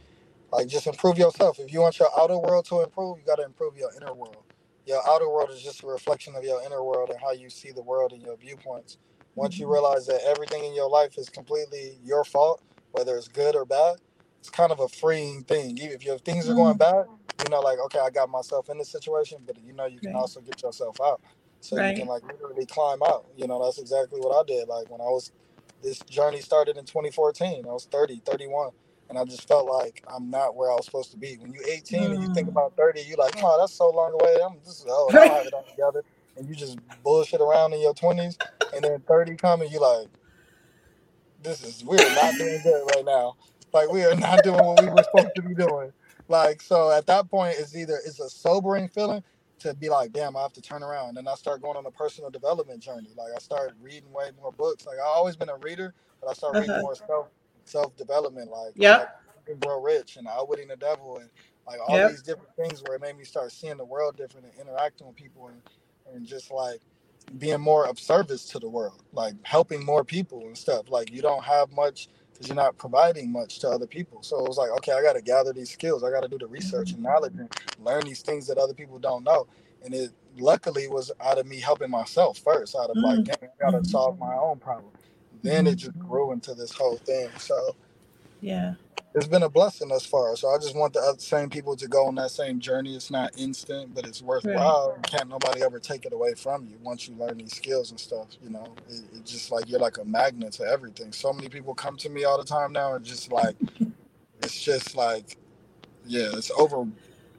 like 0.53 0.69
just 0.69 0.87
improve 0.87 1.19
yourself. 1.19 1.59
If 1.61 1.73
you 1.73 1.81
want 1.81 1.99
your 2.01 2.09
outer 2.19 2.39
world 2.39 2.67
to 2.67 2.83
improve, 2.83 3.19
you 3.19 3.25
got 3.25 3.37
to 3.37 3.45
improve 3.45 3.77
your 3.77 3.91
inner 3.97 4.15
world. 4.15 4.45
Your 4.87 5.03
outer 5.09 5.29
world 5.29 5.51
is 5.51 5.63
just 5.63 5.85
a 5.85 5.87
reflection 5.87 6.35
of 6.37 6.45
your 6.45 6.63
inner 6.65 6.83
world 6.85 7.11
and 7.11 7.21
how 7.21 7.33
you 7.33 7.51
see 7.51 7.73
the 7.73 7.83
world 7.83 8.13
and 8.13 8.23
your 8.23 8.37
viewpoints. 8.37 8.99
Once 9.37 9.61
you 9.61 9.67
Mhm. 9.67 9.73
realize 9.73 10.07
that 10.07 10.23
everything 10.27 10.65
in 10.65 10.75
your 10.75 10.89
life 10.91 11.19
is 11.19 11.29
completely 11.29 11.99
your 12.03 12.25
fault, 12.25 12.63
whether 12.93 13.17
it's 13.17 13.29
good 13.29 13.57
or 13.57 13.65
bad, 13.67 13.97
it's 14.41 14.51
kind 14.51 14.73
of 14.73 14.81
a 14.81 14.89
freeing 14.89 15.45
thing. 15.45 15.79
If 15.79 16.05
your 16.05 16.19
things 16.19 16.49
are 16.49 16.55
going 16.55 16.77
Mm. 16.77 16.79
bad, 16.79 17.07
you 17.45 17.51
know, 17.51 17.61
like 17.61 17.79
okay, 17.81 18.01
I 18.01 18.11
got 18.11 18.31
myself 18.31 18.71
in 18.71 18.79
this 18.79 18.91
situation, 18.91 19.39
but 19.47 19.59
you 19.63 19.73
know, 19.75 19.87
you 19.87 20.01
can 20.01 20.15
also 20.17 20.41
get 20.41 20.63
yourself 20.63 21.01
out. 21.01 21.21
So 21.61 21.79
Right. 21.79 21.89
you 21.89 21.95
can 21.95 22.09
like 22.09 22.23
literally 22.25 22.67
climb 22.67 23.03
out. 23.05 23.27
You 23.37 23.49
know, 23.49 23.65
that's 23.65 23.79
exactly 23.79 24.21
what 24.21 24.37
I 24.37 24.45
did. 24.47 24.69
Like 24.69 24.91
when 24.91 25.01
I 25.01 25.07
was 25.07 25.33
this 25.83 26.01
journey 26.01 26.41
started 26.41 26.77
in 26.79 26.87
2014. 26.87 27.67
I 27.67 27.73
was 27.73 27.87
30, 27.87 28.23
31, 28.27 28.73
and 29.11 29.19
I 29.19 29.25
just 29.25 29.49
felt 29.49 29.67
like 29.67 30.03
I'm 30.09 30.31
not 30.31 30.57
where 30.57 30.71
I 30.71 30.75
was 30.75 30.87
supposed 30.87 31.13
to 31.13 31.19
be. 31.19 31.37
When 31.37 31.53
you're 31.53 31.65
18 31.69 32.13
and 32.13 32.23
you 32.23 32.29
think 32.29 32.49
Mm. 32.49 32.53
about 32.53 32.77
30, 32.77 33.03
you're 33.03 33.19
like, 33.19 33.35
oh, 33.43 33.59
that's 33.61 33.75
so 33.75 33.91
long 33.91 34.13
away. 34.21 34.37
I'm 34.45 34.61
just, 34.65 34.87
oh, 34.89 35.15
I 35.21 35.37
have 35.37 35.47
it 35.47 35.55
all 35.55 35.65
together. 35.65 36.05
And 36.37 36.49
you 36.49 36.55
just 36.57 36.79
bullshit 37.03 37.41
around 37.43 37.75
in 37.75 37.81
your 37.83 37.95
20s, 37.95 38.39
and 38.73 38.85
then 38.85 39.01
30 39.03 39.37
come 39.37 39.63
and 39.63 39.71
you 39.73 39.81
like, 39.81 40.09
this 41.43 41.63
is, 41.65 41.85
we're 41.85 42.11
not 42.11 42.39
doing 42.39 42.61
good 42.65 42.85
right 42.95 43.05
now. 43.05 43.37
Like, 43.73 43.91
we 43.91 44.05
are 44.05 44.17
not 44.17 44.43
doing 44.43 44.65
what 44.65 44.79
we 44.79 44.89
were 44.89 45.03
supposed 45.03 45.35
to 45.37 45.43
be 45.43 45.55
doing. 45.55 45.93
Like, 46.29 46.63
so 46.63 46.91
at 46.93 47.07
that 47.07 47.31
point, 47.31 47.57
it's 47.59 47.77
either, 47.77 47.99
it's 48.07 48.21
a 48.21 48.31
sobering 48.31 48.89
feeling 48.89 49.25
to 49.61 49.75
be 49.75 49.91
like, 49.91 50.13
damn, 50.13 50.37
I 50.37 50.43
have 50.43 50.55
to 50.55 50.63
turn 50.63 50.83
around. 50.85 51.19
And 51.19 51.29
I 51.29 51.35
start 51.37 51.63
going 51.63 51.77
on 51.79 51.87
a 51.87 51.93
personal 51.93 52.31
development 52.31 52.81
journey. 52.83 53.11
Like 53.17 53.33
I 53.37 53.41
started 53.41 53.75
reading 53.83 54.13
way 54.13 54.31
more 54.41 54.53
books. 54.53 54.87
Like 54.87 54.99
I 54.99 55.07
always 55.09 55.37
been 55.37 55.51
a 55.51 55.59
reader, 55.59 55.95
but 56.21 56.31
I 56.31 56.35
started 56.35 56.61
reading 56.61 56.79
Uh-huh. 56.79 56.81
more 56.81 56.97
self 56.97 57.29
self 57.67 57.97
development, 57.97 58.51
like, 58.51 58.75
yeah, 58.75 58.99
like 58.99 59.61
Grow 59.61 59.83
Rich 59.83 60.17
and 60.19 60.29
Outwitting 60.29 60.69
the 60.69 60.77
Devil 60.77 61.19
and 61.19 61.31
like 61.67 61.81
all 61.87 62.01
Yep. 62.01 62.05
these 62.05 62.23
different 62.23 62.55
things 62.57 62.83
where 62.83 62.97
it 62.97 63.03
made 63.03 63.17
me 63.19 63.25
start 63.25 63.53
seeing 63.53 63.77
the 63.79 63.85
world 63.87 64.17
different 64.17 64.47
and 64.47 64.61
interacting 64.69 65.07
with 65.07 65.17
people 65.17 65.49
and, 65.49 65.63
and 66.15 66.27
just 66.27 66.51
like 66.53 66.81
being 67.39 67.61
more 67.61 67.87
of 67.89 67.99
service 68.01 68.47
to 68.47 68.59
the 68.61 68.69
world, 68.69 69.03
like 69.13 69.35
helping 69.45 69.85
more 69.85 70.05
people 70.05 70.43
and 70.47 70.59
stuff. 70.59 70.91
Like 70.91 71.13
you 71.13 71.23
don't 71.23 71.45
have 71.45 71.73
much 71.73 72.09
because 72.41 72.49
you're 72.49 72.57
not 72.57 72.79
providing 72.79 73.31
much 73.31 73.59
to 73.61 73.69
other 73.69 73.87
people. 73.87 74.23
So 74.23 74.39
it 74.39 74.49
was 74.49 74.57
like, 74.57 74.71
okay, 74.71 74.93
I 74.93 75.03
got 75.03 75.15
to 75.15 75.23
gather 75.23 75.53
these 75.53 75.71
skills. 75.71 76.03
I 76.03 76.11
got 76.11 76.23
to 76.23 76.29
do 76.29 76.39
the 76.39 76.47
research 76.47 76.93
and 76.93 77.03
knowledge 77.03 77.35
and 77.39 77.51
learn 77.85 78.07
these 78.07 78.23
things 78.23 78.47
that 78.47 78.57
other 78.59 78.73
people 78.75 78.99
don't 78.99 79.25
know. 79.25 79.47
And 79.85 79.95
it 79.95 80.11
luckily 80.39 80.89
was 80.89 81.13
out 81.23 81.39
of 81.39 81.47
me 81.47 81.61
helping 81.61 81.91
myself 81.91 82.39
first, 82.39 82.75
out 82.75 82.91
of 82.91 82.97
like, 82.97 83.21
Mm. 83.21 83.25
dang, 83.27 83.51
I 83.61 83.71
got 83.71 83.83
to 83.83 83.85
solve 83.89 84.19
my 84.19 84.37
own 84.37 84.59
problem. 84.59 84.93
Then 85.43 85.67
it 85.67 85.77
just 85.77 85.99
grew 85.99 86.33
into 86.33 86.55
this 86.55 86.73
whole 86.73 86.97
thing. 86.97 87.31
So 87.39 87.77
Yeah. 88.41 88.77
It's 89.15 89.27
been 89.27 89.43
a 89.43 89.49
blessing 89.49 89.89
thus 89.89 90.07
far. 90.07 90.37
So 90.37 90.49
I 90.51 90.59
just 90.59 90.77
want 90.77 90.93
the 90.93 91.01
other 91.01 91.19
same 91.19 91.51
people 91.51 91.77
to 91.77 91.89
go 91.89 92.07
on 92.07 92.15
that 92.17 92.31
same 92.31 92.61
journey. 92.61 92.95
It's 92.95 93.11
not 93.11 93.33
instant, 93.37 93.95
but 93.95 94.07
it's 94.07 94.23
worthwhile. 94.23 94.93
And 94.95 95.05
can't 95.05 95.29
nobody 95.29 95.63
ever 95.63 95.81
take 95.81 96.07
it 96.07 96.13
away 96.13 96.35
from 96.35 96.67
you 96.67 96.79
once 96.83 97.09
you 97.09 97.17
learn 97.17 97.39
these 97.39 97.55
skills 97.57 97.91
and 97.91 97.99
stuff. 97.99 98.29
You 98.43 98.51
know, 98.51 98.75
it, 98.89 99.03
it's 99.15 99.33
just 99.33 99.51
like 99.51 99.69
you're 99.69 99.81
like 99.81 99.99
a 99.99 100.05
magnet 100.05 100.53
to 100.55 100.65
everything. 100.65 101.13
So 101.13 101.33
many 101.33 101.49
people 101.49 101.75
come 101.75 101.97
to 101.99 102.09
me 102.09 102.25
all 102.25 102.39
the 102.39 102.45
time 102.45 102.73
now, 102.73 102.95
and 102.95 103.05
just 103.05 103.33
like 103.33 103.57
it's 104.43 104.63
just 104.63 104.97
like, 104.97 105.37
yeah, 106.07 106.29
it's 106.35 106.51
over 106.53 106.87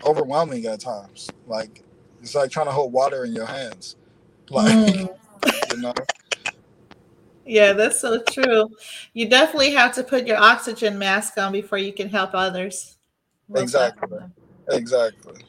overwhelming 0.06 0.66
at 0.66 0.82
times. 0.82 1.30
Like 1.48 1.84
it's 2.22 2.36
like 2.36 2.52
trying 2.52 2.68
to 2.68 2.74
hold 2.74 2.94
water 2.94 3.26
in 3.26 3.34
your 3.34 3.48
hands. 3.48 3.96
Like 4.50 4.74
Mm. 4.74 5.10
you 5.72 5.78
know, 5.82 5.94
Yeah, 7.46 7.74
that's 7.74 8.00
so 8.00 8.22
true. 8.22 8.70
You 9.14 9.28
definitely 9.30 9.72
have 9.72 9.94
to 9.96 10.04
put 10.04 10.28
your 10.28 10.38
oxygen 10.38 10.98
mask 10.98 11.38
on 11.38 11.52
before 11.52 11.78
you 11.78 11.94
can 11.94 12.10
help 12.10 12.32
others. 12.34 12.98
Exactly. 13.56 14.20
exactly. 14.70 15.44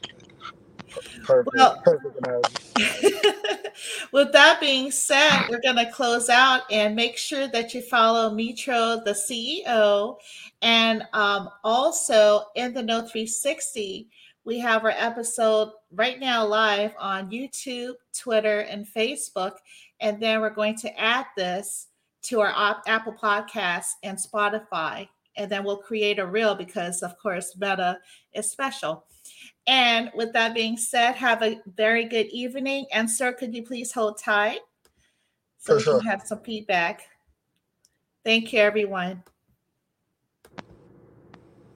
Perfect. 1.23 1.55
Well- 1.55 1.81
Perfect. 1.83 2.59
With 4.11 4.31
that 4.33 4.59
being 4.59 4.91
said, 4.91 5.47
we're 5.49 5.61
going 5.61 5.77
to 5.77 5.91
close 5.91 6.29
out 6.29 6.61
and 6.71 6.95
make 6.95 7.17
sure 7.17 7.47
that 7.47 7.73
you 7.73 7.81
follow 7.81 8.29
Meetro, 8.29 9.03
the 9.03 9.11
CEO, 9.11 10.17
and 10.61 11.03
um, 11.13 11.49
also 11.63 12.43
in 12.55 12.73
the 12.73 12.83
Know 12.83 12.99
360. 12.99 14.07
We 14.45 14.59
have 14.59 14.83
our 14.83 14.91
episode 14.91 15.71
right 15.91 16.19
now 16.19 16.45
live 16.45 16.93
on 16.99 17.31
YouTube, 17.31 17.93
Twitter, 18.15 18.59
and 18.59 18.85
Facebook. 18.85 19.53
And 20.03 20.21
then 20.21 20.41
we're 20.41 20.49
going 20.49 20.75
to 20.79 20.99
add 20.99 21.25
this 21.35 21.87
to 22.23 22.41
our 22.41 22.51
op- 22.53 22.83
Apple 22.87 23.13
Podcasts 23.13 23.93
and 24.03 24.17
Spotify. 24.17 25.07
And 25.37 25.49
then 25.49 25.63
we'll 25.63 25.77
create 25.77 26.19
a 26.19 26.27
reel 26.27 26.53
because, 26.53 27.01
of 27.01 27.17
course, 27.17 27.55
Meta 27.57 27.97
is 28.33 28.51
special. 28.51 29.05
And 29.65 30.11
with 30.13 30.33
that 30.33 30.53
being 30.53 30.77
said, 30.77 31.13
have 31.13 31.41
a 31.41 31.59
very 31.75 32.05
good 32.05 32.27
evening. 32.27 32.85
And 32.93 33.09
sir, 33.09 33.31
could 33.31 33.55
you 33.55 33.63
please 33.63 33.93
hold 33.93 34.19
tight 34.19 34.59
so 35.57 35.73
For 35.73 35.77
we 35.77 35.83
sure. 35.83 35.99
can 35.99 36.07
have 36.09 36.23
some 36.27 36.41
feedback? 36.41 37.03
Thank 38.25 38.53
you, 38.53 38.59
everyone. 38.59 39.23